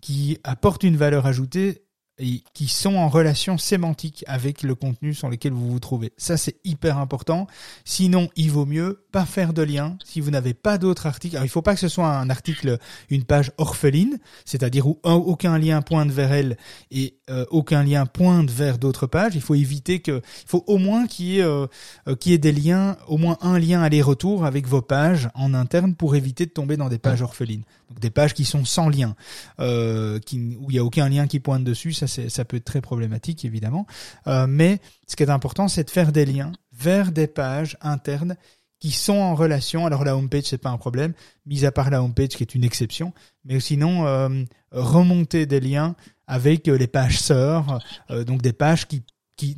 qui 0.01 0.39
apportent 0.43 0.83
une 0.83 0.97
valeur 0.97 1.25
ajoutée 1.25 1.82
qui 2.17 2.67
sont 2.67 2.95
en 2.95 3.09
relation 3.09 3.57
sémantique 3.57 4.23
avec 4.27 4.61
le 4.61 4.75
contenu 4.75 5.15
sur 5.15 5.29
lequel 5.29 5.51
vous 5.51 5.71
vous 5.71 5.79
trouvez. 5.79 6.13
Ça, 6.17 6.37
c'est 6.37 6.57
hyper 6.63 6.99
important. 6.99 7.47
Sinon, 7.85 8.29
il 8.35 8.51
vaut 8.51 8.67
mieux 8.67 9.03
pas 9.11 9.25
faire 9.25 9.51
de 9.51 9.63
lien 9.63 9.97
si 10.05 10.21
vous 10.21 10.29
n'avez 10.29 10.53
pas 10.53 10.77
d'autres 10.77 11.07
articles. 11.07 11.35
Alors, 11.35 11.45
il 11.45 11.49
faut 11.49 11.63
pas 11.63 11.73
que 11.73 11.79
ce 11.79 11.87
soit 11.87 12.07
un 12.07 12.29
article, 12.29 12.77
une 13.09 13.23
page 13.23 13.51
orpheline, 13.57 14.19
c'est-à-dire 14.45 14.87
où 14.87 14.99
aucun 15.03 15.57
lien 15.57 15.81
pointe 15.81 16.11
vers 16.11 16.31
elle 16.31 16.57
et 16.91 17.17
euh, 17.29 17.45
aucun 17.49 17.83
lien 17.83 18.05
pointe 18.05 18.51
vers 18.51 18.77
d'autres 18.77 19.07
pages. 19.07 19.33
Il 19.35 19.41
faut 19.41 19.55
éviter 19.55 19.99
que, 19.99 20.21
il 20.21 20.47
faut 20.47 20.63
au 20.67 20.77
moins 20.77 21.07
qu'il 21.07 21.25
y 21.25 21.39
ait, 21.39 21.43
euh, 21.43 21.65
euh, 22.07 22.15
y 22.25 22.33
ait 22.33 22.37
des 22.37 22.51
liens, 22.51 22.95
au 23.07 23.17
moins 23.17 23.37
un 23.41 23.57
lien 23.57 23.81
aller-retour 23.81 24.45
avec 24.45 24.67
vos 24.67 24.81
pages 24.81 25.29
en 25.33 25.55
interne 25.55 25.95
pour 25.95 26.15
éviter 26.15 26.45
de 26.45 26.51
tomber 26.51 26.77
dans 26.77 26.89
des 26.89 26.99
pages 26.99 27.23
orphelines. 27.23 27.63
Donc 27.93 27.99
des 27.99 28.09
pages 28.09 28.33
qui 28.33 28.43
sont 28.43 28.65
sans 28.65 28.89
lien, 28.89 29.15
qui, 29.59 30.57
où 30.59 30.71
il 30.71 30.75
y 30.75 30.79
a 30.79 30.83
aucun 30.83 31.07
lien 31.09 31.27
qui 31.27 31.39
pointe 31.39 31.63
dessus 31.63 31.93
ça, 31.93 32.45
peut 32.45 32.57
être 32.57 32.65
très 32.65 32.81
problématique 32.81 33.45
évidemment. 33.45 33.85
Euh, 34.27 34.47
mais 34.47 34.79
ce 35.07 35.15
qui 35.15 35.23
est 35.23 35.29
important, 35.29 35.67
c'est 35.67 35.83
de 35.83 35.89
faire 35.89 36.11
des 36.11 36.25
liens 36.25 36.51
vers 36.71 37.11
des 37.11 37.27
pages 37.27 37.77
internes 37.81 38.35
qui 38.79 38.91
sont 38.91 39.13
en 39.13 39.35
relation. 39.35 39.85
Alors 39.85 40.03
la 40.03 40.17
homepage 40.17 40.45
c'est 40.45 40.57
pas 40.57 40.71
un 40.71 40.77
problème, 40.77 41.13
mis 41.45 41.65
à 41.65 41.71
part 41.71 41.89
la 41.91 42.01
homepage 42.01 42.29
qui 42.29 42.43
est 42.43 42.55
une 42.55 42.63
exception, 42.63 43.13
mais 43.45 43.59
sinon 43.59 44.07
euh, 44.07 44.43
remonter 44.71 45.45
des 45.45 45.59
liens 45.59 45.95
avec 46.25 46.67
euh, 46.67 46.77
les 46.77 46.87
pages 46.87 47.19
sœurs, 47.19 47.79
donc 48.25 48.41
des 48.41 48.53
pages 48.53 48.87
qui, 48.87 49.03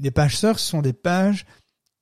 les 0.02 0.12
pages 0.12 0.38
sœurs 0.38 0.60
sont 0.60 0.82
des 0.82 0.94
pages 0.94 1.46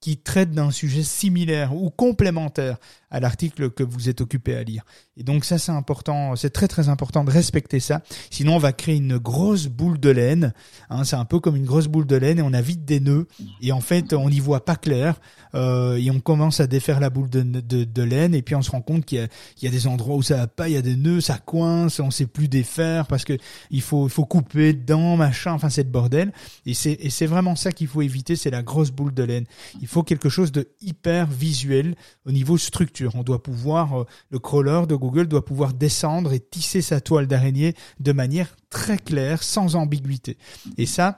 qui 0.04 0.18
traitent 0.18 0.52
d'un 0.52 0.72
sujet 0.72 1.04
similaire 1.04 1.74
ou 1.74 1.90
complémentaire 1.90 2.78
à 3.14 3.20
l'article 3.20 3.70
que 3.70 3.84
vous 3.84 4.10
êtes 4.10 4.22
occupé 4.22 4.56
à 4.56 4.64
lire. 4.64 4.84
Et 5.16 5.24
donc 5.24 5.46
ça 5.46 5.60
c'est 5.60 5.72
important, 5.72 6.36
c'est 6.36 6.50
très 6.50 6.68
très 6.68 6.90
important 6.90 7.24
de 7.24 7.30
respecter 7.30 7.80
ça. 7.80 8.02
Sinon 8.32 8.56
on 8.56 8.60
va 8.60 8.74
créer 8.74 8.98
une 8.98 9.20
grosse 9.20 9.68
boule 9.68 10.00
de 10.00 10.10
laine. 10.10 10.54
Hein, 10.90 11.04
c'est 11.04 11.16
un 11.16 11.24
peu 11.24 11.40
comme 11.40 11.56
une 11.56 11.66
grosse 11.66 11.88
boule 11.88 12.08
de 12.08 12.16
laine 12.16 12.40
et 12.40 12.42
on 12.42 12.54
a 12.54 12.62
vite 12.62 12.84
des 12.84 13.00
nœuds 13.00 13.28
et 13.62 13.72
en 13.72 13.82
fait 13.82 14.14
on 14.14 14.30
n'y 14.30 14.40
voit 14.40 14.66
pas 14.66 14.76
clair 14.76 15.22
euh, 15.54 15.96
et 15.96 16.10
on 16.10 16.20
commence 16.20 16.60
à 16.60 16.66
défaire 16.66 17.00
la 17.00 17.12
boule 17.12 17.30
de, 17.30 18.04
laine 18.04 18.34
et 18.34 18.42
puis 18.42 18.56
on 18.56 18.64
se 18.64 18.72
rend 18.72 18.82
compte 18.82 19.06
qu'il 19.06 19.30
y 19.62 19.68
a, 19.68 19.72
des 19.72 19.88
endroits 19.88 20.16
où 20.16 20.24
ça 20.24 20.38
va 20.38 20.48
pas, 20.48 20.68
il 20.68 20.74
y 20.74 20.78
a 20.78 20.82
des 20.82 20.96
nœuds, 20.96 21.22
ça 21.22 21.38
coince, 21.38 22.00
on 22.00 22.10
sait 22.10 22.26
plus 22.26 22.48
défaire 22.48 23.06
parce 23.06 23.24
que 23.24 23.38
il 23.70 23.82
faut 23.82 24.08
il 24.08 24.12
faut 24.12 24.26
couper 24.26 24.74
dedans 24.74 25.18
machin. 25.18 25.54
Enfin 25.54 25.70
c'est 25.70 25.84
le 25.84 25.90
bordel 25.90 26.34
et 26.66 26.74
c'est 26.74 26.98
c'est 27.12 27.28
vraiment 27.28 27.56
ça 27.56 27.72
qu'il 27.72 27.88
faut 27.88 28.02
éviter, 28.02 28.36
c'est 28.36 28.50
la 28.50 28.64
grosse 28.64 28.90
boule 28.90 29.14
de 29.14 29.24
laine. 29.24 29.46
Il 29.82 29.88
faut 29.88 30.02
quelque 30.02 30.30
chose 30.30 30.52
de 30.52 30.68
hyper 30.82 31.28
visuel 31.28 31.94
au 32.26 32.32
niveau 32.32 32.58
structure. 32.58 33.03
On 33.14 33.24
doit 33.24 33.42
pouvoir, 33.42 34.02
euh, 34.02 34.06
le 34.30 34.40
crawler 34.40 34.84
de 34.88 34.96
Google 34.96 35.28
doit 35.28 35.46
pouvoir 35.46 35.74
descendre 35.74 36.34
et 36.34 36.40
tisser 36.40 36.82
sa 36.82 37.02
toile 37.02 37.28
d'araignée 37.28 37.76
de 38.00 38.12
manière 38.12 38.56
très 38.70 38.98
claire, 38.98 39.44
sans 39.44 39.76
ambiguïté. 39.76 40.38
Et 40.78 40.86
ça, 40.86 41.18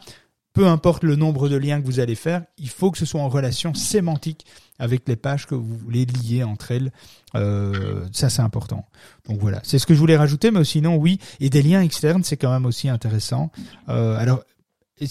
peu 0.56 0.68
importe 0.68 1.04
le 1.04 1.18
nombre 1.18 1.50
de 1.50 1.58
liens 1.58 1.82
que 1.82 1.86
vous 1.86 2.00
allez 2.00 2.16
faire, 2.16 2.44
il 2.58 2.70
faut 2.70 2.90
que 2.90 2.98
ce 2.98 3.06
soit 3.06 3.22
en 3.22 3.28
relation 3.28 3.74
sémantique 3.74 4.46
avec 4.80 5.08
les 5.08 5.18
pages 5.18 5.46
que 5.46 5.54
vous 5.54 5.78
voulez 5.78 6.06
lier 6.06 6.44
entre 6.44 6.72
elles. 6.72 6.92
Euh, 7.36 8.06
ça, 8.14 8.30
c'est 8.30 8.42
important. 8.42 8.86
Donc 9.28 9.40
voilà, 9.40 9.60
c'est 9.64 9.80
ce 9.80 9.86
que 9.86 9.94
je 9.94 10.00
voulais 10.00 10.16
rajouter, 10.16 10.52
mais 10.52 10.64
sinon, 10.64 10.96
oui, 10.96 11.20
et 11.42 11.50
des 11.50 11.62
liens 11.62 11.82
externes, 11.82 12.24
c'est 12.24 12.38
quand 12.38 12.52
même 12.52 12.66
aussi 12.66 12.88
intéressant. 12.88 13.52
Euh, 13.90 14.18
alors, 14.18 14.44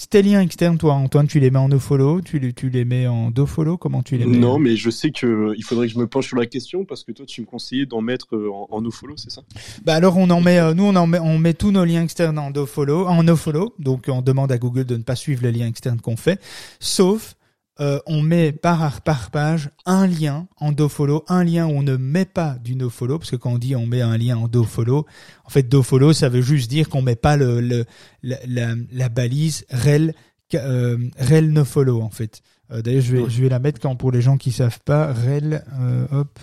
tes 0.09 0.21
liens 0.23 0.41
externes, 0.41 0.77
toi, 0.77 0.93
Antoine, 0.93 1.27
tu 1.27 1.39
les 1.39 1.51
mets 1.51 1.59
en 1.59 1.69
nofollow, 1.69 2.21
tu 2.21 2.39
les, 2.39 2.53
tu 2.53 2.69
les 2.69 2.85
mets 2.85 3.07
en 3.07 3.29
dofollow, 3.29 3.77
comment 3.77 4.01
tu 4.01 4.17
les 4.17 4.25
mets 4.25 4.37
Non, 4.37 4.57
mais 4.57 4.75
je 4.75 4.89
sais 4.89 5.11
que 5.11 5.27
euh, 5.27 5.55
il 5.57 5.63
faudrait 5.63 5.87
que 5.87 5.93
je 5.93 5.99
me 5.99 6.07
penche 6.07 6.27
sur 6.27 6.37
la 6.37 6.47
question 6.47 6.85
parce 6.85 7.03
que 7.03 7.11
toi, 7.11 7.25
tu 7.25 7.41
me 7.41 7.45
conseillais 7.45 7.85
d'en 7.85 8.01
mettre 8.01 8.35
euh, 8.35 8.49
en, 8.51 8.67
en 8.71 8.81
nofollow, 8.81 9.15
c'est 9.17 9.29
ça? 9.29 9.43
Bah 9.83 9.93
alors, 9.93 10.17
on 10.17 10.29
en 10.31 10.41
met, 10.41 10.59
euh, 10.59 10.73
nous, 10.73 10.85
on 10.85 10.95
en 10.95 11.05
met, 11.05 11.19
on 11.19 11.37
met 11.37 11.53
tous 11.53 11.71
nos 11.71 11.85
liens 11.85 12.03
externes 12.03 12.39
en 12.39 12.49
dofollow, 12.49 13.05
en 13.05 13.21
nofollow, 13.21 13.75
donc 13.77 14.05
on 14.07 14.21
demande 14.21 14.51
à 14.51 14.57
Google 14.57 14.85
de 14.85 14.97
ne 14.97 15.03
pas 15.03 15.15
suivre 15.15 15.43
les 15.43 15.51
liens 15.51 15.67
externes 15.67 16.01
qu'on 16.01 16.17
fait, 16.17 16.41
sauf 16.79 17.35
euh, 17.81 17.99
on 18.05 18.21
met 18.21 18.53
par, 18.53 19.01
par 19.01 19.31
page 19.31 19.69
un 19.85 20.07
lien 20.07 20.47
en 20.57 20.71
dofollow, 20.71 21.25
un 21.27 21.43
lien 21.43 21.67
où 21.67 21.71
on 21.71 21.83
ne 21.83 21.97
met 21.97 22.25
pas 22.25 22.55
du 22.63 22.75
nofollow, 22.75 23.19
parce 23.19 23.31
que 23.31 23.35
quand 23.35 23.51
on 23.53 23.57
dit 23.57 23.75
on 23.75 23.85
met 23.85 24.01
un 24.01 24.17
lien 24.17 24.37
en 24.37 24.47
dofollow, 24.47 25.05
en 25.43 25.49
fait 25.49 25.63
dofollow 25.63 26.13
ça 26.13 26.29
veut 26.29 26.41
juste 26.41 26.69
dire 26.69 26.87
qu'on 26.87 27.01
met 27.01 27.17
pas 27.17 27.35
le, 27.35 27.59
le 27.59 27.85
la, 28.23 28.37
la, 28.47 28.75
la, 28.93 29.09
balise 29.09 29.65
rel 29.69 30.13
euh, 30.53 30.97
rel 31.17 31.51
nofollow 31.51 32.01
en 32.01 32.09
fait. 32.09 32.41
Euh, 32.71 32.81
D'ailleurs 32.81 33.03
je 33.03 33.17
vais 33.17 33.29
je 33.29 33.41
vais 33.41 33.49
la 33.49 33.59
mettre 33.59 33.81
quand 33.81 33.95
pour 33.97 34.11
les 34.11 34.21
gens 34.21 34.37
qui 34.37 34.51
savent 34.51 34.79
pas 34.85 35.11
rel 35.11 35.65
euh, 35.79 36.05
hop 36.11 36.39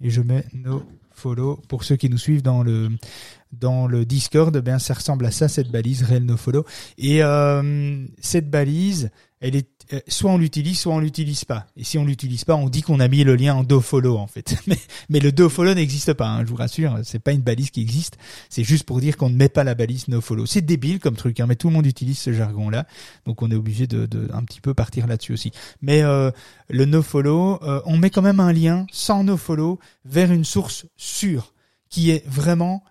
et 0.00 0.10
je 0.10 0.20
mets 0.20 0.44
nofollow 0.52 1.60
pour 1.68 1.84
ceux 1.84 1.96
qui 1.96 2.10
nous 2.10 2.18
suivent 2.18 2.42
dans 2.42 2.64
le 2.64 2.88
dans 3.52 3.86
le 3.86 4.04
Discord, 4.04 4.56
ben 4.58 4.78
ça 4.78 4.94
ressemble 4.94 5.26
à 5.26 5.30
ça 5.30 5.46
cette 5.46 5.70
balise 5.70 6.02
rel 6.02 6.24
nofollow 6.24 6.64
et 6.98 7.22
euh, 7.22 8.04
cette 8.20 8.50
balise 8.50 9.10
elle 9.42 9.56
est 9.56 9.68
euh, 9.92 10.00
soit 10.08 10.30
on 10.30 10.38
l'utilise, 10.38 10.78
soit 10.78 10.94
on 10.94 11.00
l'utilise 11.00 11.44
pas. 11.44 11.66
Et 11.76 11.84
si 11.84 11.98
on 11.98 12.04
l'utilise 12.04 12.44
pas, 12.44 12.54
on 12.54 12.68
dit 12.68 12.82
qu'on 12.82 13.00
a 13.00 13.08
mis 13.08 13.24
le 13.24 13.34
lien 13.36 13.54
en 13.54 13.64
dofollow 13.64 14.16
en 14.16 14.26
fait. 14.26 14.56
Mais, 14.66 14.78
mais 15.08 15.18
le 15.18 15.32
dofollow 15.32 15.74
n'existe 15.74 16.12
pas, 16.14 16.28
hein, 16.28 16.44
je 16.44 16.48
vous 16.48 16.56
rassure. 16.56 17.00
C'est 17.02 17.18
pas 17.18 17.32
une 17.32 17.40
balise 17.40 17.70
qui 17.70 17.80
existe. 17.82 18.16
C'est 18.48 18.64
juste 18.64 18.84
pour 18.84 19.00
dire 19.00 19.16
qu'on 19.16 19.28
ne 19.28 19.34
met 19.34 19.48
pas 19.48 19.64
la 19.64 19.74
balise 19.74 20.08
nofollow. 20.08 20.46
C'est 20.46 20.62
débile 20.62 21.00
comme 21.00 21.16
truc, 21.16 21.40
hein, 21.40 21.46
mais 21.46 21.56
tout 21.56 21.68
le 21.68 21.74
monde 21.74 21.86
utilise 21.86 22.18
ce 22.18 22.32
jargon-là, 22.32 22.86
donc 23.26 23.42
on 23.42 23.50
est 23.50 23.54
obligé 23.56 23.86
de, 23.86 24.06
de, 24.06 24.28
un 24.32 24.44
petit 24.44 24.60
peu 24.60 24.72
partir 24.72 25.06
là-dessus 25.06 25.32
aussi. 25.32 25.52
Mais 25.82 26.02
euh, 26.02 26.30
le 26.70 26.84
nofollow, 26.84 27.62
euh, 27.62 27.82
on 27.84 27.98
met 27.98 28.10
quand 28.10 28.22
même 28.22 28.40
un 28.40 28.52
lien 28.52 28.86
sans 28.92 29.24
nofollow 29.24 29.78
vers 30.04 30.32
une 30.32 30.44
source 30.44 30.86
sûre 30.96 31.52
qui 31.90 32.10
est 32.10 32.26
vraiment 32.26 32.84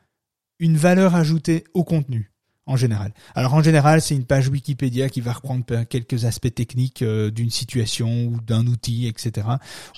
une 0.59 0.77
valeur 0.77 1.15
ajoutée 1.15 1.63
au 1.73 1.83
contenu 1.83 2.31
en 2.65 2.75
général. 2.75 3.13
Alors 3.35 3.53
en 3.53 3.63
général, 3.63 4.01
c'est 4.01 4.15
une 4.15 4.25
page 4.25 4.47
Wikipédia 4.47 5.09
qui 5.09 5.21
va 5.21 5.33
reprendre 5.33 5.65
quelques 5.83 6.25
aspects 6.25 6.53
techniques 6.53 7.01
euh, 7.01 7.31
d'une 7.31 7.49
situation 7.49 8.25
ou 8.25 8.39
d'un 8.39 8.67
outil, 8.67 9.07
etc. 9.07 9.47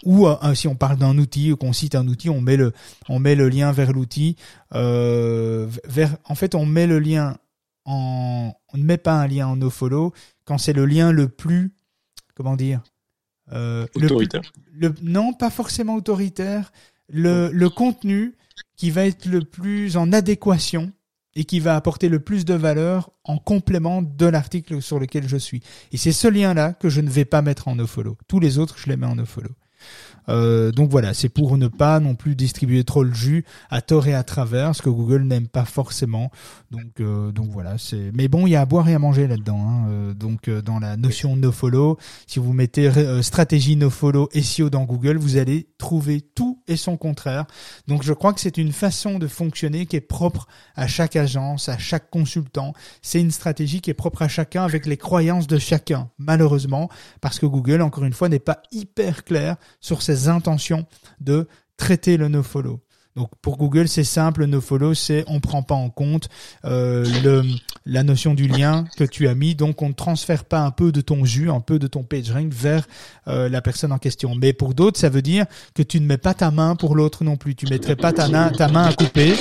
Ou 0.04 0.28
euh, 0.28 0.56
si 0.56 0.68
on 0.68 0.76
parle 0.76 0.98
d'un 0.98 1.18
outil 1.18 1.52
ou 1.52 1.58
qu'on 1.58 1.74
cite 1.74 1.96
un 1.96 2.08
outil, 2.08 2.30
on 2.30 2.42
met 2.42 2.58
le 2.58 2.72
on 3.10 3.20
met 3.20 3.36
le 3.36 3.50
lien 3.50 3.72
vers 3.72 3.92
l'outil. 3.92 4.38
Euh, 4.74 5.68
vers 5.86 6.18
en 6.26 6.36
fait, 6.36 6.56
on 6.56 6.66
met 6.66 6.88
le 6.88 7.00
lien 7.00 7.38
en 7.86 8.54
on 8.74 8.78
ne 8.78 8.84
met 8.84 8.98
pas 8.98 9.14
un 9.14 9.28
lien 9.28 9.48
en 9.48 9.58
nofollow 9.58 10.14
quand 10.46 10.58
c'est 10.58 10.74
le 10.74 10.86
lien 10.86 11.12
le 11.12 11.28
plus 11.28 11.74
comment 12.36 12.56
dire 12.56 12.82
euh, 13.52 13.86
autoritaire. 13.96 14.42
Le, 14.72 14.88
le, 14.88 14.96
non, 15.02 15.34
pas 15.34 15.50
forcément 15.50 15.96
autoritaire. 15.96 16.72
Le, 17.10 17.52
le 17.52 17.70
contenu 17.70 18.36
qui 18.78 18.90
va 18.90 19.06
être 19.06 19.26
le 19.26 19.42
plus 19.42 19.98
en 19.98 20.14
adéquation 20.14 20.94
et 21.36 21.46
qui 21.46 21.60
va 21.60 21.76
apporter 21.76 22.10
le 22.10 22.20
plus 22.20 22.46
de 22.46 22.54
valeur 22.54 23.12
en 23.24 23.38
complément 23.38 24.02
de 24.02 24.26
l'article 24.26 24.82
sur 24.82 25.00
lequel 25.00 25.28
je 25.28 25.38
suis. 25.38 25.62
Et 25.92 25.98
c'est 25.98 26.12
ce 26.12 26.28
lien-là 26.28 26.74
que 26.74 26.90
je 26.90 27.02
ne 27.02 27.10
vais 27.10 27.26
pas 27.26 27.42
mettre 27.42 27.68
en 27.68 27.76
nofollow. 27.76 28.18
Tous 28.28 28.40
les 28.40 28.60
autres, 28.60 28.78
je 28.78 28.90
les 28.90 28.98
mets 28.98 29.08
en 29.08 29.16
nofollow. 29.16 29.52
Euh, 30.30 30.72
donc 30.72 30.90
voilà, 30.90 31.14
c'est 31.14 31.30
pour 31.30 31.58
ne 31.58 31.68
pas 31.68 32.00
non 32.00 32.16
plus 32.16 32.36
distribuer 32.36 32.84
trop 32.84 33.04
le 33.04 33.14
jus 33.14 33.46
à 33.70 33.82
tort 33.82 34.08
et 34.08 34.14
à 34.14 34.24
travers, 34.24 34.76
ce 34.76 34.82
que 34.82 34.90
Google 34.90 35.24
n'aime 35.24 35.48
pas 35.48 35.66
forcément. 35.66 36.32
Donc 36.72 37.00
euh, 37.00 37.32
donc 37.32 37.50
voilà, 37.50 37.78
c'est. 37.78 38.12
Mais 38.14 38.28
bon, 38.28 38.48
il 38.48 38.52
y 38.52 38.56
a 38.56 38.62
à 38.62 38.66
boire 38.66 38.90
et 38.90 38.94
à 38.94 39.00
manger 39.00 39.28
là-dedans. 39.28 39.60
Hein. 39.62 39.88
Euh, 39.90 40.14
donc 40.14 40.48
euh, 40.48 40.62
dans 40.62 40.80
la 40.80 40.98
notion 40.98 41.36
no 41.36 41.52
follow, 41.52 41.98
si 42.28 42.40
vous 42.40 42.54
mettez 42.54 42.90
stratégie 43.22 43.76
no 43.76 43.90
follow 43.90 44.30
SEO 44.34 44.70
dans 44.70 44.84
Google, 44.84 45.18
vous 45.18 45.38
allez 45.38 45.68
trouver 45.78 46.22
tout 46.22 46.62
et 46.68 46.76
son 46.76 46.98
contraire. 46.98 47.46
Donc 47.88 48.04
je 48.04 48.14
crois 48.14 48.34
que 48.34 48.40
c'est 48.40 48.58
une 48.58 48.72
façon 48.72 49.20
de 49.20 49.28
fonctionner 49.28 49.86
qui 49.86 49.96
est 49.96 50.02
propre 50.02 50.48
à 50.76 50.88
chaque 50.88 51.16
agence, 51.16 51.70
à 51.70 51.78
chaque 51.78 52.10
consultant. 52.10 52.74
C'est 53.02 53.22
une 53.22 53.32
stratégie 53.32 53.82
qui 53.82 53.90
est 53.90 53.96
propre 53.96 54.24
à 54.24 54.28
chacun 54.28 54.64
avec 54.64 54.86
les 54.86 54.98
croyances 54.98 55.48
de 55.48 55.60
chacun. 55.60 56.10
Malheureusement, 56.18 56.90
parce 57.22 57.40
que 57.40 57.46
Google, 57.46 57.82
encore 57.82 58.06
une 58.06 58.14
fois, 58.14 58.30
n'est 58.30 58.40
pas 58.40 58.62
hyper 58.72 59.24
clair 59.24 59.58
sur 59.80 60.02
intentions 60.28 60.86
de 61.20 61.48
traiter 61.78 62.18
le 62.18 62.28
nofollow. 62.28 62.82
Donc 63.16 63.30
pour 63.42 63.58
Google, 63.58 63.88
c'est 63.88 64.04
simple, 64.04 64.42
le 64.42 64.48
nofollow, 64.48 64.94
c'est 64.96 65.24
on 65.28 65.40
prend 65.40 65.62
pas 65.62 65.76
en 65.76 65.90
compte 65.90 66.30
euh, 66.66 67.06
le, 67.24 67.44
la 67.86 68.02
notion 68.02 68.34
du 68.34 68.48
lien 68.48 68.86
que 68.98 69.04
tu 69.04 69.28
as 69.28 69.36
mis, 69.36 69.54
donc 69.54 69.82
on 69.84 69.90
ne 69.90 69.94
transfère 69.94 70.46
pas 70.46 70.62
un 70.62 70.72
peu 70.72 70.92
de 70.92 71.02
ton 71.02 71.24
jus, 71.24 71.52
un 71.52 71.60
peu 71.60 71.78
de 71.78 71.86
ton 71.86 72.04
PageRank 72.04 72.52
vers 72.52 72.88
euh, 73.28 73.50
la 73.50 73.62
personne 73.62 73.92
en 73.92 74.00
question. 74.00 74.34
Mais 74.34 74.52
pour 74.52 74.74
d'autres, 74.74 75.00
ça 75.00 75.10
veut 75.10 75.22
dire 75.22 75.46
que 75.76 75.84
tu 75.84 76.00
ne 76.00 76.08
mets 76.08 76.18
pas 76.18 76.34
ta 76.34 76.50
main 76.50 76.76
pour 76.76 76.96
l'autre 76.96 77.24
non 77.24 77.38
plus. 77.38 77.54
Tu 77.54 77.68
mettrais 77.68 77.96
pas 77.96 78.14
ta, 78.14 78.28
main, 78.28 78.52
à 78.84 78.94
couper. 78.94 79.36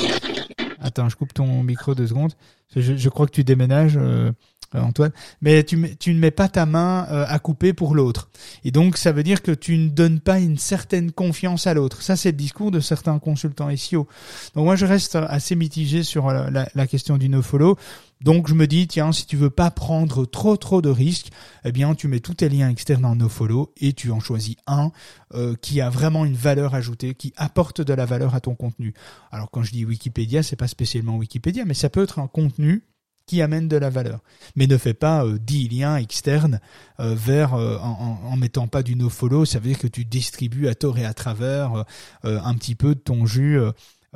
Attends, 0.80 1.08
je 1.08 1.16
coupe 1.16 1.32
ton 1.32 1.62
micro 1.62 1.94
deux 1.94 2.08
secondes. 2.08 2.32
Je, 2.76 2.96
je 2.96 3.08
crois 3.08 3.26
que 3.26 3.32
tu 3.32 3.44
déménages. 3.44 3.96
Euh 3.96 4.32
Antoine, 4.74 5.12
mais 5.40 5.64
tu, 5.64 5.96
tu 5.98 6.14
ne 6.14 6.18
mets 6.18 6.30
pas 6.30 6.48
ta 6.48 6.66
main 6.66 7.06
euh, 7.10 7.24
à 7.28 7.38
couper 7.38 7.72
pour 7.72 7.94
l'autre. 7.94 8.30
Et 8.64 8.70
donc, 8.70 8.96
ça 8.96 9.12
veut 9.12 9.22
dire 9.22 9.42
que 9.42 9.52
tu 9.52 9.76
ne 9.76 9.88
donnes 9.88 10.20
pas 10.20 10.38
une 10.38 10.58
certaine 10.58 11.12
confiance 11.12 11.66
à 11.66 11.74
l'autre. 11.74 12.02
Ça, 12.02 12.16
c'est 12.16 12.30
le 12.30 12.36
discours 12.36 12.70
de 12.70 12.80
certains 12.80 13.18
consultants 13.18 13.74
SEO. 13.76 14.06
Donc, 14.54 14.64
moi, 14.64 14.76
je 14.76 14.86
reste 14.86 15.16
assez 15.16 15.54
mitigé 15.54 16.02
sur 16.02 16.28
la, 16.28 16.50
la, 16.50 16.68
la 16.74 16.86
question 16.86 17.18
du 17.18 17.28
nofollow. 17.28 17.76
Donc, 18.22 18.48
je 18.48 18.54
me 18.54 18.66
dis, 18.66 18.86
tiens, 18.86 19.10
si 19.10 19.26
tu 19.26 19.36
veux 19.36 19.50
pas 19.50 19.70
prendre 19.70 20.24
trop, 20.24 20.56
trop 20.56 20.80
de 20.80 20.88
risques, 20.88 21.30
eh 21.64 21.72
bien, 21.72 21.94
tu 21.94 22.06
mets 22.06 22.20
tous 22.20 22.34
tes 22.34 22.48
liens 22.48 22.70
externes 22.70 23.04
en 23.04 23.16
nofollow 23.16 23.72
et 23.80 23.92
tu 23.94 24.12
en 24.12 24.20
choisis 24.20 24.54
un 24.66 24.92
euh, 25.34 25.54
qui 25.60 25.80
a 25.80 25.90
vraiment 25.90 26.24
une 26.24 26.36
valeur 26.36 26.74
ajoutée, 26.74 27.14
qui 27.14 27.32
apporte 27.36 27.80
de 27.80 27.92
la 27.92 28.06
valeur 28.06 28.34
à 28.34 28.40
ton 28.40 28.54
contenu. 28.54 28.94
Alors, 29.32 29.50
quand 29.50 29.64
je 29.64 29.72
dis 29.72 29.84
Wikipédia, 29.84 30.42
c'est 30.42 30.56
pas 30.56 30.68
spécialement 30.68 31.16
Wikipédia, 31.16 31.64
mais 31.64 31.74
ça 31.74 31.90
peut 31.90 32.02
être 32.02 32.20
un 32.20 32.28
contenu 32.28 32.84
qui 33.26 33.42
amène 33.42 33.68
de 33.68 33.76
la 33.76 33.90
valeur. 33.90 34.20
Mais 34.56 34.66
ne 34.66 34.76
fais 34.76 34.94
pas 34.94 35.24
euh, 35.24 35.38
10 35.38 35.68
liens 35.68 35.96
externes 35.96 36.60
euh, 37.00 37.14
vers 37.14 37.54
euh, 37.54 37.78
en, 37.78 38.36
mettant 38.36 38.68
pas 38.68 38.82
du 38.82 38.96
nofollow, 38.96 39.44
ça 39.44 39.58
veut 39.58 39.68
dire 39.68 39.78
que 39.78 39.86
tu 39.86 40.04
distribues 40.04 40.68
à 40.68 40.74
tort 40.74 40.98
et 40.98 41.04
à 41.04 41.14
travers 41.14 41.74
euh, 41.74 41.82
euh, 42.24 42.40
un 42.42 42.54
petit 42.54 42.74
peu 42.74 42.94
de 42.94 43.00
ton 43.00 43.26
jus 43.26 43.58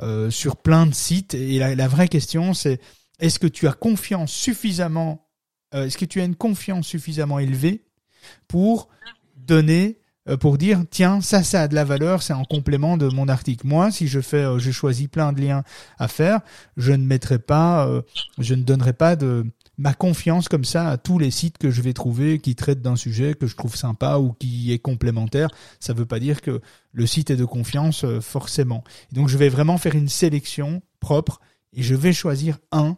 euh, 0.01 0.29
sur 0.29 0.57
plein 0.57 0.85
de 0.85 0.93
sites. 0.93 1.33
Et 1.33 1.59
la, 1.59 1.75
la 1.75 1.87
vraie 1.87 2.07
question, 2.07 2.53
c'est 2.53 2.79
est-ce 3.19 3.39
que 3.39 3.47
tu 3.47 3.67
as 3.67 3.73
confiance 3.73 4.31
suffisamment, 4.31 5.27
est-ce 5.73 5.97
que 5.97 6.05
tu 6.05 6.21
as 6.21 6.25
une 6.25 6.35
confiance 6.35 6.87
suffisamment 6.87 7.39
élevée 7.39 7.85
pour 8.47 8.89
donner 9.35 9.99
pour 10.35 10.57
dire 10.57 10.83
tiens 10.89 11.21
ça 11.21 11.43
ça 11.43 11.61
a 11.63 11.67
de 11.67 11.75
la 11.75 11.85
valeur 11.85 12.21
c'est 12.21 12.33
en 12.33 12.43
complément 12.43 12.97
de 12.97 13.07
mon 13.07 13.29
article. 13.29 13.65
Moi 13.65 13.91
si 13.91 14.07
je 14.07 14.19
fais 14.19 14.43
euh, 14.43 14.59
je 14.59 14.71
choisis 14.71 15.07
plein 15.07 15.31
de 15.31 15.39
liens 15.39 15.63
à 15.97 16.07
faire 16.07 16.41
je 16.75 16.91
ne 16.91 17.05
mettrai 17.05 17.39
pas 17.39 17.87
euh, 17.87 18.01
je 18.37 18.53
ne 18.53 18.63
donnerai 18.63 18.93
pas 18.93 19.15
de 19.15 19.45
ma 19.77 19.93
confiance 19.93 20.49
comme 20.49 20.65
ça 20.65 20.89
à 20.89 20.97
tous 20.97 21.19
les 21.19 21.31
sites 21.31 21.57
que 21.57 21.69
je 21.69 21.81
vais 21.81 21.93
trouver 21.93 22.39
qui 22.39 22.55
traitent 22.55 22.81
d'un 22.81 22.95
sujet 22.95 23.35
que 23.35 23.47
je 23.47 23.55
trouve 23.55 23.75
sympa 23.75 24.17
ou 24.17 24.33
qui 24.33 24.71
est 24.73 24.79
complémentaire. 24.79 25.49
Ça 25.79 25.93
veut 25.93 26.05
pas 26.05 26.19
dire 26.19 26.41
que 26.41 26.61
le 26.91 27.05
site 27.05 27.29
est 27.29 27.35
de 27.35 27.45
confiance 27.45 28.03
euh, 28.03 28.19
forcément. 28.19 28.83
Donc 29.11 29.29
je 29.29 29.37
vais 29.37 29.49
vraiment 29.49 29.77
faire 29.77 29.95
une 29.95 30.09
sélection 30.09 30.81
propre 30.99 31.39
et 31.73 31.83
je 31.83 31.95
vais 31.95 32.13
choisir 32.13 32.57
un 32.71 32.97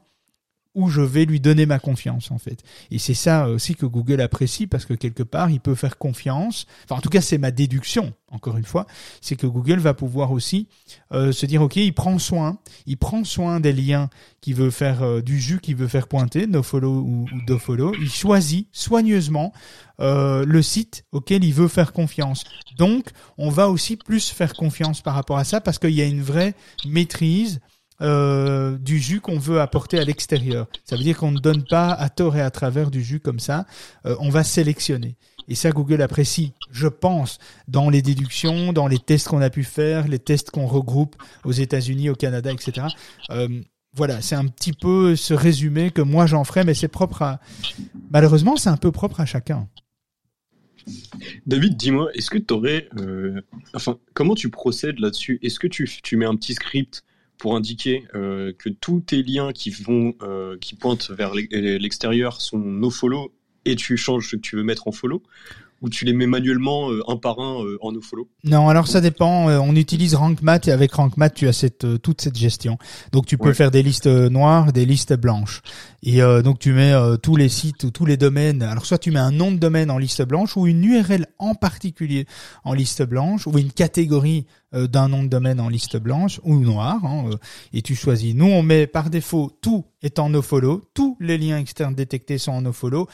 où 0.75 0.89
je 0.89 1.01
vais 1.01 1.25
lui 1.25 1.39
donner 1.39 1.65
ma 1.65 1.79
confiance 1.79 2.31
en 2.31 2.37
fait. 2.37 2.63
Et 2.91 2.99
c'est 2.99 3.13
ça 3.13 3.49
aussi 3.49 3.75
que 3.75 3.85
Google 3.85 4.21
apprécie 4.21 4.67
parce 4.67 4.85
que 4.85 4.93
quelque 4.93 5.23
part 5.23 5.49
il 5.49 5.59
peut 5.59 5.75
faire 5.75 5.97
confiance. 5.97 6.67
Enfin 6.83 6.95
en 6.95 7.01
tout 7.01 7.09
cas 7.09 7.21
c'est 7.21 7.37
ma 7.37 7.51
déduction 7.51 8.13
encore 8.31 8.57
une 8.57 8.65
fois, 8.65 8.85
c'est 9.21 9.35
que 9.35 9.47
Google 9.47 9.79
va 9.79 9.95
pouvoir 9.95 10.31
aussi 10.31 10.67
euh, 11.11 11.31
se 11.31 11.47
dire 11.47 11.61
ok 11.63 11.77
il 11.77 11.93
prend 11.93 12.19
soin, 12.19 12.59
il 12.85 12.97
prend 12.97 13.23
soin 13.23 13.59
des 13.59 13.73
liens 13.73 14.09
qu'il 14.41 14.55
veut 14.55 14.69
faire 14.69 15.01
euh, 15.01 15.21
du 15.21 15.39
jus 15.39 15.59
qu'il 15.59 15.75
veut 15.75 15.87
faire 15.87 16.07
pointer, 16.07 16.45
nofollow 16.45 17.01
ou, 17.01 17.25
ou 17.33 17.41
dofollow, 17.47 17.93
il 17.95 18.09
choisit 18.09 18.67
soigneusement 18.71 19.51
euh, 19.99 20.45
le 20.45 20.61
site 20.61 21.05
auquel 21.11 21.43
il 21.43 21.53
veut 21.53 21.67
faire 21.67 21.91
confiance. 21.91 22.43
Donc 22.77 23.09
on 23.37 23.49
va 23.49 23.69
aussi 23.69 23.97
plus 23.97 24.29
faire 24.29 24.53
confiance 24.53 25.01
par 25.01 25.15
rapport 25.15 25.37
à 25.37 25.43
ça 25.43 25.59
parce 25.59 25.79
qu'il 25.79 25.91
y 25.91 26.01
a 26.01 26.05
une 26.05 26.21
vraie 26.21 26.53
maîtrise 26.85 27.59
euh, 28.01 28.77
du 28.77 28.97
jus 28.97 29.19
qu'on 29.19 29.37
veut 29.37 29.59
apporter 29.59 29.99
à 29.99 30.05
l'extérieur. 30.05 30.67
Ça 30.85 30.95
veut 30.95 31.03
dire 31.03 31.17
qu'on 31.17 31.31
ne 31.31 31.39
donne 31.39 31.65
pas 31.65 31.91
à 31.91 32.09
tort 32.09 32.37
et 32.37 32.41
à 32.41 32.49
travers 32.49 32.91
du 32.91 33.03
jus 33.03 33.19
comme 33.19 33.39
ça. 33.39 33.65
Euh, 34.05 34.15
on 34.19 34.29
va 34.29 34.43
sélectionner. 34.43 35.17
Et 35.49 35.55
ça, 35.55 35.71
Google 35.71 36.01
apprécie, 36.01 36.53
je 36.71 36.87
pense, 36.87 37.39
dans 37.67 37.89
les 37.89 38.01
déductions, 38.01 38.71
dans 38.71 38.87
les 38.87 38.99
tests 38.99 39.27
qu'on 39.27 39.41
a 39.41 39.49
pu 39.49 39.63
faire, 39.63 40.07
les 40.07 40.19
tests 40.19 40.51
qu'on 40.51 40.67
regroupe 40.67 41.15
aux 41.43 41.51
États-Unis, 41.51 42.09
au 42.09 42.15
Canada, 42.15 42.51
etc. 42.51 42.87
Euh, 43.31 43.47
voilà, 43.93 44.21
c'est 44.21 44.35
un 44.35 44.45
petit 44.45 44.73
peu 44.73 45.15
ce 45.15 45.33
résumé 45.33 45.91
que 45.91 46.01
moi 46.01 46.25
j'en 46.25 46.43
ferai, 46.43 46.63
mais 46.63 46.75
c'est 46.75 46.87
propre 46.87 47.23
à. 47.23 47.41
Malheureusement, 48.11 48.55
c'est 48.55 48.69
un 48.69 48.77
peu 48.77 48.91
propre 48.91 49.19
à 49.19 49.25
chacun. 49.25 49.67
David, 51.47 51.75
dis-moi, 51.75 52.09
est-ce 52.13 52.29
que 52.29 52.37
tu 52.37 52.53
aurais. 52.53 52.87
Enfin, 53.73 53.97
comment 54.13 54.35
tu 54.35 54.49
procèdes 54.49 54.99
là-dessus? 54.99 55.39
Est-ce 55.41 55.59
que 55.59 55.67
tu, 55.67 55.89
tu 56.03 56.15
mets 56.15 56.25
un 56.25 56.35
petit 56.35 56.53
script 56.53 57.03
pour 57.39 57.55
indiquer 57.55 58.05
euh, 58.13 58.53
que 58.55 58.69
tous 58.69 58.99
tes 58.99 59.23
liens 59.23 59.51
qui 59.53 59.71
vont 59.71 60.13
euh, 60.21 60.57
qui 60.59 60.75
pointent 60.75 61.09
vers 61.09 61.33
l'extérieur 61.33 62.41
sont 62.41 62.59
no 62.59 62.91
follow 62.91 63.33
et 63.65 63.75
tu 63.75 63.97
changes 63.97 64.29
ce 64.29 64.35
que 64.35 64.41
tu 64.41 64.57
veux 64.57 64.63
mettre 64.63 64.87
en 64.87 64.91
follow 64.91 65.23
ou 65.81 65.89
tu 65.89 66.05
les 66.05 66.13
mets 66.13 66.27
manuellement 66.27 66.91
euh, 66.91 67.01
un 67.07 67.15
par 67.15 67.39
un 67.39 67.63
euh, 67.63 67.77
en 67.81 67.91
nofollow 67.91 68.29
Non, 68.43 68.69
alors 68.69 68.87
ça 68.87 69.01
dépend. 69.01 69.49
Euh, 69.49 69.59
on 69.59 69.75
utilise 69.75 70.15
RankMath 70.15 70.67
et 70.67 70.71
avec 70.71 70.93
RankMath, 70.93 71.33
tu 71.33 71.47
as 71.47 71.53
cette 71.53 72.01
toute 72.01 72.21
cette 72.21 72.37
gestion. 72.37 72.77
Donc 73.11 73.25
tu 73.25 73.37
peux 73.37 73.53
faire 73.53 73.71
des 73.71 73.83
listes 73.83 74.07
noires, 74.07 74.73
des 74.73 74.85
listes 74.85 75.13
blanches. 75.13 75.61
Et 76.03 76.21
donc 76.43 76.59
tu 76.59 76.73
mets 76.73 76.93
tous 77.21 77.35
les 77.35 77.49
sites 77.49 77.83
ou 77.83 77.91
tous 77.91 78.05
les 78.05 78.17
domaines. 78.17 78.61
Alors 78.61 78.85
soit 78.85 78.97
tu 78.97 79.11
mets 79.11 79.19
un 79.19 79.31
nom 79.31 79.51
de 79.51 79.57
domaine 79.57 79.91
en 79.91 79.97
liste 79.97 80.23
blanche 80.23 80.55
ou 80.57 80.67
une 80.67 80.83
URL 80.83 81.27
en 81.37 81.55
particulier 81.55 82.25
en 82.63 82.73
liste 82.73 83.03
blanche 83.03 83.47
ou 83.47 83.57
une 83.57 83.71
catégorie 83.71 84.45
d'un 84.73 85.07
nom 85.07 85.23
de 85.23 85.29
domaine 85.29 85.59
en 85.59 85.69
liste 85.69 85.97
blanche 85.97 86.39
ou 86.43 86.59
noire. 86.59 87.03
Hein, 87.03 87.31
et 87.73 87.81
tu 87.81 87.95
choisis. 87.95 88.35
Nous, 88.35 88.45
on 88.45 88.63
met 88.63 88.87
par 88.87 89.09
défaut 89.09 89.51
tout 89.61 89.85
est 90.01 90.19
en 90.19 90.29
nofollow. 90.29 90.83
Tous 90.93 91.17
les 91.19 91.37
liens 91.37 91.57
externes 91.57 91.95
détectés 91.95 92.37
sont 92.37 92.51
en 92.51 92.61
nofollow, 92.61 93.07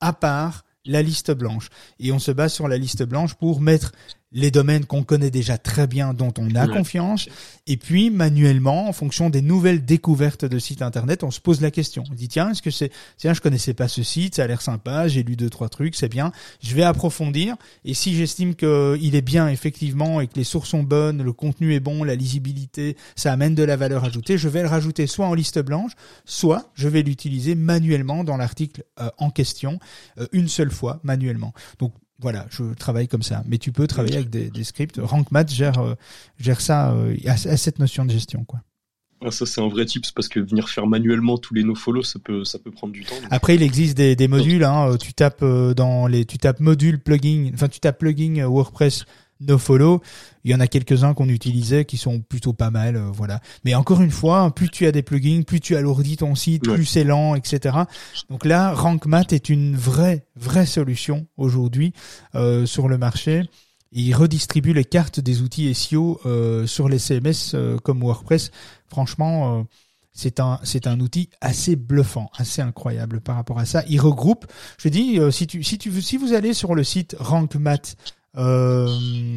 à 0.00 0.12
part 0.12 0.64
la 0.84 1.02
liste 1.02 1.32
blanche. 1.32 1.68
Et 1.98 2.12
on 2.12 2.18
se 2.18 2.30
base 2.30 2.52
sur 2.52 2.68
la 2.68 2.78
liste 2.78 3.02
blanche 3.04 3.34
pour 3.34 3.60
mettre 3.60 3.92
les 4.32 4.50
domaines 4.50 4.84
qu'on 4.84 5.02
connaît 5.02 5.30
déjà 5.30 5.58
très 5.58 5.86
bien, 5.86 6.14
dont 6.14 6.32
on 6.38 6.54
a 6.54 6.66
confiance, 6.66 7.28
et 7.66 7.76
puis 7.76 8.10
manuellement, 8.10 8.88
en 8.88 8.92
fonction 8.92 9.30
des 9.30 9.42
nouvelles 9.42 9.84
découvertes 9.84 10.44
de 10.44 10.58
sites 10.58 10.82
internet, 10.82 11.22
on 11.22 11.30
se 11.30 11.40
pose 11.40 11.60
la 11.60 11.70
question. 11.70 12.04
On 12.10 12.14
dit 12.14 12.28
tiens, 12.28 12.50
est-ce 12.50 12.62
que 12.62 12.70
c'est 12.70 12.90
tiens, 13.16 13.34
je 13.34 13.40
connaissais 13.40 13.74
pas 13.74 13.88
ce 13.88 14.02
site, 14.02 14.36
ça 14.36 14.44
a 14.44 14.46
l'air 14.46 14.62
sympa, 14.62 15.08
j'ai 15.08 15.22
lu 15.22 15.36
deux 15.36 15.50
trois 15.50 15.68
trucs, 15.68 15.94
c'est 15.94 16.08
bien, 16.08 16.32
je 16.62 16.74
vais 16.74 16.82
approfondir. 16.82 17.56
Et 17.84 17.94
si 17.94 18.14
j'estime 18.14 18.54
que 18.54 18.98
il 19.00 19.14
est 19.14 19.22
bien 19.22 19.48
effectivement 19.48 20.20
et 20.20 20.26
que 20.26 20.36
les 20.36 20.44
sources 20.44 20.70
sont 20.70 20.82
bonnes, 20.82 21.22
le 21.22 21.32
contenu 21.32 21.74
est 21.74 21.80
bon, 21.80 22.04
la 22.04 22.14
lisibilité, 22.14 22.96
ça 23.16 23.32
amène 23.32 23.54
de 23.54 23.62
la 23.62 23.76
valeur 23.76 24.04
ajoutée, 24.04 24.38
je 24.38 24.48
vais 24.48 24.62
le 24.62 24.68
rajouter 24.68 25.06
soit 25.06 25.26
en 25.26 25.34
liste 25.34 25.58
blanche, 25.60 25.92
soit 26.24 26.70
je 26.74 26.88
vais 26.88 27.02
l'utiliser 27.02 27.54
manuellement 27.54 28.24
dans 28.24 28.36
l'article 28.36 28.84
euh, 29.00 29.10
en 29.18 29.30
question 29.30 29.78
euh, 30.18 30.26
une 30.32 30.48
seule 30.48 30.70
fois 30.70 31.00
manuellement. 31.02 31.52
Donc 31.78 31.92
voilà, 32.22 32.46
je 32.50 32.74
travaille 32.74 33.08
comme 33.08 33.22
ça. 33.22 33.42
Mais 33.46 33.58
tu 33.58 33.72
peux 33.72 33.86
travailler 33.86 34.16
avec 34.16 34.30
des, 34.30 34.50
des 34.50 34.64
scripts. 34.64 34.98
RankMath 35.02 35.52
gère, 35.52 35.78
euh, 35.78 35.94
gère 36.38 36.60
ça 36.60 36.92
euh, 36.92 37.16
à, 37.26 37.36
cette 37.36 37.78
notion 37.78 38.04
de 38.04 38.10
gestion, 38.10 38.44
quoi. 38.44 38.60
Ah, 39.24 39.30
ça 39.30 39.46
c'est 39.46 39.60
un 39.60 39.68
vrai 39.68 39.84
tips 39.84 40.10
parce 40.10 40.26
que 40.26 40.40
venir 40.40 40.68
faire 40.68 40.88
manuellement 40.88 41.38
tous 41.38 41.54
les 41.54 41.62
nofollow 41.62 42.02
ça 42.02 42.18
peut 42.18 42.42
ça 42.42 42.58
peut 42.58 42.72
prendre 42.72 42.92
du 42.92 43.04
temps. 43.04 43.14
Après 43.30 43.54
il 43.54 43.62
existe 43.62 43.96
des, 43.96 44.16
des 44.16 44.26
modules 44.26 44.64
hein, 44.64 44.88
euh, 44.88 44.96
tu 44.96 45.14
tapes 45.14 45.44
dans 45.44 46.08
les 46.08 46.24
tu 46.24 46.38
tapes 46.38 46.58
module 46.58 46.98
plugin 46.98 47.52
enfin 47.54 47.68
tu 47.68 47.78
tapes 47.78 48.00
plugin 48.00 48.44
WordPress 48.44 49.04
nofollow 49.46 50.00
il 50.44 50.50
y 50.50 50.54
en 50.54 50.60
a 50.60 50.66
quelques-uns 50.66 51.14
qu'on 51.14 51.28
utilisait 51.28 51.84
qui 51.84 51.96
sont 51.96 52.20
plutôt 52.20 52.52
pas 52.52 52.70
mal, 52.70 52.96
euh, 52.96 53.10
voilà. 53.12 53.40
Mais 53.64 53.74
encore 53.74 54.00
une 54.00 54.10
fois, 54.10 54.52
plus 54.54 54.68
tu 54.68 54.86
as 54.86 54.92
des 54.92 55.02
plugins, 55.02 55.42
plus 55.42 55.60
tu 55.60 55.76
alourdis 55.76 56.16
ton 56.16 56.34
site, 56.34 56.64
plus 56.64 56.84
c'est 56.84 57.04
lent, 57.04 57.34
etc. 57.34 57.78
Donc 58.28 58.44
là, 58.44 58.72
RankMath 58.74 59.32
est 59.32 59.48
une 59.48 59.76
vraie, 59.76 60.26
vraie 60.36 60.66
solution 60.66 61.26
aujourd'hui 61.36 61.92
euh, 62.34 62.66
sur 62.66 62.88
le 62.88 62.98
marché. 62.98 63.44
Il 63.92 64.14
redistribue 64.14 64.72
les 64.72 64.84
cartes 64.84 65.20
des 65.20 65.42
outils 65.42 65.72
SEO 65.74 66.20
euh, 66.24 66.66
sur 66.66 66.88
les 66.88 66.98
CMS 66.98 67.54
comme 67.82 68.00
WordPress. 68.00 68.50
Franchement, 68.88 69.66
c'est 70.14 70.40
un 70.40 70.58
c'est 70.62 70.86
un 70.86 70.98
outil 71.00 71.28
assez 71.42 71.76
bluffant, 71.76 72.30
assez 72.36 72.62
incroyable 72.62 73.20
par 73.20 73.36
rapport 73.36 73.58
à 73.58 73.66
ça. 73.66 73.84
Il 73.88 74.00
regroupe. 74.00 74.46
Je 74.78 74.88
dis 74.88 75.18
si 75.30 75.46
tu 75.46 75.62
si 75.62 75.76
tu 75.76 76.00
si 76.00 76.16
vous 76.16 76.32
allez 76.32 76.54
sur 76.54 76.74
le 76.74 76.84
site 76.84 77.16
RankMath 77.18 77.96
euh, 78.36 78.88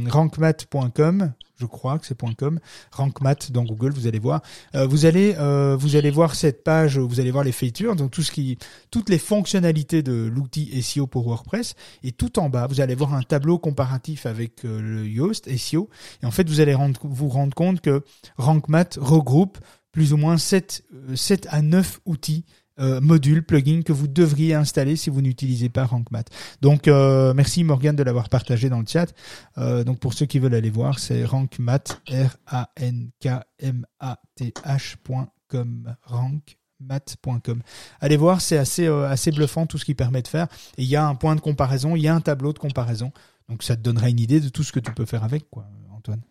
rankmat.com 0.07 1.33
je 1.57 1.65
crois 1.65 1.99
que 1.99 2.05
c'est 2.05 2.17
.com. 2.35 2.59
Rankmat 2.91 3.35
dans 3.51 3.63
Google 3.63 3.91
vous 3.91 4.07
allez 4.07 4.19
voir. 4.19 4.41
Euh, 4.75 4.85
vous 4.85 5.05
allez 5.05 5.35
euh, 5.37 5.75
vous 5.79 5.95
allez 5.95 6.11
voir 6.11 6.35
cette 6.35 6.63
page 6.63 6.97
vous 6.97 7.19
allez 7.19 7.31
voir 7.31 7.43
les 7.43 7.51
features 7.51 7.95
donc 7.95 8.11
tout 8.11 8.23
ce 8.23 8.31
qui 8.31 8.57
toutes 8.91 9.09
les 9.09 9.17
fonctionnalités 9.17 10.03
de 10.03 10.29
l'outil 10.33 10.81
SEO 10.81 11.07
pour 11.07 11.25
WordPress. 11.25 11.75
Et 12.03 12.11
tout 12.11 12.39
en 12.39 12.49
bas 12.49 12.67
vous 12.67 12.81
allez 12.81 12.95
voir 12.95 13.13
un 13.13 13.21
tableau 13.21 13.57
comparatif 13.57 14.25
avec 14.25 14.65
euh, 14.65 14.81
le 14.81 15.07
Yoast 15.07 15.55
SEO 15.55 15.89
et 16.21 16.25
en 16.25 16.31
fait 16.31 16.47
vous 16.49 16.59
allez 16.59 16.75
vous 17.03 17.29
rendre 17.29 17.53
compte 17.53 17.81
que 17.81 18.03
rankmat 18.37 18.97
regroupe 18.97 19.57
plus 19.91 20.11
ou 20.11 20.17
moins 20.17 20.37
7 20.37 20.83
7 21.15 21.47
à 21.49 21.61
9 21.61 22.01
outils 22.05 22.43
euh, 22.80 22.99
module, 22.99 23.43
plugin 23.43 23.82
que 23.84 23.93
vous 23.93 24.07
devriez 24.07 24.53
installer 24.53 24.95
si 24.95 25.09
vous 25.09 25.21
n'utilisez 25.21 25.69
pas 25.69 25.86
RankMath. 25.86 26.30
Donc 26.61 26.88
euh, 26.88 27.34
merci 27.34 27.63
Morgan 27.63 27.95
de 27.95 28.03
l'avoir 28.03 28.30
partagé 28.30 28.69
dans 28.69 28.80
le 28.80 28.86
chat. 28.86 29.13
Euh, 29.57 29.84
donc 29.84 29.99
pour 29.99 30.13
ceux 30.13 30.26
qui 30.26 30.39
veulent 30.39 30.55
aller 30.55 30.69
voir, 30.69 30.99
c'est 30.99 31.23
rankmath 31.23 32.01
r 32.09 32.38
a 32.47 32.69
n 32.76 33.11
k 33.21 33.30
m 33.59 33.86
a 33.99 34.19
t 34.36 34.53
h.com 34.65 35.95
rankmath.com. 36.03 37.61
Allez 38.01 38.17
voir, 38.17 38.41
c'est 38.41 38.57
assez 38.57 38.88
assez 38.88 39.32
bluffant 39.32 39.65
tout 39.65 39.78
ce 39.78 39.86
qu'il 39.86 39.95
permet 39.95 40.21
de 40.21 40.28
faire 40.28 40.47
et 40.78 40.84
il 40.84 40.89
y 40.89 40.95
a 40.95 41.07
un 41.07 41.15
point 41.15 41.36
de 41.36 41.41
comparaison, 41.41 41.95
il 41.95 42.01
y 42.01 42.07
a 42.07 42.15
un 42.15 42.21
tableau 42.21 42.51
de 42.51 42.59
comparaison. 42.59 43.11
Donc 43.47 43.63
ça 43.63 43.76
te 43.76 43.82
donnera 43.82 44.09
une 44.09 44.19
idée 44.19 44.39
de 44.39 44.49
tout 44.49 44.63
ce 44.63 44.71
que 44.71 44.80
tu 44.80 44.91
peux 44.91 45.05
faire 45.05 45.23
avec 45.23 45.49
quoi, 45.49 45.65
Antoine. 45.91 46.21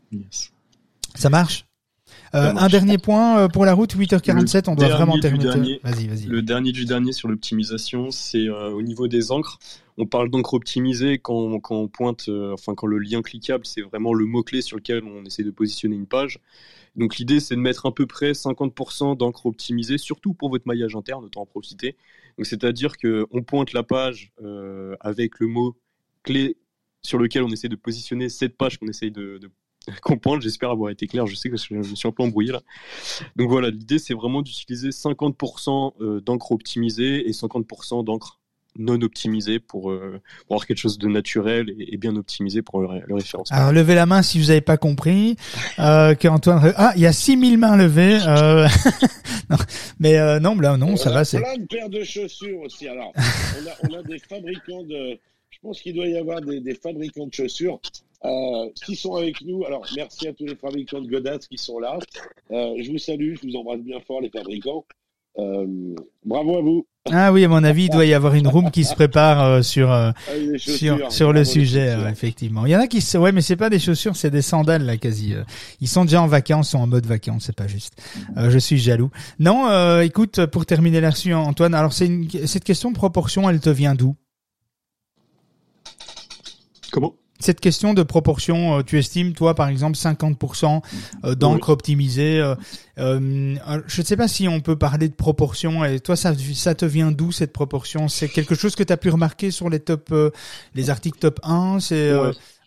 Ça 1.14 1.30
marche? 1.30 1.66
Un 2.34 2.68
dernier 2.68 2.98
point 2.98 3.38
euh, 3.38 3.48
pour 3.48 3.64
la 3.64 3.74
route, 3.74 3.94
8h47, 3.94 4.68
on 4.68 4.74
doit 4.74 4.88
vraiment 4.88 5.18
terminer. 5.18 5.80
Vas-y, 5.82 6.08
vas-y. 6.08 6.26
Le 6.26 6.42
dernier 6.42 6.72
du 6.72 6.84
dernier 6.84 7.12
sur 7.12 7.28
l'optimisation, 7.28 8.10
c'est 8.10 8.48
euh, 8.48 8.70
au 8.70 8.82
niveau 8.82 9.08
des 9.08 9.30
encres. 9.32 9.58
On 9.96 10.06
parle 10.06 10.30
d'encre 10.30 10.54
optimisée 10.54 11.18
quand, 11.18 11.60
quand 11.60 11.76
on 11.76 11.88
pointe, 11.88 12.28
enfin 12.52 12.74
quand 12.74 12.88
le 12.88 12.98
lien 12.98 13.22
cliquable, 13.22 13.64
c'est 13.64 13.82
vraiment 13.82 14.12
le 14.12 14.26
mot-clé 14.26 14.60
sur 14.60 14.76
lequel 14.76 15.04
on 15.04 15.24
essaie 15.24 15.44
de 15.44 15.52
positionner 15.52 15.94
une 15.94 16.06
page. 16.06 16.40
Donc 16.96 17.16
l'idée, 17.16 17.38
c'est 17.38 17.54
de 17.54 17.60
mettre 17.60 17.86
à 17.86 17.94
peu 17.94 18.06
près 18.06 18.32
50% 18.32 19.16
d'encre 19.16 19.46
optimisée, 19.46 19.98
surtout 19.98 20.34
pour 20.34 20.50
votre 20.50 20.66
maillage 20.66 20.96
interne, 20.96 21.24
autant 21.24 21.42
en 21.42 21.46
profiter. 21.46 21.96
Donc 22.36 22.46
c'est-à-dire 22.46 22.96
qu'on 22.98 23.42
pointe 23.42 23.72
la 23.72 23.84
page 23.84 24.32
avec 24.98 25.38
le 25.38 25.46
mot 25.46 25.76
clé 26.24 26.56
sur 27.02 27.18
lequel 27.18 27.44
on 27.44 27.50
essaie 27.50 27.68
de 27.68 27.76
positionner 27.76 28.28
cette 28.28 28.56
page 28.56 28.78
qu'on 28.78 28.88
essaye 28.88 29.12
de, 29.12 29.38
de 29.38 29.48
comprendre. 30.02 30.42
J'espère 30.42 30.70
avoir 30.70 30.90
été 30.90 31.06
clair. 31.06 31.26
Je 31.26 31.34
sais 31.34 31.50
que 31.50 31.56
je 31.56 31.74
me 31.74 31.82
suis 31.82 32.08
un 32.08 32.12
peu 32.12 32.22
embrouillé 32.22 32.52
là. 32.52 32.62
Donc 33.36 33.48
voilà, 33.48 33.70
l'idée 33.70 33.98
c'est 33.98 34.14
vraiment 34.14 34.42
d'utiliser 34.42 34.90
50% 34.90 35.94
euh, 36.00 36.20
d'encre 36.20 36.52
optimisée 36.52 37.28
et 37.28 37.32
50% 37.32 38.04
d'encre 38.04 38.40
non 38.78 39.00
optimisée 39.02 39.60
pour, 39.60 39.90
euh, 39.90 40.20
pour, 40.46 40.56
avoir 40.56 40.66
quelque 40.66 40.78
chose 40.78 40.98
de 40.98 41.08
naturel 41.08 41.72
et, 41.78 41.96
bien 41.96 42.16
optimisé 42.16 42.62
pour 42.62 42.80
le, 42.80 42.88
référencement. 43.14 43.56
Alors 43.56 43.72
levez 43.72 43.94
la 43.94 44.06
main 44.06 44.22
si 44.22 44.38
vous 44.40 44.46
n'avez 44.46 44.60
pas 44.60 44.76
compris 44.76 45.36
euh, 45.78 46.14
que 46.14 46.28
Antoine 46.28 46.72
ah 46.76 46.92
il 46.96 47.02
y 47.02 47.06
a 47.06 47.12
6000 47.12 47.58
mains 47.58 47.76
levées 47.76 48.18
euh... 48.26 48.66
non, 49.50 49.56
mais 50.00 50.18
euh, 50.18 50.40
non 50.40 50.58
là 50.58 50.76
non 50.76 50.96
ça 50.96 51.10
va 51.10 51.24
c'est 51.24 51.38
plein 51.40 51.56
de 51.56 51.66
paires 51.66 51.88
de 51.88 52.02
chaussures 52.02 52.60
aussi 52.60 52.88
alors 52.88 53.12
on 53.16 53.66
a, 53.68 53.90
on 53.90 53.98
a 54.00 54.02
des 54.02 54.18
fabricants 54.18 54.82
de 54.82 55.18
je 55.50 55.58
pense 55.62 55.80
qu'il 55.80 55.94
doit 55.94 56.06
y 56.06 56.16
avoir 56.16 56.40
des, 56.40 56.60
des 56.60 56.74
fabricants 56.74 57.26
de 57.26 57.32
chaussures 57.32 57.80
euh, 58.24 58.70
qui 58.74 58.96
sont 58.96 59.14
avec 59.14 59.40
nous? 59.42 59.64
Alors, 59.64 59.86
merci 59.96 60.28
à 60.28 60.32
tous 60.32 60.46
les 60.46 60.56
fabricants 60.56 61.00
de 61.00 61.08
godasses 61.08 61.46
qui 61.46 61.58
sont 61.58 61.78
là. 61.78 61.98
Euh, 62.50 62.74
je 62.80 62.90
vous 62.90 62.98
salue, 62.98 63.34
je 63.34 63.48
vous 63.48 63.56
embrasse 63.56 63.80
bien 63.80 64.00
fort, 64.00 64.20
les 64.20 64.30
fabricants. 64.30 64.84
bravo 66.24 66.58
à 66.58 66.62
vous. 66.62 66.86
Ah 67.12 67.34
oui, 67.34 67.44
à 67.44 67.48
mon 67.48 67.62
avis, 67.62 67.84
il 67.84 67.90
doit 67.90 68.06
y 68.06 68.14
avoir 68.14 68.32
une 68.32 68.48
room 68.48 68.70
qui 68.70 68.82
se 68.82 68.94
prépare 68.94 69.44
euh, 69.44 69.62
sur 69.62 69.92
euh, 69.92 70.10
ah, 70.26 70.32
sur, 70.56 71.12
sur 71.12 71.34
le 71.34 71.44
sujet, 71.44 71.90
euh, 71.90 72.08
effectivement. 72.08 72.64
Il 72.64 72.72
y 72.72 72.76
en 72.76 72.80
a 72.80 72.86
qui 72.86 73.02
se, 73.02 73.18
ouais, 73.18 73.30
mais 73.30 73.42
c'est 73.42 73.56
pas 73.56 73.68
des 73.68 73.78
chaussures, 73.78 74.16
c'est 74.16 74.30
des 74.30 74.40
sandales 74.40 74.86
là 74.86 74.96
quasi. 74.96 75.34
Ils 75.82 75.88
sont 75.88 76.06
déjà 76.06 76.22
en 76.22 76.26
vacances, 76.26 76.70
sont 76.70 76.78
en 76.78 76.86
mode 76.86 77.04
vacances, 77.04 77.44
c'est 77.44 77.56
pas 77.56 77.66
juste. 77.66 78.00
je 78.36 78.58
suis 78.58 78.78
jaloux. 78.78 79.10
Non, 79.38 80.00
écoute, 80.00 80.46
pour 80.46 80.64
terminer 80.64 81.02
là-dessus, 81.02 81.34
Antoine, 81.34 81.74
alors 81.74 81.92
c'est 81.92 82.06
une, 82.06 82.30
cette 82.46 82.64
question 82.64 82.90
de 82.90 82.96
proportion, 82.96 83.50
elle 83.50 83.60
te 83.60 83.70
vient 83.70 83.94
d'où? 83.94 84.16
Comment? 86.90 87.16
Cette 87.44 87.60
question 87.60 87.92
de 87.94 88.02
proportion, 88.02 88.78
euh, 88.78 88.82
tu 88.82 88.98
estimes, 88.98 89.34
toi, 89.34 89.54
par 89.54 89.68
exemple, 89.68 89.98
50% 89.98 90.80
euh, 91.24 91.34
d'encre 91.34 91.68
optimisée. 91.68 92.40
Euh, 92.40 92.54
je 92.96 94.00
ne 94.00 94.06
sais 94.06 94.16
pas 94.16 94.28
si 94.28 94.48
on 94.48 94.60
peut 94.60 94.76
parler 94.76 95.08
de 95.08 95.14
proportion. 95.14 95.84
Et 95.84 96.00
toi, 96.00 96.16
ça, 96.16 96.32
ça 96.54 96.74
te 96.74 96.84
vient 96.84 97.12
d'où 97.12 97.32
cette 97.32 97.52
proportion? 97.52 98.08
C'est 98.08 98.28
quelque 98.28 98.54
chose 98.54 98.74
que 98.74 98.82
tu 98.82 98.92
as 98.92 98.96
pu 98.96 99.10
remarquer 99.10 99.50
sur 99.50 99.68
les 99.68 99.80
top, 99.80 100.14
les 100.74 100.90
articles 100.90 101.18
top 101.18 101.40
1 101.42 101.80
C'est 101.80 102.12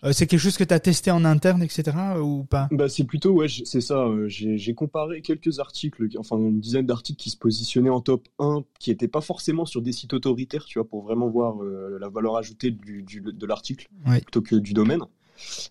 euh, 0.03 0.11
c'est 0.11 0.27
quelque 0.27 0.39
chose 0.39 0.57
que 0.57 0.63
tu 0.63 0.73
as 0.73 0.79
testé 0.79 1.11
en 1.11 1.25
interne, 1.25 1.63
etc. 1.63 1.97
ou 2.21 2.43
pas? 2.43 2.67
Bah, 2.71 2.87
C'est 2.89 3.03
plutôt, 3.03 3.31
ouais, 3.31 3.47
c'est 3.47 3.81
ça. 3.81 4.05
Euh, 4.05 4.27
j'ai 4.27 4.73
comparé 4.73 5.21
quelques 5.21 5.59
articles, 5.59 6.07
enfin 6.17 6.37
une 6.37 6.59
dizaine 6.59 6.85
d'articles 6.85 7.19
qui 7.19 7.29
se 7.29 7.37
positionnaient 7.37 7.89
en 7.89 8.01
top 8.01 8.27
1, 8.39 8.63
qui 8.79 8.91
n'étaient 8.91 9.07
pas 9.07 9.21
forcément 9.21 9.65
sur 9.65 9.81
des 9.81 9.91
sites 9.91 10.13
autoritaires, 10.13 10.65
tu 10.65 10.79
vois, 10.79 10.87
pour 10.87 11.03
vraiment 11.03 11.29
voir 11.29 11.63
euh, 11.63 11.97
la 11.99 12.09
valeur 12.09 12.37
ajoutée 12.37 12.71
du, 12.71 13.03
de 13.03 13.45
l'article 13.45 13.87
plutôt 14.05 14.41
que 14.41 14.55
du 14.55 14.73
domaine. 14.73 15.01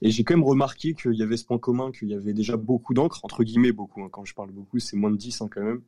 Et 0.00 0.10
j'ai 0.10 0.22
quand 0.22 0.34
même 0.34 0.44
remarqué 0.44 0.94
qu'il 0.94 1.14
y 1.14 1.22
avait 1.22 1.36
ce 1.36 1.44
point 1.44 1.58
commun, 1.58 1.90
qu'il 1.90 2.08
y 2.08 2.14
avait 2.14 2.34
déjà 2.34 2.56
beaucoup 2.56 2.94
d'encre, 2.94 3.20
entre 3.24 3.42
guillemets 3.42 3.72
beaucoup, 3.72 4.02
hein. 4.02 4.08
quand 4.10 4.24
je 4.24 4.32
parle 4.32 4.52
beaucoup, 4.52 4.78
c'est 4.78 4.96
moins 4.96 5.10
de 5.10 5.16
10 5.16 5.40
hein, 5.40 5.48
quand 5.50 5.62
même, 5.62 5.80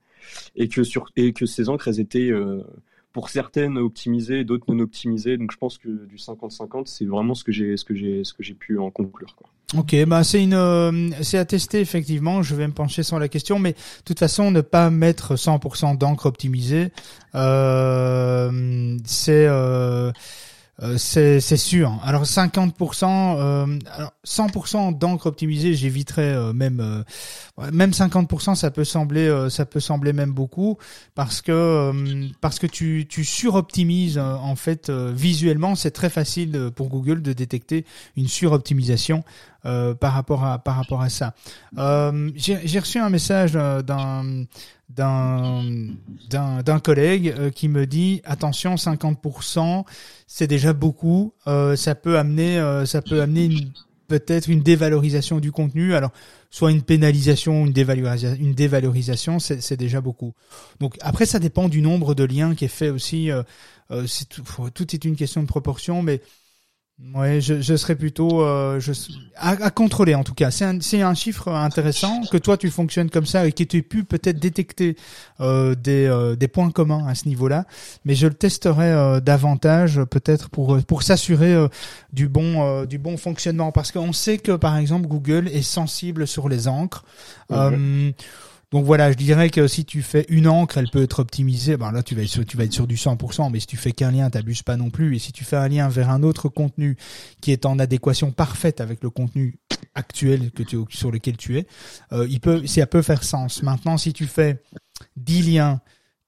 et 0.57 0.69
que, 0.69 0.83
sur, 0.83 1.07
et 1.15 1.33
que 1.33 1.47
ces 1.47 1.69
encres, 1.69 1.87
elles 1.87 2.01
étaient 2.01 2.33
pour 3.13 3.31
certaines 3.31 3.79
optimisées, 3.79 4.45
d'autres 4.45 4.73
non 4.73 4.83
optimisées. 4.83 5.37
Donc 5.37 5.53
je 5.53 5.57
pense 5.57 5.79
que 5.79 6.07
du 6.07 6.17
50-50, 6.17 6.87
c'est 6.87 7.07
vraiment 7.07 7.35
ce 7.35 7.45
que 7.45 7.53
j'ai 7.53 7.77
ce 7.77 7.85
que 7.85 7.95
j'ai 7.95 8.25
ce 8.25 8.33
que 8.33 8.43
j'ai 8.43 8.55
pu 8.55 8.79
en 8.79 8.91
conclure. 8.91 9.35
Quoi. 9.37 9.49
Ok, 9.77 9.95
bah 10.07 10.25
c'est 10.25 10.43
une 10.43 10.55
euh, 10.55 11.11
c'est 11.21 11.37
à 11.37 11.45
tester 11.45 11.81
effectivement. 11.81 12.43
Je 12.43 12.55
vais 12.55 12.67
me 12.67 12.73
pencher 12.73 13.03
sur 13.03 13.19
la 13.19 13.29
question, 13.29 13.59
mais 13.59 13.73
de 13.73 14.05
toute 14.07 14.19
façon, 14.19 14.51
ne 14.51 14.63
pas 14.63 14.89
mettre 14.89 15.35
100% 15.35 15.99
d'encre 15.99 16.25
optimisée, 16.25 16.91
euh, 17.35 18.97
c'est 19.05 19.47
euh, 19.47 20.11
euh, 20.81 20.97
c'est 20.97 21.41
sûr. 21.41 21.99
Alors 22.05 22.23
50%, 22.23 23.37
euh, 23.39 23.79
alors 23.91 24.13
100% 24.25 24.97
d'encre 24.97 25.27
optimisée, 25.27 25.75
j'éviterais 25.75 26.35
euh, 26.35 26.53
même 26.53 26.79
euh, 26.81 27.71
même 27.73 27.91
50%, 27.91 28.55
ça 28.55 28.71
peut 28.71 28.85
sembler 28.85 29.49
ça 29.51 29.67
peut 29.67 29.81
sembler 29.81 30.13
même 30.13 30.31
beaucoup 30.33 30.79
parce 31.17 31.43
que 31.43 31.93
parce 32.41 32.61
que 32.61 32.69
tu 32.69 33.07
tu 33.09 33.25
suroptimises 33.25 34.19
en 34.19 34.55
fait 34.55 34.91
visuellement, 34.91 35.75
c'est 35.75 35.91
très 35.91 36.11
facile 36.11 36.71
pour 36.77 36.89
Google 36.89 37.23
de 37.23 37.33
détecter 37.33 37.85
une 38.17 38.29
suroptimisation 38.29 39.25
par 39.63 40.13
rapport 40.13 40.45
à 40.45 40.59
par 40.59 40.77
rapport 40.77 41.03
à 41.03 41.09
ça. 41.09 41.35
J'ai 42.37 42.79
reçu 42.79 42.99
un 42.99 43.11
message 43.11 43.53
d'un 43.53 44.47
d'un 44.89 45.63
d'un 46.63 46.81
collègue 46.81 47.35
euh, 47.39 47.51
qui 47.51 47.69
me 47.69 47.87
dit 47.87 48.23
attention 48.25 48.75
50% 48.77 49.85
c'est 50.27 50.47
déjà 50.47 50.73
beaucoup. 50.73 51.35
Euh, 51.47 51.77
ça 51.77 51.95
peut 51.95 52.19
amener 52.19 52.59
euh, 52.59 52.87
ça 52.87 53.03
peut 53.03 53.21
amener 53.21 53.51
peut-être 54.09 54.49
une 54.49 54.63
dévalorisation 54.63 55.41
du 55.41 55.53
contenu. 55.53 55.95
Alors 55.95 56.11
soit 56.51 56.71
une 56.71 56.83
pénalisation 56.83 57.67
une 57.67 57.73
dévalorisation 57.73 58.39
une 58.41 58.55
dévalorisation 58.55 59.39
c'est 59.39 59.77
déjà 59.77 60.01
beaucoup. 60.01 60.33
Donc 60.81 60.97
après 61.01 61.27
ça 61.27 61.39
dépend 61.39 61.69
du 61.69 61.83
nombre 61.83 62.15
de 62.15 62.25
liens 62.25 62.55
qui 62.55 62.65
est 62.65 62.69
fait 62.69 62.89
aussi 62.89 63.31
tout, 63.91 64.71
tout 64.73 64.95
est 64.95 65.05
une 65.05 65.17
question 65.17 65.43
de 65.43 65.47
proportion 65.47 66.03
mais 66.03 66.23
Ouais, 67.15 67.41
je, 67.41 67.61
je 67.61 67.77
serais 67.77 67.95
plutôt 67.95 68.43
euh, 68.43 68.81
je, 68.81 68.91
à, 69.37 69.51
à, 69.51 69.71
contrôler 69.71 70.17
en 70.17 70.25
tout 70.25 70.35
cas. 70.35 70.51
C'est 70.51 70.65
un, 70.65 70.81
c'est 70.81 71.01
un 71.01 71.15
chiffre 71.15 71.47
intéressant 71.47 72.23
que 72.31 72.37
toi 72.37 72.57
tu 72.57 72.71
fonctionnes 72.71 73.09
comme 73.09 73.25
ça 73.25 73.47
et 73.47 73.53
que 73.53 73.63
tu 73.63 73.77
aies 73.77 73.83
pu 73.83 74.03
peut-être 74.03 74.41
détecter 74.41 74.97
euh, 75.41 75.77
des, 75.77 76.07
euh, 76.07 76.35
des 76.35 76.49
points 76.49 76.73
communs 76.73 77.07
à 77.07 77.15
ce 77.15 77.29
niveau-là. 77.29 77.67
Mais 78.05 78.17
je 78.17 78.27
le 78.27 78.35
testerai 78.35 78.91
euh, 78.91 79.21
davantage 79.21 80.01
peut-être 80.11 80.51
pour 80.51 80.77
pour 80.83 81.05
s'assurer 81.05 81.55
euh, 81.55 81.69
du 82.13 82.29
bon 82.29 82.85
du 82.85 82.99
bon 82.99 83.17
fonctionnement 83.17 83.71
parce 83.71 83.93
qu'on 83.93 84.13
sait 84.13 84.39
que 84.39 84.53
par 84.53 84.77
exemple 84.77 85.07
Google 85.07 85.47
est 85.47 85.63
sensible 85.63 86.27
sur 86.27 86.49
les 86.49 86.67
encres. 86.67 87.05
Donc 88.71 88.85
voilà, 88.85 89.11
je 89.11 89.17
dirais 89.17 89.49
que 89.49 89.67
si 89.67 89.87
tu 89.87 90.03
fais 90.03 90.27
une 90.29 90.47
encre, 90.47 90.77
elle 90.77 90.91
peut 90.91 91.03
être 91.03 91.21
optimisée. 91.21 91.79
Ben 91.79 91.91
là, 91.91 92.03
tu 92.03 92.15
vas 92.15 92.23
être 92.23 92.29
sur, 92.29 92.45
tu 92.45 92.57
vas 92.59 92.65
être 92.65 92.73
sur 92.73 92.87
du 92.87 92.97
100%, 92.97 93.51
mais 93.51 93.61
si 93.61 93.67
tu 93.67 93.79
fais 93.79 93.93
qu'un 93.93 94.11
lien, 94.11 94.29
t'abuses 94.29 94.63
pas 94.63 94.77
non 94.77 94.91
plus. 94.91 95.17
Et 95.17 95.19
si 95.19 95.33
tu 95.33 95.45
fais 95.45 95.57
un 95.57 95.69
lien 95.69 95.89
vers 95.89 96.11
un 96.11 96.23
autre 96.23 96.51
contenu 96.51 96.97
qui 97.41 97.53
est 97.53 97.65
en 97.65 97.79
adéquation 97.79 98.31
parfaite 98.31 98.83
avec 98.83 99.03
le 99.03 99.09
contenu 99.09 99.59
actuel 99.95 100.51
que 100.51 100.63
tu, 100.63 100.77
sur 100.91 101.11
lequel 101.11 101.39
tu 101.39 101.59
es, 101.59 101.67
euh, 102.13 102.27
il 102.29 102.41
peut, 102.41 102.67
ça 102.67 102.87
peut 102.87 103.03
faire 103.03 103.25
sens. 103.25 103.63
Maintenant, 103.63 103.97
si 103.97 104.13
tu 104.13 104.27
fais 104.27 104.63
10 105.17 105.51
liens 105.51 105.81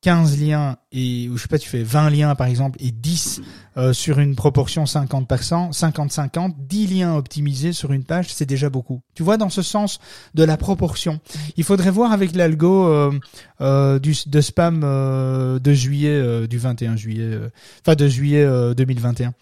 15 0.02 0.40
liens 0.40 0.78
et 0.92 1.28
je 1.30 1.36
sais 1.36 1.48
pas 1.48 1.58
tu 1.58 1.68
fais 1.68 1.82
20 1.82 2.10
liens 2.10 2.34
par 2.34 2.46
exemple 2.46 2.78
et 2.82 2.90
10 2.90 3.42
euh, 3.76 3.92
sur 3.92 4.18
une 4.18 4.34
proportion 4.34 4.84
50% 4.84 5.72
50 5.72 6.10
50 6.10 6.54
10 6.58 6.86
liens 6.88 7.14
optimisés 7.14 7.72
sur 7.72 7.92
une 7.92 8.04
page 8.04 8.32
c'est 8.32 8.46
déjà 8.46 8.68
beaucoup. 8.68 9.00
Tu 9.14 9.22
vois 9.22 9.36
dans 9.36 9.48
ce 9.48 9.62
sens 9.62 10.00
de 10.34 10.44
la 10.44 10.56
proportion. 10.56 11.20
Il 11.56 11.64
faudrait 11.64 11.90
voir 11.90 12.12
avec 12.12 12.34
l'algo 12.34 12.88
euh, 12.88 13.12
euh, 13.60 13.98
du 13.98 14.14
de 14.26 14.40
spam 14.40 14.82
euh, 14.82 15.58
de 15.58 15.72
juillet 15.72 16.46
du 16.48 16.58
21 16.58 16.96
juillet 16.96 17.38
enfin 17.84 17.94
de 17.94 18.08
juillet 18.08 18.46
2021 18.74 19.34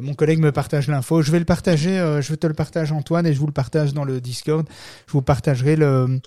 mon 0.00 0.14
collègue 0.14 0.40
me 0.40 0.52
partage 0.52 0.88
l'info. 0.88 1.22
Je 1.22 1.30
vais 1.30 1.38
le 1.38 1.44
partager 1.44 2.18
je 2.20 2.34
te 2.34 2.46
le 2.46 2.54
partager 2.54 2.92
Antoine 2.92 3.26
et 3.26 3.32
je 3.32 3.38
vous 3.38 3.46
le 3.46 3.52
partage 3.52 3.94
dans 3.94 4.04
le 4.04 4.20
Discord. 4.20 4.66
Je 5.06 5.12
vous 5.12 5.22
partagerai 5.22 5.76
le 5.76 6.20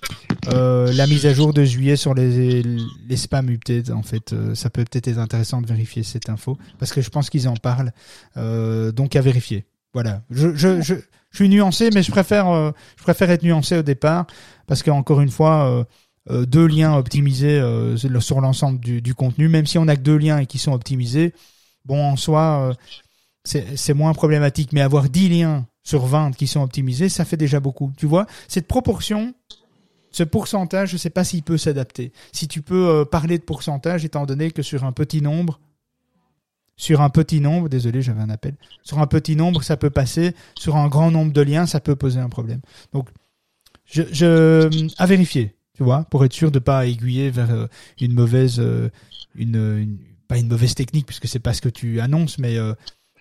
la 0.50 1.06
mise 1.06 1.26
à 1.26 1.34
jour 1.34 1.52
de 1.52 1.64
juillet 1.64 1.96
sur 1.96 2.14
les 2.14 2.62
les 2.62 3.16
spams 3.16 3.50
updates 3.50 3.90
en 3.90 4.02
fait. 4.02 4.34
Ça 4.54 4.70
peut 4.70 4.84
peut-être 4.84 5.08
être 5.08 5.18
intéressant 5.18 5.60
de 5.60 5.66
vérifier 5.66 6.02
cette 6.02 6.28
info 6.28 6.58
parce 6.78 6.92
que 6.92 7.00
je 7.00 7.10
pense 7.10 7.30
qu'ils 7.30 7.48
en 7.48 7.54
parlent. 7.54 7.92
Euh, 8.36 8.92
donc 8.92 9.16
à 9.16 9.20
vérifier. 9.20 9.66
Voilà. 9.92 10.22
Je, 10.30 11.00
suis 11.32 11.48
nuancé 11.48 11.90
mais 11.94 12.02
je 12.02 12.10
préfère 12.10 12.48
euh, 12.48 12.72
je 12.96 13.04
préfère 13.04 13.30
être 13.30 13.44
nuancé 13.44 13.78
au 13.78 13.82
départ 13.82 14.26
parce 14.66 14.82
que 14.82 14.90
encore 14.90 15.20
une 15.20 15.30
fois 15.30 15.86
deux 16.28 16.66
liens 16.66 16.96
optimisés 16.96 17.62
sur 18.18 18.40
l'ensemble 18.40 18.80
du, 18.80 19.14
contenu 19.14 19.48
même 19.48 19.64
si 19.66 19.78
on 19.78 19.86
a 19.86 19.94
que 19.94 20.00
deux 20.00 20.16
liens 20.16 20.38
et 20.38 20.46
qui 20.46 20.58
sont 20.58 20.72
optimisés 20.72 21.32
bon 21.84 22.04
en 22.04 22.16
soi 22.16 22.74
c'est 23.44 23.94
moins 23.94 24.12
problématique. 24.12 24.72
Mais 24.72 24.80
avoir 24.80 25.08
10 25.08 25.28
liens 25.28 25.66
sur 25.84 26.06
20 26.06 26.32
qui 26.32 26.48
sont 26.48 26.62
optimisés 26.62 27.08
ça 27.08 27.24
fait 27.24 27.36
déjà 27.36 27.60
beaucoup. 27.60 27.92
Tu 27.96 28.06
vois 28.06 28.26
cette 28.48 28.66
proportion 28.66 29.34
ce 30.10 30.22
pourcentage, 30.22 30.90
je 30.90 30.94
ne 30.94 30.98
sais 30.98 31.10
pas 31.10 31.24
s'il 31.24 31.42
peut 31.42 31.58
s'adapter. 31.58 32.12
Si 32.32 32.48
tu 32.48 32.62
peux 32.62 32.88
euh, 32.88 33.04
parler 33.04 33.38
de 33.38 33.44
pourcentage, 33.44 34.04
étant 34.04 34.26
donné 34.26 34.50
que 34.50 34.62
sur 34.62 34.84
un 34.84 34.92
petit 34.92 35.22
nombre, 35.22 35.60
sur 36.80 37.02
un 37.02 37.10
petit 37.10 37.42
nombre, 37.42 37.68
désolé, 37.68 38.00
j'avais 38.00 38.22
un 38.22 38.30
appel, 38.30 38.54
sur 38.82 39.00
un 39.00 39.06
petit 39.06 39.36
nombre, 39.36 39.62
ça 39.62 39.76
peut 39.76 39.90
passer, 39.90 40.34
sur 40.58 40.76
un 40.76 40.88
grand 40.88 41.10
nombre 41.10 41.30
de 41.30 41.42
liens, 41.42 41.66
ça 41.66 41.78
peut 41.78 41.94
poser 41.94 42.20
un 42.20 42.30
problème. 42.30 42.60
Donc, 42.94 43.10
je, 43.84 44.02
je 44.12 44.90
à 44.96 45.04
vérifier, 45.04 45.54
tu 45.74 45.82
vois, 45.82 46.04
pour 46.04 46.24
être 46.24 46.32
sûr 46.32 46.50
de 46.50 46.58
pas 46.58 46.86
aiguiller 46.86 47.28
vers 47.28 47.50
euh, 47.50 47.66
une 48.00 48.14
mauvaise, 48.14 48.60
euh, 48.60 48.88
pas 50.26 50.38
une 50.38 50.48
mauvaise 50.48 50.74
technique 50.74 51.04
puisque 51.04 51.28
c'est 51.28 51.38
pas 51.38 51.52
ce 51.52 51.60
que 51.60 51.68
tu 51.68 52.00
annonces, 52.00 52.38
mais 52.38 52.56
euh, 52.56 52.72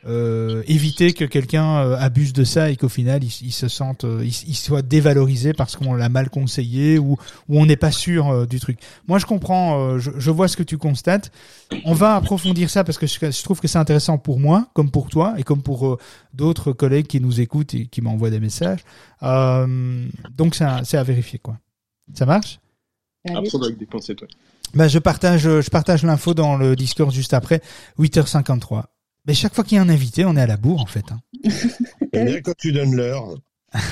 éviter 0.05 1.13
que 1.13 1.25
quelqu'un 1.25 1.79
euh, 1.79 1.97
abuse 1.97 2.31
de 2.31 2.43
ça 2.43 2.69
et 2.69 2.77
qu'au 2.77 2.87
final 2.87 3.23
il, 3.23 3.51
se 3.51 3.67
sente 3.67 4.05
euh, 4.05 4.23
il, 4.23 4.55
soit 4.55 4.81
dévalorisé 4.81 5.53
parce 5.53 5.75
qu'on 5.75 5.93
l'a 5.93 6.07
mal 6.07 6.29
conseillé 6.29 6.97
ou, 6.97 7.17
ou 7.49 7.59
on 7.59 7.65
n'est 7.65 7.75
pas 7.75 7.91
sûr 7.91 8.47
du 8.47 8.59
truc. 8.59 8.79
Moi 9.07 9.19
je 9.19 9.25
comprends, 9.25 9.99
je, 9.99 10.11
je, 10.17 10.31
vois 10.31 10.47
ce 10.47 10.55
que 10.55 10.63
tu 10.63 10.77
constates. 10.77 11.31
On 11.85 11.93
va 11.93 12.15
approfondir 12.15 12.69
ça 12.69 12.83
parce 12.83 12.97
que 12.97 13.07
je, 13.07 13.17
je 13.19 13.43
trouve 13.43 13.59
que 13.59 13.67
c'est 13.67 13.77
intéressant 13.77 14.17
pour 14.17 14.39
moi, 14.39 14.69
comme 14.73 14.89
pour 14.89 15.09
toi 15.09 15.35
et 15.37 15.43
comme 15.43 15.61
pour 15.61 15.97
d'autres 16.33 16.71
collègues 16.71 17.07
qui 17.07 17.19
nous 17.19 17.41
écoutent 17.41 17.73
et 17.73 17.87
qui 17.87 18.01
m'envoient 18.01 18.29
des 18.29 18.39
messages. 18.39 18.83
donc 19.21 20.55
c'est 20.55 20.97
à, 20.97 21.03
vérifier 21.03 21.39
quoi. 21.39 21.57
Ça 22.13 22.25
marche? 22.25 22.59
Avec 23.27 23.77
des. 23.77 23.87
Bah, 24.75 24.87
je 24.87 24.99
partage, 24.99 25.41
je 25.41 25.69
partage 25.69 26.03
l'info 26.03 26.33
dans 26.33 26.55
le 26.55 26.75
Discord 26.75 27.11
juste 27.11 27.33
après, 27.33 27.61
8h53. 27.99 28.83
Mais 29.25 29.33
chaque 29.33 29.53
fois 29.53 29.63
qu'il 29.63 29.75
y 29.75 29.79
a 29.79 29.83
un 29.83 29.89
invité, 29.89 30.25
on 30.25 30.35
est 30.35 30.41
à 30.41 30.47
la 30.47 30.57
bourre 30.57 30.81
en 30.81 30.85
fait. 30.85 31.05
Hein. 31.11 31.19
bien 32.13 32.41
quand 32.41 32.55
tu 32.57 32.71
donnes 32.71 32.95
l'heure. 32.95 33.35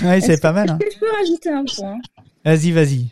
oui, 0.03 0.21
c'est 0.21 0.41
pas 0.41 0.53
mal. 0.53 0.69
Hein. 0.69 0.79
Je 0.81 0.99
peux 0.99 1.11
rajouter 1.11 1.49
un 1.49 1.65
point. 1.65 1.97
Vas-y, 2.43 2.71
vas-y. 2.71 3.07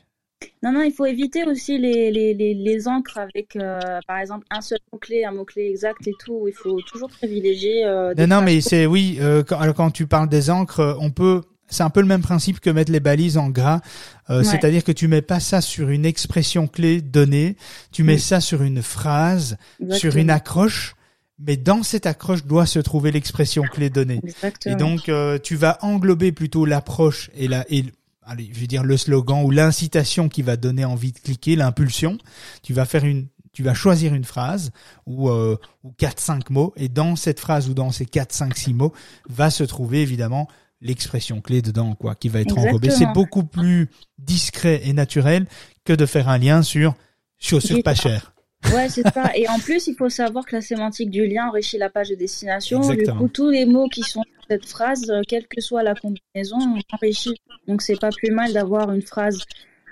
Non, 0.64 0.72
non, 0.72 0.82
il 0.82 0.92
faut 0.92 1.06
éviter 1.06 1.46
aussi 1.46 1.78
les, 1.78 2.12
les, 2.12 2.34
les, 2.34 2.88
encres 2.88 3.20
avec, 3.20 3.56
euh, 3.56 3.80
par 4.08 4.18
exemple, 4.18 4.46
un 4.50 4.62
seul 4.62 4.80
mot-clé, 4.92 5.24
un 5.24 5.32
mot-clé 5.32 5.70
exact 5.70 6.08
et 6.08 6.14
tout. 6.20 6.48
Il 6.48 6.54
faut 6.54 6.82
toujours 6.82 7.10
privilégier. 7.10 7.86
Euh, 7.86 8.14
non, 8.18 8.28
non, 8.28 8.42
mais 8.42 8.62
c'est 8.62 8.86
oui. 8.86 9.18
Euh, 9.22 9.44
quand, 9.44 9.74
quand 9.74 9.92
tu 9.92 10.08
parles 10.08 10.30
des 10.30 10.50
encres, 10.50 10.98
on 11.00 11.12
peut 11.12 11.42
c'est 11.68 11.84
un 11.84 11.90
peu 11.90 12.02
le 12.02 12.08
même 12.08 12.22
principe 12.22 12.60
que 12.60 12.70
mettre 12.70 12.92
les 12.92 13.00
balises 13.00 13.38
en 13.38 13.50
gras. 13.50 13.82
Euh, 14.30 14.44
c'est-à-dire 14.44 14.84
que 14.84 14.92
tu 14.92 15.08
mets 15.08 15.22
pas 15.22 15.40
ça 15.40 15.62
sur 15.62 15.90
une 15.90 16.06
expression 16.06 16.68
clé 16.68 17.02
donnée, 17.02 17.58
tu 17.92 18.04
mets 18.04 18.18
ça 18.18 18.40
sur 18.40 18.62
une 18.64 18.82
phrase, 18.82 19.58
sur 19.92 20.16
une 20.16 20.30
accroche, 20.30 20.95
mais 21.40 21.58
dans 21.58 21.84
cette 21.84 22.06
accroche 22.06 22.46
doit 22.46 22.66
se 22.66 22.80
trouver 22.80 23.12
l'expression 23.12 23.64
clé 23.64 23.90
donnée. 23.90 24.22
Et 24.66 24.76
donc 24.76 25.10
euh, 25.10 25.38
tu 25.42 25.56
vas 25.56 25.78
englober 25.82 26.32
plutôt 26.32 26.66
l'approche 26.66 27.30
et 27.36 27.48
la 27.48 27.66
et 27.70 27.86
allez, 28.24 28.50
je 28.54 28.60
vais 28.60 28.68
dire 28.68 28.84
le 28.84 28.98
slogan 28.98 29.44
ou 29.44 29.52
l'incitation 29.52 30.30
qui 30.30 30.42
va 30.42 30.58
donner 30.58 30.86
envie 30.86 31.12
de 31.12 31.20
cliquer, 31.20 31.56
l'impulsion. 31.56 32.18
Tu 32.64 32.74
vas 32.74 32.86
faire 32.86 33.06
une 33.06 33.28
tu 33.52 33.64
vas 33.64 33.74
choisir 33.74 34.14
une 34.14 34.26
phrase 34.26 34.72
ou 35.06 35.30
euh, 35.30 35.58
ou 35.84 35.92
quatre 35.92 36.20
cinq 36.20 36.50
mots 36.50 36.74
et 36.76 36.90
dans 36.90 37.16
cette 37.16 37.40
phrase 37.40 37.70
ou 37.70 37.74
dans 37.74 37.92
ces 37.92 38.06
quatre 38.06 38.34
cinq 38.34 38.58
six 38.58 38.74
mots 38.74 38.94
va 39.30 39.50
se 39.50 39.64
trouver 39.64 40.02
évidemment 40.02 40.48
l'expression 40.82 41.42
clé 41.42 41.62
dedans, 41.62 41.96
quoi, 41.96 42.16
qui 42.16 42.30
va 42.30 42.42
être 42.42 42.58
enrobée. 42.58 42.90
C'est 42.92 43.12
beaucoup 43.14 43.44
plus 43.44 43.90
discret 44.20 44.82
et 44.84 44.94
naturel 44.94 45.48
que 45.84 45.94
de 45.94 46.06
faire 46.06 46.30
un 46.30 46.38
lien 46.38 46.62
sur 46.62 46.96
chaussures 47.38 47.82
pas 47.84 47.96
chères. 47.96 48.35
Ouais, 48.74 48.90
c'est 48.90 49.08
ça. 49.14 49.32
Et 49.36 49.48
en 49.48 49.60
plus, 49.60 49.88
il 49.88 49.96
faut 49.96 50.10
savoir 50.10 50.46
que 50.46 50.56
la 50.56 50.62
sémantique 50.62 51.10
du 51.10 51.28
lien 51.28 51.48
enrichit 51.48 51.78
la 51.78 51.90
page 51.90 52.10
de 52.10 52.16
destination. 52.16 52.80
Du 52.82 53.06
coup, 53.06 53.28
tous 53.28 53.50
les 53.50 53.66
mots 53.66 53.88
qui 53.88 54.02
sont 54.02 54.22
dans 54.22 54.56
cette 54.56 54.66
phrase, 54.66 55.10
euh, 55.10 55.22
quelle 55.28 55.48
que 55.48 55.62
soit 55.62 55.84
la 55.84 55.96
combinaison, 55.96 56.58
enrichit. 56.92 57.36
Donc, 57.68 57.82
c'est 57.82 58.00
pas 58.00 58.10
plus 58.10 58.32
mal 58.32 58.54
d'avoir 58.54 58.92
une 58.94 59.02
phrase. 59.02 59.40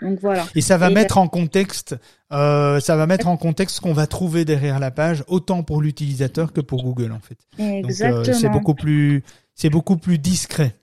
Donc 0.01 0.19
voilà. 0.19 0.45
Et 0.53 0.61
ça 0.61 0.77
va 0.77 0.89
mettre 0.89 1.17
en 1.17 1.27
contexte, 1.27 1.95
euh, 2.33 2.79
ça 2.81 2.97
va 2.97 3.07
mettre 3.07 3.27
en 3.27 3.37
contexte 3.37 3.77
ce 3.77 3.81
qu'on 3.81 3.93
va 3.93 4.05
trouver 4.05 4.43
derrière 4.43 4.79
la 4.79 4.91
page, 4.91 5.23
autant 5.27 5.63
pour 5.63 5.81
l'utilisateur 5.81 6.51
que 6.51 6.59
pour 6.59 6.83
Google 6.83 7.13
en 7.13 7.19
fait. 7.19 7.37
Exactement. 7.57 8.23
Donc 8.23 8.35
c'est 8.35 8.49
beaucoup 8.49 8.75
plus, 8.75 9.23
c'est 9.55 9.69
beaucoup 9.69 9.95
plus 9.95 10.19
discret 10.19 10.75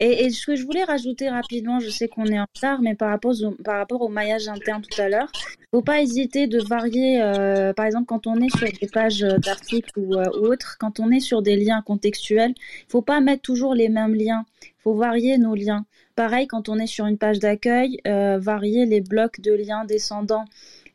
Et, 0.00 0.30
ce 0.30 0.46
que 0.46 0.56
je 0.56 0.64
voulais 0.64 0.84
rajouter 0.84 1.28
rapidement, 1.28 1.80
je 1.80 1.88
sais 1.88 2.08
qu'on 2.08 2.26
est 2.26 2.38
en 2.38 2.46
retard, 2.54 2.80
mais 2.82 2.94
par 2.94 3.10
rapport 3.10 4.00
au, 4.00 4.08
maillage 4.08 4.48
interne 4.48 4.82
tout 4.82 5.00
à 5.00 5.08
l'heure, 5.08 5.30
faut 5.70 5.82
pas 5.82 6.00
hésiter 6.00 6.46
de 6.46 6.60
varier. 6.60 7.20
Euh, 7.22 7.72
par 7.72 7.86
exemple, 7.86 8.06
quand 8.06 8.26
on 8.26 8.36
est 8.36 8.54
sur 8.56 8.68
des 8.80 8.86
pages 8.86 9.20
d'articles 9.20 9.98
ou, 9.98 10.14
euh, 10.14 10.24
autres, 10.30 10.76
quand 10.78 11.00
on 11.00 11.10
est 11.10 11.20
sur 11.20 11.42
des 11.42 11.56
liens 11.56 11.82
contextuels, 11.82 12.54
faut 12.88 13.02
pas 13.02 13.20
mettre 13.20 13.42
toujours 13.42 13.74
les 13.74 13.88
mêmes 13.88 14.14
liens. 14.14 14.44
Faut 14.78 14.94
varier 14.94 15.38
nos 15.38 15.54
liens. 15.54 15.86
Pareil, 16.16 16.46
quand 16.46 16.68
on 16.68 16.78
est 16.78 16.86
sur 16.86 17.06
une 17.06 17.18
page 17.18 17.38
d'accueil, 17.38 17.98
euh, 18.06 18.38
varier 18.38 18.86
les 18.86 19.00
blocs 19.00 19.40
de 19.40 19.52
liens 19.52 19.84
descendants. 19.84 20.44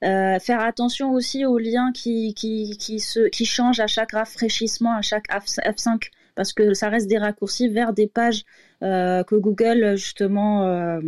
faire 0.01 0.61
attention 0.61 1.11
aussi 1.11 1.45
aux 1.45 1.57
liens 1.57 1.91
qui 1.93 2.33
changent 3.45 3.81
à 3.81 3.87
chaque 3.87 4.13
rafraîchissement, 4.13 4.93
à 4.93 5.01
chaque 5.01 5.27
F5 5.29 6.09
parce 6.39 6.53
que 6.53 6.73
ça 6.73 6.87
reste 6.87 7.07
des 7.09 7.17
raccourcis 7.17 7.67
vers 7.67 7.91
des 7.91 8.07
pages 8.07 8.45
euh, 8.81 9.25
que 9.25 9.35
Google 9.35 9.97
justement 9.97 10.65
euh, 10.65 11.01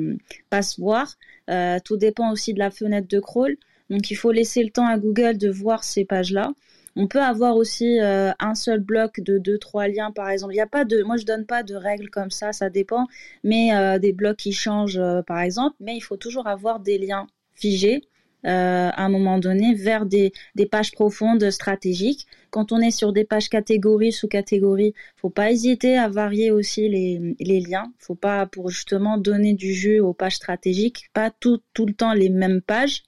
passe 0.49 0.77
voir. 0.77 1.15
Euh, 1.49 1.77
tout 1.85 1.95
dépend 1.95 2.33
aussi 2.33 2.53
de 2.53 2.59
la 2.59 2.69
fenêtre 2.69 3.07
de 3.07 3.21
crawl. 3.21 3.55
Donc 3.89 4.11
il 4.11 4.15
faut 4.15 4.33
laisser 4.33 4.61
le 4.61 4.71
temps 4.71 4.87
à 4.87 4.97
Google 4.97 5.37
de 5.37 5.49
voir 5.49 5.85
ces 5.85 6.03
pages-là. 6.03 6.51
On 6.97 7.07
peut 7.07 7.21
avoir 7.21 7.55
aussi 7.55 7.97
un 8.01 8.55
seul 8.55 8.81
bloc 8.81 9.21
de 9.21 9.37
deux 9.37 9.57
trois 9.57 9.87
liens 9.87 10.11
par 10.11 10.29
exemple. 10.29 10.53
Il 10.53 10.57
y 10.57 10.59
a 10.59 10.67
pas 10.67 10.83
de, 10.83 11.01
moi 11.01 11.15
je 11.15 11.25
donne 11.25 11.45
pas 11.45 11.63
de 11.63 11.75
règles 11.75 12.09
comme 12.09 12.29
ça, 12.29 12.51
ça 12.51 12.69
dépend. 12.69 13.07
Mais 13.45 13.69
des 13.99 14.11
blocs 14.11 14.35
qui 14.35 14.51
changent 14.51 15.01
par 15.27 15.39
exemple. 15.39 15.77
Mais 15.79 15.95
il 15.95 16.01
faut 16.01 16.17
toujours 16.17 16.47
avoir 16.47 16.81
des 16.81 16.97
liens 16.97 17.25
figés 17.55 18.01
à 18.43 19.01
un 19.01 19.09
moment 19.09 19.37
donné 19.37 19.75
vers 19.75 20.05
des, 20.05 20.33
pages 20.69 20.91
profondes 20.91 21.49
stratégiques. 21.51 22.27
Quand 22.51 22.73
on 22.73 22.81
est 22.81 22.91
sur 22.91 23.13
des 23.13 23.23
pages 23.23 23.47
catégories 23.47 24.11
sous 24.11 24.27
catégories, 24.27 24.93
faut 25.15 25.29
pas 25.29 25.51
hésiter 25.51 25.97
à 25.97 26.09
varier 26.09 26.51
aussi 26.51 26.89
les, 26.89 27.35
les 27.39 27.61
liens. 27.61 27.93
Faut 27.97 28.13
pas 28.13 28.45
pour 28.45 28.69
justement 28.69 29.17
donner 29.17 29.53
du 29.53 29.73
jeu 29.73 30.03
aux 30.03 30.13
pages 30.13 30.35
stratégiques, 30.35 31.09
pas 31.13 31.31
tout, 31.31 31.61
le 31.79 31.93
temps 31.93 32.13
les 32.13 32.27
mêmes 32.27 32.61
pages. 32.61 33.03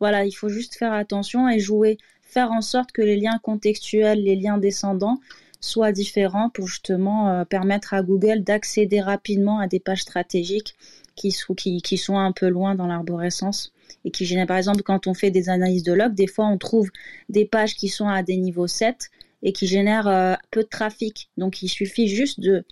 Voilà, 0.00 0.24
il 0.24 0.32
faut 0.32 0.48
juste 0.48 0.76
faire 0.76 0.92
attention 0.92 1.48
et 1.48 1.60
jouer, 1.60 1.98
faire 2.22 2.50
en 2.50 2.62
sorte 2.62 2.90
que 2.90 3.00
les 3.00 3.16
liens 3.16 3.38
contextuels, 3.40 4.24
les 4.24 4.34
liens 4.34 4.58
descendants 4.58 5.20
soient 5.60 5.92
différents 5.92 6.50
pour 6.50 6.66
justement 6.66 7.30
euh, 7.30 7.44
permettre 7.44 7.94
à 7.94 8.02
Google 8.02 8.42
d'accéder 8.42 9.00
rapidement 9.00 9.60
à 9.60 9.68
des 9.68 9.78
pages 9.78 10.02
stratégiques 10.02 10.74
qui 11.14 11.30
sont 11.30 12.18
un 12.18 12.32
peu 12.32 12.48
loin 12.48 12.74
dans 12.74 12.86
l'arborescence 12.86 13.72
et 14.04 14.10
qui 14.10 14.24
génère, 14.24 14.46
par 14.46 14.56
exemple, 14.56 14.82
quand 14.82 15.06
on 15.06 15.14
fait 15.14 15.30
des 15.30 15.48
analyses 15.48 15.82
de 15.82 15.92
log, 15.92 16.14
des 16.14 16.26
fois 16.26 16.46
on 16.46 16.58
trouve 16.58 16.90
des 17.28 17.44
pages 17.44 17.74
qui 17.74 17.88
sont 17.88 18.08
à 18.08 18.22
des 18.22 18.36
niveaux 18.36 18.66
7 18.66 19.10
et 19.42 19.52
qui 19.52 19.66
génèrent 19.66 20.08
euh, 20.08 20.34
peu 20.50 20.62
de 20.62 20.68
trafic. 20.68 21.30
Donc 21.36 21.62
il 21.62 21.68
suffit 21.68 22.08
juste 22.08 22.40
de 22.40 22.64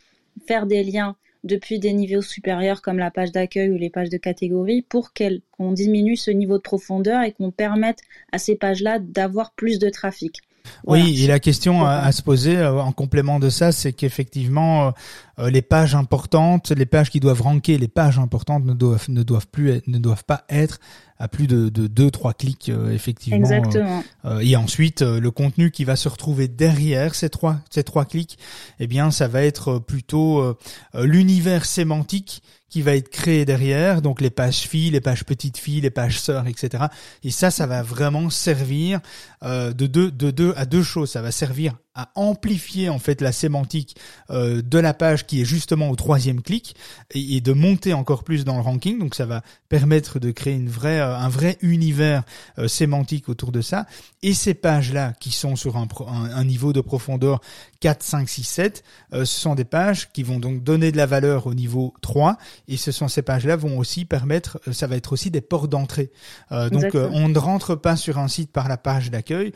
faire 0.47 0.67
des 0.67 0.83
liens 0.85 1.17
depuis 1.45 1.79
des 1.79 1.93
niveaux 1.93 2.23
supérieurs 2.23 2.83
comme 2.83 2.99
la 2.99 3.11
page 3.11 3.33
d'accueil 3.33 3.71
ou 3.71 3.77
les 3.77 3.91
pages 3.91 4.11
de 4.11 4.17
catégorie 4.17 4.83
pour 4.83 5.13
qu'on 5.13 5.73
diminue 5.73 6.17
ce 6.17 6.31
niveau 6.31 6.59
de 6.59 6.63
profondeur 6.63 7.23
et 7.23 7.33
qu'on 7.33 7.51
permette 7.51 8.01
à 8.33 8.39
ces 8.39 8.57
pages-là 8.57 8.99
d'avoir 8.99 9.53
plus 9.53 9.79
de 9.79 9.89
trafic. 9.89 10.41
Oui, 10.87 11.25
et 11.25 11.27
la 11.27 11.39
question 11.39 11.85
à, 11.87 12.11
se 12.13 12.23
poser 12.23 12.59
euh, 12.59 12.81
en 12.81 12.93
complément 12.93 13.39
de 13.39 13.49
ça, 13.49 13.73
c'est 13.73 13.95
qu'effectivement, 13.95 14.93
euh, 15.39 15.51
les 15.51 15.63
pages 15.63 15.95
importantes, 15.95 16.71
les 16.71 16.85
pages 16.85 17.11
qui 17.11 17.21
doivent 17.21 17.41
ranker, 17.41 17.79
les 17.79 17.89
pages 17.89 18.19
importantes 18.19 18.65
ne 18.65 18.75
doivent 18.75 19.09
ne 19.09 19.23
doivent 19.23 19.49
plus 19.49 19.81
ne 19.87 19.99
doivent 19.99 20.25
pas 20.25 20.45
être 20.51 20.79
à 21.19 21.29
plus 21.29 21.47
de, 21.47 21.69
de 21.69 21.87
deux 21.87 22.11
trois 22.11 22.33
clics 22.33 22.71
effectivement. 22.91 23.39
Exactement. 23.39 24.03
et 24.41 24.57
ensuite, 24.57 25.03
le 25.03 25.31
contenu 25.31 25.71
qui 25.71 25.85
va 25.85 25.97
se 25.97 26.09
retrouver 26.09 26.49
derrière 26.49 27.15
ces 27.15 27.29
trois 27.29 27.59
ces 27.71 27.83
trois 27.83 28.05
clics, 28.05 28.39
eh 28.79 28.87
bien, 28.87 29.11
ça 29.11 29.29
va 29.29 29.43
être 29.43 29.79
plutôt 29.79 30.57
l'univers 30.95 31.65
sémantique 31.65 32.43
qui 32.69 32.83
va 32.83 32.95
être 32.95 33.09
créé 33.09 33.45
derrière, 33.45 34.03
donc 34.03 34.21
les 34.21 34.31
pages 34.31 34.61
filles, 34.61 34.91
les 34.91 35.01
pages 35.01 35.25
petites 35.25 35.57
filles, 35.57 35.81
les 35.81 35.91
pages 35.91 36.21
sœurs, 36.21 36.47
etc. 36.47 36.85
Et 37.25 37.31
ça, 37.31 37.51
ça 37.51 37.67
va 37.67 37.83
vraiment 37.83 38.31
servir 38.31 39.01
euh, 39.43 39.73
de 39.73 39.87
deux, 39.87 40.11
de 40.11 40.31
deux 40.31 40.53
à 40.57 40.67
deux 40.67 40.83
choses. 40.83 41.11
Ça 41.11 41.23
va 41.23 41.31
servir 41.31 41.75
amplifier 42.15 42.89
en 42.89 42.99
fait 42.99 43.21
la 43.21 43.33
sémantique 43.33 43.97
euh, 44.31 44.63
de 44.63 44.79
la 44.79 44.95
page 44.95 45.27
qui 45.27 45.41
est 45.41 45.45
justement 45.45 45.91
au 45.91 45.97
troisième 45.97 46.43
clic 46.43 46.77
et, 47.13 47.41
de 47.41 47.53
monter 47.53 47.93
encore 47.93 48.25
plus 48.25 48.45
dans 48.45 48.57
le 48.57 48.63
ranking. 48.63 48.99
Donc 48.99 49.15
ça 49.15 49.27
va 49.27 49.43
permettre 49.69 50.19
de 50.19 50.31
créer 50.31 50.55
une 50.55 50.69
vraie, 50.69 51.01
euh, 51.01 51.17
un 51.17 51.29
vrai 51.29 51.57
univers 51.61 52.23
euh, 52.59 52.69
sémantique 52.69 53.29
autour 53.29 53.53
de 53.53 53.61
ça. 53.61 53.87
Et 54.23 54.35
ces 54.35 54.55
pages-là 54.55 55.13
qui 55.21 55.31
sont 55.31 55.57
sur 55.57 55.77
un, 55.77 55.89
un, 56.07 56.45
niveau 56.45 56.73
de 56.73 56.81
profondeur 56.81 57.41
4, 57.81 58.03
5, 58.03 58.29
6, 58.29 58.45
7, 58.45 58.85
ce 59.13 59.25
sont 59.25 59.55
des 59.55 59.65
pages 59.65 60.11
qui 60.13 60.23
vont 60.23 60.41
donc 60.41 60.63
donner 60.63 60.93
de 60.93 60.97
la 60.97 61.07
valeur 61.07 61.47
au 61.47 61.55
niveau 61.55 61.95
3 62.01 62.37
et 62.67 62.77
ce 62.77 62.93
sont 62.93 63.09
ces 63.09 63.23
pages-là 63.23 63.57
vont 63.57 63.79
aussi 63.79 64.05
permettre, 64.05 64.61
ça 64.73 64.87
va 64.87 64.97
être 64.97 65.13
aussi 65.13 65.31
des 65.31 65.41
ports 65.41 65.69
d'entrée. 65.69 66.11
donc 66.51 66.95
on 66.95 67.29
ne 67.29 67.39
rentre 67.39 67.77
pas 67.77 67.97
sur 67.97 68.19
un 68.19 68.29
site 68.29 68.51
par 68.53 68.69
la 68.69 68.77
page 68.77 69.11
d'accueil. 69.11 69.53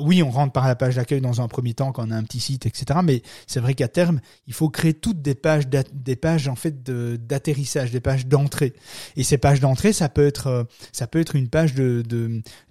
oui, 0.00 0.22
on 0.22 0.30
rentre 0.30 0.52
par 0.52 0.66
la 0.66 0.76
page 0.76 0.96
d'accueil 0.96 1.20
dans 1.20 1.40
un 1.40 1.48
premier 1.48 1.74
temps 1.74 1.92
quand 1.92 2.06
on 2.06 2.10
a 2.10 2.16
un 2.16 2.22
petit 2.22 2.40
site, 2.40 2.66
etc. 2.66 3.00
Mais 3.02 3.22
c'est 3.46 3.60
vrai 3.60 3.74
qu'à 3.74 3.88
terme, 3.88 4.20
il 4.46 4.54
faut 4.54 4.68
créer 4.68 4.94
toutes 4.94 5.22
des 5.22 5.34
pages, 5.34 5.66
des 5.68 6.16
pages 6.16 6.48
en 6.48 6.54
fait 6.54 6.82
d'atterrissage, 6.82 7.90
des 7.90 8.00
pages 8.00 8.26
d'entrée. 8.26 8.74
Et 9.16 9.24
ces 9.24 9.38
pages 9.38 9.60
d'entrée, 9.60 9.92
ça 9.92 10.08
peut 10.08 10.26
être, 10.26 10.46
euh, 10.46 10.64
ça 10.92 11.06
peut 11.06 11.20
être 11.20 11.36
une 11.36 11.48
page 11.48 11.74
de 11.74 12.02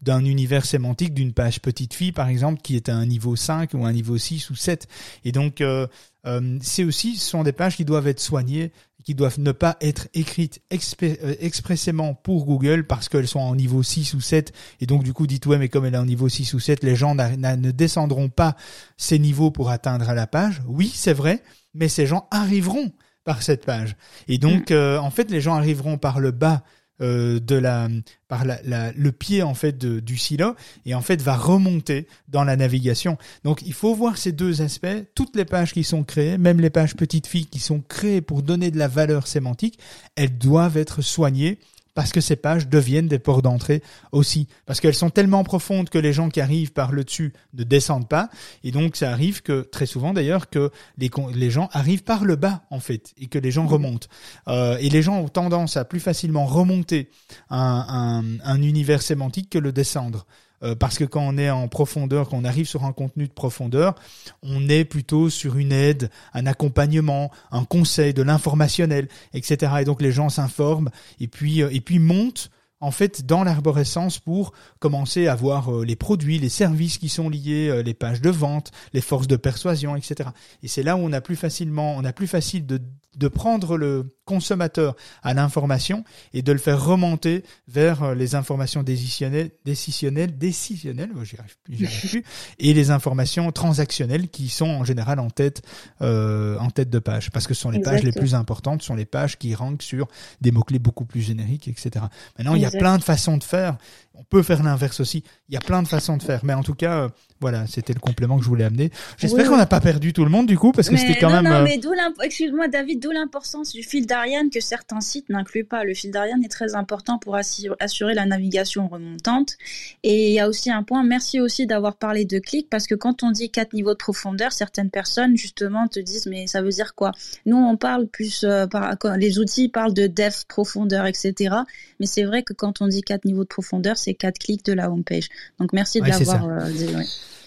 d'un 0.02 0.24
univers 0.26 0.66
sémantique, 0.66 1.14
d'une 1.14 1.34
page 1.34 1.62
petite 1.62 1.94
fille 1.94 2.12
par 2.12 2.28
exemple, 2.28 2.62
qui 2.62 2.76
est 2.76 2.90
à 2.90 2.96
un 2.96 3.06
niveau 3.06 3.36
5 3.36 3.74
ou 3.74 3.86
un 3.86 3.94
niveau 3.94 4.18
6 4.18 4.50
ou 4.50 4.56
7. 4.56 4.77
Et 5.26 5.32
donc 5.32 5.62
euh, 5.62 5.88
euh, 6.26 6.58
c'est 6.62 6.84
aussi, 6.84 7.16
ce 7.16 7.30
sont 7.30 7.44
des 7.44 7.54
pages 7.54 7.76
qui 7.76 7.86
doivent 7.86 8.08
être 8.08 8.20
soignées 8.20 8.72
qui 9.08 9.16
doivent 9.16 9.40
ne 9.40 9.54
pas 9.54 9.78
être 9.80 10.10
écrites 10.14 10.60
euh, 11.02 11.36
expressément 11.40 12.14
pour 12.14 12.44
Google 12.44 12.86
parce 12.86 13.08
qu'elles 13.08 13.30
sont 13.30 13.40
en 13.40 13.56
niveau 13.56 13.82
6 13.82 14.16
ou 14.16 14.20
7 14.20 14.52
et 14.82 14.86
donc 14.86 15.04
du 15.04 15.14
coup 15.14 15.28
dites 15.28 15.46
ouais 15.46 15.58
mais 15.58 15.70
comme 15.70 15.86
elle 15.86 15.94
est 15.94 15.98
en 15.98 16.04
niveau 16.04 16.28
6 16.28 16.54
ou 16.54 16.60
7 16.60 16.84
les 16.84 16.98
gens 16.98 17.16
ne 17.16 17.72
descendront 17.72 18.28
pas 18.28 18.58
ces 18.98 19.18
niveaux 19.18 19.50
pour 19.50 19.70
atteindre 19.70 20.12
la 20.12 20.28
page. 20.28 20.62
Oui 20.68 20.92
c'est 20.94 21.14
vrai 21.14 21.42
mais 21.74 21.88
ces 21.88 22.06
gens 22.06 22.28
arriveront 22.32 22.92
par 23.24 23.44
cette 23.44 23.64
page. 23.64 23.96
Et 24.28 24.40
donc 24.40 24.72
mm. 24.72 24.74
euh, 24.74 25.00
en 25.00 25.10
fait 25.10 25.32
les 25.32 25.40
gens 25.40 25.56
arriveront 25.56 25.98
par 25.98 26.20
le 26.20 26.32
bas 26.32 26.64
euh, 27.02 27.40
de 27.40 27.56
la 27.56 27.88
par 28.28 28.44
la, 28.44 28.92
le 28.92 29.12
pied 29.12 29.44
en 29.44 29.54
fait 29.54 29.78
du 29.78 30.18
silo 30.18 30.56
et 30.86 30.96
en 30.96 31.02
fait 31.02 31.22
va 31.22 31.36
remonter 31.36 32.08
dans 32.28 32.44
la 32.44 32.56
navigation. 32.56 33.18
Donc 33.44 33.62
il 33.66 33.74
faut 33.74 33.94
voir 33.94 34.18
ces 34.18 34.32
deux 34.32 34.62
aspects. 34.62 34.88
Toutes 35.16 35.36
les 35.36 35.46
pages 35.46 35.74
qui 35.74 35.84
sont 35.84 36.04
créées, 36.04 36.38
même 36.38 36.60
les 36.60 36.70
pages 36.70 36.96
petites 36.96 37.28
filles 37.28 37.46
qui 37.46 37.60
sont 37.60 37.82
créées 37.82 38.22
pour 38.22 38.42
donner 38.42 38.72
de 38.72 38.78
la 38.78 38.88
valeur 38.88 39.28
sémantique, 39.28 39.80
elles 40.16 40.38
doivent 40.38 40.78
être 40.78 41.02
soignées 41.02 41.60
parce 41.98 42.12
que 42.12 42.22
ces 42.22 42.36
pages 42.36 42.68
deviennent 42.68 43.08
des 43.08 43.18
ports 43.18 43.42
d'entrée 43.42 43.82
aussi, 44.12 44.48
parce 44.68 44.80
qu'elles 44.80 44.94
sont 44.94 45.10
tellement 45.10 45.44
profondes 45.44 45.90
que 45.90 45.98
les 45.98 46.14
gens 46.14 46.30
qui 46.30 46.40
arrivent 46.40 46.72
par 46.72 46.92
le 46.92 47.04
dessus 47.04 47.34
ne 47.56 47.64
descendent 47.64 48.08
pas, 48.08 48.30
et 48.64 48.70
donc 48.70 48.96
ça 48.96 49.10
arrive 49.10 49.42
que 49.42 49.62
très 49.62 49.88
souvent 49.88 50.14
d'ailleurs 50.14 50.52
que 50.52 50.70
les, 51.00 51.10
les 51.34 51.50
gens 51.50 51.70
arrivent 51.72 52.04
par 52.04 52.24
le 52.24 52.36
bas 52.36 52.62
en 52.70 52.80
fait, 52.80 53.16
et 53.18 53.26
que 53.26 53.40
les 53.40 53.50
gens 53.50 53.66
remontent. 53.66 54.06
Euh, 54.48 54.78
et 54.80 54.92
les 54.92 55.02
gens 55.02 55.18
ont 55.18 55.28
tendance 55.28 55.76
à 55.76 55.86
plus 55.86 56.00
facilement 56.00 56.46
remonter 56.46 57.10
un, 57.50 57.88
un, 57.90 58.48
un 58.48 58.62
univers 58.62 59.02
sémantique 59.02 59.50
que 59.50 59.58
le 59.58 59.72
descendre. 59.72 60.28
Euh, 60.64 60.76
parce 60.76 60.98
que 60.98 61.04
quand 61.04 61.22
on 61.22 61.38
est 61.38 61.50
en 61.50 61.68
profondeur, 61.68 62.30
quand 62.30 62.38
on 62.38 62.44
arrive 62.44 62.68
sur 62.68 62.84
un 62.84 62.94
contenu 62.94 63.28
de 63.28 63.34
profondeur, 63.34 63.96
on 64.42 64.68
est 64.70 64.86
plutôt 64.86 65.30
sur 65.30 65.58
une 65.58 65.72
aide, 65.72 66.10
un 66.34 66.46
accompagnement, 66.46 67.32
un 67.52 67.64
conseil, 67.64 68.14
de 68.14 68.24
l'informationnel, 68.24 69.08
etc. 69.34 69.74
Et 69.82 69.86
donc 69.86 70.02
les 70.02 70.12
gens 70.12 70.30
s'informent 70.30 70.90
et 71.20 71.28
puis 71.28 71.62
euh, 71.62 71.70
et 71.72 71.82
puis 71.82 72.00
montent 72.00 72.50
en 72.80 72.92
fait 72.92 73.26
dans 73.26 73.44
l'arborescence 73.44 74.20
pour 74.20 74.54
commencer 74.80 75.28
à 75.28 75.36
voir 75.36 75.74
euh, 75.74 75.86
les 75.86 75.96
produits, 75.96 76.40
les 76.40 76.50
services 76.50 76.98
qui 76.98 77.10
sont 77.10 77.30
liés, 77.30 77.70
euh, 77.70 77.82
les 77.82 77.94
pages 77.94 78.22
de 78.22 78.30
vente, 78.30 78.72
les 78.94 79.02
forces 79.02 79.28
de 79.28 79.36
persuasion, 79.36 79.96
etc. 79.96 80.30
Et 80.64 80.68
c'est 80.68 80.84
là 80.84 80.96
où 80.96 81.00
on 81.00 81.14
a 81.14 81.22
plus 81.22 81.36
facilement, 81.36 81.96
on 81.96 82.06
a 82.06 82.14
plus 82.14 82.28
facile 82.28 82.66
de, 82.66 82.82
de 83.18 83.28
prendre 83.28 83.78
le 83.78 84.16
consommateur 84.26 84.96
à 85.24 85.34
l'information 85.34 86.04
et 86.34 86.44
de 86.44 86.52
le 86.52 86.60
faire 86.60 86.84
remonter 86.84 87.44
vers 87.68 88.04
euh, 88.04 88.16
les 88.16 88.36
informations 88.36 88.84
décisionnelles, 88.84 89.50
décisionnelles, 89.66 90.38
décisionnelles, 90.38 91.10
oh, 91.16 91.24
j'y 91.24 91.38
arrive 91.38 91.58
plus, 91.64 91.86
arrive 91.86 92.10
plus, 92.10 92.24
et 92.60 92.74
les 92.74 92.92
informations 92.92 93.52
transactionnelles 93.52 94.30
qui 94.30 94.50
sont 94.50 94.68
en 94.68 94.84
général 94.84 95.20
en 95.20 95.30
tête, 95.30 95.64
euh, 96.02 96.60
en 96.60 96.70
tête 96.70 96.90
de 96.90 97.00
page, 97.00 97.32
parce 97.32 97.48
que 97.48 97.54
ce 97.54 97.62
sont 97.62 97.72
les 97.72 97.80
pages 97.80 98.04
les 98.04 98.12
plus 98.12 98.36
importantes, 98.36 98.82
ce 98.82 98.88
sont 98.88 98.96
les 98.96 99.06
pages 99.06 99.38
qui 99.38 99.56
rankent 99.56 99.82
sur 99.82 100.08
des 100.42 100.52
mots 100.52 100.64
clés 100.64 100.80
beaucoup 100.80 101.06
plus 101.06 101.22
génériques, 101.22 101.68
etc. 101.68 102.06
Maintenant, 102.38 102.56
il 102.56 102.62
y 102.62 102.66
a 102.66 102.67
plein 102.72 102.98
de 102.98 103.04
façons 103.04 103.38
de 103.38 103.44
faire. 103.44 103.78
On 104.20 104.24
peut 104.24 104.42
faire 104.42 104.64
l'inverse 104.64 105.00
aussi. 105.00 105.24
Il 105.48 105.54
y 105.54 105.58
a 105.58 105.62
plein 105.62 105.84
de 105.84 105.88
façons 105.88 106.18
de 106.18 106.24
faire, 106.24 106.44
mais 106.44 106.54
en 106.54 106.64
tout 106.64 106.74
cas, 106.74 107.04
euh, 107.04 107.10
voilà, 107.40 107.68
c'était 107.68 107.94
le 107.94 108.00
complément 108.00 108.38
que 108.38 108.44
je 108.44 108.50
voulais 108.50 108.64
amener. 108.64 108.90
J'espère 109.18 109.48
qu'on 109.48 109.58
n'a 109.58 109.68
pas 109.68 109.80
perdu 109.80 110.12
tout 110.12 110.24
le 110.24 110.32
monde 110.32 110.48
du 110.48 110.58
coup, 110.58 110.72
parce 110.72 110.90
que 110.90 110.98
c'était 110.98 111.20
quand 111.20 111.30
même. 111.30 111.44
Non, 111.44 111.62
mais 111.62 111.78
d'où 111.78 111.92
excuse-moi 112.24 112.68
David, 112.68 113.00
d'où 113.00 113.12
l'importance 113.12 113.74
du 113.74 113.84
fil 113.84 114.08
d'Ariane 114.08 114.50
que 114.50 114.60
certains 114.60 115.02
sites 115.02 115.30
n'incluent 115.30 115.66
pas. 115.66 115.84
Le 115.84 115.94
fil 115.94 116.10
d'Ariane 116.10 116.44
est 116.44 116.50
très 116.50 116.74
important 116.74 117.20
pour 117.20 117.36
assurer 117.36 118.16
la 118.16 118.26
navigation 118.26 118.88
remontante. 118.88 119.54
Et 120.02 120.30
il 120.30 120.34
y 120.34 120.40
a 120.40 120.50
aussi 120.50 120.72
un 120.72 120.82
point. 120.82 121.04
Merci 121.04 121.40
aussi 121.40 121.68
d'avoir 121.68 121.96
parlé 121.98 122.26
de 122.26 122.40
clic, 122.40 122.70
parce 122.72 122.88
que 122.88 122.96
quand 122.96 123.22
on 123.22 123.30
dit 123.30 123.52
quatre 123.52 123.74
niveaux 123.74 123.94
de 123.94 123.98
profondeur, 123.98 124.52
certaines 124.52 124.90
personnes 124.90 125.38
justement 125.38 125.88
te 125.88 126.00
disent 126.00 126.26
mais 126.26 126.48
ça 126.48 126.64
veut 126.64 126.70
dire 126.70 126.96
quoi? 126.96 127.12
Nous 127.46 127.58
on 127.58 127.78
parle 127.78 128.08
plus 128.08 128.44
euh, 128.44 128.66
par 128.66 128.98
les 129.16 129.38
outils 129.38 129.70
parlent 129.70 129.94
de 129.94 130.08
depth, 130.08 130.46
profondeur, 130.48 131.06
etc. 131.06 131.56
Mais 132.00 132.08
c'est 132.08 132.24
vrai 132.24 132.42
que 132.42 132.54
quand 132.58 132.82
on 132.82 132.88
dit 132.88 133.02
quatre 133.02 133.26
niveaux 133.26 133.44
de 133.44 133.48
profondeur, 133.48 133.98
c'est 133.98 134.14
quatre 134.14 134.38
clics 134.40 134.66
de 134.66 134.74
la 134.74 134.92
homepage. 134.92 135.30
Donc 135.60 135.74
merci 135.74 136.02
de 136.02 136.08
l'avoir 136.08 136.46
euh, 136.46 136.70
dit. 136.72 136.88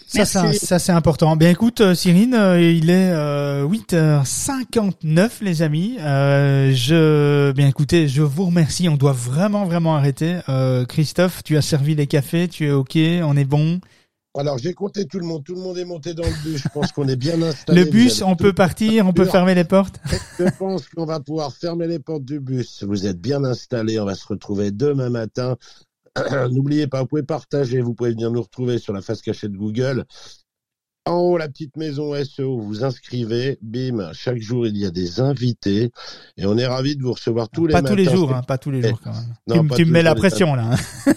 Ça, 0.07 0.25
ça, 0.25 0.79
c'est 0.79 0.91
important. 0.91 1.37
Bien 1.37 1.51
écoute, 1.51 1.79
euh, 1.79 1.95
Cyrine, 1.95 2.33
euh, 2.33 2.59
il 2.59 2.89
est 2.89 3.13
8h59, 3.13 5.29
les 5.41 5.61
amis. 5.61 5.95
je, 5.99 7.51
bien 7.51 7.67
écoutez, 7.67 8.09
je 8.09 8.21
vous 8.21 8.45
remercie. 8.45 8.89
On 8.89 8.97
doit 8.97 9.13
vraiment, 9.13 9.63
vraiment 9.65 9.95
arrêter. 9.95 10.39
Christophe, 10.89 11.43
tu 11.43 11.55
as 11.57 11.61
servi 11.61 11.95
les 11.95 12.07
cafés, 12.07 12.47
tu 12.47 12.67
es 12.67 12.71
ok, 12.71 12.97
on 13.23 13.37
est 13.37 13.45
bon. 13.45 13.79
Alors 14.37 14.57
j'ai 14.57 14.73
compté 14.73 15.05
tout 15.05 15.19
le 15.19 15.25
monde, 15.25 15.43
tout 15.43 15.55
le 15.55 15.61
monde 15.61 15.77
est 15.77 15.85
monté 15.85 16.13
dans 16.13 16.23
le 16.23 16.43
bus. 16.43 16.61
Je 16.63 16.69
pense 16.69 16.91
qu'on 16.93 17.07
est 17.07 17.17
bien 17.17 17.41
installé. 17.41 17.83
Le 17.83 17.89
bus, 17.89 18.21
on 18.21 18.35
peut 18.35 18.53
partir, 18.53 19.05
on 19.05 19.13
peut 19.13 19.25
fermer 19.25 19.55
les 19.55 19.65
portes. 19.65 19.99
Je 20.39 20.45
pense 20.57 20.87
qu'on 20.87 21.05
va 21.05 21.19
pouvoir 21.19 21.53
fermer 21.53 21.87
les 21.87 21.99
portes 21.99 22.23
du 22.23 22.39
bus. 22.39 22.83
Vous 22.83 23.05
êtes 23.05 23.19
bien 23.19 23.43
installés. 23.43 23.99
On 23.99 24.05
va 24.05 24.15
se 24.15 24.25
retrouver 24.25 24.71
demain 24.71 25.09
matin 25.09 25.57
N'oubliez 26.51 26.87
pas, 26.87 27.01
vous 27.01 27.07
pouvez 27.07 27.23
partager, 27.23 27.81
vous 27.81 27.93
pouvez 27.93 28.11
venir 28.11 28.31
nous 28.31 28.41
retrouver 28.41 28.77
sur 28.77 28.93
la 28.93 29.01
face 29.01 29.21
cachée 29.21 29.47
de 29.47 29.57
Google. 29.57 30.05
En 31.07 31.15
haut, 31.15 31.37
la 31.37 31.49
petite 31.49 31.77
maison 31.77 32.13
SEO, 32.23 32.59
vous 32.59 32.83
inscrivez, 32.83 33.57
bim, 33.63 34.11
chaque 34.13 34.39
jour 34.39 34.67
il 34.67 34.77
y 34.77 34.85
a 34.85 34.91
des 34.91 35.19
invités 35.19 35.91
et 36.37 36.45
on 36.45 36.59
est 36.59 36.67
ravis 36.67 36.95
de 36.95 37.01
vous 37.01 37.13
recevoir 37.13 37.49
tous 37.49 37.65
les 37.65 37.71
pas 37.71 37.81
matins. 37.81 37.95
Tous 37.95 37.97
les 37.97 38.05
jours, 38.05 38.31
hein, 38.31 38.43
pas 38.43 38.59
tous 38.59 38.69
les 38.69 38.83
jours, 38.83 39.01
quand 39.03 39.11
même. 39.47 39.69
tu, 39.75 39.85
me 39.85 39.91
mets 39.91 40.03
la 40.03 40.13
pression 40.13 40.53
là. 40.53 40.73
Hein. 40.73 41.13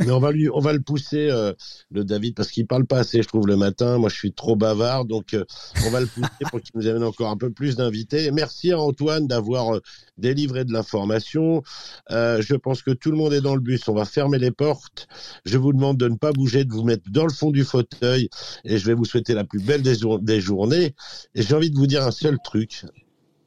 Mais 0.00 0.10
on 0.10 0.18
va 0.18 0.32
lui, 0.32 0.48
on 0.52 0.60
va 0.60 0.72
le 0.72 0.80
pousser, 0.80 1.28
euh, 1.30 1.52
le 1.90 2.04
David, 2.04 2.34
parce 2.34 2.50
qu'il 2.50 2.66
parle 2.66 2.86
pas 2.86 2.98
assez, 2.98 3.22
je 3.22 3.28
trouve, 3.28 3.46
le 3.46 3.56
matin. 3.56 3.98
Moi, 3.98 4.08
je 4.08 4.16
suis 4.16 4.32
trop 4.32 4.56
bavard, 4.56 5.04
donc 5.04 5.34
euh, 5.34 5.44
on 5.86 5.90
va 5.90 6.00
le 6.00 6.06
pousser 6.06 6.28
pour 6.50 6.60
qu'il 6.60 6.72
nous 6.74 6.86
amène 6.86 7.04
encore 7.04 7.30
un 7.30 7.36
peu 7.36 7.50
plus 7.50 7.76
d'invités. 7.76 8.30
Merci 8.30 8.72
à 8.72 8.78
Antoine 8.78 9.26
d'avoir 9.26 9.76
euh, 9.76 9.80
délivré 10.18 10.64
de 10.64 10.72
l'information. 10.72 11.62
je 12.10 12.54
pense 12.54 12.82
que 12.82 12.90
tout 12.90 13.10
le 13.10 13.16
monde 13.16 13.32
est 13.32 13.40
dans 13.40 13.54
le 13.54 13.60
bus. 13.60 13.88
On 13.88 13.94
va 13.94 14.04
fermer 14.04 14.38
les 14.38 14.50
portes. 14.50 15.06
Je 15.44 15.58
vous 15.58 15.72
demande 15.72 15.96
de 15.96 16.08
ne 16.08 16.16
pas 16.16 16.32
bouger, 16.32 16.64
de 16.64 16.72
vous 16.72 16.84
mettre 16.84 17.10
dans 17.10 17.26
le 17.26 17.32
fond 17.32 17.50
du 17.50 17.64
fauteuil, 17.64 18.28
et 18.64 18.78
je 18.78 18.86
vais 18.86 18.94
vous 18.94 19.04
souhaiter 19.14 19.34
la 19.34 19.44
plus 19.44 19.60
belle 19.60 19.82
des, 19.82 19.96
des 20.22 20.40
journées. 20.40 20.94
Et 21.34 21.42
j'ai 21.42 21.54
envie 21.54 21.70
de 21.70 21.76
vous 21.76 21.86
dire 21.86 22.04
un 22.04 22.10
seul 22.10 22.38
truc. 22.42 22.84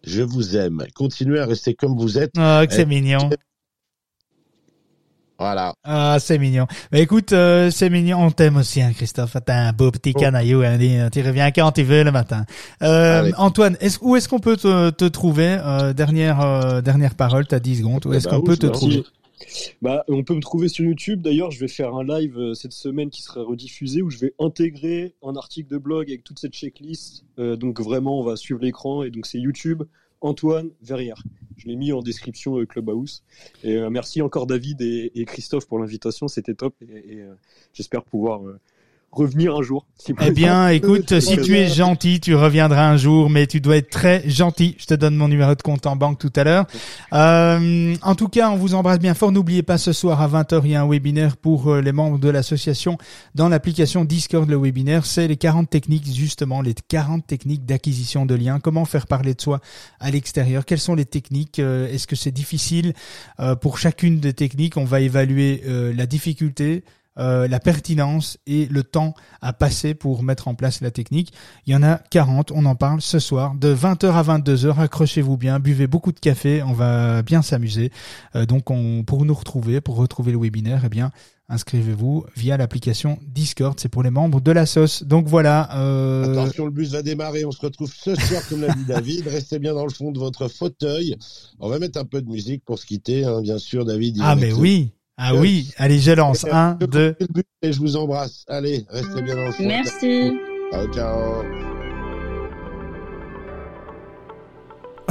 Je 0.03 0.23
vous 0.23 0.55
aime. 0.55 0.85
Continuez 0.95 1.39
à 1.39 1.45
rester 1.45 1.73
comme 1.73 1.97
vous 1.97 2.17
êtes. 2.17 2.31
Oh, 2.37 2.63
c'est 2.69 2.85
mignon. 2.85 3.29
Voilà. 5.39 5.73
Ah, 5.83 6.17
c'est 6.19 6.39
mignon. 6.39 6.65
Mais 6.91 7.01
écoute, 7.01 7.31
euh, 7.31 7.69
c'est 7.69 7.89
mignon. 7.89 8.19
On 8.23 8.31
t'aime 8.31 8.57
aussi, 8.57 8.81
hein, 8.81 8.91
Christophe. 8.95 9.35
T'es 9.45 9.51
un 9.51 9.71
beau 9.71 9.91
petit 9.91 10.13
oh. 10.15 10.19
canaillou. 10.19 10.63
Hein, 10.63 10.77
tu 11.11 11.21
reviens 11.21 11.51
quand 11.51 11.73
tu 11.73 11.83
veux 11.83 12.03
le 12.03 12.11
matin. 12.11 12.45
Euh, 12.81 13.31
Antoine, 13.37 13.77
est 13.79 13.99
où 14.01 14.15
est-ce 14.15 14.27
qu'on 14.27 14.39
peut 14.39 14.57
te, 14.57 14.89
te 14.89 15.05
trouver 15.05 15.57
euh, 15.63 15.93
Dernière 15.93 16.81
dernière 16.81 17.13
parole, 17.13 17.45
t'as 17.45 17.59
10 17.59 17.79
secondes. 17.79 18.05
Où 18.05 18.13
est-ce 18.13 18.27
bah 18.27 18.35
qu'on 18.35 18.41
peut 18.41 18.57
te 18.57 18.67
trouver? 18.67 19.03
Bah, 19.81 20.03
on 20.07 20.23
peut 20.23 20.35
me 20.35 20.41
trouver 20.41 20.67
sur 20.67 20.85
YouTube. 20.85 21.21
D'ailleurs, 21.21 21.51
je 21.51 21.59
vais 21.59 21.67
faire 21.67 21.95
un 21.95 22.03
live 22.03 22.53
cette 22.53 22.73
semaine 22.73 23.09
qui 23.09 23.21
sera 23.21 23.43
rediffusé 23.43 24.01
où 24.01 24.09
je 24.09 24.17
vais 24.17 24.33
intégrer 24.39 25.15
un 25.23 25.35
article 25.35 25.69
de 25.69 25.77
blog 25.77 26.09
avec 26.09 26.23
toute 26.23 26.39
cette 26.39 26.53
checklist. 26.53 27.25
donc 27.37 27.79
vraiment, 27.79 28.19
on 28.19 28.23
va 28.23 28.35
suivre 28.35 28.59
l'écran 28.61 29.03
et 29.03 29.11
donc 29.11 29.25
c'est 29.25 29.39
YouTube. 29.39 29.83
Antoine 30.21 30.71
Verrière. 30.81 31.21
Je 31.57 31.67
l'ai 31.67 31.75
mis 31.75 31.91
en 31.91 32.01
description 32.01 32.59
euh, 32.59 32.65
Clubhouse. 32.65 33.23
Et 33.63 33.75
euh, 33.75 33.89
merci 33.89 34.21
encore 34.21 34.47
David 34.47 34.81
et, 34.81 35.25
Christophe 35.25 35.67
pour 35.67 35.79
l'invitation, 35.79 36.27
c'était 36.27 36.53
top 36.53 36.75
et, 36.81 37.21
euh, 37.21 37.33
j'espère 37.73 38.03
pouvoir 38.03 38.41
revenir 39.11 39.55
un 39.55 39.61
jour. 39.61 39.85
eh 40.21 40.31
bien, 40.31 40.69
écoute, 40.69 41.19
si 41.19 41.37
tu 41.37 41.55
es 41.55 41.67
gentil, 41.67 42.19
tu 42.19 42.35
reviendras 42.35 42.87
un 42.87 42.97
jour, 42.97 43.29
mais 43.29 43.47
tu 43.47 43.61
dois 43.61 43.77
être 43.77 43.89
très 43.89 44.27
gentil. 44.29 44.75
Je 44.79 44.85
te 44.85 44.93
donne 44.93 45.15
mon 45.15 45.27
numéro 45.27 45.55
de 45.55 45.61
compte 45.61 45.85
en 45.87 45.95
banque 45.95 46.19
tout 46.19 46.31
à 46.35 46.43
l'heure. 46.43 46.65
Euh, 47.13 47.95
en 48.03 48.15
tout 48.15 48.27
cas, 48.27 48.49
on 48.51 48.57
vous 48.57 48.75
embrasse 48.75 48.99
bien 48.99 49.13
fort. 49.13 49.31
N'oubliez 49.31 49.63
pas, 49.63 49.77
ce 49.77 49.91
soir 49.93 50.21
à 50.21 50.27
20h, 50.27 50.61
il 50.65 50.71
y 50.71 50.75
a 50.75 50.81
un 50.81 50.87
webinaire 50.87 51.37
pour 51.37 51.67
euh, 51.71 51.81
les 51.81 51.91
membres 51.91 52.19
de 52.19 52.29
l'association 52.29 52.97
dans 53.33 53.49
l'application 53.49 54.05
Discord. 54.05 54.47
Le 54.47 54.57
webinaire, 54.57 55.05
c'est 55.05 55.27
les 55.27 55.37
40 55.37 55.69
techniques, 55.69 56.05
justement, 56.13 56.61
les 56.61 56.75
40 56.75 57.25
techniques 57.25 57.65
d'acquisition 57.65 58.25
de 58.25 58.35
liens. 58.35 58.59
Comment 58.59 58.85
faire 58.85 59.07
parler 59.07 59.33
de 59.33 59.41
soi 59.41 59.61
à 59.99 60.11
l'extérieur? 60.11 60.65
Quelles 60.65 60.79
sont 60.79 60.95
les 60.95 61.05
techniques? 61.05 61.59
Euh, 61.59 61.91
Est-ce 61.91 62.07
que 62.07 62.15
c'est 62.15 62.31
difficile? 62.31 62.93
Pour 63.61 63.77
chacune 63.77 64.19
des 64.19 64.33
techniques, 64.33 64.77
on 64.77 64.83
va 64.83 64.99
évaluer 64.99 65.63
la 65.95 66.05
difficulté, 66.05 66.83
euh, 67.19 67.47
la 67.47 67.59
pertinence 67.59 68.37
et 68.47 68.67
le 68.67 68.83
temps 68.83 69.13
à 69.41 69.53
passer 69.53 69.93
pour 69.93 70.23
mettre 70.23 70.47
en 70.47 70.55
place 70.55 70.81
la 70.81 70.91
technique. 70.91 71.33
Il 71.65 71.73
y 71.73 71.75
en 71.75 71.83
a 71.83 71.97
40, 71.97 72.51
on 72.51 72.65
en 72.65 72.75
parle 72.75 73.01
ce 73.01 73.19
soir, 73.19 73.55
de 73.55 73.73
20h 73.73 74.11
à 74.11 74.23
22h, 74.23 74.79
accrochez-vous 74.79 75.37
bien, 75.37 75.59
buvez 75.59 75.87
beaucoup 75.87 76.11
de 76.11 76.19
café, 76.19 76.61
on 76.63 76.73
va 76.73 77.21
bien 77.21 77.41
s'amuser. 77.41 77.91
Euh, 78.35 78.45
donc 78.45 78.69
on, 78.69 79.03
pour 79.03 79.25
nous 79.25 79.33
retrouver, 79.33 79.81
pour 79.81 79.95
retrouver 79.95 80.31
le 80.31 80.39
webinaire, 80.39 80.81
eh 80.85 80.89
bien, 80.89 81.11
inscrivez-vous 81.49 82.25
via 82.35 82.57
l'application 82.57 83.19
Discord, 83.25 83.79
c'est 83.79 83.89
pour 83.89 84.03
les 84.03 84.09
membres 84.09 84.41
de 84.41 84.51
la 84.51 84.65
sauce. 84.65 85.03
Donc 85.03 85.27
voilà. 85.27 85.75
Euh... 85.77 86.31
Attention, 86.33 86.65
le 86.65 86.71
bus 86.71 86.91
va 86.91 87.01
démarrer, 87.01 87.45
on 87.45 87.51
se 87.51 87.61
retrouve 87.61 87.91
ce 87.91 88.15
soir 88.15 88.41
comme 88.49 88.61
l'a 88.61 88.73
dit 88.73 88.83
David, 88.87 89.27
restez 89.27 89.59
bien 89.59 89.73
dans 89.73 89.85
le 89.85 89.91
fond 89.91 90.11
de 90.11 90.19
votre 90.19 90.47
fauteuil. 90.47 91.15
On 91.59 91.69
va 91.69 91.79
mettre 91.79 91.99
un 91.99 92.05
peu 92.05 92.21
de 92.21 92.29
musique 92.29 92.63
pour 92.65 92.79
se 92.79 92.85
quitter, 92.85 93.25
hein, 93.25 93.41
bien 93.41 93.57
sûr, 93.57 93.85
David. 93.85 94.17
Ah 94.21 94.35
mais 94.35 94.53
oui 94.53 94.91
ah 95.17 95.35
oui, 95.35 95.71
allez, 95.77 95.99
je 95.99 96.11
lance. 96.11 96.45
Un, 96.51 96.73
deux. 96.75 97.15
Et 97.61 97.73
je 97.73 97.79
vous 97.79 97.95
embrasse. 97.97 98.45
Allez, 98.47 98.85
restez 98.89 99.21
bien 99.21 99.35
dans 99.35 99.47
le. 99.47 99.65
Merci. 99.65 100.33
Ciao, 100.71 100.87
ciao. 100.93 101.43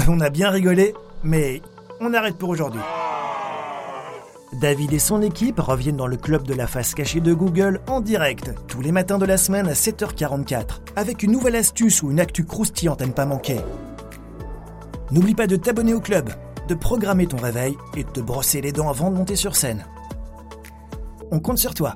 On 0.08 0.20
a 0.20 0.30
bien 0.30 0.50
rigolé, 0.50 0.94
mais 1.24 1.60
on 2.00 2.14
arrête 2.14 2.36
pour 2.36 2.50
aujourd'hui. 2.50 2.80
David 4.60 4.92
et 4.92 4.98
son 4.98 5.22
équipe 5.22 5.58
reviennent 5.58 5.96
dans 5.96 6.06
le 6.06 6.16
club 6.16 6.46
de 6.46 6.54
la 6.54 6.66
face 6.66 6.94
cachée 6.94 7.20
de 7.20 7.34
Google 7.34 7.80
en 7.88 8.00
direct, 8.00 8.52
tous 8.68 8.80
les 8.80 8.92
matins 8.92 9.18
de 9.18 9.26
la 9.26 9.36
semaine 9.36 9.66
à 9.66 9.72
7h44, 9.72 10.82
avec 10.94 11.22
une 11.24 11.32
nouvelle 11.32 11.56
astuce 11.56 12.02
ou 12.02 12.10
une 12.10 12.20
actu 12.20 12.44
croustillante 12.44 13.02
à 13.02 13.06
ne 13.06 13.12
pas 13.12 13.26
manquer. 13.26 13.58
N'oublie 15.10 15.34
pas 15.34 15.46
de 15.46 15.56
t'abonner 15.56 15.94
au 15.94 16.00
club, 16.00 16.30
de 16.68 16.74
programmer 16.74 17.26
ton 17.26 17.36
réveil 17.36 17.76
et 17.96 18.04
de 18.04 18.10
te 18.10 18.20
brosser 18.20 18.60
les 18.60 18.72
dents 18.72 18.88
avant 18.88 19.10
de 19.10 19.16
monter 19.16 19.36
sur 19.36 19.56
scène. 19.56 19.86
On 21.30 21.40
compte 21.40 21.58
sur 21.58 21.74
toi. 21.74 21.94